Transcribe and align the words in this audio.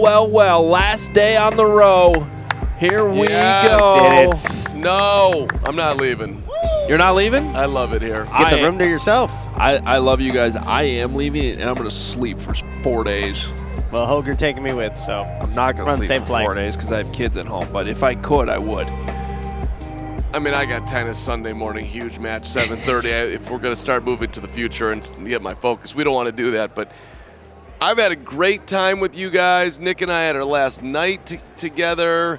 Well, 0.00 0.22
well, 0.22 0.30
well. 0.30 0.66
Last 0.68 1.12
day 1.12 1.36
on 1.36 1.56
the 1.56 1.64
row. 1.66 2.14
Here 2.78 3.06
we 3.08 3.28
Yes. 3.28 3.68
go. 3.68 4.10
Did 4.10 4.74
it. 4.74 4.74
No, 4.82 5.46
I'm 5.64 5.76
not 5.76 5.98
leaving. 5.98 6.42
You're 6.88 6.96
not 6.98 7.14
leaving? 7.14 7.54
I 7.54 7.66
love 7.66 7.92
it 7.92 8.00
here. 8.00 8.24
Get 8.24 8.32
I 8.34 8.50
the 8.50 8.58
am- 8.60 8.64
room 8.64 8.78
to 8.78 8.86
yourself. 8.86 9.30
I, 9.56 9.76
I 9.84 9.98
love 9.98 10.20
you 10.20 10.32
guys. 10.32 10.56
I 10.56 10.82
am 10.84 11.14
leaving, 11.14 11.60
and 11.60 11.68
I'm 11.68 11.74
going 11.74 11.88
to 11.88 11.94
sleep 11.94 12.40
for 12.40 12.54
four 12.82 13.04
days. 13.04 13.46
Well, 13.92 14.06
Hoge, 14.06 14.26
you're 14.26 14.36
taking 14.36 14.62
me 14.62 14.72
with, 14.72 14.96
so 14.96 15.20
I'm 15.40 15.54
not 15.54 15.76
going 15.76 15.86
to 15.88 15.94
sleep 15.96 16.08
same 16.08 16.22
for 16.22 16.28
flight. 16.28 16.46
four 16.46 16.54
days 16.54 16.76
because 16.76 16.90
I 16.92 16.98
have 16.98 17.12
kids 17.12 17.36
at 17.36 17.44
home. 17.46 17.68
But 17.72 17.86
if 17.86 18.02
I 18.02 18.14
could, 18.14 18.48
I 18.48 18.56
would. 18.58 18.88
I 20.32 20.38
mean, 20.38 20.54
I 20.54 20.64
got 20.64 20.86
tennis 20.86 21.18
Sunday 21.18 21.52
morning, 21.52 21.84
huge 21.84 22.18
match, 22.18 22.44
7:30. 22.44 23.04
If 23.34 23.50
we're 23.50 23.58
going 23.58 23.74
to 23.74 23.80
start 23.80 24.04
moving 24.04 24.30
to 24.30 24.40
the 24.40 24.48
future 24.48 24.92
and 24.92 25.02
get 25.26 25.42
my 25.42 25.54
focus, 25.54 25.94
we 25.94 26.04
don't 26.04 26.14
want 26.14 26.26
to 26.26 26.32
do 26.32 26.52
that. 26.52 26.74
But 26.74 26.90
I've 27.82 27.96
had 27.96 28.12
a 28.12 28.16
great 28.16 28.66
time 28.66 29.00
with 29.00 29.16
you 29.16 29.30
guys. 29.30 29.80
Nick 29.80 30.02
and 30.02 30.12
I 30.12 30.24
had 30.24 30.36
our 30.36 30.44
last 30.44 30.82
night 30.82 31.24
t- 31.24 31.40
together. 31.56 32.38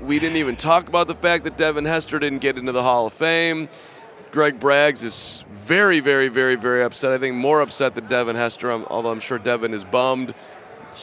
We 0.00 0.20
didn't 0.20 0.36
even 0.36 0.54
talk 0.54 0.88
about 0.88 1.08
the 1.08 1.16
fact 1.16 1.42
that 1.44 1.56
Devin 1.56 1.84
Hester 1.84 2.20
didn't 2.20 2.38
get 2.38 2.56
into 2.56 2.70
the 2.70 2.84
Hall 2.84 3.08
of 3.08 3.12
Fame. 3.12 3.68
Greg 4.30 4.60
Braggs 4.60 5.02
is 5.02 5.44
very, 5.50 5.98
very, 5.98 6.28
very, 6.28 6.54
very 6.54 6.84
upset. 6.84 7.10
I 7.10 7.18
think 7.18 7.34
more 7.34 7.60
upset 7.60 7.96
than 7.96 8.06
Devin 8.06 8.36
Hester, 8.36 8.70
although 8.70 9.10
I'm 9.10 9.18
sure 9.18 9.36
Devin 9.36 9.74
is 9.74 9.84
bummed. 9.84 10.32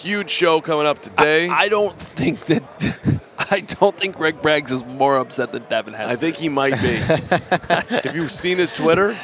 Huge 0.01 0.29
show 0.29 0.61
coming 0.61 0.85
up 0.85 1.01
today. 1.01 1.47
I 1.49 1.69
don't 1.69 1.97
think 1.97 2.41
that. 2.47 3.21
I 3.51 3.61
don't 3.61 3.95
think 3.95 4.17
Greg 4.17 4.41
Braggs 4.41 4.71
is 4.71 4.83
more 4.83 5.17
upset 5.17 5.51
than 5.51 5.63
Devin 5.63 5.93
Hester. 5.93 6.13
I 6.13 6.15
think 6.19 6.35
he 6.35 6.49
might 6.49 6.81
be. 6.81 6.95
Have 6.97 8.15
you 8.15 8.27
seen 8.27 8.57
his 8.57 8.71
Twitter? 8.71 9.15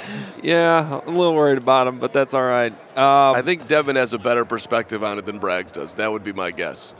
Yeah, 0.43 1.01
I'm 1.05 1.15
a 1.15 1.17
little 1.17 1.35
worried 1.35 1.57
about 1.57 1.87
him, 1.87 1.99
but 1.99 2.13
that's 2.13 2.33
all 2.33 2.43
right. 2.43 2.71
Um, 2.97 3.35
I 3.35 3.41
think 3.41 3.67
Devin 3.67 3.95
has 3.95 4.13
a 4.13 4.19
better 4.19 4.45
perspective 4.45 5.03
on 5.03 5.17
it 5.17 5.25
than 5.25 5.39
Braggs 5.39 5.71
does. 5.71 5.95
That 5.95 6.11
would 6.11 6.23
be 6.23 6.33
my 6.33 6.51
guess. 6.51 6.93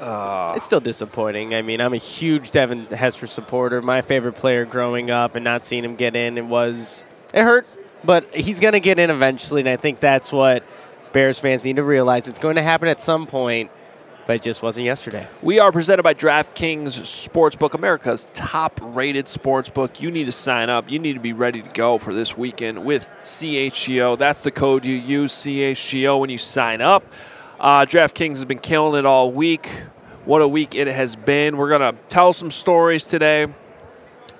it's 0.00 0.64
still 0.64 0.80
disappointing. 0.80 1.54
I 1.54 1.62
mean, 1.62 1.80
I'm 1.80 1.94
a 1.94 1.98
huge 1.98 2.50
Devin 2.50 2.86
Hester 2.86 3.26
supporter. 3.26 3.80
My 3.80 4.02
favorite 4.02 4.34
player 4.34 4.64
growing 4.64 5.10
up, 5.10 5.34
and 5.34 5.44
not 5.44 5.64
seeing 5.64 5.84
him 5.84 5.96
get 5.96 6.14
in, 6.16 6.38
it 6.38 6.44
was 6.44 7.02
it 7.32 7.42
hurt. 7.42 7.66
But 8.04 8.34
he's 8.34 8.60
going 8.60 8.74
to 8.74 8.80
get 8.80 8.98
in 8.98 9.10
eventually, 9.10 9.60
and 9.60 9.68
I 9.68 9.76
think 9.76 10.00
that's 10.00 10.30
what 10.32 10.62
Bears 11.12 11.38
fans 11.38 11.64
need 11.64 11.76
to 11.76 11.82
realize. 11.82 12.28
It's 12.28 12.38
going 12.38 12.56
to 12.56 12.62
happen 12.62 12.88
at 12.88 13.00
some 13.00 13.26
point, 13.26 13.70
but 14.26 14.36
it 14.36 14.42
just 14.42 14.62
wasn't 14.62 14.86
yesterday. 14.86 15.26
We 15.42 15.58
are 15.58 15.72
presented 15.72 16.02
by 16.02 16.14
DraftKings 16.14 16.86
Sportsbook, 16.86 17.74
America's 17.74 18.28
top 18.34 18.78
rated 18.82 19.26
sportsbook. 19.26 20.00
You 20.00 20.10
need 20.10 20.26
to 20.26 20.32
sign 20.32 20.70
up. 20.70 20.90
You 20.90 20.98
need 20.98 21.14
to 21.14 21.20
be 21.20 21.32
ready 21.32 21.62
to 21.62 21.70
go 21.70 21.98
for 21.98 22.12
this 22.12 22.36
weekend 22.36 22.84
with 22.84 23.08
CHGO. 23.22 24.18
That's 24.18 24.42
the 24.42 24.50
code 24.50 24.84
you 24.84 24.94
use, 24.94 25.32
CHGO, 25.32 26.20
when 26.20 26.30
you 26.30 26.38
sign 26.38 26.80
up. 26.80 27.04
Uh, 27.58 27.84
DraftKings 27.86 28.30
has 28.30 28.44
been 28.44 28.60
killing 28.60 28.98
it 28.98 29.06
all 29.06 29.32
week. 29.32 29.68
What 30.24 30.42
a 30.42 30.48
week 30.48 30.74
it 30.74 30.86
has 30.88 31.16
been. 31.16 31.56
We're 31.56 31.70
going 31.70 31.94
to 31.94 31.98
tell 32.08 32.32
some 32.32 32.50
stories 32.50 33.04
today. 33.04 33.44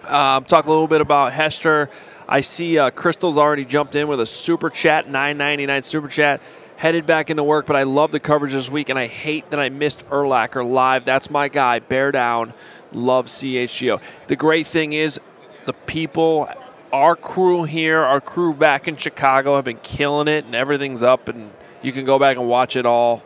Um, 0.05 0.45
talk 0.45 0.67
a 0.67 0.69
little 0.71 0.87
bit 0.87 1.01
about 1.01 1.33
Hester. 1.33 1.91
I 2.29 2.43
see 2.43 2.79
uh, 2.79 2.91
Crystal's 2.91 3.39
already 3.39 3.65
jumped 3.65 3.95
in 3.95 4.07
with 4.07 4.21
a 4.21 4.27
super 4.27 4.69
chat, 4.69 5.09
nine 5.09 5.39
ninety 5.39 5.65
nine 5.65 5.83
super 5.83 6.09
chat. 6.09 6.43
Headed 6.79 7.07
back 7.07 7.29
into 7.29 7.43
work, 7.43 7.67
but 7.67 7.75
I 7.75 7.83
love 7.83 8.13
the 8.13 8.21
coverage 8.21 8.53
this 8.53 8.71
week, 8.71 8.89
and 8.89 8.97
I 8.97 9.09
hate 9.09 9.51
that 9.51 9.59
I 9.59 9.69
missed 9.69 10.07
Urlacher 10.11 10.65
live. 10.69 11.05
That's 11.05 11.29
my 11.29 11.49
guy. 11.49 11.81
Bear 11.81 12.13
down. 12.13 12.55
Love 12.93 13.27
CHGO. 13.27 14.01
The 14.29 14.37
great 14.37 14.65
thing 14.65 14.93
is, 14.93 15.19
the 15.67 15.73
people, 15.73 16.49
our 16.93 17.17
crew 17.17 17.65
here, 17.65 17.99
our 17.99 18.21
crew 18.21 18.55
back 18.55 18.87
in 18.87 18.97
Chicago, 18.97 19.57
have 19.57 19.65
been 19.65 19.81
killing 19.83 20.29
it, 20.29 20.45
and 20.45 20.55
everything's 20.55 21.03
up, 21.03 21.27
and 21.29 21.51
you 21.83 21.91
can 21.91 22.05
go 22.05 22.17
back 22.17 22.37
and 22.37 22.49
watch 22.49 22.77
it 22.77 22.87
all. 22.87 23.25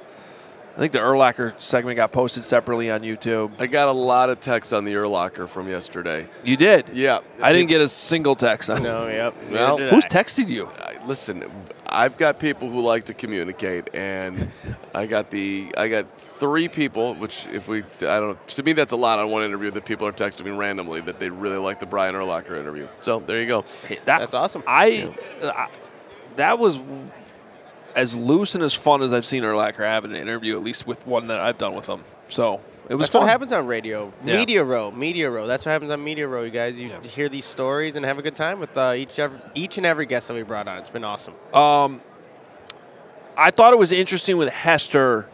I 0.75 0.79
think 0.79 0.93
the 0.93 1.01
Urlacher 1.01 1.53
segment 1.61 1.97
got 1.97 2.11
posted 2.11 2.45
separately 2.45 2.91
on 2.91 3.03
YouTube. 3.03 3.51
I 3.61 3.67
got 3.67 3.89
a 3.89 3.93
lot 3.93 4.31
of 4.31 4.41
texts 4.41 4.73
on 4.73 4.87
the 4.87 4.95
Urlacher 4.95 5.47
from 5.47 5.69
yesterday. 5.69 6.27
You 6.43 6.57
did? 6.57 6.87
Yeah. 6.95 7.19
I 7.43 7.53
didn't 7.53 7.69
get 7.69 7.83
a 7.83 7.89
single 7.89 8.35
text 8.35 8.71
on 8.71 8.83
No, 8.83 9.07
yep. 9.09 9.35
Well, 9.51 9.77
Who's 9.77 10.07
texted 10.07 10.49
you? 10.49 10.71
I- 10.81 10.89
Listen, 11.05 11.45
I've 11.93 12.17
got 12.17 12.39
people 12.39 12.71
who 12.71 12.81
like 12.81 13.05
to 13.05 13.15
communicate, 13.15 13.95
and 13.95 14.51
I 14.95 15.07
got 15.07 15.31
the 15.31 15.73
I 15.77 15.89
got 15.89 16.11
three 16.11 16.69
people. 16.69 17.15
Which, 17.15 17.47
if 17.53 17.69
we, 17.69 17.79
I 17.83 17.83
don't. 18.19 18.31
know. 18.31 18.39
To 18.49 18.63
me, 18.63 18.73
that's 18.73 18.93
a 18.93 18.97
lot 18.97 19.19
on 19.19 19.31
one 19.31 19.43
interview 19.45 19.71
that 19.73 19.85
people 19.85 20.07
are 20.07 20.13
texting 20.13 20.45
me 20.45 20.51
randomly 20.51 21.01
that 21.03 21.19
they 21.19 21.29
really 21.29 21.59
like 21.59 21.81
the 21.81 21.87
Brian 21.87 22.15
Urlacher 22.15 22.59
interview. 22.59 22.89
So 23.01 23.21
there 23.21 23.41
you 23.41 23.47
go. 23.47 23.65
That- 24.07 24.21
That's 24.21 24.35
awesome. 24.35 24.63
I, 24.67 25.15
uh, 25.43 25.49
I 25.49 25.69
that 26.37 26.59
was 26.59 26.79
as 27.95 28.15
loose 28.17 28.55
and 28.55 28.65
as 28.65 28.73
fun 28.73 29.03
as 29.03 29.13
I've 29.13 29.27
seen 29.27 29.43
Urlacher 29.43 29.81
have 29.87 30.05
in 30.07 30.13
an 30.13 30.17
interview, 30.17 30.57
at 30.57 30.65
least 30.65 30.87
with 30.87 31.07
one 31.07 31.27
that 31.29 31.41
I've 31.41 31.59
done 31.59 31.75
with 31.75 31.87
him. 31.87 32.05
So 32.31 32.63
it 32.93 32.97
was 32.97 33.01
That's 33.01 33.13
fun. 33.13 33.23
what 33.23 33.31
happens 33.31 33.53
on 33.53 33.67
radio. 33.67 34.13
Yeah. 34.23 34.37
Media 34.37 34.63
row, 34.63 34.91
media 34.91 35.31
row. 35.31 35.47
That's 35.47 35.65
what 35.65 35.73
happens 35.73 35.91
on 35.91 36.05
media 36.05 36.29
row. 36.29 36.43
You 36.43 36.51
guys, 36.51 36.79
you 36.79 36.93
hear 37.05 37.31
these 37.31 37.47
stories 37.47 37.97
and 37.97 38.05
have 38.05 38.19
a 38.19 38.23
good 38.23 38.37
time 38.37 38.61
with 38.61 38.77
uh, 38.77 38.93
each 38.95 39.19
every, 39.19 39.39
each 39.55 39.79
and 39.79 39.87
every 39.87 40.05
guest 40.05 40.29
that 40.29 40.35
we 40.35 40.43
brought 40.43 40.69
on. 40.69 40.77
It's 40.77 40.91
been 40.91 41.03
awesome. 41.03 41.33
I 41.55 43.51
thought 43.51 43.73
it 43.73 43.79
was 43.79 43.93
interesting 43.93 44.37
with 44.37 44.51
Hester 44.51 45.27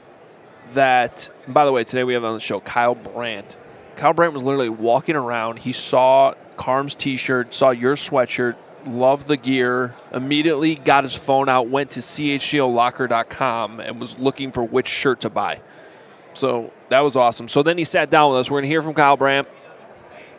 that. 0.70 1.28
By 1.48 1.64
the 1.64 1.72
way, 1.72 1.82
today 1.82 2.04
we 2.04 2.14
have 2.14 2.22
on 2.22 2.34
the 2.34 2.41
show 2.41 2.60
Kyle 2.60 2.94
Brandt. 2.94 3.56
Kyle 3.96 4.12
Brandt 4.12 4.34
was 4.34 4.44
literally 4.44 4.69
walking 4.69 5.16
around. 5.16 5.58
He 5.58 5.72
saw 5.72 6.34
Carm's 6.56 6.94
T-shirt, 6.94 7.52
saw 7.52 7.70
your 7.70 7.96
sweatshirt, 7.96 8.54
loved 8.86 9.26
the 9.26 9.36
gear. 9.36 9.96
Immediately 10.12 10.76
got 10.76 11.02
his 11.02 11.16
phone 11.16 11.48
out, 11.48 11.66
went 11.66 11.90
to 11.90 12.00
chgolocker.com, 12.00 13.80
and 13.80 14.00
was 14.00 14.16
looking 14.16 14.52
for 14.52 14.62
which 14.62 14.86
shirt 14.86 15.22
to 15.22 15.30
buy. 15.30 15.60
So 16.38 16.72
that 16.88 17.00
was 17.00 17.16
awesome. 17.16 17.49
So 17.49 17.62
then 17.62 17.78
he 17.78 17.84
sat 17.84 18.10
down 18.10 18.31
with 18.31 18.41
us. 18.41 18.50
We're 18.50 18.60
going 18.60 18.65
to 18.65 18.69
hear 18.69 18.82
from 18.82 18.94
Kyle 18.94 19.16
Brandt, 19.16 19.49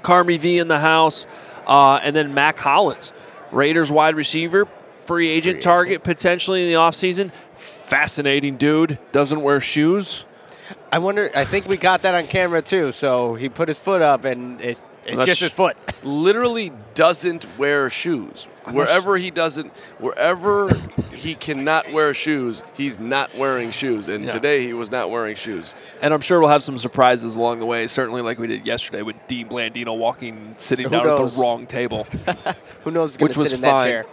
Carmie 0.02 0.38
V 0.38 0.58
in 0.58 0.70
the 0.70 0.80
house, 0.80 1.28
uh, 1.68 2.00
and 2.01 2.16
then 2.16 2.34
Mack 2.34 2.57
Hollins, 2.57 3.12
Raiders 3.51 3.92
wide 3.92 4.16
receiver, 4.16 4.68
free 5.01 5.28
agent 5.28 5.62
target 5.62 6.04
potentially 6.04 6.63
in 6.63 6.69
the 6.69 6.75
offseason. 6.75 7.31
Fascinating 7.56 8.56
dude. 8.56 8.98
Doesn't 9.12 9.42
wear 9.42 9.60
shoes. 9.60 10.24
I 10.92 11.00
wonder. 11.00 11.30
I 11.36 11.44
think 11.44 11.68
we 11.68 11.75
got 11.75 12.04
that 12.04 12.16
on 12.16 12.28
camera 12.28 12.62
too. 12.62 12.94
So 12.94 13.36
he 13.36 13.50
put 13.50 13.68
his 13.68 13.78
foot 13.78 14.02
up, 14.02 14.24
and 14.24 14.62
it's, 14.62 14.81
it's 15.06 15.19
just 15.25 15.42
his 15.42 15.52
foot. 15.52 15.75
literally 16.04 16.72
doesn't 16.94 17.45
wear 17.57 17.90
shoes. 17.90 18.48
Wherever 18.74 19.18
he 19.18 19.31
doesn't, 19.31 19.68
wherever 20.00 20.69
he 21.13 21.36
cannot 21.36 21.92
wear 21.92 22.13
shoes, 22.13 22.62
he's 22.75 23.00
not 23.00 23.33
wearing 23.36 23.71
shoes. 23.71 24.07
And 24.07 24.25
Yeah. 24.25 24.30
today 24.31 24.63
he 24.66 24.74
was 24.74 24.92
not 24.92 25.10
wearing 25.10 25.36
shoes. 25.36 25.75
And 26.01 26.13
I'm 26.13 26.21
sure 26.21 26.39
we'll 26.39 26.50
have 26.50 26.63
some 26.63 26.77
surprises 26.77 27.36
along 27.36 27.60
the 27.60 27.66
way, 27.66 27.88
certainly 27.88 28.21
like 28.21 28.39
we 28.39 28.48
did 28.48 28.66
yesterday 28.66 29.01
with 29.01 29.16
Dean 29.27 29.48
Blandino 29.50 29.98
walking, 29.98 30.56
sitting 30.57 30.86
Who 30.86 30.92
down 30.92 31.07
at 31.07 31.18
the 31.18 31.42
wrong 31.42 31.66
table. 31.66 32.04
Who 32.83 32.92
knows? 32.92 33.18
Which 33.19 33.36
was 33.38 33.51
to 33.51 33.57
sit 33.57 33.57
in 33.57 33.62
that 33.62 33.74
fine. 33.75 33.86
chair? 33.88 34.06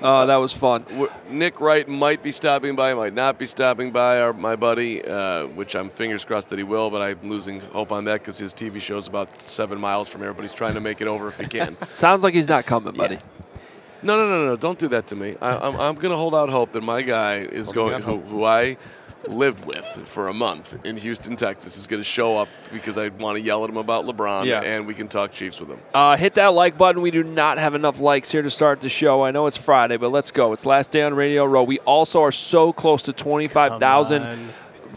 Uh, 0.00 0.24
that 0.26 0.36
was 0.36 0.52
fun. 0.52 0.84
Nick 1.30 1.60
Wright 1.60 1.86
might 1.86 2.22
be 2.22 2.32
stopping 2.32 2.74
by, 2.74 2.94
might 2.94 3.12
not 3.12 3.38
be 3.38 3.44
stopping 3.46 3.90
by. 3.92 4.20
Our, 4.20 4.32
my 4.32 4.56
buddy, 4.56 5.04
uh, 5.04 5.46
which 5.48 5.76
I'm 5.76 5.90
fingers 5.90 6.24
crossed 6.24 6.48
that 6.48 6.58
he 6.58 6.64
will, 6.64 6.88
but 6.90 7.02
I'm 7.02 7.28
losing 7.28 7.60
hope 7.60 7.92
on 7.92 8.04
that 8.06 8.20
because 8.20 8.38
his 8.38 8.54
TV 8.54 8.80
show 8.80 8.96
is 8.96 9.06
about 9.06 9.38
seven 9.40 9.78
miles 9.78 10.08
from 10.08 10.22
here. 10.22 10.32
But 10.32 10.42
he's 10.42 10.54
trying 10.54 10.74
to 10.74 10.80
make 10.80 11.00
it 11.02 11.06
over 11.06 11.28
if 11.28 11.38
he 11.38 11.46
can. 11.46 11.76
Sounds 11.92 12.24
like 12.24 12.32
he's 12.34 12.48
not 12.48 12.64
coming, 12.64 12.94
buddy. 12.94 13.18
No, 14.02 14.16
no, 14.16 14.28
no, 14.28 14.46
no! 14.46 14.56
Don't 14.56 14.78
do 14.78 14.88
that 14.88 15.06
to 15.08 15.16
me. 15.16 15.36
I, 15.40 15.56
I'm, 15.56 15.74
I'm 15.80 15.94
going 15.96 16.10
to 16.10 16.16
hold 16.16 16.34
out 16.34 16.48
hope 16.48 16.72
that 16.72 16.82
my 16.82 17.02
guy 17.02 17.38
is 17.38 17.72
going, 17.72 18.02
who, 18.02 18.18
who 18.20 18.44
I 18.44 18.76
lived 19.26 19.64
with 19.66 19.84
for 20.06 20.28
a 20.28 20.32
month 20.32 20.78
in 20.86 20.96
Houston, 20.96 21.34
Texas, 21.36 21.76
is 21.76 21.86
going 21.88 22.00
to 22.00 22.04
show 22.04 22.36
up 22.38 22.48
because 22.72 22.96
I 22.96 23.08
want 23.08 23.36
to 23.36 23.42
yell 23.42 23.64
at 23.64 23.68
him 23.70 23.76
about 23.76 24.04
LeBron, 24.06 24.46
Yeah. 24.46 24.60
and 24.62 24.86
we 24.86 24.94
can 24.94 25.08
talk 25.08 25.32
Chiefs 25.32 25.58
with 25.60 25.68
him. 25.68 25.80
Uh, 25.92 26.16
hit 26.16 26.34
that 26.34 26.54
like 26.54 26.78
button. 26.78 27.02
We 27.02 27.10
do 27.10 27.24
not 27.24 27.58
have 27.58 27.74
enough 27.74 28.00
likes 28.00 28.30
here 28.30 28.42
to 28.42 28.50
start 28.50 28.80
the 28.80 28.88
show. 28.88 29.24
I 29.24 29.32
know 29.32 29.46
it's 29.46 29.56
Friday, 29.56 29.96
but 29.96 30.10
let's 30.12 30.30
go. 30.30 30.52
It's 30.52 30.64
last 30.64 30.92
day 30.92 31.02
on 31.02 31.14
Radio 31.14 31.44
Row. 31.44 31.64
We 31.64 31.78
also 31.80 32.22
are 32.22 32.32
so 32.32 32.72
close 32.72 33.02
to 33.02 33.12
25,000 33.12 34.22
on. 34.22 34.48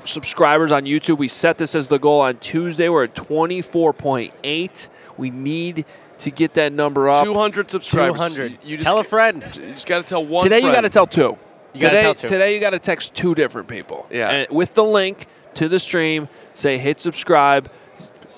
subscribers 0.06 0.72
on 0.72 0.84
YouTube. 0.86 1.18
We 1.18 1.28
set 1.28 1.58
this 1.58 1.74
as 1.76 1.88
the 1.88 1.98
goal 2.00 2.22
on 2.22 2.38
Tuesday. 2.38 2.90
We're 2.90 3.06
at 3.06 3.16
24.8. 3.16 4.90
We 5.18 5.30
need 5.30 5.86
to 6.22 6.32
get 6.32 6.54
that 6.56 6.72
number 6.74 7.10
up. 7.10 7.26
200 7.26 7.70
subscribers. 7.70 8.16
200. 8.18 8.52
You, 8.52 8.58
you 8.64 8.78
just 8.78 8.86
Tell 8.86 9.00
a 9.00 9.04
friend. 9.04 9.44
You 9.56 9.74
just 9.74 9.88
got 9.88 9.98
to 10.00 10.04
tell 10.04 10.26
one. 10.26 10.44
Today 10.44 10.60
you 10.60 10.72
got 10.72 10.82
to 10.82 10.90
tell 10.90 11.08
two. 11.08 11.38
You 11.74 11.82
gotta 11.82 11.96
today, 11.96 12.02
tell 12.02 12.14
two. 12.16 12.28
Today 12.28 12.54
you 12.56 12.60
got 12.60 12.72
to 12.72 12.80
text 12.80 13.16
two 13.16 13.34
different 13.34 13.68
people. 13.68 14.06
Yeah. 14.12 14.30
And 14.30 14.56
with 14.56 14.74
the 14.74 14.84
link 14.84 15.28
to 15.56 15.70
the 15.70 15.80
stream, 15.80 16.28
say 16.54 16.78
hit 16.78 17.00
subscribe. 17.00 17.72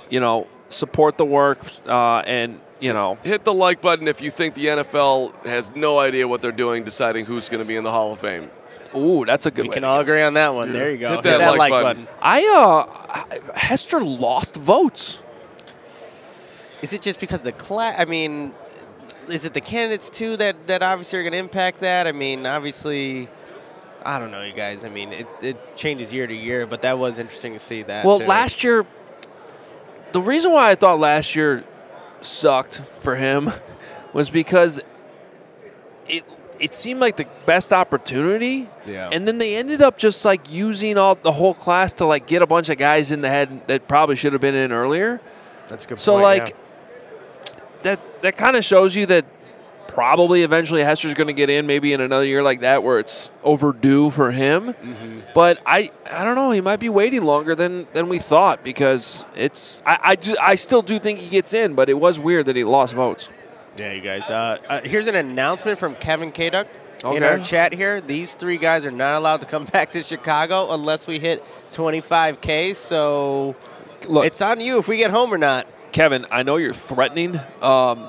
You 0.09 0.19
know, 0.19 0.47
support 0.69 1.17
the 1.17 1.25
work, 1.25 1.59
uh, 1.87 2.19
and 2.19 2.59
you 2.79 2.93
know, 2.93 3.17
Hit 3.23 3.43
the 3.45 3.53
like 3.53 3.81
button 3.81 4.07
if 4.07 4.21
you 4.21 4.29
think 4.29 4.53
the 4.53 4.67
NFL 4.67 5.45
has 5.47 5.71
no 5.75 5.97
idea 5.97 6.27
what 6.27 6.41
they're 6.43 6.51
doing 6.51 6.83
deciding 6.83 7.25
who's 7.25 7.49
going 7.49 7.59
to 7.63 7.65
be 7.65 7.75
in 7.75 7.83
the 7.83 7.91
Hall 7.91 8.11
of 8.13 8.19
Fame. 8.19 8.51
ooh, 8.95 9.25
that's 9.25 9.47
a 9.47 9.51
good 9.51 9.63
We 9.63 9.69
one. 9.69 9.73
can 9.73 9.83
all 9.85 9.99
agree 9.99 10.21
on 10.21 10.35
that 10.35 10.53
one. 10.53 10.71
There 10.73 10.91
you 10.91 10.97
go. 10.97 11.15
Hit 11.15 11.23
that 11.23 11.57
like 11.57 11.71
button. 11.71 12.07
I 12.21 12.45
uh, 12.45 13.39
Hester 13.55 14.03
lost 14.03 14.55
votes. 14.55 15.19
Is 16.83 16.91
it 16.91 17.01
just 17.01 17.21
because 17.21 17.39
the 17.39 17.53
class? 17.53 17.95
I 17.97 18.03
mean, 18.03 18.51
is 19.29 19.45
it 19.45 19.53
the 19.53 19.61
candidates 19.61 20.09
too 20.09 20.35
that 20.37 20.67
that 20.67 20.83
obviously 20.83 21.19
are 21.19 21.23
going 21.23 21.31
to 21.31 21.39
impact 21.39 21.79
that? 21.79 22.07
I 22.07 22.11
mean, 22.11 22.45
obviously, 22.45 23.29
I 24.03 24.19
don't 24.19 24.31
know, 24.31 24.41
you 24.41 24.51
guys. 24.51 24.83
I 24.83 24.89
mean, 24.89 25.13
it, 25.13 25.27
it 25.41 25.77
changes 25.77 26.13
year 26.13 26.27
to 26.27 26.35
year, 26.35 26.67
but 26.67 26.81
that 26.81 26.99
was 26.99 27.19
interesting 27.19 27.53
to 27.53 27.59
see 27.59 27.83
that. 27.83 28.05
Well, 28.05 28.19
too. 28.19 28.25
last 28.25 28.65
year, 28.65 28.85
the 30.11 30.21
reason 30.21 30.51
why 30.51 30.71
I 30.71 30.75
thought 30.75 30.99
last 30.99 31.37
year 31.37 31.63
sucked 32.19 32.81
for 32.99 33.15
him 33.15 33.49
was 34.13 34.29
because 34.29 34.81
it 36.09 36.25
it 36.59 36.73
seemed 36.73 36.99
like 36.99 37.15
the 37.15 37.27
best 37.45 37.71
opportunity. 37.71 38.69
Yeah. 38.85 39.09
And 39.09 39.25
then 39.25 39.37
they 39.37 39.55
ended 39.55 39.81
up 39.81 39.97
just 39.97 40.25
like 40.25 40.51
using 40.51 40.97
all 40.97 41.15
the 41.15 41.31
whole 41.31 41.53
class 41.53 41.93
to 41.93 42.05
like 42.05 42.27
get 42.27 42.41
a 42.41 42.45
bunch 42.47 42.67
of 42.67 42.77
guys 42.77 43.09
in 43.09 43.21
the 43.21 43.29
head 43.29 43.67
that 43.67 43.87
probably 43.87 44.17
should 44.17 44.33
have 44.33 44.41
been 44.41 44.55
in 44.55 44.73
earlier. 44.73 45.21
that's 45.67 45.85
a 45.85 45.87
good. 45.87 45.99
So 45.99 46.13
point, 46.13 46.23
like 46.23 46.49
yeah. 46.49 46.55
That 47.83 48.21
that 48.21 48.37
kind 48.37 48.55
of 48.55 48.63
shows 48.63 48.95
you 48.95 49.05
that 49.07 49.25
probably 49.87 50.41
eventually 50.41 50.83
Hester's 50.83 51.13
going 51.13 51.27
to 51.27 51.33
get 51.33 51.51
in 51.51 51.67
maybe 51.67 51.93
in 51.93 52.01
another 52.01 52.25
year 52.25 52.41
like 52.41 52.61
that 52.61 52.81
where 52.81 52.97
it's 52.97 53.29
overdue 53.43 54.09
for 54.09 54.31
him. 54.31 54.73
Mm-hmm. 54.73 55.19
But 55.35 55.61
I 55.65 55.91
I 56.09 56.23
don't 56.23 56.35
know, 56.35 56.51
he 56.51 56.61
might 56.61 56.79
be 56.79 56.89
waiting 56.89 57.23
longer 57.23 57.55
than 57.55 57.87
than 57.93 58.09
we 58.09 58.19
thought 58.19 58.63
because 58.63 59.23
it's 59.35 59.81
I 59.85 59.99
I, 60.01 60.15
do, 60.15 60.35
I 60.41 60.55
still 60.55 60.81
do 60.81 60.99
think 60.99 61.19
he 61.19 61.29
gets 61.29 61.53
in, 61.53 61.75
but 61.75 61.89
it 61.89 61.95
was 61.95 62.19
weird 62.19 62.47
that 62.47 62.55
he 62.55 62.63
lost 62.63 62.93
votes. 62.93 63.29
Yeah, 63.77 63.93
you 63.93 64.01
guys. 64.01 64.29
Uh, 64.29 64.57
uh, 64.69 64.81
here's 64.81 65.07
an 65.07 65.15
announcement 65.15 65.79
from 65.79 65.95
Kevin 65.95 66.31
Kaduk 66.31 66.67
in 67.11 67.23
our 67.23 67.39
chat 67.39 67.73
here. 67.73 68.01
These 68.01 68.35
three 68.35 68.57
guys 68.57 68.85
are 68.85 68.91
not 68.91 69.15
allowed 69.15 69.41
to 69.41 69.47
come 69.47 69.65
back 69.73 69.91
to 69.91 70.03
Chicago 70.03 70.71
unless 70.73 71.07
we 71.07 71.19
hit 71.19 71.43
25k. 71.71 72.75
So 72.75 73.55
Look, 74.07 74.25
it's 74.25 74.41
on 74.41 74.59
you 74.59 74.79
if 74.79 74.87
we 74.87 74.97
get 74.97 75.11
home 75.11 75.33
or 75.33 75.37
not. 75.37 75.67
Kevin, 75.93 76.25
I 76.31 76.43
know 76.43 76.57
you're 76.57 76.73
threatening, 76.73 77.39
um, 77.61 77.99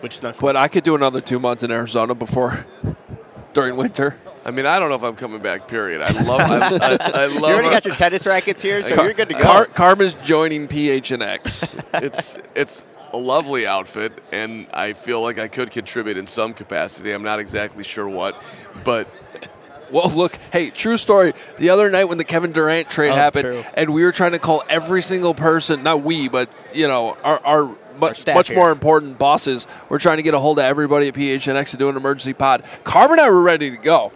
Which 0.00 0.14
is 0.14 0.22
not 0.22 0.36
cool. 0.38 0.48
but 0.48 0.56
I 0.56 0.68
could 0.68 0.84
do 0.84 0.94
another 0.94 1.20
2 1.20 1.38
months 1.38 1.62
in 1.62 1.70
Arizona 1.70 2.14
before 2.14 2.64
during 3.52 3.76
winter. 3.76 4.16
I 4.44 4.50
mean, 4.50 4.66
I 4.66 4.78
don't 4.78 4.88
know 4.88 4.96
if 4.96 5.02
I'm 5.04 5.14
coming 5.16 5.40
back. 5.40 5.68
Period. 5.68 6.02
I 6.02 6.10
love. 6.22 6.40
I, 6.40 6.56
I, 6.56 7.22
I 7.24 7.26
love. 7.26 7.32
You 7.34 7.44
already 7.44 7.70
got 7.70 7.84
your 7.84 7.94
tennis 7.94 8.26
rackets 8.26 8.60
here, 8.62 8.82
so 8.82 8.94
Car- 8.94 9.04
you're 9.04 9.12
good 9.14 9.28
to 9.28 9.34
go. 9.34 9.40
Car- 9.42 9.66
Karma's 9.66 10.14
joining 10.24 10.66
PHNX. 10.66 12.02
it's 12.02 12.36
it's 12.56 12.90
a 13.12 13.18
lovely 13.18 13.66
outfit, 13.68 14.20
and 14.32 14.66
I 14.74 14.94
feel 14.94 15.22
like 15.22 15.38
I 15.38 15.46
could 15.46 15.70
contribute 15.70 16.16
in 16.16 16.26
some 16.26 16.54
capacity. 16.54 17.12
I'm 17.12 17.22
not 17.22 17.38
exactly 17.38 17.84
sure 17.84 18.08
what, 18.08 18.34
but 18.82 19.06
Well, 19.92 20.08
look, 20.10 20.38
hey, 20.52 20.70
true 20.70 20.96
story. 20.96 21.34
The 21.58 21.70
other 21.70 21.90
night 21.90 22.04
when 22.04 22.18
the 22.18 22.24
Kevin 22.24 22.50
Durant 22.52 22.88
trade 22.90 23.10
Oh, 23.10 23.14
happened, 23.14 23.44
true. 23.44 23.64
and 23.74 23.92
we 23.92 24.02
were 24.04 24.12
trying 24.12 24.32
to 24.32 24.38
call 24.38 24.62
every 24.68 25.02
single 25.02 25.34
person, 25.34 25.82
not 25.82 26.02
we, 26.02 26.28
but 26.28 26.48
you 26.72 26.88
know, 26.88 27.16
our, 27.22 27.38
our 27.44 27.76
much, 28.00 28.26
much 28.26 28.48
here. 28.48 28.56
more 28.56 28.70
important 28.72 29.18
bosses. 29.18 29.66
We're 29.90 29.98
trying 29.98 30.16
to 30.16 30.22
get 30.22 30.32
a 30.34 30.38
hold 30.38 30.58
of 30.58 30.64
everybody 30.64 31.08
at 31.08 31.14
PHNX 31.14 31.70
to 31.72 31.76
do 31.76 31.88
an 31.90 31.96
emergency 31.96 32.32
pod. 32.32 32.64
Carmen 32.84 33.18
and 33.18 33.20
I 33.20 33.30
were 33.30 33.42
ready 33.42 33.70
to 33.70 33.76
go. 33.76 34.12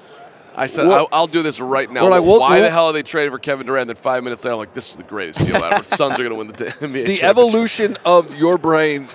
I 0.59 0.65
said 0.67 0.87
I'll, 0.87 1.07
I'll 1.13 1.27
do 1.27 1.43
this 1.43 1.61
right 1.61 1.91
now. 1.91 2.09
Like, 2.09 2.23
well- 2.23 2.41
Why 2.41 2.55
well- 2.55 2.63
the 2.63 2.71
hell 2.71 2.87
are 2.87 2.93
they 2.95 3.03
trading 3.03 3.31
for 3.31 3.39
Kevin 3.39 3.67
Durant? 3.67 3.89
Then 3.89 3.97
five 3.97 4.25
minutes 4.25 4.43
later, 4.43 4.55
I'm 4.55 4.59
like, 4.61 4.73
this 4.73 4.89
is 4.89 4.97
the 4.97 5.03
greatest 5.03 5.39
deal 5.45 5.57
ever. 5.57 5.83
the 5.83 5.97
Suns 5.97 6.15
are 6.19 6.23
going 6.25 6.31
to 6.31 6.35
win 6.37 6.47
the 6.49 6.55
NBA 6.65 7.07
The 7.07 7.23
evolution 7.23 7.99
of 8.07 8.35
your 8.35 8.57
brain. 8.57 9.07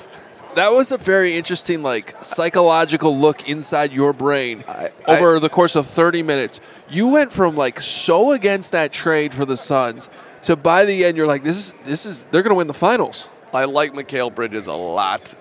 That 0.56 0.74
was 0.74 0.92
a 0.92 0.98
very 0.98 1.36
interesting, 1.36 1.81
like 1.81 2.15
psychological 2.21 3.18
look 3.18 3.48
inside 3.48 3.94
your 3.94 4.13
brain 4.13 4.63
I- 4.68 4.92
over 5.07 5.39
the 5.39 5.50
course 5.50 5.75
of 5.75 5.88
30 5.88 6.24
minutes. 6.24 6.59
You 6.89 7.07
went 7.07 7.31
from 7.31 7.56
like 7.56 7.80
so 7.80 8.33
against 8.33 8.74
that 8.74 8.92
trade 8.92 9.33
for 9.33 9.45
the 9.45 9.56
Suns 9.56 10.09
to 10.44 10.56
by 10.56 10.86
the 10.86 11.06
end, 11.06 11.18
you're 11.18 11.27
like, 11.27 11.44
this 11.44 11.57
is 11.57 11.74
this 11.83 12.06
is 12.06 12.25
they're 12.25 12.42
going 12.42 12.51
to 12.51 12.57
win 12.57 12.68
the 12.68 12.74
finals. 12.74 13.27
I 13.53 13.65
like 13.65 13.94
Mikal 13.94 14.33
Bridges 14.33 14.68
a 14.68 14.74
lot, 14.74 15.33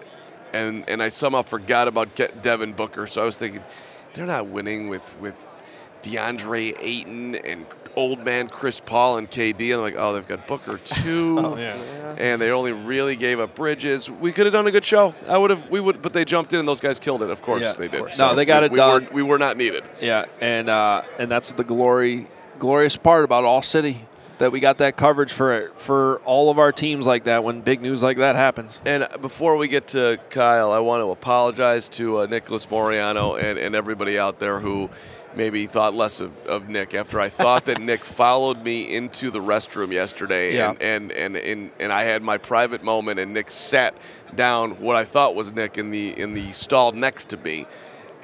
and 0.53 0.89
and 0.89 1.03
I 1.03 1.09
somehow 1.09 1.43
forgot 1.43 1.89
about 1.89 2.15
Devin 2.43 2.73
Booker. 2.73 3.07
So 3.07 3.23
I 3.23 3.25
was 3.25 3.37
thinking, 3.37 3.63
they're 4.15 4.27
not 4.27 4.47
winning 4.47 4.89
with 4.89 5.19
with 5.21 5.35
DeAndre 6.03 6.77
Ayton 6.81 7.37
and 7.37 7.67
old 7.97 8.25
man 8.25 8.49
Chris 8.49 8.81
Paul 8.81 9.19
and 9.19 9.31
KD. 9.31 9.67
And 9.67 9.75
I'm 9.75 9.81
like, 9.81 9.95
oh, 9.97 10.13
they've 10.15 10.27
got 10.27 10.47
Booker 10.47 10.79
too. 10.85 11.39
And 12.19 12.41
they 12.41 12.51
only 12.51 12.73
really 12.73 13.17
gave 13.17 13.41
up 13.41 13.55
Bridges. 13.55 14.11
We 14.11 14.33
could 14.33 14.47
have 14.47 14.53
done 14.53 14.67
a 14.67 14.71
good 14.71 14.85
show. 14.85 15.15
I 15.29 15.39
would 15.39 15.51
have. 15.51 15.69
We 15.71 15.81
would, 15.81 16.03
but 16.03 16.13
they 16.13 16.25
jumped 16.25 16.53
in 16.53 16.59
and 16.59 16.69
those 16.69 16.81
guys 16.81 16.99
killed 17.01 17.23
it. 17.23 17.31
Of 17.31 17.43
course 17.43 17.63
Yeah, 17.63 17.73
they 17.73 17.89
did. 17.89 18.01
course. 18.01 18.19
No, 18.19 18.35
they 18.35 18.45
got 18.45 18.63
we, 18.63 18.67
it 18.67 18.73
we 18.73 18.77
done. 18.77 19.05
Were, 19.07 19.11
we 19.13 19.23
were 19.23 19.39
not 19.39 19.57
needed. 19.57 19.85
Yeah, 20.01 20.27
and 20.41 20.69
uh, 20.69 21.03
and 21.19 21.31
that's 21.31 21.53
the 21.53 21.65
glory, 21.65 22.29
glorious 22.59 22.97
part 22.97 23.25
about 23.25 23.45
All 23.45 23.63
City 23.63 24.07
that 24.39 24.51
we 24.53 24.59
got 24.59 24.79
that 24.79 24.97
coverage 24.97 25.33
for 25.33 25.71
for 25.77 26.17
all 26.25 26.51
of 26.51 26.59
our 26.59 26.73
teams 26.73 27.07
like 27.07 27.25
that 27.25 27.45
when 27.45 27.61
big 27.61 27.83
news 27.83 28.03
like 28.03 28.17
that 28.17 28.37
happens. 28.37 28.81
And 28.87 29.07
before 29.21 29.57
we 29.59 29.69
get 29.69 29.89
to 29.89 30.19
Kyle, 30.31 30.73
I 30.73 30.79
want 30.79 31.03
to 31.03 31.11
apologize 31.11 31.89
to 31.91 32.21
uh, 32.21 32.27
Nicholas 32.27 32.65
Moriano 32.67 33.41
and, 33.41 33.59
and 33.59 33.75
everybody 33.75 34.19
out 34.19 34.41
there 34.41 34.59
who 34.59 34.89
maybe 35.37 35.67
thought 35.67 35.95
less 35.95 36.21
of, 36.21 36.33
of 36.47 36.69
Nick 36.69 36.93
after 36.95 37.21
I 37.21 37.29
thought 37.29 37.67
that 37.67 37.81
Nick 37.81 38.05
followed 38.05 38.65
me 38.65 38.95
into 38.97 39.31
the 39.31 39.41
restroom 39.41 39.93
yesterday 39.93 40.55
Yeah. 40.57 40.71
and, 40.71 40.81
and, 40.83 41.13
and, 41.13 41.37
and, 41.37 41.71
and 41.79 41.93
I 41.93 42.03
had 42.03 42.23
my 42.23 42.37
private 42.39 42.83
moment 42.83 43.21
and 43.21 43.33
Nick 43.33 43.51
sat 43.51 43.95
down 44.35 44.73
what 44.81 44.97
I 44.97 45.05
thought 45.05 45.35
was 45.35 45.53
Nick 45.53 45.79
in 45.79 45.91
the 45.91 46.19
in 46.19 46.35
the 46.35 46.51
stall 46.53 46.93
next 46.93 47.29
to 47.31 47.37
me. 47.37 47.67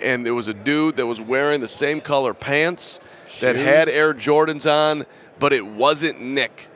And 0.02 0.26
there 0.26 0.34
was 0.34 0.48
a 0.48 0.54
dude 0.54 0.96
that 0.96 1.06
was 1.06 1.20
wearing 1.20 1.60
the 1.60 1.68
same 1.68 2.00
color 2.00 2.34
pants 2.34 3.00
that 3.40 3.56
had 3.56 3.88
Air 3.88 4.12
Jordans 4.12 4.70
on, 4.70 5.06
but 5.38 5.52
it 5.52 5.66
wasn't 5.66 6.20
Nick. 6.20 6.68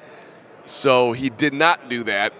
So 0.64 1.12
he 1.12 1.28
did 1.28 1.52
not 1.52 1.88
do 1.90 2.04
that, 2.04 2.32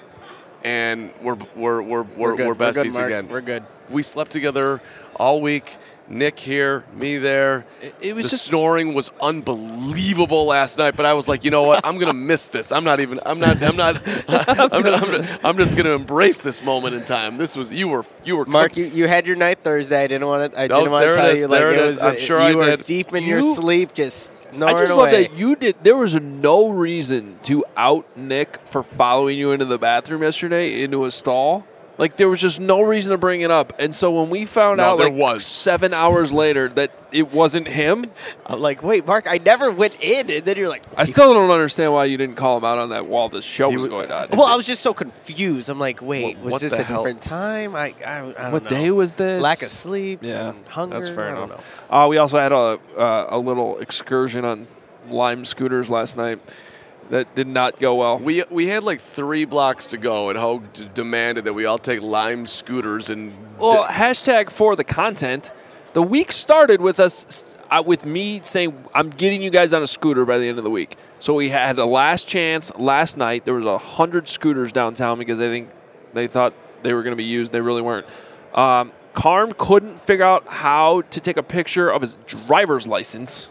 and 0.64 1.12
we're 1.20 1.36
we're 1.54 1.82
we're 1.82 2.02
we're, 2.02 2.02
we're 2.36 2.36
We're 2.36 2.54
good, 2.54 2.58
besties 2.58 3.04
again. 3.04 3.28
We're 3.28 3.40
good. 3.40 3.64
We 3.90 4.02
slept 4.02 4.30
together 4.30 4.80
all 5.16 5.40
week. 5.40 5.76
Nick 6.12 6.40
here, 6.40 6.82
me 6.92 7.18
there. 7.18 7.64
It- 7.80 7.94
it 8.00 8.16
was 8.16 8.24
the 8.24 8.30
just- 8.30 8.46
snoring 8.46 8.94
was 8.94 9.12
unbelievable 9.22 10.44
last 10.46 10.76
night, 10.76 10.96
but 10.96 11.06
I 11.06 11.14
was 11.14 11.28
like, 11.28 11.44
you 11.44 11.52
know 11.52 11.62
what? 11.62 11.86
I'm 11.86 11.98
gonna 11.98 12.12
miss 12.32 12.48
this. 12.48 12.72
I'm 12.72 12.82
not 12.82 12.98
even. 13.00 13.20
I'm 13.24 13.38
not. 13.38 13.62
I'm 13.62 13.76
not. 13.76 13.96
I'm, 14.28 14.46
not, 14.82 15.02
I'm, 15.04 15.10
not- 15.12 15.40
I'm 15.44 15.56
just 15.56 15.76
gonna 15.76 15.90
embrace 15.94 16.40
this 16.40 16.64
moment 16.64 16.96
in 16.96 17.04
time. 17.04 17.38
This 17.38 17.56
was 17.56 17.72
you 17.72 17.86
were 17.88 18.04
you 18.24 18.36
were 18.36 18.44
Mark, 18.44 18.76
you, 18.76 18.86
you 18.86 19.06
had 19.06 19.26
your 19.28 19.36
night 19.36 19.60
Thursday. 19.62 20.02
I 20.02 20.06
didn't 20.08 20.26
want 20.26 20.52
to. 20.52 20.60
I 20.60 20.64
Oh, 20.64 20.68
didn't 20.68 20.90
want 20.90 21.08
to 21.10 21.14
tell 21.16 21.26
is, 21.26 21.38
you 21.38 21.46
like 21.46 21.62
it 21.62 21.80
was. 21.80 22.02
I'm 22.02 22.18
sure 22.18 22.38
you 22.40 22.44
I 22.46 22.54
were 22.70 22.76
did. 22.76 22.82
deep 22.84 23.14
in 23.14 23.22
your 23.24 23.42
sleep, 23.42 23.94
just 23.94 24.32
I 24.52 24.72
just 24.72 24.96
love 24.96 25.12
that 25.12 25.36
you 25.38 25.54
did. 25.54 25.76
There 25.84 25.96
was 25.96 26.16
no 26.16 26.70
reason 26.70 27.38
to 27.44 27.64
out 27.76 28.16
Nick 28.16 28.58
for 28.66 28.82
following 28.82 29.38
you 29.38 29.52
into 29.52 29.64
the 29.64 29.78
bathroom 29.78 30.22
yesterday 30.24 30.82
into 30.82 31.04
a 31.04 31.12
stall. 31.12 31.64
Like 32.00 32.16
there 32.16 32.30
was 32.30 32.40
just 32.40 32.58
no 32.60 32.80
reason 32.80 33.10
to 33.12 33.18
bring 33.18 33.42
it 33.42 33.50
up. 33.50 33.74
And 33.78 33.94
so 33.94 34.10
when 34.10 34.30
we 34.30 34.46
found 34.46 34.78
No, 34.78 34.84
out 34.84 34.96
there 34.98 35.10
like 35.10 35.18
was. 35.18 35.44
seven 35.44 35.92
hours 35.92 36.32
later 36.32 36.68
that 36.68 36.90
it 37.12 37.30
wasn't 37.30 37.68
him, 37.68 38.06
I'm 38.46 38.58
like, 38.58 38.82
wait, 38.82 39.06
Mark, 39.06 39.26
I 39.28 39.36
never 39.36 39.70
went 39.70 40.00
in, 40.00 40.30
and 40.30 40.42
then 40.44 40.56
you're 40.56 40.70
like, 40.70 40.82
I 40.96 41.04
still 41.04 41.34
don't 41.34 41.50
understand 41.50 41.92
why 41.92 42.06
you 42.06 42.16
didn't 42.16 42.36
call 42.36 42.56
him 42.56 42.64
out 42.64 42.78
on 42.78 42.88
that 42.88 43.04
while 43.04 43.28
the 43.28 43.42
show 43.42 43.68
was 43.68 43.90
going 43.90 44.10
on. 44.10 44.28
well, 44.30 44.46
I 44.46 44.56
was 44.56 44.66
just 44.66 44.80
so 44.82 44.94
confused. 44.94 45.68
I'm 45.68 45.78
like, 45.78 46.00
wait, 46.00 46.36
What- 46.38 46.44
was 46.44 46.52
what 46.52 46.60
this 46.62 46.72
the 46.76 46.80
a 46.80 46.84
hell? 46.84 47.02
different 47.04 47.20
time? 47.22 47.76
I, 47.76 47.94
I, 48.06 48.16
I 48.16 48.20
don't 48.32 48.52
what 48.52 48.62
know. 48.62 48.68
day 48.70 48.90
was 48.90 49.12
this? 49.14 49.42
Lack 49.42 49.60
of 49.60 49.68
sleep. 49.68 50.20
Yeah, 50.22 50.50
and 50.50 50.66
hunger. 50.68 50.98
that's 51.00 51.14
fair 51.14 51.28
I 51.28 51.34
don't 51.34 51.50
enough. 51.50 51.90
know. 51.90 52.04
Uh, 52.04 52.08
we 52.08 52.16
also 52.16 52.38
had 52.38 52.52
a 52.52 52.80
uh, 52.96 53.26
a 53.28 53.38
little 53.38 53.78
excursion 53.78 54.46
on 54.46 54.66
Lime 55.10 55.44
scooters 55.44 55.90
last 55.90 56.16
night 56.16 56.40
that 57.10 57.34
did 57.34 57.46
not 57.46 57.78
go 57.78 57.96
well. 57.96 58.18
We 58.18 58.44
we 58.50 58.68
had 58.68 58.82
like 58.84 59.00
three 59.00 59.44
blocks 59.44 59.86
to 59.86 59.98
go, 59.98 60.30
and 60.30 60.38
Hoge 60.38 60.62
d- 60.72 60.90
demanded 60.94 61.44
that 61.44 61.52
we 61.52 61.66
all 61.66 61.78
take 61.78 62.00
Lime 62.02 62.46
scooters 62.46 63.10
and. 63.10 63.34
Well, 63.58 63.84
hashtag 63.84 64.50
for 64.50 64.74
the 64.76 64.84
content. 64.84 65.52
The 65.92 66.02
week 66.02 66.30
started 66.32 66.80
with 66.80 67.00
us, 67.00 67.44
uh, 67.70 67.82
with 67.84 68.06
me 68.06 68.40
saying, 68.42 68.84
"I'm 68.94 69.10
getting 69.10 69.42
you 69.42 69.50
guys 69.50 69.72
on 69.72 69.82
a 69.82 69.86
scooter 69.86 70.24
by 70.24 70.38
the 70.38 70.48
end 70.48 70.58
of 70.58 70.64
the 70.64 70.70
week." 70.70 70.96
So 71.18 71.34
we 71.34 71.50
had 71.50 71.76
the 71.76 71.86
last 71.86 72.26
chance 72.28 72.72
last 72.76 73.16
night. 73.16 73.44
There 73.44 73.54
was 73.54 73.66
a 73.66 73.76
hundred 73.76 74.28
scooters 74.28 74.72
downtown 74.72 75.18
because 75.18 75.40
I 75.40 75.48
think 75.48 75.68
they 76.14 76.26
thought 76.26 76.54
they 76.82 76.94
were 76.94 77.02
going 77.02 77.12
to 77.12 77.16
be 77.16 77.24
used. 77.24 77.52
They 77.52 77.60
really 77.60 77.82
weren't. 77.82 78.06
Um, 78.54 78.92
Carm 79.12 79.52
couldn't 79.58 79.98
figure 79.98 80.24
out 80.24 80.46
how 80.46 81.02
to 81.02 81.20
take 81.20 81.36
a 81.36 81.42
picture 81.42 81.90
of 81.90 82.00
his 82.02 82.16
driver's 82.26 82.86
license, 82.86 83.48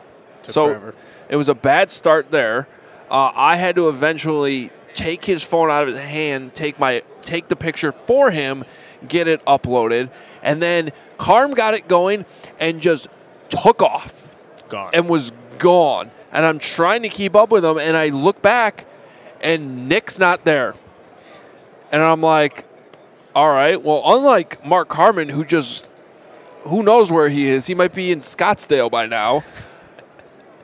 so 0.47 0.67
forever. 0.67 0.95
it 1.27 1.35
was 1.35 1.49
a 1.49 1.53
bad 1.53 1.91
start 1.91 2.31
there. 2.31 2.67
Uh, 3.09 3.31
I 3.33 3.55
had 3.55 3.75
to 3.75 3.89
eventually 3.89 4.71
take 4.93 5.25
his 5.25 5.43
phone 5.43 5.69
out 5.69 5.87
of 5.87 5.95
his 5.95 5.99
hand, 5.99 6.53
take 6.53 6.79
my 6.79 7.03
take 7.21 7.47
the 7.47 7.55
picture 7.55 7.91
for 7.91 8.31
him, 8.31 8.65
get 9.07 9.27
it 9.27 9.43
uploaded, 9.45 10.09
and 10.43 10.61
then 10.61 10.91
Carm 11.17 11.53
got 11.53 11.73
it 11.73 11.87
going 11.87 12.25
and 12.59 12.81
just 12.81 13.07
took 13.49 13.81
off 13.81 14.35
Gone. 14.69 14.91
and 14.93 15.09
was 15.09 15.31
gone. 15.57 16.11
And 16.31 16.45
I'm 16.45 16.59
trying 16.59 17.01
to 17.01 17.09
keep 17.09 17.35
up 17.35 17.51
with 17.51 17.65
him, 17.65 17.77
and 17.77 17.97
I 17.97 18.09
look 18.09 18.41
back, 18.41 18.85
and 19.41 19.89
Nick's 19.89 20.19
not 20.19 20.45
there. 20.45 20.75
And 21.91 22.03
I'm 22.03 22.21
like, 22.21 22.65
all 23.35 23.49
right, 23.49 23.81
well, 23.81 24.03
unlike 24.05 24.63
Mark 24.65 24.89
Carmen, 24.89 25.29
who 25.29 25.43
just 25.43 25.89
who 26.65 26.83
knows 26.83 27.11
where 27.11 27.29
he 27.29 27.47
is, 27.47 27.65
he 27.67 27.73
might 27.73 27.93
be 27.93 28.11
in 28.11 28.19
Scottsdale 28.19 28.91
by 28.91 29.05
now. 29.05 29.43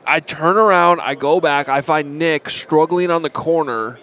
I 0.06 0.20
turn 0.20 0.56
around, 0.56 1.00
I 1.00 1.14
go 1.14 1.40
back, 1.40 1.68
I 1.68 1.80
find 1.80 2.18
Nick 2.18 2.48
struggling 2.48 3.10
on 3.10 3.22
the 3.22 3.30
corner 3.30 3.98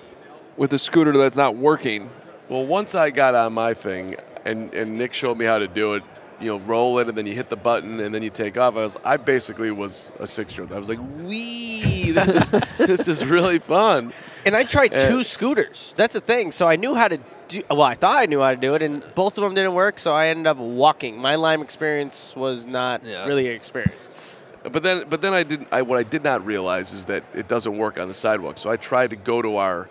with 0.58 0.74
a 0.74 0.80
scooter 0.80 1.12
that's 1.18 1.36
not 1.38 1.56
working. 1.56 2.10
Well, 2.50 2.66
once 2.66 2.94
I 2.94 3.10
got 3.10 3.36
on 3.36 3.54
my 3.54 3.74
thing, 3.74 4.16
and 4.46 4.74
and 4.74 4.98
Nick 4.98 5.14
showed 5.14 5.38
me 5.38 5.46
how 5.46 5.60
to 5.60 5.68
do 5.68 5.94
it. 5.94 6.04
You 6.42 6.50
know, 6.50 6.60
roll 6.66 7.00
it, 7.00 7.08
and 7.08 7.18
then 7.18 7.26
you 7.26 7.34
hit 7.34 7.50
the 7.50 7.56
button, 7.56 8.02
and 8.02 8.14
then 8.14 8.22
you 8.22 8.30
take 8.30 8.58
off. 8.58 8.76
I 8.76 8.84
was, 8.84 8.98
I 9.06 9.16
basically 9.16 9.72
was 9.72 10.12
a 10.20 10.28
six-year-old. 10.28 10.74
I 10.74 10.78
was 10.80 10.90
like, 10.90 11.00
"Wee, 11.22 12.12
this 12.12 12.28
is 12.28 12.52
this 12.78 13.08
is 13.08 13.26
really 13.26 13.60
fun." 13.60 14.12
And 14.46 14.54
I 14.56 14.64
tried 14.64 14.94
Uh, 14.94 15.08
two 15.08 15.24
scooters. 15.24 15.94
That's 15.96 16.14
the 16.16 16.20
thing. 16.20 16.52
So 16.52 16.68
I 16.68 16.76
knew 16.76 16.96
how 16.96 17.08
to 17.08 17.20
do. 17.48 17.62
Well, 17.70 17.84
I 17.84 17.94
thought 17.94 18.18
I 18.18 18.26
knew 18.26 18.42
how 18.42 18.50
to 18.52 18.58
do 18.58 18.74
it, 18.76 18.82
and 18.84 19.02
both 19.16 19.38
of 19.38 19.44
them 19.44 19.54
didn't 19.54 19.74
work. 19.74 20.00
So 20.00 20.14
I 20.14 20.28
ended 20.28 20.48
up 20.48 20.58
walking. 20.58 21.18
My 21.18 21.36
Lime 21.36 21.62
experience 21.62 22.36
was 22.36 22.66
not 22.66 23.04
Yeah. 23.06 23.26
really 23.26 23.48
an 23.48 23.56
experience. 23.56 24.44
But 24.72 24.82
then, 24.84 25.06
but 25.10 25.22
then 25.22 25.34
I 25.34 25.44
didn't. 25.44 25.68
I, 25.72 25.82
what 25.82 26.00
I 26.00 26.04
did 26.04 26.24
not 26.24 26.46
realize 26.46 26.94
is 26.94 27.06
that 27.06 27.24
it 27.34 27.48
doesn't 27.48 27.78
work 27.78 28.00
on 28.00 28.08
the 28.08 28.14
sidewalk. 28.14 28.58
So 28.58 28.70
I 28.70 28.78
tried 28.78 29.10
to 29.10 29.16
go 29.18 29.42
to 29.42 29.58
our 29.58 29.90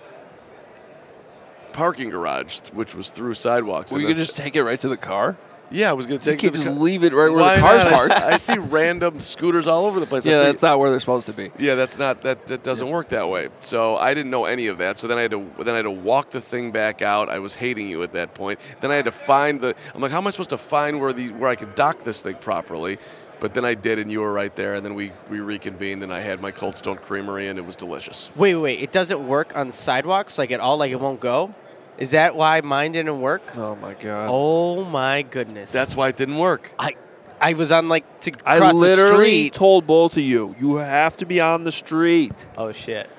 parking 1.72 2.10
garage, 2.10 2.60
which 2.72 2.94
was 2.94 3.10
through 3.10 3.34
sidewalks. 3.34 3.90
Well, 3.90 3.96
and 3.96 4.02
you 4.02 4.08
could 4.08 4.16
then- 4.18 4.24
just 4.24 4.36
take 4.36 4.56
it 4.56 4.62
right 4.64 4.78
to 4.80 4.88
the 4.88 4.96
car. 4.96 5.36
yeah, 5.70 5.88
I 5.88 5.94
was 5.94 6.04
going 6.04 6.20
to 6.20 6.30
You 6.30 6.36
take. 6.36 6.40
can't 6.40 6.54
it 6.54 6.58
to 6.58 6.64
just 6.64 6.76
the 6.76 6.82
leave 6.82 7.02
it 7.02 7.14
right 7.14 7.30
where 7.30 7.40
Why 7.40 7.54
the 7.56 7.60
car's 7.62 7.84
not? 7.84 7.92
I 7.92 7.92
s- 7.94 8.08
parked. 8.08 8.24
I 8.26 8.36
see 8.36 8.58
random 8.58 9.20
scooters 9.20 9.66
all 9.66 9.86
over 9.86 10.00
the 10.00 10.04
place. 10.06 10.26
I 10.26 10.30
Yeah, 10.30 10.36
figured- 10.40 10.54
that's 10.56 10.62
not 10.62 10.78
where 10.78 10.90
they're 10.90 11.00
supposed 11.00 11.26
to 11.28 11.32
be. 11.32 11.50
Yeah, 11.58 11.76
that's 11.76 11.98
not 11.98 12.20
that 12.22 12.46
that 12.48 12.62
doesn't 12.62 12.88
work 12.90 13.08
that 13.08 13.28
way. 13.30 13.48
So 13.60 13.96
I 13.96 14.12
didn't 14.12 14.30
know 14.30 14.44
any 14.44 14.66
of 14.66 14.76
that. 14.78 14.98
So 14.98 15.06
then 15.06 15.16
I 15.16 15.22
had 15.22 15.30
to 15.30 15.46
then 15.64 15.72
I 15.72 15.78
had 15.78 15.82
to 15.84 15.90
walk 15.90 16.30
the 16.30 16.42
thing 16.42 16.72
back 16.72 17.00
out. 17.00 17.30
I 17.30 17.38
was 17.38 17.54
hating 17.54 17.88
you 17.88 18.02
at 18.02 18.12
that 18.12 18.34
point. 18.34 18.60
Then 18.80 18.90
I 18.90 18.96
had 18.96 19.06
to 19.06 19.12
find 19.12 19.62
the. 19.62 19.74
I'm 19.94 20.02
like, 20.02 20.10
how 20.12 20.18
am 20.18 20.26
I 20.26 20.30
supposed 20.30 20.50
to 20.50 20.58
find 20.58 21.00
where 21.00 21.14
the 21.14 21.28
where 21.30 21.48
I 21.50 21.56
could 21.56 21.74
dock 21.74 22.00
this 22.04 22.20
thing 22.20 22.34
properly? 22.36 22.98
But 23.42 23.54
then 23.54 23.64
I 23.64 23.75
did, 23.75 23.99
and 23.99 24.08
you 24.11 24.20
were 24.20 24.32
right 24.32 24.54
there. 24.54 24.75
And 24.75 24.87
then 24.87 24.94
we 24.94 25.11
we 25.28 25.40
reconvened, 25.40 26.04
and 26.04 26.12
I 26.14 26.20
had 26.20 26.40
my 26.40 26.52
Cold 26.52 26.76
Stone 26.76 26.99
Creamery, 26.99 27.49
and 27.49 27.58
it 27.58 27.66
was 27.66 27.75
delicious. 27.75 28.30
Wait, 28.37 28.54
wait, 28.54 28.62
wait. 28.62 28.80
It 28.80 28.92
doesn't 28.92 29.26
work 29.26 29.56
on 29.56 29.72
sidewalks 29.72 30.38
like 30.38 30.52
at 30.52 30.61
all. 30.61 30.76
Like 30.78 30.92
it 30.92 31.00
won't 31.00 31.18
go. 31.18 31.52
Is 31.99 32.12
that 32.12 32.37
why 32.37 32.61
mine 32.61 32.92
didn't 32.92 33.20
work? 33.20 33.56
Oh 33.56 33.75
my 33.75 33.94
god! 33.94 34.28
Oh 34.30 34.84
my 34.84 35.22
goodness. 35.22 35.72
That's 35.72 35.96
why 35.96 36.08
it 36.08 36.16
didn't 36.16 36.38
work. 36.38 36.72
I. 36.78 36.94
I 37.40 37.54
was 37.54 37.72
on 37.72 37.88
like 37.88 38.20
to 38.20 38.30
cross 38.30 38.44
the 38.46 38.61
street. 38.61 38.70
I 38.70 38.72
literally 38.72 39.37
street. 39.46 39.52
told 39.54 39.84
both 39.84 40.12
of 40.16 40.22
you, 40.22 40.54
you 40.61 40.76
have 40.76 41.16
to 41.16 41.26
be 41.26 41.40
on 41.40 41.64
the 41.64 41.72
street. 41.72 42.46
oh 42.56 42.70
shit. 42.72 43.11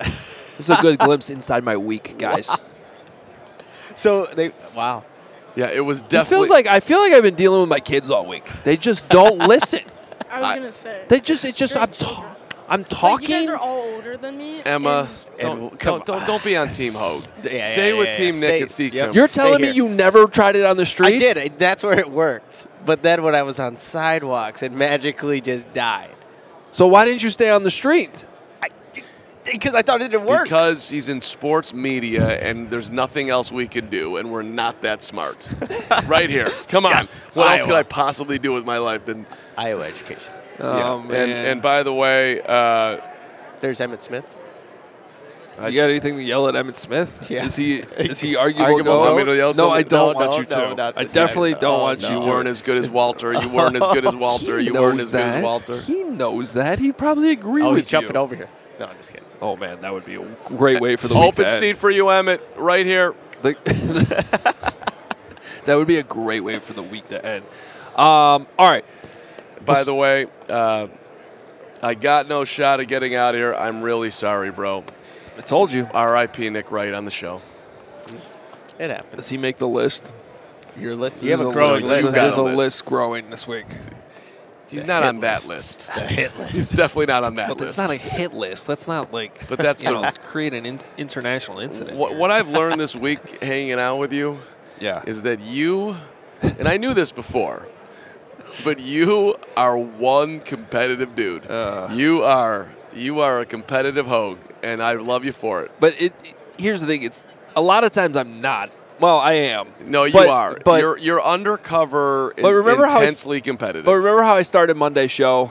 This 0.56 0.70
is 0.70 0.78
a 0.78 0.80
good 0.80 1.00
glimpse 1.00 1.30
inside 1.30 1.64
my 1.64 1.76
week, 1.76 2.16
guys. 2.16 2.48
so 3.94 4.24
they. 4.26 4.52
Wow. 4.74 5.02
Yeah, 5.56 5.66
it 5.66 5.80
was 5.80 6.00
It 6.00 6.08
definitely. 6.08 6.36
feels 6.46 6.50
like 6.50 6.66
I 6.68 6.80
feel 6.80 7.00
like 7.00 7.12
I've 7.12 7.22
been 7.24 7.34
dealing 7.34 7.60
with 7.60 7.68
my 7.68 7.80
kids 7.80 8.08
all 8.08 8.26
week. 8.26 8.44
They 8.62 8.76
just 8.76 9.08
don't 9.08 9.38
listen. 9.48 9.80
I 10.34 10.40
was 10.40 10.50
I- 10.50 10.54
gonna 10.56 10.72
say. 10.72 11.04
They 11.08 11.20
just 11.20 11.44
it's 11.44 11.56
just 11.58 11.76
I'm 11.76 11.90
children. 11.90 12.16
ta- 12.26 12.36
I'm 12.66 12.80
Like, 12.80 12.88
talking. 12.88 13.28
you 13.28 13.34
guys 13.40 13.48
are 13.50 13.58
all 13.58 13.82
older 13.94 14.16
than 14.16 14.38
me. 14.38 14.62
Emma. 14.64 15.08
and 15.32 15.38
Don't, 15.40 15.60
And- 15.72 15.78
don't, 15.78 16.06
don't, 16.06 16.26
don't 16.26 16.42
be 16.44 16.56
on 16.56 16.70
Team 16.70 16.94
Hoge. 16.94 17.24
Yeah, 17.44 17.68
Stay 17.72 17.92
yeah, 17.92 17.98
with 17.98 18.06
yeah, 18.08 18.12
Team 18.14 18.34
yeah. 18.36 18.40
Nick 18.40 18.48
Stay- 18.56 18.60
and 18.62 18.70
Steve 18.70 18.94
yep. 18.94 19.14
You're 19.14 19.28
Stay 19.28 19.42
telling 19.42 19.60
me 19.60 19.66
here. 19.66 19.76
you 19.76 19.88
never 19.90 20.26
tried 20.26 20.56
it 20.56 20.64
on 20.64 20.76
the 20.78 20.86
street? 20.86 21.16
I 21.16 21.18
did. 21.18 21.38
I- 21.38 21.48
That's 21.48 21.82
where 21.82 21.98
it 21.98 22.10
worked. 22.10 22.66
But 22.86 23.02
then 23.02 23.22
when 23.22 23.34
I 23.34 23.42
was 23.42 23.60
on 23.60 23.76
sidewalks, 23.76 24.62
it 24.62 24.72
magically 24.72 25.40
just 25.42 25.72
died. 25.74 26.10
So 26.70 26.86
why 26.86 27.04
didn't 27.04 27.22
you 27.22 27.30
stay 27.30 27.50
on 27.50 27.62
the 27.64 27.70
street? 27.70 28.24
Because 29.44 29.74
I 29.74 29.82
thought 29.82 30.00
it 30.00 30.10
didn't 30.10 30.26
work. 30.26 30.44
Because 30.44 30.88
he's 30.88 31.10
in 31.10 31.20
sports 31.20 31.74
media 31.74 32.40
and 32.40 32.70
there's 32.70 32.88
nothing 32.88 33.28
else 33.28 33.52
we 33.52 33.68
can 33.68 33.90
do, 33.90 34.16
and 34.16 34.32
we're 34.32 34.40
not 34.42 34.80
that 34.80 35.02
smart. 35.02 35.46
right 36.06 36.30
here. 36.30 36.48
Come 36.68 36.86
on. 36.86 36.92
Yes. 36.92 37.20
What 37.34 37.50
else 37.58 37.66
could 37.66 37.74
I 37.74 37.82
possibly 37.82 38.38
do 38.38 38.52
with 38.52 38.64
my 38.64 38.78
life 38.78 39.04
than. 39.04 39.26
Iowa 39.56 39.84
education. 39.86 40.32
Oh 40.60 40.98
yeah. 41.02 41.08
man! 41.08 41.30
And, 41.30 41.32
and 41.46 41.62
by 41.62 41.82
the 41.82 41.92
way, 41.92 42.40
uh, 42.42 42.98
There's 43.60 43.80
Emmitt 43.80 44.00
Smith. 44.00 44.38
I 45.56 45.68
you 45.68 45.78
got 45.80 45.88
anything 45.88 46.16
to 46.16 46.22
yell 46.22 46.48
at 46.48 46.54
Emmitt 46.54 46.74
Smith? 46.74 47.28
Yeah. 47.30 47.44
Is 47.44 47.54
he 47.54 47.74
is 47.76 48.18
he 48.20 48.34
arguable? 48.44 48.64
Arguable 48.72 48.92
goat? 48.94 49.00
Want 49.14 49.16
me 49.18 49.24
to 49.26 49.36
yell 49.36 49.54
no, 49.54 49.70
I 49.70 49.82
don't 49.84 50.14
No, 50.14 50.18
want 50.18 50.30
no, 50.32 50.38
you 50.38 50.44
to. 50.46 50.74
no, 50.74 50.92
I 50.96 51.04
definitely 51.04 51.52
guy. 51.54 51.60
don't 51.60 51.80
Oh, 51.80 51.82
want 51.84 52.02
no. 52.02 52.08
you 52.08 52.20
you 52.20 52.26
weren't 52.26 52.48
as 52.48 52.60
good 52.62 52.76
as 52.76 52.90
Walter. 52.90 53.32
You 53.32 53.48
weren't 53.48 53.76
as 53.76 53.88
good 53.92 54.04
as 54.04 54.14
Walter. 54.16 54.60
You 54.64 54.72
weren't 54.74 54.96
knows 54.96 55.06
as 55.06 55.12
good 55.12 55.20
as 55.20 55.44
Walter. 55.44 55.76
He 55.80 56.02
knows 56.02 56.54
that. 56.54 56.80
He 56.80 56.90
probably 56.90 57.30
agree 57.30 57.62
Oh, 57.62 57.70
with 57.70 57.78
he's 57.78 57.86
jumping 57.86 58.16
over 58.16 58.34
here. 58.34 58.48
No, 58.80 58.86
I'm 58.86 58.96
just 58.96 59.12
kidding. 59.12 59.26
Oh 59.40 59.56
man, 59.56 59.80
that 59.82 59.92
would 59.92 60.04
be 60.04 60.16
a 60.16 60.24
great 60.44 60.80
way 60.80 60.96
for 60.96 61.06
the 61.06 61.14
week 61.14 61.22
Open 61.24 61.44
to 61.44 61.50
end. 61.52 61.60
seat 61.60 61.76
for 61.76 61.88
you, 61.90 62.04
Emmitt, 62.06 62.40
right 62.56 62.84
here. 62.84 63.14
That 65.64 65.76
would 65.76 65.86
be 65.86 65.96
a 65.96 66.02
great 66.02 66.40
way 66.40 66.58
for 66.58 66.74
the 66.74 66.82
week 66.82 67.08
to 67.08 67.24
end. 67.24 67.44
Um, 67.96 68.46
all 68.58 68.70
right. 68.70 68.84
By 69.64 69.84
the 69.84 69.94
way, 69.94 70.26
uh, 70.48 70.88
I 71.82 71.94
got 71.94 72.28
no 72.28 72.44
shot 72.44 72.80
of 72.80 72.86
getting 72.88 73.14
out 73.14 73.34
of 73.34 73.38
here. 73.40 73.54
I'm 73.54 73.82
really 73.82 74.10
sorry, 74.10 74.50
bro. 74.50 74.84
I 75.36 75.40
told 75.40 75.72
you. 75.72 75.88
R.I.P. 75.92 76.48
Nick 76.50 76.70
Wright 76.70 76.94
on 76.94 77.04
the 77.04 77.10
show. 77.10 77.42
It 78.78 78.90
happens. 78.90 79.16
Does 79.16 79.28
he 79.28 79.36
make 79.36 79.56
the 79.56 79.68
list? 79.68 80.12
Your 80.76 80.96
list. 80.96 81.22
You 81.22 81.30
have 81.30 81.40
a 81.40 81.50
growing 81.50 81.86
There's, 81.86 82.02
list. 82.04 82.14
there's 82.14 82.36
a 82.36 82.40
a 82.40 82.42
list. 82.42 82.56
list 82.58 82.84
growing 82.84 83.30
this 83.30 83.46
week. 83.46 83.66
He's 84.68 84.80
The 84.80 84.86
not 84.88 85.02
hit 85.04 85.08
on 85.10 85.20
that 85.20 85.46
list. 85.46 85.48
list. 85.88 85.94
The 85.94 86.00
hit 86.00 86.36
list. 86.38 86.52
He's 86.54 86.68
definitely 86.70 87.06
not 87.06 87.22
on 87.22 87.36
that 87.36 87.48
But 87.48 87.58
list. 87.60 87.78
it's 87.78 87.78
not 87.78 87.92
a 87.92 87.96
hit 87.96 88.34
list. 88.34 88.66
That's 88.66 88.88
not 88.88 89.12
like. 89.12 89.46
But 89.48 89.58
that's 89.60 89.84
you 89.84 89.90
the- 89.92 90.00
know, 90.00 90.08
create 90.26 90.52
an 90.52 90.66
in- 90.66 90.80
international 90.98 91.60
incident. 91.60 91.96
what, 91.96 92.16
what 92.16 92.32
I've 92.32 92.48
learned 92.48 92.80
this 92.80 92.96
week 92.96 93.40
hanging 93.42 93.74
out 93.74 93.98
with 93.98 94.12
you 94.12 94.38
Yeah. 94.80 95.02
is 95.06 95.22
that 95.22 95.40
you, 95.40 95.96
and 96.42 96.66
I 96.66 96.76
knew 96.76 96.92
this 96.94 97.12
before, 97.12 97.68
but 98.62 98.78
you 98.78 99.34
are 99.56 99.76
one 99.76 100.40
competitive 100.40 101.14
dude. 101.14 101.50
Uh. 101.50 101.88
you 101.92 102.22
are 102.22 102.68
you 102.94 103.20
are 103.20 103.40
a 103.40 103.46
competitive 103.46 104.06
hogue, 104.06 104.38
and 104.62 104.82
I 104.82 104.92
love 104.94 105.24
you 105.24 105.32
for 105.32 105.62
it. 105.62 105.72
But 105.80 106.00
it. 106.00 106.12
Here's 106.58 106.80
the 106.80 106.86
thing. 106.86 107.02
It's 107.02 107.24
a 107.56 107.60
lot 107.60 107.82
of 107.84 107.90
times 107.90 108.16
I'm 108.16 108.40
not. 108.40 108.70
Well, 109.00 109.18
I 109.18 109.32
am. 109.32 109.68
No, 109.84 110.04
you 110.04 110.12
But- 110.12 110.28
are. 110.28 110.56
But 110.64 110.80
you're 110.80 110.98
you're 110.98 111.22
undercover, 111.22 112.32
But 112.40 112.52
remember 112.52 112.86
how 112.86 113.00
intensely 113.00 113.40
competitive. 113.40 113.84
But 113.84 113.94
remember 113.96 114.22
how 114.22 114.36
I 114.36 114.42
started 114.42 114.76
Monday 114.76 115.08
show 115.08 115.50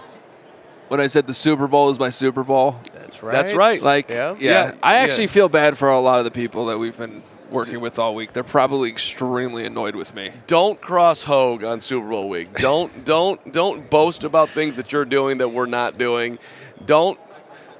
when 0.87 1.01
I 1.01 1.07
said 1.07 1.27
the 1.27 1.33
Super 1.33 1.67
Bowl 1.67 1.89
is 1.89 1.99
my 1.99 2.09
Super 2.09 2.43
Bowl? 2.43 2.79
That's 2.93 3.21
right. 3.21 3.31
That's 3.33 3.53
right. 3.53 3.81
Like, 3.81 4.09
Yeah. 4.09 4.35
yeah, 4.39 4.51
Yeah, 4.67 4.71
I 4.81 4.93
yeah. 4.93 4.99
actually 5.01 5.27
feel 5.27 5.49
bad 5.49 5.77
for 5.77 5.89
a 5.89 5.99
lot 5.99 6.19
of 6.19 6.25
the 6.25 6.31
people 6.31 6.67
that 6.67 6.79
we've 6.79 6.97
been 6.97 7.21
working 7.53 7.79
with 7.79 7.97
all 7.99 8.13
week. 8.15 8.33
They're 8.33 8.43
probably 8.43 8.89
extremely 8.89 9.65
annoyed 9.65 9.95
with 9.95 10.13
me. 10.13 10.31
don't 10.47 10.81
cross 10.81 11.23
Hoge 11.23 11.63
on 11.63 11.79
Super 11.81 12.09
Bowl 12.09 12.27
week. 12.29 12.53
Don't 12.59 13.05
don't 13.05 13.53
don't 13.53 13.89
boast 13.89 14.23
about 14.23 14.49
things 14.49 14.75
that 14.75 14.91
you're 14.91 15.05
doing 15.05 15.37
that 15.37 15.49
we're 15.49 15.65
not 15.67 15.97
doing. 15.97 16.39
Don't 16.85 17.19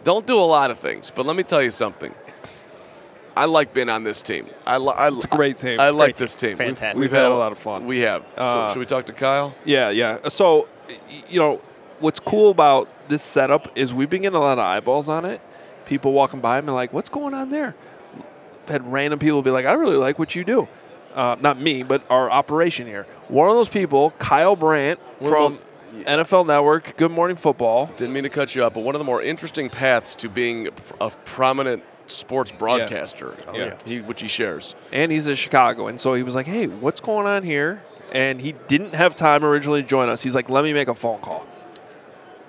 don't 0.04 0.26
do 0.28 0.40
a 0.40 0.44
lot 0.58 0.72
of 0.72 0.80
things. 0.80 1.12
But 1.12 1.26
let 1.26 1.36
me 1.36 1.44
tell 1.44 1.62
you 1.62 1.72
something. 1.72 2.14
I 3.36 3.46
like 3.46 3.74
being 3.74 3.90
on 3.90 4.04
this 4.04 4.22
team. 4.22 4.46
I, 4.66 4.78
li- 4.78 4.94
I 4.96 5.08
It's 5.08 5.24
a 5.24 5.28
great 5.28 5.58
team. 5.58 5.80
I 5.80 5.88
It's 5.88 5.96
a 5.96 5.98
like 5.98 6.08
great 6.10 6.16
this 6.18 6.36
team. 6.36 6.56
Fantastic. 6.56 7.02
We've 7.02 7.12
had 7.12 7.26
a 7.26 7.34
lot 7.34 7.52
of 7.52 7.58
fun. 7.58 7.88
We 7.88 8.02
have. 8.02 8.24
Uh, 8.38 8.68
so 8.68 8.74
should 8.74 8.80
we 8.80 8.86
talk 8.86 9.08
to 9.08 9.14
Kyle? 9.14 9.56
Yeah, 9.66 9.90
yeah. 9.90 10.28
So, 10.28 10.68
you 11.28 11.40
know, 11.40 11.60
what's 12.00 12.20
cool 12.20 12.52
about 12.52 12.90
this 13.08 13.24
setup 13.24 13.76
is 13.76 13.92
we've 13.92 14.10
been 14.10 14.22
getting 14.22 14.38
a 14.38 14.40
lot 14.42 14.60
of 14.60 14.66
eyeballs 14.66 15.10
on 15.10 15.26
it. 15.26 15.42
People 15.88 16.12
walking 16.14 16.42
by 16.42 16.58
and 16.60 16.68
be 16.68 16.74
like, 16.74 16.94
"What's 16.94 17.10
going 17.10 17.34
on 17.34 17.50
there?" 17.50 17.76
Had 18.68 18.88
random 18.92 19.20
people 19.20 19.42
be 19.42 19.52
like, 19.52 19.66
"I 19.66 19.74
really 19.74 19.98
like 19.98 20.18
what 20.20 20.36
you 20.36 20.44
do." 20.44 20.68
Uh, 21.16 21.36
not 21.42 21.60
me, 21.60 21.84
but 21.84 22.02
our 22.10 22.32
operation 22.32 22.88
here. 22.88 23.06
One 23.28 23.50
of 23.50 23.56
those 23.56 23.70
people, 23.70 24.12
Kyle 24.20 24.56
Brandt 24.56 25.00
One 25.20 25.30
from 25.32 25.60
NFL 26.06 26.46
Network, 26.48 26.98
Good 26.98 27.12
Morning 27.12 27.36
Football. 27.38 27.88
Didn't 27.98 28.14
mean 28.14 28.24
to 28.24 28.30
cut 28.30 28.56
you 28.56 28.64
up, 28.66 28.74
but 28.74 28.80
one 28.84 28.96
of 28.96 29.00
the 29.00 29.06
more 29.06 29.22
interesting 29.22 29.70
paths 29.70 30.16
to 30.16 30.30
being 30.30 30.70
a 31.00 31.10
prominent 31.26 31.84
sports 32.08 32.52
broadcaster, 32.52 33.36
Yeah. 33.54 33.76
he, 33.86 34.02
which 34.02 34.22
he 34.22 34.28
shares. 34.28 34.76
and 34.92 35.12
he's 35.12 35.28
in 35.28 35.36
Chicago. 35.36 35.88
And 35.88 36.00
so 36.02 36.16
he 36.16 36.24
was 36.24 36.34
like, 36.36 36.48
"Hey, 36.48 36.66
what's 36.68 37.00
going 37.00 37.28
on 37.28 37.44
here?" 37.44 37.84
And 38.12 38.42
he 38.42 38.54
didn't 38.68 38.94
have 38.96 39.16
time 39.16 39.44
originally 39.46 39.82
to 39.84 39.88
join 39.88 40.10
us. 40.10 40.22
He's 40.24 40.36
like, 40.36 40.50
"Let 40.50 40.64
me 40.64 40.74
make 40.74 40.88
a 40.88 40.96
phone 40.96 41.20
call. 41.20 41.46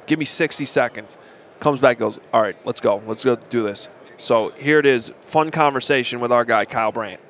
Give 0.06 0.18
me 0.18 0.24
60 0.24 0.64
seconds." 0.64 1.16
Comes 1.60 1.80
back, 1.80 1.98
goes, 1.98 2.18
"All 2.32 2.40
right, 2.42 2.56
let's 2.64 2.80
go. 2.80 3.02
Let's 3.06 3.24
go 3.24 3.36
do 3.36 3.62
this." 3.62 3.88
So 4.18 4.50
here 4.50 4.78
it 4.78 4.86
is, 4.86 5.12
fun 5.26 5.50
conversation 5.50 6.20
with 6.20 6.32
our 6.32 6.44
guy 6.44 6.64
Kyle 6.64 6.92
Brandt. 6.92 7.20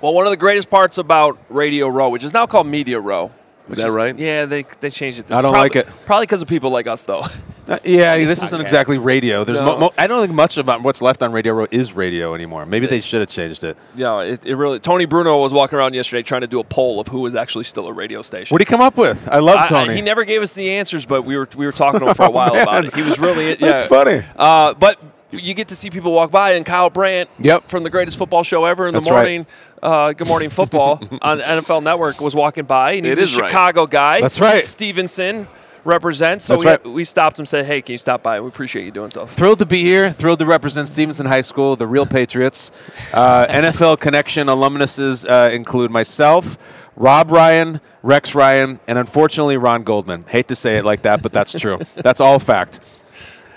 Well, 0.00 0.14
one 0.14 0.26
of 0.26 0.30
the 0.30 0.36
greatest 0.36 0.68
parts 0.70 0.98
about 0.98 1.38
Radio 1.48 1.86
Row, 1.88 2.08
which 2.08 2.24
is 2.24 2.32
now 2.32 2.46
called 2.46 2.66
Media 2.66 2.98
Row. 2.98 3.30
Is 3.68 3.76
that 3.76 3.92
right? 3.92 4.18
Yeah, 4.18 4.46
they, 4.46 4.64
they 4.80 4.90
changed 4.90 5.20
it. 5.20 5.26
I 5.30 5.40
don't 5.40 5.52
probably, 5.52 5.60
like 5.60 5.76
it. 5.76 5.86
Probably 6.04 6.24
because 6.26 6.42
of 6.42 6.48
people 6.48 6.70
like 6.70 6.86
us, 6.86 7.02
though. 7.04 7.24
Uh, 7.68 7.78
yeah, 7.84 8.16
this 8.16 8.42
isn't 8.42 8.60
exactly 8.60 8.98
radio. 8.98 9.44
There's 9.44 9.60
No. 9.60 9.64
mo- 9.66 9.78
mo- 9.78 9.92
I 9.96 10.08
don't 10.08 10.20
think 10.20 10.34
much 10.34 10.58
about 10.58 10.82
what's 10.82 11.00
left 11.00 11.22
on 11.22 11.30
Radio 11.30 11.52
Row 11.52 11.68
is 11.70 11.92
radio 11.92 12.34
anymore. 12.34 12.66
Maybe 12.66 12.88
they 12.88 13.00
should 13.00 13.20
have 13.20 13.28
changed 13.28 13.62
it. 13.62 13.76
yeah, 13.94 14.18
it, 14.20 14.44
it 14.44 14.56
really. 14.56 14.80
Tony 14.80 15.04
Bruno 15.04 15.40
was 15.40 15.52
walking 15.52 15.78
around 15.78 15.94
yesterday 15.94 16.24
trying 16.24 16.40
to 16.40 16.48
do 16.48 16.58
a 16.58 16.64
poll 16.64 16.98
of 16.98 17.06
who 17.06 17.20
was 17.20 17.36
actually 17.36 17.62
still 17.62 17.86
a 17.86 17.92
radio 17.92 18.20
station. 18.22 18.52
What 18.52 18.58
did 18.58 18.66
he 18.66 18.70
come 18.72 18.80
up 18.80 18.98
with? 18.98 19.28
I 19.28 19.38
love 19.38 19.58
I- 19.58 19.64
I- 19.66 19.68
Tony. 19.68 19.94
he 19.94 20.00
never 20.02 20.24
gave 20.24 20.42
us 20.42 20.54
the 20.54 20.70
answers, 20.72 21.06
but 21.06 21.22
we 21.22 21.36
were 21.36 21.48
we 21.56 21.64
were 21.64 21.70
talking 21.70 22.00
to 22.00 22.06
him 22.08 22.14
for 22.16 22.24
a 22.24 22.26
Oh, 22.30 22.30
while 22.32 22.56
about 22.56 22.84
it. 22.84 22.94
He 22.96 23.02
was 23.02 23.20
really 23.20 23.50
yeah. 23.50 23.54
That's 23.60 23.86
funny. 23.86 24.24
Uh, 24.34 24.74
but 24.74 24.98
you 25.32 25.54
get 25.54 25.68
to 25.68 25.76
see 25.76 25.90
people 25.90 26.12
walk 26.12 26.30
by, 26.30 26.52
and 26.52 26.64
Kyle 26.64 26.90
Brandt 26.90 27.28
Yep. 27.38 27.68
from 27.68 27.82
the 27.82 27.90
greatest 27.90 28.18
football 28.18 28.42
show 28.44 28.64
ever 28.64 28.86
in 28.86 28.92
That's 28.92 29.06
the 29.06 29.12
right. 29.12 29.18
morning. 29.18 29.46
Uh, 29.82 30.12
Good 30.12 30.28
Morning 30.28 30.50
Football 30.50 31.02
on 31.22 31.40
NFL 31.40 31.82
Network 31.82 32.20
was 32.20 32.34
walking 32.34 32.64
by, 32.64 32.92
and 32.92 33.04
he's 33.06 33.18
It 33.18 33.20
a 33.20 33.24
is 33.24 33.36
right. 33.36 33.48
Chicago 33.48 33.86
guy. 33.86 34.20
That's 34.20 34.40
right. 34.40 34.62
Stevenson 34.62 35.48
represents. 35.84 36.44
So 36.44 36.52
That's 36.54 36.64
we, 36.64 36.70
right. 36.70 36.84
we 36.98 37.04
stopped 37.04 37.38
him, 37.38 37.46
said, 37.46 37.66
"Hey, 37.66 37.82
can 37.82 37.92
you 37.94 37.98
stop 37.98 38.22
by? 38.22 38.40
We 38.40 38.46
appreciate 38.48 38.84
you 38.84 38.92
doing 38.92 39.10
so." 39.10 39.26
Thrilled 39.26 39.58
to 39.58 39.66
be 39.66 39.82
here. 39.82 40.10
Thrilled 40.12 40.38
to 40.38 40.46
represent 40.46 40.86
Stevenson 40.88 41.26
High 41.26 41.40
School, 41.40 41.74
the 41.74 41.86
real 41.88 42.06
Patriots. 42.06 42.70
Uh, 43.12 43.46
NFL 43.50 43.98
Connection 43.98 44.48
alumnuses 44.48 45.24
uh, 45.24 45.50
include 45.52 45.90
myself, 45.90 46.56
Rob 46.94 47.32
Ryan, 47.32 47.80
Rex 48.04 48.34
Ryan, 48.36 48.78
and 48.86 48.98
unfortunately 48.98 49.56
Ron 49.56 49.82
Goldman. 49.82 50.22
Hate 50.28 50.46
to 50.48 50.54
say 50.54 50.76
it 50.76 50.84
like 50.84 51.02
that, 51.02 51.22
but 51.22 51.32
that's 51.32 51.52
true. 51.58 51.78
that's 51.96 52.20
all 52.20 52.38
fact. 52.38 52.78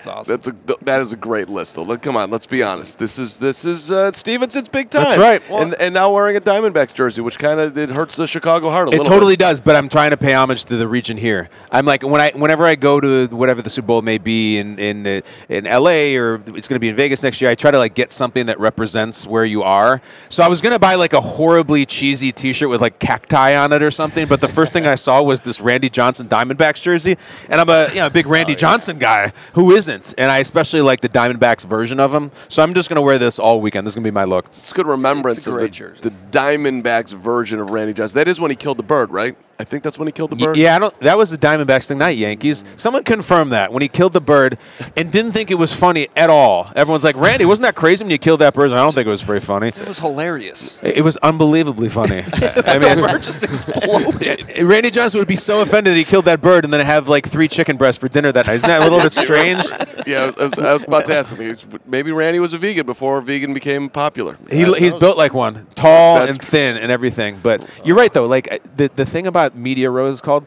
It's 0.05 0.13
awesome. 0.13 0.38
That's 0.38 0.47
a, 0.47 0.75
that 0.85 1.01
is 1.01 1.13
a 1.13 1.15
great 1.17 1.50
list, 1.50 1.75
though. 1.75 1.81
Look, 1.83 2.03
come 2.03 2.15
on, 2.15 2.29
let's 2.29 2.45
be 2.45 2.62
honest. 2.62 3.00
This 3.00 3.17
is 3.17 3.39
this 3.39 3.65
is 3.65 3.91
uh, 3.91 4.12
Stevenson's 4.12 4.69
big 4.69 4.91
time. 4.91 5.03
That's 5.03 5.17
right. 5.17 5.50
and 5.50 5.74
and 5.75 5.93
now 5.95 6.12
wearing 6.13 6.35
a 6.38 6.41
Diamondbacks 6.41 6.93
jersey, 6.93 7.21
which 7.21 7.39
kind 7.39 7.59
of 7.59 7.75
it 7.75 7.89
hurts 7.89 8.15
the 8.15 8.27
Chicago 8.27 8.69
heart 8.69 8.89
a 8.89 8.91
It 8.91 9.00
little. 9.00 9.05
totally 9.12 9.33
bit. 9.33 9.39
does, 9.39 9.62
but 9.62 9.75
I'm 9.75 9.89
trying 9.89 10.12
to 10.12 10.17
pay 10.17 10.33
homage 10.33 10.65
to 10.65 10.77
the 10.77 10.88
region 10.88 11.17
here. 11.17 11.50
I'm 11.71 11.85
like 11.88 12.03
when 12.03 12.21
I 12.21 12.31
whenever 12.35 12.67
I 12.67 12.75
go 12.75 13.00
to 13.00 13.25
whatever 13.27 13.63
the 13.63 13.69
Super 13.71 13.88
Bowl 13.88 14.01
may 14.03 14.19
be 14.19 14.59
in 14.59 14.77
in 14.77 15.07
uh, 15.07 15.21
in 15.50 15.63
LA 15.63 16.15
or 16.15 16.35
it's 16.55 16.67
going 16.67 16.75
to 16.75 16.79
be 16.79 16.89
in 16.89 16.95
Vegas 16.95 17.24
next 17.24 17.41
year, 17.41 17.50
I 17.50 17.55
try 17.55 17.71
to 17.71 17.79
like 17.79 17.95
get 17.95 18.12
something 18.12 18.45
that 18.45 18.59
represents 18.59 19.25
where 19.25 19.45
you 19.45 19.63
are. 19.63 20.01
So 20.29 20.43
I 20.43 20.47
was 20.50 20.62
going 20.62 20.74
to 20.74 20.79
buy 20.79 20.95
like 20.95 21.13
a 21.13 21.21
horribly 21.21 21.83
cheesy 21.88 22.31
T-shirt 22.31 22.69
with 22.69 22.79
like 22.79 23.00
cacti 23.00 23.55
on 23.55 23.74
it 23.74 23.81
or 23.81 23.89
something, 23.89 24.27
but 24.27 24.39
the 24.39 24.47
first 24.50 24.71
thing 24.71 24.85
I 24.85 24.95
saw 24.95 25.24
was 25.24 25.41
this 25.41 25.59
Randy 25.59 25.89
Johnson 25.89 26.27
Diamondbacks 26.27 26.81
jersey, 26.81 27.17
and 27.50 27.59
I'm 27.59 27.69
a 27.69 27.88
you 27.89 27.95
know 27.95 28.07
a 28.07 28.12
big 28.12 28.27
Randy 28.27 28.53
Johnson 28.53 29.00
guy. 29.00 29.31
Who 29.53 29.71
isn't? 29.71 29.94
And 30.17 30.31
I 30.31 30.39
especially 30.39 30.81
like 30.81 31.01
the 31.01 31.09
Diamondbacks 31.09 31.65
version 31.65 31.99
of 31.99 32.13
him. 32.13 32.31
So 32.49 32.63
I'm 32.63 32.73
just 32.73 32.89
going 32.89 32.97
to 32.97 33.01
wear 33.01 33.17
this 33.17 33.39
all 33.39 33.61
weekend. 33.61 33.85
This 33.85 33.91
is 33.91 33.95
going 33.95 34.03
to 34.03 34.11
be 34.11 34.13
my 34.13 34.25
look. 34.25 34.47
It's 34.57 34.71
a 34.71 34.75
good 34.75 34.87
remembrance 34.87 35.37
It's 35.37 35.47
a 35.47 35.55
of 35.55 36.01
the, 36.01 36.09
the 36.09 36.15
Diamondbacks 36.31 37.13
version 37.13 37.59
of 37.59 37.69
Randy 37.69 37.93
Johnson. 37.93 38.17
That 38.17 38.27
is 38.27 38.39
when 38.39 38.51
he 38.51 38.55
killed 38.55 38.77
the 38.77 38.83
bird, 38.83 39.11
right? 39.11 39.35
I 39.57 39.63
think 39.63 39.83
that's 39.83 39.97
when 39.97 40.07
he 40.07 40.12
killed 40.12 40.31
the 40.31 40.35
bird. 40.35 40.57
Yeah, 40.57 40.75
I 40.75 40.79
don't. 40.79 41.00
That 41.00 41.17
was 41.17 41.29
the 41.31 41.38
Diamondbacks 41.38 41.88
thing, 41.88 41.97
not 41.97 42.17
Yankees. 42.17 42.63
Someone 42.75 43.03
confirmed 43.03 43.51
that 43.53 43.71
when 43.71 43.81
he 43.81 43.88
killed 43.88 44.12
the 44.13 44.19
bird, 44.21 44.57
and 44.97 45.12
didn't 45.12 45.31
think 45.31 45.50
it 45.50 45.55
was 45.55 45.71
funny 45.71 46.07
at 46.15 46.29
all. 46.29 46.69
Everyone's 46.75 47.03
like, 47.05 47.15
"Randy, 47.15 47.45
wasn't 47.45 47.63
that 47.63 47.75
crazy 47.75 48.03
when 48.03 48.12
you 48.12 48.17
killed 48.17 48.41
that 48.41 48.53
bird?" 48.53 48.71
I 48.71 48.75
don't 48.77 48.93
think 48.93 49.07
it 49.07 49.09
was 49.09 49.21
very 49.21 49.39
funny. 49.39 49.69
it 49.69 49.88
was 49.88 50.00
hilarious. 50.00 50.77
It 50.81 50.97
it 50.97 51.01
was 51.03 51.15
unbelievably 51.17 51.89
funny. 51.89 52.19
I 52.33 52.77
The 52.79 52.79
mean, 52.95 53.05
bird 53.05 53.24
just 53.24 53.43
exploded. 53.43 54.57
Randy 54.62 54.91
Johnson 54.91 55.19
would 55.19 55.27
be 55.27 55.35
so 55.35 55.62
offended 55.62 55.93
that 55.93 55.97
he 55.97 56.03
killed 56.03 56.25
that 56.25 56.41
bird 56.41 56.63
and 56.65 56.74
then 56.74 56.85
have 56.85 57.07
like 57.07 57.27
three 57.27 57.47
chicken 57.47 57.77
breasts 57.77 57.99
for 57.99 58.10
dinner 58.10 58.32
that 58.32 58.47
night. 58.47 58.56
Isn't 58.56 58.67
that 58.67 58.82
a 58.82 58.84
little 58.84 58.99
bit 59.01 59.13
strange? 59.13 59.63
Yeah, 60.06 60.21
I 60.21 60.25
was, 60.27 60.38
I 60.38 60.43
was, 60.43 60.60
I 60.60 60.73
was 60.73 60.84
about 60.84 61.06
to 61.08 61.15
ask 61.15 61.36
him. 61.36 61.58
Maybe 61.88 62.12
Randy 62.12 62.39
was 62.39 62.53
a 62.53 62.60
vegan 62.60 62.86
before 62.86 63.19
vegan 63.21 63.56
became 63.56 63.89
popular. 63.89 64.38
He, 64.51 64.71
he's 64.75 64.93
built 64.93 65.17
like 65.17 65.34
one, 65.34 65.65
tall 65.73 66.17
That's 66.19 66.34
and 66.34 66.41
thin 66.41 66.77
and 66.77 66.91
everything. 66.91 67.39
But 67.41 67.67
you're 67.84 67.95
right 67.97 68.13
though. 68.13 68.27
Like 68.27 68.62
the 68.75 68.91
the 68.95 69.06
thing 69.06 69.25
about 69.25 69.44
Media 69.53 69.89
Row 69.91 70.08
is 70.08 70.21
called. 70.21 70.45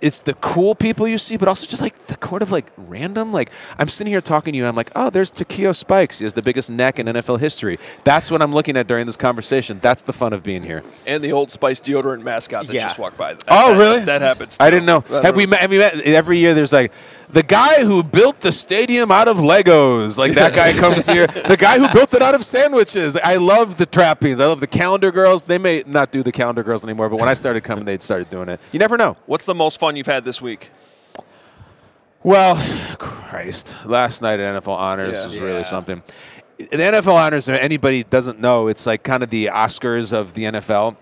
It's 0.00 0.18
the 0.18 0.34
cool 0.34 0.74
people 0.74 1.06
you 1.06 1.16
see, 1.16 1.36
but 1.36 1.46
also 1.46 1.64
just 1.64 1.80
like 1.80 1.96
the 2.08 2.16
kind 2.16 2.42
of 2.42 2.50
like 2.50 2.72
random. 2.76 3.32
Like 3.32 3.52
I'm 3.78 3.86
sitting 3.86 4.12
here 4.12 4.20
talking 4.20 4.52
to 4.52 4.56
you, 4.56 4.64
and 4.64 4.68
I'm 4.68 4.74
like, 4.74 4.90
oh, 4.96 5.10
there's 5.10 5.30
Takeo 5.30 5.70
Spikes. 5.70 6.18
He 6.18 6.24
has 6.24 6.32
the 6.32 6.42
biggest 6.42 6.70
neck 6.72 6.98
in 6.98 7.06
NFL 7.06 7.38
history. 7.38 7.78
That's 8.02 8.28
what 8.28 8.42
I'm 8.42 8.52
looking 8.52 8.76
at 8.76 8.88
during 8.88 9.06
this 9.06 9.16
conversation. 9.16 9.78
That's 9.80 10.02
the 10.02 10.12
fun 10.12 10.32
of 10.32 10.42
being 10.42 10.64
here. 10.64 10.82
and 11.06 11.22
the 11.22 11.30
Old 11.30 11.52
Spice 11.52 11.80
deodorant 11.80 12.22
mascot 12.24 12.66
that 12.66 12.74
Yeah. 12.74 12.82
just 12.88 12.98
walked 12.98 13.16
by. 13.16 13.34
Oh, 13.34 13.36
that- 13.36 13.44
Oh, 13.48 13.72
that- 13.74 13.78
really? 13.78 14.04
That 14.06 14.20
happens. 14.22 14.56
I 14.58 14.70
didn't 14.70 14.86
know. 14.86 15.04
I 15.08 15.12
don't 15.12 15.24
Have 15.24 15.36
we 15.36 15.46
met? 15.46 15.60
Have 15.60 15.70
we 15.70 15.78
met? 15.78 15.94
Every 16.00 16.38
year, 16.38 16.52
there's 16.52 16.72
like 16.72 16.90
the 17.32 17.42
guy 17.42 17.82
who 17.84 18.02
built 18.02 18.40
the 18.40 18.52
stadium 18.52 19.10
out 19.10 19.26
of 19.26 19.38
Legos. 19.38 20.18
Like 20.18 20.34
that 20.34 20.54
guy 20.54 20.72
comes 20.78 21.06
here. 21.06 21.26
The 21.52 21.56
guy 21.56 21.78
who 21.78 21.92
built 21.92 22.14
it 22.14 22.22
out 22.22 22.34
of 22.34 22.44
sandwiches. 22.44 23.16
I 23.16 23.36
love 23.36 23.76
the 23.78 23.86
trappings. 23.86 24.40
I 24.40 24.46
love 24.46 24.60
the 24.60 24.66
calendar 24.66 25.10
girls. 25.10 25.44
They 25.44 25.58
may 25.58 25.82
not 25.86 26.12
do 26.12 26.22
the 26.22 26.32
calendar 26.32 26.62
girls 26.62 26.84
anymore, 26.84 27.08
but 27.08 27.18
when 27.18 27.28
I 27.28 27.34
started 27.34 27.62
coming, 27.62 27.84
they'd 27.84 28.02
started 28.02 28.30
doing 28.30 28.48
it. 28.48 28.60
You 28.70 28.78
never 28.78 28.96
know. 28.96 29.16
What's 29.26 29.44
the 29.46 29.54
most 29.54 29.80
fun 29.80 29.96
you've 29.96 30.06
had 30.06 30.24
this 30.24 30.40
week? 30.40 30.70
Well, 32.22 32.54
Christ, 32.98 33.74
last 33.84 34.22
night 34.22 34.38
at 34.40 34.62
NFL 34.62 34.76
Honors 34.76 35.18
Yeah. 35.18 35.26
was 35.26 35.36
Yeah. 35.36 35.42
really 35.42 35.64
something. 35.64 36.02
The 36.58 36.66
NFL 36.76 37.14
Honors, 37.16 37.48
if 37.48 37.58
anybody 37.58 38.04
doesn't 38.04 38.38
know, 38.38 38.68
it's 38.68 38.86
like 38.86 39.02
kind 39.02 39.22
of 39.22 39.30
the 39.30 39.46
Oscars 39.46 40.12
of 40.12 40.34
the 40.34 40.44
NFL. 40.44 40.96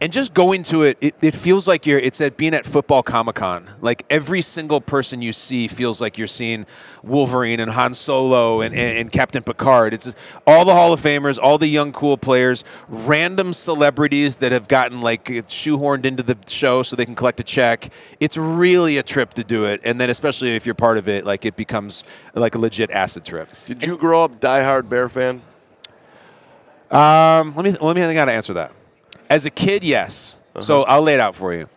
And 0.00 0.12
just 0.12 0.32
going 0.32 0.62
to 0.64 0.82
it, 0.82 0.96
it, 1.00 1.16
it 1.20 1.34
feels 1.34 1.66
like 1.66 1.84
you're. 1.84 1.98
It's 1.98 2.20
at 2.20 2.36
being 2.36 2.54
at 2.54 2.64
football 2.64 3.02
Comic 3.02 3.34
Con. 3.34 3.68
Like 3.80 4.06
every 4.08 4.42
single 4.42 4.80
person 4.80 5.22
you 5.22 5.32
see 5.32 5.66
feels 5.66 6.00
like 6.00 6.16
you're 6.16 6.28
seeing 6.28 6.66
Wolverine 7.02 7.58
and 7.58 7.72
Han 7.72 7.94
Solo 7.94 8.60
and, 8.60 8.72
and, 8.76 8.98
and 8.98 9.12
Captain 9.12 9.42
Picard. 9.42 9.92
It's 9.94 10.04
just 10.04 10.16
all 10.46 10.64
the 10.64 10.72
Hall 10.72 10.92
of 10.92 11.00
Famers, 11.00 11.36
all 11.42 11.58
the 11.58 11.66
young 11.66 11.90
cool 11.90 12.16
players, 12.16 12.62
random 12.88 13.52
celebrities 13.52 14.36
that 14.36 14.52
have 14.52 14.68
gotten 14.68 15.00
like 15.00 15.24
shoehorned 15.24 16.04
into 16.04 16.22
the 16.22 16.36
show 16.46 16.84
so 16.84 16.94
they 16.94 17.04
can 17.04 17.16
collect 17.16 17.40
a 17.40 17.44
check. 17.44 17.90
It's 18.20 18.36
really 18.36 18.98
a 18.98 19.02
trip 19.02 19.34
to 19.34 19.42
do 19.42 19.64
it, 19.64 19.80
and 19.82 20.00
then 20.00 20.10
especially 20.10 20.54
if 20.54 20.64
you're 20.64 20.76
part 20.76 20.98
of 20.98 21.08
it, 21.08 21.26
like 21.26 21.44
it 21.44 21.56
becomes 21.56 22.04
like 22.34 22.54
a 22.54 22.58
legit 22.58 22.92
acid 22.92 23.24
trip. 23.24 23.48
Did 23.66 23.84
you 23.84 23.98
grow 23.98 24.22
up 24.22 24.38
diehard 24.38 24.88
Bear 24.88 25.08
fan? 25.08 25.42
Um, 26.88 27.54
let 27.56 27.64
me 27.64 27.72
let 27.80 27.96
me 27.96 28.02
think 28.02 28.16
how 28.16 28.24
to 28.26 28.32
answer 28.32 28.54
that. 28.54 28.72
As 29.30 29.46
a 29.46 29.50
kid, 29.50 29.84
yes. 29.84 30.36
So 30.60 30.82
I'll 30.82 31.02
lay 31.02 31.14
it 31.14 31.20
out 31.20 31.36
for 31.36 31.54
you. 31.54 31.68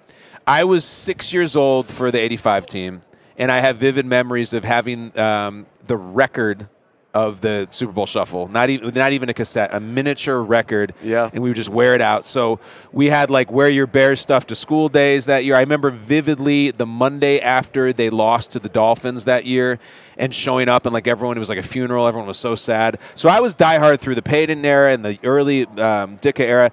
I 0.47 0.63
was 0.63 0.83
six 0.83 1.33
years 1.33 1.55
old 1.55 1.87
for 1.87 2.09
the 2.09 2.19
'85 2.19 2.65
team, 2.65 3.01
and 3.37 3.51
I 3.51 3.59
have 3.59 3.77
vivid 3.77 4.05
memories 4.05 4.53
of 4.53 4.63
having 4.63 5.17
um, 5.19 5.67
the 5.85 5.97
record 5.97 6.67
of 7.13 7.41
the 7.41 7.67
Super 7.71 7.91
Bowl 7.91 8.05
Shuffle. 8.05 8.47
Not 8.47 8.69
even 8.69 8.93
not 8.93 9.11
even 9.11 9.29
a 9.29 9.33
cassette, 9.33 9.73
a 9.73 9.79
miniature 9.79 10.41
record. 10.41 10.93
Yeah. 11.03 11.29
And 11.31 11.43
we 11.43 11.49
would 11.49 11.55
just 11.55 11.69
wear 11.69 11.93
it 11.93 12.01
out. 12.01 12.25
So 12.25 12.59
we 12.91 13.07
had 13.07 13.29
like 13.29 13.51
wear 13.51 13.69
your 13.69 13.87
Bears 13.87 14.19
stuff 14.19 14.47
to 14.47 14.55
school 14.55 14.89
days 14.89 15.25
that 15.25 15.43
year. 15.43 15.55
I 15.55 15.59
remember 15.59 15.89
vividly 15.89 16.71
the 16.71 16.85
Monday 16.85 17.39
after 17.39 17.91
they 17.93 18.09
lost 18.09 18.51
to 18.51 18.59
the 18.59 18.69
Dolphins 18.69 19.25
that 19.25 19.45
year 19.45 19.79
and 20.17 20.33
showing 20.33 20.69
up 20.69 20.85
and 20.85 20.93
like 20.93 21.07
everyone 21.07 21.37
it 21.37 21.39
was 21.39 21.49
like 21.49 21.57
a 21.57 21.63
funeral. 21.63 22.07
Everyone 22.07 22.27
was 22.27 22.37
so 22.37 22.55
sad. 22.55 22.97
So 23.15 23.29
I 23.29 23.41
was 23.41 23.55
diehard 23.55 23.99
through 23.99 24.15
the 24.15 24.21
Payton 24.21 24.63
era 24.63 24.93
and 24.93 25.03
the 25.03 25.19
early 25.23 25.65
um, 25.65 26.17
Ditka 26.17 26.41
era. 26.41 26.71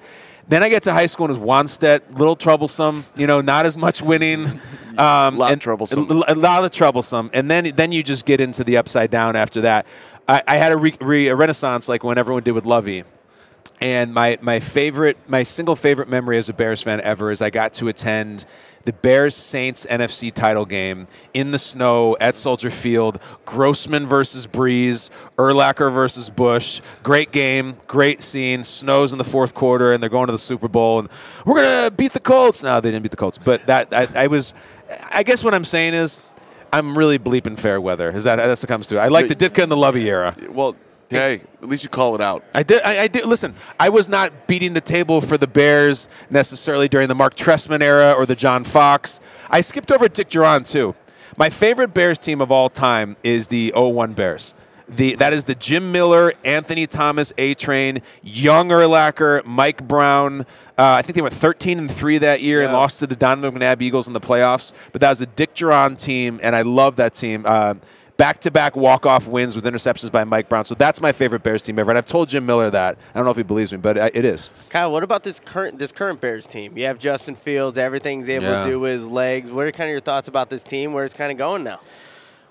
Then 0.48 0.62
I 0.62 0.68
get 0.70 0.82
to 0.84 0.92
high 0.92 1.06
school 1.06 1.26
and 1.26 1.36
it 1.36 1.40
was 1.40 1.48
Wannstedt, 1.48 2.18
little 2.18 2.36
troublesome, 2.36 3.04
you 3.16 3.26
know, 3.26 3.40
not 3.40 3.66
as 3.66 3.76
much 3.76 4.02
winning. 4.02 4.60
Um, 4.98 5.38
Lot 5.38 5.52
and- 5.52 5.60
troublesome. 5.60 6.10
A, 6.10 6.24
a 6.26 6.34
lot 6.34 6.64
of 6.64 6.72
troublesome. 6.72 7.30
And 7.32 7.48
then 7.48 7.70
then 7.76 7.92
you 7.92 8.02
just 8.02 8.24
get 8.24 8.40
into 8.40 8.64
the 8.64 8.78
upside 8.78 9.12
down 9.12 9.36
after 9.36 9.60
that. 9.60 9.86
I, 10.26 10.42
I 10.44 10.56
had 10.56 10.72
a, 10.72 10.76
re, 10.76 10.92
re, 11.00 11.28
a 11.28 11.36
renaissance 11.36 11.88
like 11.88 12.02
when 12.02 12.18
everyone 12.18 12.42
did 12.42 12.50
with 12.50 12.66
Lovie. 12.66 13.04
And 13.80 14.12
my, 14.12 14.38
my 14.42 14.58
favorite, 14.58 15.16
my 15.28 15.44
single 15.44 15.76
favorite 15.76 16.08
memory 16.08 16.36
as 16.36 16.48
a 16.48 16.52
Bears 16.52 16.82
fan 16.82 17.00
ever 17.02 17.30
is 17.30 17.40
I 17.40 17.50
got 17.50 17.74
to 17.74 17.86
attend 17.86 18.44
the 18.88 18.92
Bears 18.94 19.34
Saints 19.34 19.84
NFC 19.84 20.32
title 20.32 20.64
game 20.64 21.08
in 21.34 21.50
the 21.50 21.58
snow 21.58 22.16
at 22.22 22.38
Soldier 22.38 22.70
Field. 22.70 23.18
Grossman 23.44 24.06
versus 24.06 24.46
Brees, 24.46 25.10
Urlacher 25.36 25.92
versus 25.92 26.30
Bush. 26.30 26.80
Great 27.02 27.30
game, 27.30 27.76
great 27.86 28.22
scene. 28.22 28.64
Snows 28.64 29.12
in 29.12 29.18
the 29.18 29.24
fourth 29.24 29.52
quarter, 29.54 29.92
and 29.92 30.02
they're 30.02 30.08
going 30.08 30.28
to 30.28 30.32
the 30.32 30.38
Super 30.38 30.68
Bowl, 30.68 31.00
and 31.00 31.10
we're 31.44 31.62
gonna 31.62 31.90
beat 31.90 32.14
the 32.14 32.20
Colts. 32.20 32.62
No, 32.62 32.80
they 32.80 32.90
didn't 32.90 33.02
beat 33.02 33.10
the 33.10 33.18
Colts, 33.18 33.36
but 33.36 33.66
that 33.66 33.92
I, 33.92 34.08
I 34.24 34.26
was. 34.28 34.54
I 35.10 35.22
guess 35.22 35.44
what 35.44 35.52
I'm 35.52 35.66
saying 35.66 35.92
is, 35.92 36.18
I'm 36.72 36.96
really 36.96 37.18
bleeping 37.18 37.58
fair 37.58 37.78
weather. 37.82 38.10
Is 38.10 38.24
that 38.24 38.36
that's 38.36 38.62
what 38.62 38.68
comes 38.68 38.86
to? 38.86 38.96
it. 38.96 39.00
I 39.00 39.08
like 39.08 39.28
the 39.28 39.36
Ditka 39.36 39.64
and 39.64 39.70
the 39.70 39.76
Lovie 39.76 40.08
era. 40.08 40.34
Well, 40.48 40.76
hey, 41.10 41.40
at 41.62 41.68
least 41.68 41.84
you 41.84 41.90
call 41.90 42.14
it 42.14 42.20
out. 42.20 42.44
I 42.54 42.62
did. 42.62 42.82
I, 42.82 43.02
I 43.02 43.08
did. 43.08 43.24
Listen, 43.24 43.54
I 43.78 43.88
was 43.88 44.08
not 44.08 44.46
beating 44.46 44.74
the 44.74 44.80
table 44.80 45.20
for 45.20 45.38
the 45.38 45.46
Bears 45.46 46.08
necessarily 46.30 46.88
during 46.88 47.08
the 47.08 47.14
Mark 47.14 47.36
Trestman 47.36 47.82
era 47.82 48.12
or 48.12 48.26
the 48.26 48.36
John 48.36 48.64
Fox. 48.64 49.20
I 49.50 49.60
skipped 49.60 49.90
over 49.90 50.08
Dick 50.08 50.28
Jauron 50.30 50.68
too. 50.68 50.94
My 51.36 51.50
favorite 51.50 51.94
Bears 51.94 52.18
team 52.18 52.40
of 52.40 52.50
all 52.50 52.68
time 52.68 53.16
is 53.22 53.46
the 53.46 53.72
01 53.76 54.14
Bears. 54.14 54.54
The, 54.88 55.16
that 55.16 55.32
is 55.34 55.44
the 55.44 55.54
Jim 55.54 55.92
Miller, 55.92 56.32
Anthony 56.44 56.86
Thomas, 56.86 57.32
A 57.36 57.54
Train, 57.54 58.00
Young 58.22 58.70
Urlacher, 58.70 59.44
Mike 59.44 59.86
Brown. 59.86 60.40
Uh, 60.78 60.94
I 60.94 61.02
think 61.02 61.14
they 61.14 61.20
went 61.20 61.34
13 61.34 61.78
and 61.78 61.90
three 61.90 62.18
that 62.18 62.40
year 62.40 62.62
and 62.62 62.72
lost 62.72 63.00
to 63.00 63.06
the 63.06 63.14
Donovan 63.14 63.60
McNabb 63.60 63.82
Eagles 63.82 64.06
in 64.06 64.14
the 64.14 64.20
playoffs. 64.20 64.72
But 64.92 65.02
that 65.02 65.10
was 65.10 65.20
a 65.20 65.26
Dick 65.26 65.54
Jauron 65.54 65.98
team, 65.98 66.40
and 66.42 66.56
I 66.56 66.62
love 66.62 66.96
that 66.96 67.14
team. 67.14 67.44
Uh, 67.46 67.74
Back-to-back 68.18 68.74
walk-off 68.74 69.28
wins 69.28 69.54
with 69.54 69.64
interceptions 69.64 70.10
by 70.10 70.24
Mike 70.24 70.48
Brown. 70.48 70.64
So 70.64 70.74
that's 70.74 71.00
my 71.00 71.12
favorite 71.12 71.44
Bears 71.44 71.62
team 71.62 71.78
ever. 71.78 71.90
And 71.92 71.96
I've 71.96 72.06
told 72.06 72.28
Jim 72.28 72.44
Miller 72.44 72.68
that. 72.68 72.98
I 73.14 73.18
don't 73.18 73.24
know 73.24 73.30
if 73.30 73.36
he 73.36 73.44
believes 73.44 73.70
me, 73.72 73.78
but 73.78 73.96
it 73.96 74.24
is. 74.24 74.50
Kyle, 74.70 74.90
what 74.90 75.04
about 75.04 75.22
this 75.22 75.38
current 75.38 75.78
this 75.78 75.92
current 75.92 76.20
Bears 76.20 76.48
team? 76.48 76.76
You 76.76 76.86
have 76.86 76.98
Justin 76.98 77.36
Fields. 77.36 77.78
Everything's 77.78 78.28
able 78.28 78.46
Yeah. 78.46 78.64
to 78.64 78.68
do 78.70 78.80
with 78.80 78.90
his 78.92 79.06
legs. 79.06 79.52
What 79.52 79.66
are 79.66 79.70
kind 79.70 79.88
of 79.88 79.92
your 79.92 80.00
thoughts 80.00 80.26
about 80.26 80.50
this 80.50 80.64
team? 80.64 80.92
Where 80.92 81.04
it's 81.04 81.14
kind 81.14 81.30
of 81.30 81.38
going 81.38 81.62
now? 81.62 81.78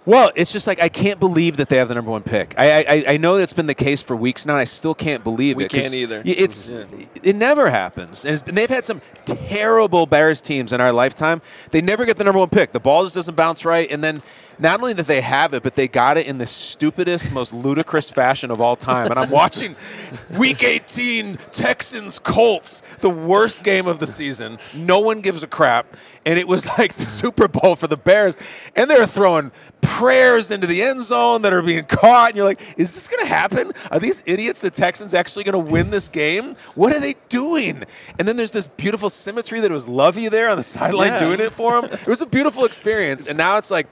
Well, 0.06 0.32
it's 0.38 0.54
just 0.54 0.68
like 0.68 0.82
I 0.82 0.88
can't 0.88 1.20
believe 1.20 1.58
that 1.58 1.68
they 1.68 1.76
have 1.76 1.90
the 1.90 1.96
number 1.96 2.12
one 2.12 2.24
pick. 2.24 2.56
I 2.58 2.86
I, 2.88 3.04
I 3.10 3.18
know 3.18 3.38
that's 3.38 3.52
been 3.52 3.68
the 3.68 3.74
case 3.76 4.02
for 4.02 4.16
weeks 4.16 4.46
now. 4.46 4.54
and 4.54 4.62
I 4.62 4.64
still 4.64 4.96
can't 4.96 5.22
believe 5.22 5.58
We 5.58 5.66
it. 5.66 5.70
'cause 5.70 5.82
can't 5.82 5.94
either. 5.96 6.22
It's 6.24 6.70
Yeah. 6.72 6.86
it 7.24 7.36
never 7.36 7.70
happens, 7.70 8.24
and, 8.24 8.36
it's, 8.36 8.44
and 8.44 8.56
they've 8.58 8.70
had 8.70 8.86
some 8.86 9.02
terrible 9.26 10.06
Bears 10.06 10.40
teams 10.40 10.72
in 10.72 10.80
our 10.80 10.94
lifetime. 10.94 11.42
They 11.72 11.82
never 11.82 12.06
get 12.06 12.16
the 12.16 12.24
number 12.24 12.40
one 12.40 12.48
pick. 12.48 12.72
The 12.72 12.80
ball 12.80 13.04
just 13.04 13.16
doesn't 13.16 13.36
bounce 13.36 13.66
right, 13.66 13.92
and 13.92 14.02
then 14.02 14.22
not 14.60 14.80
only 14.80 14.94
that 14.94 15.08
they 15.08 15.22
have 15.22 15.54
it, 15.54 15.64
but 15.64 15.76
they 15.76 15.88
got 15.88 16.18
it 16.18 16.26
in 16.28 16.38
the 16.38 16.46
stupidest, 16.46 17.32
most 17.32 17.54
ludicrous 17.54 18.10
fashion 18.10 18.52
of 18.52 18.60
all 18.62 18.76
time. 18.76 19.10
And 19.10 19.20
I'm 19.20 19.30
watching 19.30 19.76
Week 20.38 20.64
18 20.64 21.36
Texans 21.52 22.20
Colts, 22.20 22.82
the 23.00 23.10
worst 23.10 23.64
game 23.64 23.88
of 23.88 24.00
the 24.00 24.08
season. 24.08 24.58
No 24.76 25.00
one 25.00 25.22
gives 25.22 25.44
a 25.44 25.48
crap, 25.48 25.96
and 26.26 26.40
it 26.40 26.48
was 26.48 26.66
like 26.78 26.94
the 26.94 27.04
Super 27.06 27.48
Bowl 27.48 27.76
for 27.76 27.88
the 27.88 27.98
Bears, 27.98 28.36
and 28.76 28.90
they're 28.90 29.06
throwing 29.08 29.52
prayers 29.82 30.52
into 30.52 30.68
the 30.68 30.82
end 30.84 31.02
zone 31.04 31.42
that 31.44 31.54
are 31.54 31.62
being 31.62 31.84
caught, 31.86 32.30
and 32.30 32.38
you're 32.38 32.46
like, 32.46 32.62
is 32.78 32.94
this 32.94 33.08
going 33.08 33.24
to 33.24 33.28
happen? 33.30 33.72
Are 33.92 34.00
these 34.00 34.22
idiots, 34.26 34.62
the 34.62 34.70
Texans, 34.70 35.14
actually 35.14 35.44
going 35.44 35.54
to 35.66 35.72
win 35.72 35.90
this 35.90 36.08
game? 36.10 36.56
What 36.76 36.94
are 36.94 37.00
they 37.00 37.16
doing? 37.30 37.84
And 38.20 38.28
then 38.28 38.38
there's 38.38 38.52
this 38.52 38.68
beautiful 38.68 39.10
symmetry 39.10 39.60
that 39.62 39.72
it 39.72 39.74
was 39.74 39.88
Lovie 39.88 40.28
there 40.30 40.50
on 40.50 40.58
the 40.58 40.64
sideline 40.64 41.08
Yeah. 41.08 41.20
doing 41.20 41.40
it 41.40 41.52
for 41.54 41.80
him. 41.80 41.86
It 41.86 42.08
was 42.08 42.22
a 42.22 42.26
beautiful 42.26 42.66
experience, 42.66 43.28
and 43.30 43.38
now 43.38 43.58
it's 43.58 43.72
like, 43.72 43.88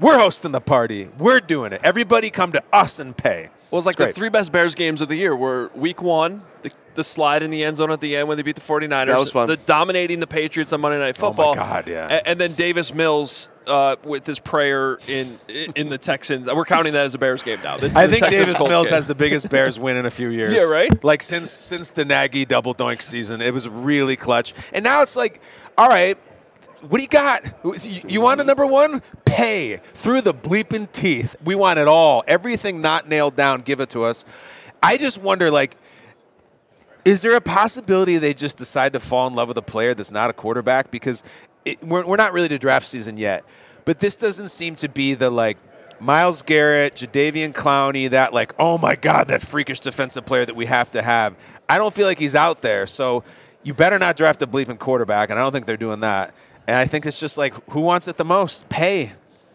we're 0.00 0.18
hosting 0.18 0.52
the 0.52 0.60
party. 0.60 1.08
We're 1.18 1.40
doing 1.40 1.72
it. 1.72 1.80
Everybody 1.84 2.30
come 2.30 2.52
to 2.52 2.62
us 2.72 2.98
and 2.98 3.16
pay. 3.16 3.50
Well, 3.70 3.78
it's 3.78 3.86
like 3.86 3.96
the 3.96 4.12
three 4.12 4.30
best 4.30 4.50
Bears 4.50 4.74
games 4.74 5.00
of 5.00 5.08
the 5.08 5.14
year 5.16 5.34
were 5.36 5.70
week 5.76 6.02
one, 6.02 6.42
the, 6.62 6.72
the 6.96 7.04
slide 7.04 7.42
in 7.44 7.50
the 7.52 7.62
end 7.62 7.76
zone 7.76 7.92
at 7.92 8.00
the 8.00 8.16
end 8.16 8.26
when 8.26 8.36
they 8.36 8.42
beat 8.42 8.56
the 8.56 8.60
49ers. 8.60 9.06
That 9.06 9.18
was 9.18 9.30
fun. 9.30 9.46
The 9.46 9.56
dominating 9.58 10.18
the 10.18 10.26
Patriots 10.26 10.72
on 10.72 10.80
Monday 10.80 10.98
Night 10.98 11.16
Football. 11.16 11.52
Oh 11.52 11.54
my 11.54 11.60
Football. 11.60 11.82
God, 11.82 11.88
yeah. 11.88 12.08
A- 12.18 12.28
And, 12.28 12.40
then 12.40 12.54
Davis 12.54 12.92
Mills 12.92 13.48
uh, 13.68 13.94
with 14.02 14.26
his 14.26 14.40
prayer 14.40 14.98
in 15.06 15.38
in 15.76 15.88
the 15.88 15.98
Texans. 15.98 16.48
We're 16.48 16.64
counting 16.64 16.94
that 16.94 17.06
as 17.06 17.14
a 17.14 17.18
Bears 17.18 17.44
game 17.44 17.60
now. 17.62 17.76
The- 17.76 17.92
I 17.94 18.06
the 18.06 18.12
think 18.14 18.24
Texans 18.24 18.38
Davis 18.46 18.58
Colts 18.58 18.70
Mills 18.70 18.86
game. 18.88 18.94
has 18.96 19.06
the 19.06 19.14
biggest 19.14 19.48
Bears 19.50 19.78
win 19.78 19.96
in 19.96 20.04
a 20.06 20.10
few 20.10 20.30
years. 20.30 20.52
Yeah, 20.52 20.68
right? 20.68 21.04
Like 21.04 21.22
since 21.22 21.52
since 21.52 21.90
the 21.90 22.04
Nagy 22.04 22.44
double 22.44 22.74
doink 22.74 23.02
season, 23.02 23.40
it 23.40 23.54
was 23.54 23.68
really 23.68 24.16
clutch. 24.16 24.52
And 24.72 24.82
now 24.82 25.02
it's 25.02 25.14
like, 25.14 25.40
all 25.78 25.88
right, 25.88 26.18
what 26.88 26.98
do 26.98 27.02
you 27.02 27.08
got? 27.08 27.44
You, 28.10 28.20
want 28.20 28.40
a 28.40 28.44
number 28.44 28.66
one? 28.66 29.02
Pay 29.24 29.76
through 29.94 30.22
the 30.22 30.34
bleeping 30.34 30.90
teeth. 30.92 31.36
We 31.44 31.54
want 31.54 31.78
it 31.78 31.88
all. 31.88 32.24
Everything 32.26 32.80
not 32.80 33.08
nailed 33.08 33.36
down, 33.36 33.60
give 33.60 33.80
it 33.80 33.90
to 33.90 34.04
us. 34.04 34.24
I 34.82 34.96
just 34.96 35.18
wonder, 35.18 35.50
like, 35.50 35.76
is 37.04 37.22
there 37.22 37.34
a 37.34 37.40
possibility 37.40 38.16
they 38.18 38.34
just 38.34 38.56
decide 38.56 38.92
to 38.94 39.00
fall 39.00 39.26
in 39.26 39.34
love 39.34 39.48
with 39.48 39.58
a 39.58 39.62
player 39.62 39.94
that's 39.94 40.10
not 40.10 40.30
a 40.30 40.32
quarterback? 40.32 40.90
Because 40.90 41.22
it, 41.64 41.82
we're, 41.82 42.04
we're 42.04 42.16
not 42.16 42.32
really 42.32 42.48
to 42.48 42.58
draft 42.58 42.86
season 42.86 43.16
yet, 43.16 43.44
but 43.84 44.00
this 44.00 44.16
doesn't 44.16 44.48
seem 44.48 44.74
to 44.76 44.88
be 44.88 45.14
the 45.14 45.30
like 45.30 45.58
Myles 46.00 46.42
Garrett, 46.42 46.94
Jadeveon 46.94 47.52
Clowney, 47.52 48.08
that 48.10 48.32
like, 48.32 48.54
oh 48.58 48.78
my 48.78 48.96
God, 48.96 49.28
that 49.28 49.42
freakish 49.42 49.80
defensive 49.80 50.24
player 50.24 50.46
that 50.46 50.56
we 50.56 50.66
have 50.66 50.90
to 50.92 51.02
have. 51.02 51.36
I 51.68 51.78
don't 51.78 51.92
feel 51.92 52.06
like 52.06 52.18
he's 52.18 52.34
out 52.34 52.62
there. 52.62 52.86
So 52.86 53.22
you 53.62 53.74
better 53.74 53.98
not 53.98 54.16
draft 54.16 54.40
a 54.42 54.46
bleeping 54.46 54.78
quarterback, 54.78 55.28
and 55.30 55.38
I 55.38 55.42
don't 55.42 55.52
think 55.52 55.66
they're 55.66 55.76
doing 55.76 56.00
that. 56.00 56.34
And 56.70 56.78
I 56.78 56.86
think 56.86 57.04
it's 57.04 57.18
just 57.18 57.36
like, 57.36 57.52
who 57.70 57.80
wants 57.80 58.06
it 58.06 58.16
the 58.16 58.24
most? 58.24 58.68
Pay. 58.68 59.10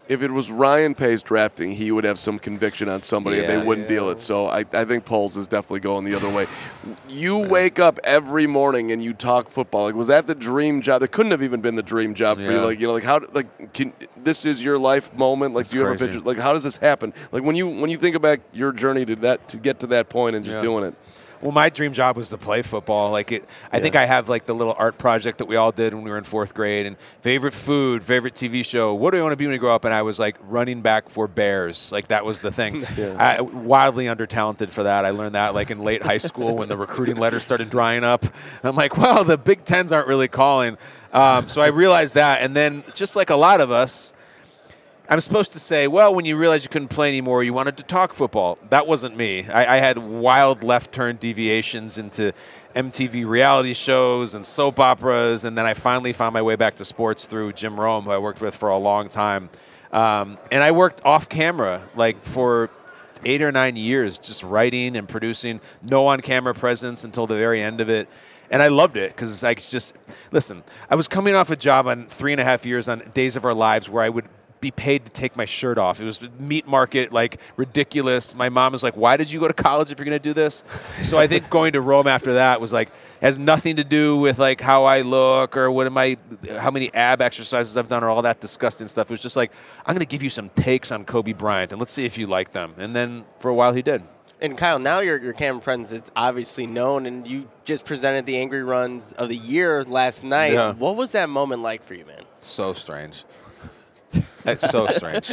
If 0.06 0.20
it 0.22 0.30
was 0.30 0.50
Ryan 0.50 0.94
Pace 0.94 1.22
drafting, 1.22 1.72
he 1.72 1.90
would 1.90 2.04
have 2.04 2.18
some 2.18 2.38
conviction 2.38 2.90
on 2.90 3.02
somebody 3.02 3.38
and 3.38 3.48
Yeah. 3.48 3.58
they 3.60 3.66
wouldn't 3.66 3.88
deal 3.88 4.10
it. 4.10 4.20
So 4.20 4.48
I, 4.48 4.64
I 4.74 4.84
think 4.84 5.06
Poles 5.06 5.34
is 5.34 5.46
definitely 5.46 5.80
going 5.80 6.04
the 6.04 6.14
other 6.14 6.28
way. 6.28 6.44
You 7.08 7.38
wake 7.38 7.78
up 7.78 7.98
every 8.04 8.46
morning 8.46 8.92
and 8.92 9.02
you 9.02 9.14
talk 9.14 9.48
football. 9.48 9.84
Like, 9.84 9.94
was 9.94 10.08
that 10.08 10.26
the 10.26 10.34
dream 10.34 10.82
job? 10.82 11.02
It 11.02 11.10
couldn't 11.10 11.32
have 11.32 11.42
even 11.42 11.62
been 11.62 11.74
the 11.74 11.82
dream 11.82 12.12
job 12.12 12.36
for 12.36 12.42
you. 12.42 12.50
Yeah. 12.52 12.60
Like, 12.60 12.80
you 12.80 12.86
know, 12.86 12.92
like 12.92 13.02
how, 13.04 13.20
like, 13.32 13.72
can 13.72 13.94
this 14.22 14.44
is 14.44 14.62
your 14.62 14.78
life 14.78 15.14
moment? 15.14 15.54
Like, 15.54 15.68
do 15.68 15.78
you 15.78 15.82
ever 15.84 15.96
crazy. 15.96 16.12
picture, 16.12 16.20
like, 16.26 16.36
how 16.38 16.52
does 16.52 16.64
this 16.64 16.76
happen? 16.76 17.14
Like, 17.32 17.42
when 17.44 17.56
you 17.56 17.66
when 17.66 17.88
you 17.88 17.96
think 17.96 18.14
about 18.14 18.40
your 18.52 18.72
journey 18.72 19.06
to 19.06 19.16
that 19.16 19.48
to 19.48 19.56
get 19.56 19.80
to 19.80 19.86
that 19.88 20.10
point 20.10 20.36
and 20.36 20.44
just 20.44 20.56
Yeah. 20.58 20.62
doing 20.62 20.84
it. 20.84 20.94
Well, 21.40 21.52
my 21.52 21.68
dream 21.68 21.92
job 21.92 22.16
was 22.16 22.30
to 22.30 22.38
play 22.38 22.62
football. 22.62 23.10
Like 23.10 23.32
it, 23.32 23.44
I 23.72 23.80
think 23.80 23.94
I 23.96 24.06
have 24.06 24.28
like 24.28 24.46
the 24.46 24.54
little 24.54 24.74
art 24.78 24.98
project 24.98 25.38
that 25.38 25.46
we 25.46 25.56
all 25.56 25.72
did 25.72 25.94
when 25.94 26.02
we 26.02 26.10
were 26.10 26.18
in 26.18 26.24
fourth 26.24 26.54
grade. 26.54 26.86
And 26.86 26.96
favorite 27.20 27.54
food, 27.54 28.02
favorite 28.02 28.34
TV 28.34 28.64
show. 28.64 28.94
What 28.94 29.12
do 29.12 29.18
I 29.18 29.22
want 29.22 29.32
to 29.32 29.36
be 29.36 29.46
when 29.46 29.54
I 29.54 29.58
grow 29.58 29.74
up? 29.74 29.84
And 29.84 29.92
I 29.92 30.02
was 30.02 30.18
like 30.18 30.36
running 30.42 30.80
back 30.80 31.08
for 31.08 31.28
Bears. 31.28 31.92
Like 31.92 32.08
that 32.08 32.24
was 32.24 32.40
the 32.40 32.50
thing. 32.50 32.84
I, 32.98 33.40
wildly 33.40 34.08
under 34.08 34.26
talented 34.26 34.70
for 34.70 34.84
that. 34.84 35.04
I 35.04 35.10
learned 35.10 35.34
that 35.34 35.54
like 35.54 35.70
in 35.70 35.80
late 35.80 36.02
high 36.02 36.18
school 36.18 36.56
when 36.56 36.68
the 36.68 36.76
recruiting 36.76 37.16
letters 37.16 37.42
started 37.42 37.70
drying 37.70 38.04
up. 38.04 38.24
I'm 38.62 38.76
like, 38.76 38.96
well, 38.96 39.24
the 39.24 39.38
Big 39.38 39.64
Tens 39.64 39.92
aren't 39.92 40.08
really 40.08 40.28
calling. 40.28 40.78
Um, 41.12 41.48
so 41.48 41.62
I 41.62 41.68
realized 41.68 42.14
that, 42.14 42.42
and 42.42 42.54
then 42.54 42.84
just 42.94 43.16
like 43.16 43.30
a 43.30 43.36
lot 43.36 43.60
of 43.60 43.70
us, 43.70 44.12
I'm 45.08 45.20
supposed 45.20 45.52
to 45.52 45.60
say, 45.60 45.86
well, 45.86 46.12
when 46.12 46.24
you 46.24 46.36
realized 46.36 46.64
you 46.64 46.68
couldn't 46.68 46.88
play 46.88 47.08
anymore, 47.08 47.44
you 47.44 47.52
wanted 47.52 47.76
to 47.76 47.84
talk 47.84 48.12
football. 48.12 48.58
That 48.70 48.88
wasn't 48.88 49.16
me. 49.16 49.48
I, 49.48 49.76
I 49.76 49.78
had 49.78 49.98
wild 49.98 50.64
left 50.64 50.90
turn 50.90 51.16
deviations 51.16 51.96
into 51.96 52.32
MTV 52.74 53.24
reality 53.24 53.72
shows 53.72 54.34
and 54.34 54.44
soap 54.44 54.80
operas, 54.80 55.44
and 55.44 55.56
then 55.56 55.64
I 55.64 55.74
finally 55.74 56.12
found 56.12 56.34
my 56.34 56.42
way 56.42 56.56
back 56.56 56.74
to 56.76 56.84
sports 56.84 57.24
through 57.24 57.52
Jim 57.52 57.78
Rome, 57.78 58.04
who 58.04 58.10
I 58.10 58.18
worked 58.18 58.40
with 58.40 58.56
for 58.56 58.68
a 58.68 58.78
long 58.78 59.08
time. 59.08 59.48
Um, 59.92 60.38
and 60.50 60.64
I 60.64 60.72
worked 60.72 61.04
off 61.04 61.28
camera, 61.28 61.88
like 61.94 62.24
for 62.24 62.68
eight 63.24 63.42
or 63.42 63.52
nine 63.52 63.76
years, 63.76 64.18
just 64.18 64.42
writing 64.42 64.96
and 64.96 65.08
producing, 65.08 65.60
no 65.82 66.08
on 66.08 66.20
camera 66.20 66.52
presence 66.52 67.04
until 67.04 67.28
the 67.28 67.36
very 67.36 67.62
end 67.62 67.80
of 67.80 67.88
it. 67.88 68.08
And 68.50 68.60
I 68.60 68.68
loved 68.68 68.96
it 68.96 69.14
because 69.14 69.42
I 69.44 69.54
just 69.54 69.96
listen. 70.32 70.64
I 70.90 70.96
was 70.96 71.08
coming 71.08 71.34
off 71.34 71.50
a 71.50 71.56
job 71.56 71.86
on 71.86 72.06
three 72.06 72.32
and 72.32 72.40
a 72.40 72.44
half 72.44 72.66
years 72.66 72.88
on 72.88 73.02
Days 73.14 73.36
of 73.36 73.44
Our 73.44 73.54
Lives 73.54 73.88
where 73.88 74.04
I 74.04 74.08
would 74.08 74.26
be 74.60 74.70
paid 74.70 75.04
to 75.04 75.10
take 75.10 75.36
my 75.36 75.44
shirt 75.44 75.78
off. 75.78 76.00
It 76.00 76.04
was 76.04 76.20
meat 76.38 76.66
market, 76.66 77.12
like 77.12 77.40
ridiculous. 77.56 78.34
My 78.34 78.48
mom 78.48 78.72
was 78.72 78.82
like, 78.82 78.96
"Why 78.96 79.16
did 79.16 79.30
you 79.32 79.40
go 79.40 79.48
to 79.48 79.54
college 79.54 79.90
if 79.90 79.98
you're 79.98 80.06
going 80.06 80.18
to 80.18 80.22
do 80.22 80.32
this?" 80.32 80.64
So 81.02 81.18
I 81.18 81.26
think 81.26 81.50
going 81.50 81.72
to 81.72 81.80
Rome 81.80 82.06
after 82.06 82.34
that 82.34 82.60
was 82.60 82.72
like 82.72 82.90
has 83.20 83.38
nothing 83.38 83.76
to 83.76 83.84
do 83.84 84.18
with 84.18 84.38
like 84.38 84.60
how 84.60 84.84
I 84.84 85.02
look 85.02 85.56
or 85.56 85.70
what 85.70 85.86
am 85.86 85.96
I, 85.96 86.16
how 86.58 86.70
many 86.70 86.92
ab 86.94 87.22
exercises 87.22 87.76
I've 87.76 87.88
done 87.88 88.04
or 88.04 88.08
all 88.08 88.22
that 88.22 88.40
disgusting 88.40 88.88
stuff. 88.88 89.10
It 89.10 89.14
was 89.14 89.22
just 89.22 89.36
like 89.36 89.52
I'm 89.84 89.94
going 89.94 90.06
to 90.06 90.10
give 90.10 90.22
you 90.22 90.30
some 90.30 90.50
takes 90.50 90.92
on 90.92 91.04
Kobe 91.04 91.32
Bryant 91.32 91.72
and 91.72 91.80
let's 91.80 91.92
see 91.92 92.04
if 92.04 92.18
you 92.18 92.26
like 92.26 92.50
them. 92.50 92.74
And 92.78 92.94
then 92.94 93.24
for 93.38 93.50
a 93.50 93.54
while 93.54 93.72
he 93.72 93.82
did. 93.82 94.02
And 94.38 94.56
Kyle, 94.56 94.78
now 94.78 95.00
your 95.00 95.18
your 95.18 95.32
camera 95.32 95.62
presence 95.62 95.92
is 95.92 96.10
obviously 96.14 96.66
known, 96.66 97.06
and 97.06 97.26
you 97.26 97.48
just 97.64 97.86
presented 97.86 98.26
the 98.26 98.36
Angry 98.36 98.62
Runs 98.62 99.12
of 99.12 99.30
the 99.30 99.36
year 99.36 99.82
last 99.84 100.24
night. 100.24 100.52
Yeah. 100.52 100.72
What 100.74 100.96
was 100.96 101.12
that 101.12 101.30
moment 101.30 101.62
like 101.62 101.82
for 101.82 101.94
you, 101.94 102.04
man? 102.04 102.22
So 102.40 102.74
strange. 102.74 103.24
That's 104.44 104.68
so 104.70 104.86
strange, 104.88 105.30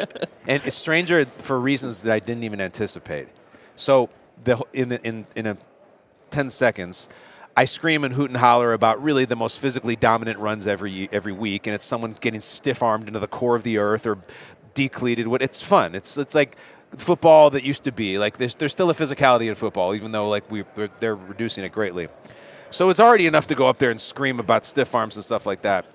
and 0.47 0.62
it's 0.65 0.75
stranger 0.75 1.25
for 1.38 1.59
reasons 1.59 2.03
that 2.03 2.13
I 2.13 2.19
didn't 2.19 2.43
even 2.43 2.59
anticipate. 2.59 3.27
So 3.75 4.09
the 4.43 4.62
in 4.73 4.89
the, 4.89 5.01
in 5.07 5.25
in 5.36 5.45
a 5.45 5.57
ten 6.31 6.49
seconds, 6.49 7.07
I 7.55 7.65
scream 7.65 8.03
and 8.03 8.13
hoot 8.15 8.29
and 8.31 8.38
holler 8.38 8.73
about 8.73 9.01
really 9.01 9.25
the 9.25 9.36
most 9.36 9.59
physically 9.59 9.95
dominant 9.95 10.39
runs 10.39 10.67
every 10.67 11.07
every 11.12 11.31
week, 11.33 11.67
and 11.67 11.75
it's 11.75 11.86
someone 11.86 12.15
getting 12.19 12.41
stiff 12.41 12.81
armed 12.81 13.07
into 13.07 13.19
the 13.19 13.27
core 13.27 13.55
of 13.55 13.63
the 13.63 13.77
earth 13.77 14.07
or 14.07 14.17
decleated. 14.73 15.27
What 15.27 15.41
it's 15.43 15.62
fun. 15.62 15.93
It's 15.93 16.17
it's 16.17 16.33
like 16.33 16.57
football 16.97 17.51
that 17.51 17.63
used 17.63 17.83
to 17.83 17.91
be. 17.91 18.17
Like 18.17 18.38
there's 18.38 18.55
there's 18.55 18.71
still 18.71 18.89
a 18.89 18.93
physicality 18.95 19.47
in 19.49 19.55
football, 19.55 19.93
even 19.93 20.12
though 20.12 20.27
like 20.29 20.49
we 20.49 20.63
they're- 20.75 20.89
they're 20.99 21.15
reducing 21.15 21.63
it 21.63 21.71
greatly. 21.71 22.07
So 22.71 22.89
it's 22.89 22.99
already 22.99 23.27
enough 23.27 23.45
to 23.47 23.55
go 23.55 23.67
up 23.69 23.77
there 23.77 23.91
and 23.91 24.01
scream 24.01 24.39
about 24.39 24.65
stiff 24.65 24.95
arms 24.95 25.15
and 25.15 25.23
stuff 25.23 25.45
like 25.45 25.62
that. 25.62 25.86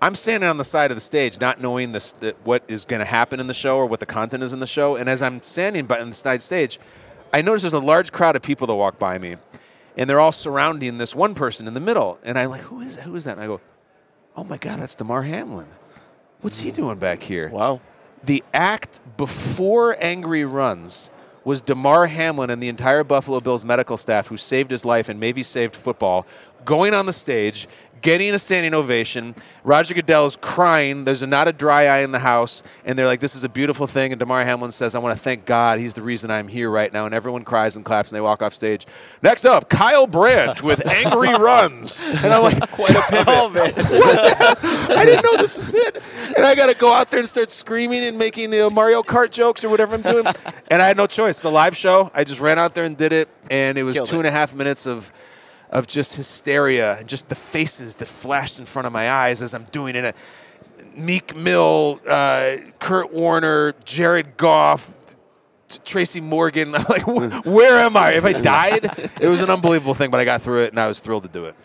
I'm 0.00 0.14
standing 0.14 0.48
on 0.48 0.58
the 0.58 0.64
side 0.64 0.90
of 0.90 0.96
the 0.96 1.00
stage, 1.00 1.40
not 1.40 1.60
knowing 1.60 1.92
this, 1.92 2.12
the, 2.12 2.34
what 2.44 2.62
is 2.68 2.84
going 2.84 3.00
to 3.00 3.06
happen 3.06 3.40
in 3.40 3.46
the 3.46 3.54
show 3.54 3.76
or 3.76 3.86
what 3.86 4.00
the 4.00 4.06
content 4.06 4.42
is 4.42 4.52
in 4.52 4.60
the 4.60 4.66
show. 4.66 4.96
And 4.96 5.08
as 5.08 5.22
I'm 5.22 5.40
standing 5.40 5.86
by 5.86 6.00
on 6.00 6.08
the 6.08 6.14
side 6.14 6.42
stage, 6.42 6.78
I 7.32 7.42
notice 7.42 7.62
there's 7.62 7.72
a 7.72 7.78
large 7.78 8.12
crowd 8.12 8.36
of 8.36 8.42
people 8.42 8.66
that 8.66 8.74
walk 8.74 8.98
by 8.98 9.18
me, 9.18 9.36
and 9.96 10.08
they're 10.08 10.20
all 10.20 10.32
surrounding 10.32 10.98
this 10.98 11.14
one 11.14 11.34
person 11.34 11.66
in 11.66 11.74
the 11.74 11.80
middle. 11.80 12.18
And 12.22 12.38
I'm 12.38 12.50
like, 12.50 12.62
who 12.62 12.80
is 12.80 12.96
who 12.96 13.16
is 13.16 13.24
that? 13.24 13.32
And 13.32 13.40
I 13.40 13.46
go, 13.46 13.60
oh 14.36 14.44
my 14.44 14.56
god, 14.56 14.80
that's 14.80 14.94
Damar 14.94 15.22
Hamlin. 15.22 15.68
What's 16.42 16.60
he 16.60 16.70
doing 16.70 16.98
back 16.98 17.22
here? 17.22 17.48
Wow. 17.48 17.80
The 18.22 18.44
act 18.52 19.00
before 19.16 19.96
Angry 19.98 20.44
Runs 20.44 21.10
was 21.44 21.60
Damar 21.60 22.06
Hamlin 22.06 22.50
and 22.50 22.62
the 22.62 22.68
entire 22.68 23.04
Buffalo 23.04 23.40
Bills 23.40 23.64
medical 23.64 23.96
staff 23.96 24.28
who 24.28 24.36
saved 24.36 24.70
his 24.70 24.84
life 24.84 25.08
and 25.08 25.18
maybe 25.20 25.42
saved 25.42 25.76
football 25.76 26.26
going 26.64 26.94
on 26.94 27.06
the 27.06 27.12
stage, 27.12 27.68
getting 28.02 28.34
a 28.34 28.38
standing 28.38 28.74
ovation. 28.74 29.34
Roger 29.64 29.94
Goodell 29.94 30.26
is 30.26 30.36
crying. 30.36 31.04
There's 31.04 31.22
a, 31.22 31.26
not 31.26 31.48
a 31.48 31.52
dry 31.52 31.86
eye 31.86 32.00
in 32.00 32.12
the 32.12 32.18
house. 32.18 32.62
And 32.84 32.98
they're 32.98 33.06
like, 33.06 33.20
this 33.20 33.34
is 33.34 33.44
a 33.44 33.48
beautiful 33.48 33.86
thing. 33.86 34.12
And 34.12 34.18
Damar 34.18 34.44
Hamlin 34.44 34.72
says, 34.72 34.94
I 34.94 34.98
want 34.98 35.16
to 35.16 35.22
thank 35.22 35.46
God. 35.46 35.78
He's 35.78 35.94
the 35.94 36.02
reason 36.02 36.30
I'm 36.30 36.48
here 36.48 36.70
right 36.70 36.92
now. 36.92 37.06
And 37.06 37.14
everyone 37.14 37.44
cries 37.44 37.76
and 37.76 37.84
claps 37.84 38.10
and 38.10 38.16
they 38.16 38.20
walk 38.20 38.42
off 38.42 38.52
stage. 38.52 38.86
Next 39.22 39.46
up, 39.46 39.68
Kyle 39.70 40.06
Brandt 40.06 40.62
with 40.62 40.86
Angry 40.90 41.34
Runs. 41.34 42.02
And 42.02 42.26
I'm 42.26 42.42
like, 42.42 42.70
Quite 42.74 42.96
a 42.96 43.02
pivot. 43.02 43.24
Oh, 43.28 43.48
man. 43.48 43.72
I 43.76 45.04
didn't 45.04 45.24
know 45.24 45.36
this 45.36 45.56
was 45.56 45.72
it. 45.74 46.02
And 46.36 46.44
I 46.44 46.54
got 46.54 46.66
to 46.66 46.74
go 46.74 46.92
out 46.92 47.10
there 47.10 47.20
and 47.20 47.28
start 47.28 47.50
screaming 47.50 48.04
and 48.04 48.18
making 48.18 48.52
you 48.52 48.58
know, 48.60 48.70
Mario 48.70 49.02
Kart 49.02 49.30
jokes 49.30 49.64
or 49.64 49.68
whatever 49.68 49.94
I'm 49.94 50.02
doing. 50.02 50.26
and 50.68 50.82
I 50.82 50.86
had 50.86 50.96
no 50.96 51.06
choice. 51.06 51.40
The 51.40 51.50
live 51.50 51.76
show, 51.76 52.10
I 52.14 52.24
just 52.24 52.40
ran 52.40 52.58
out 52.58 52.74
there 52.74 52.84
and 52.84 52.96
did 52.96 53.12
it. 53.12 53.28
And 53.50 53.78
it 53.78 53.82
was 53.82 53.96
Killed 53.96 54.08
two 54.08 54.16
it. 54.16 54.20
and 54.20 54.28
a 54.28 54.30
half 54.32 54.54
minutes 54.54 54.86
of 54.86 55.12
of 55.74 55.88
just 55.88 56.14
hysteria 56.16 56.96
and 56.98 57.08
just 57.08 57.28
the 57.28 57.34
faces 57.34 57.96
that 57.96 58.06
flashed 58.06 58.60
in 58.60 58.64
front 58.64 58.86
of 58.86 58.92
my 58.92 59.10
eyes 59.10 59.42
as 59.42 59.52
I'm 59.54 59.64
doing 59.72 59.96
it. 59.96 60.14
Meek 60.96 61.34
Mill, 61.34 62.00
uh, 62.08 62.56
Kurt 62.78 63.12
Warner, 63.12 63.74
Jared 63.84 64.36
Goff, 64.36 64.96
Tracy 65.84 66.20
Morgan. 66.20 66.74
I'm 66.76 66.84
like, 66.88 67.02
wh- 67.02 67.44
where 67.44 67.80
am 67.80 67.96
I? 67.96 68.12
If 68.12 68.24
I 68.24 68.32
died? 68.34 68.84
it 69.20 69.28
was 69.28 69.42
an 69.42 69.50
unbelievable 69.50 69.94
thing, 69.94 70.10
but 70.12 70.20
I 70.20 70.24
got 70.24 70.40
through 70.40 70.62
it 70.62 70.70
and 70.70 70.78
I 70.78 70.86
was 70.86 71.00
thrilled 71.00 71.24
to 71.24 71.28
do 71.28 71.46
it. 71.46 71.56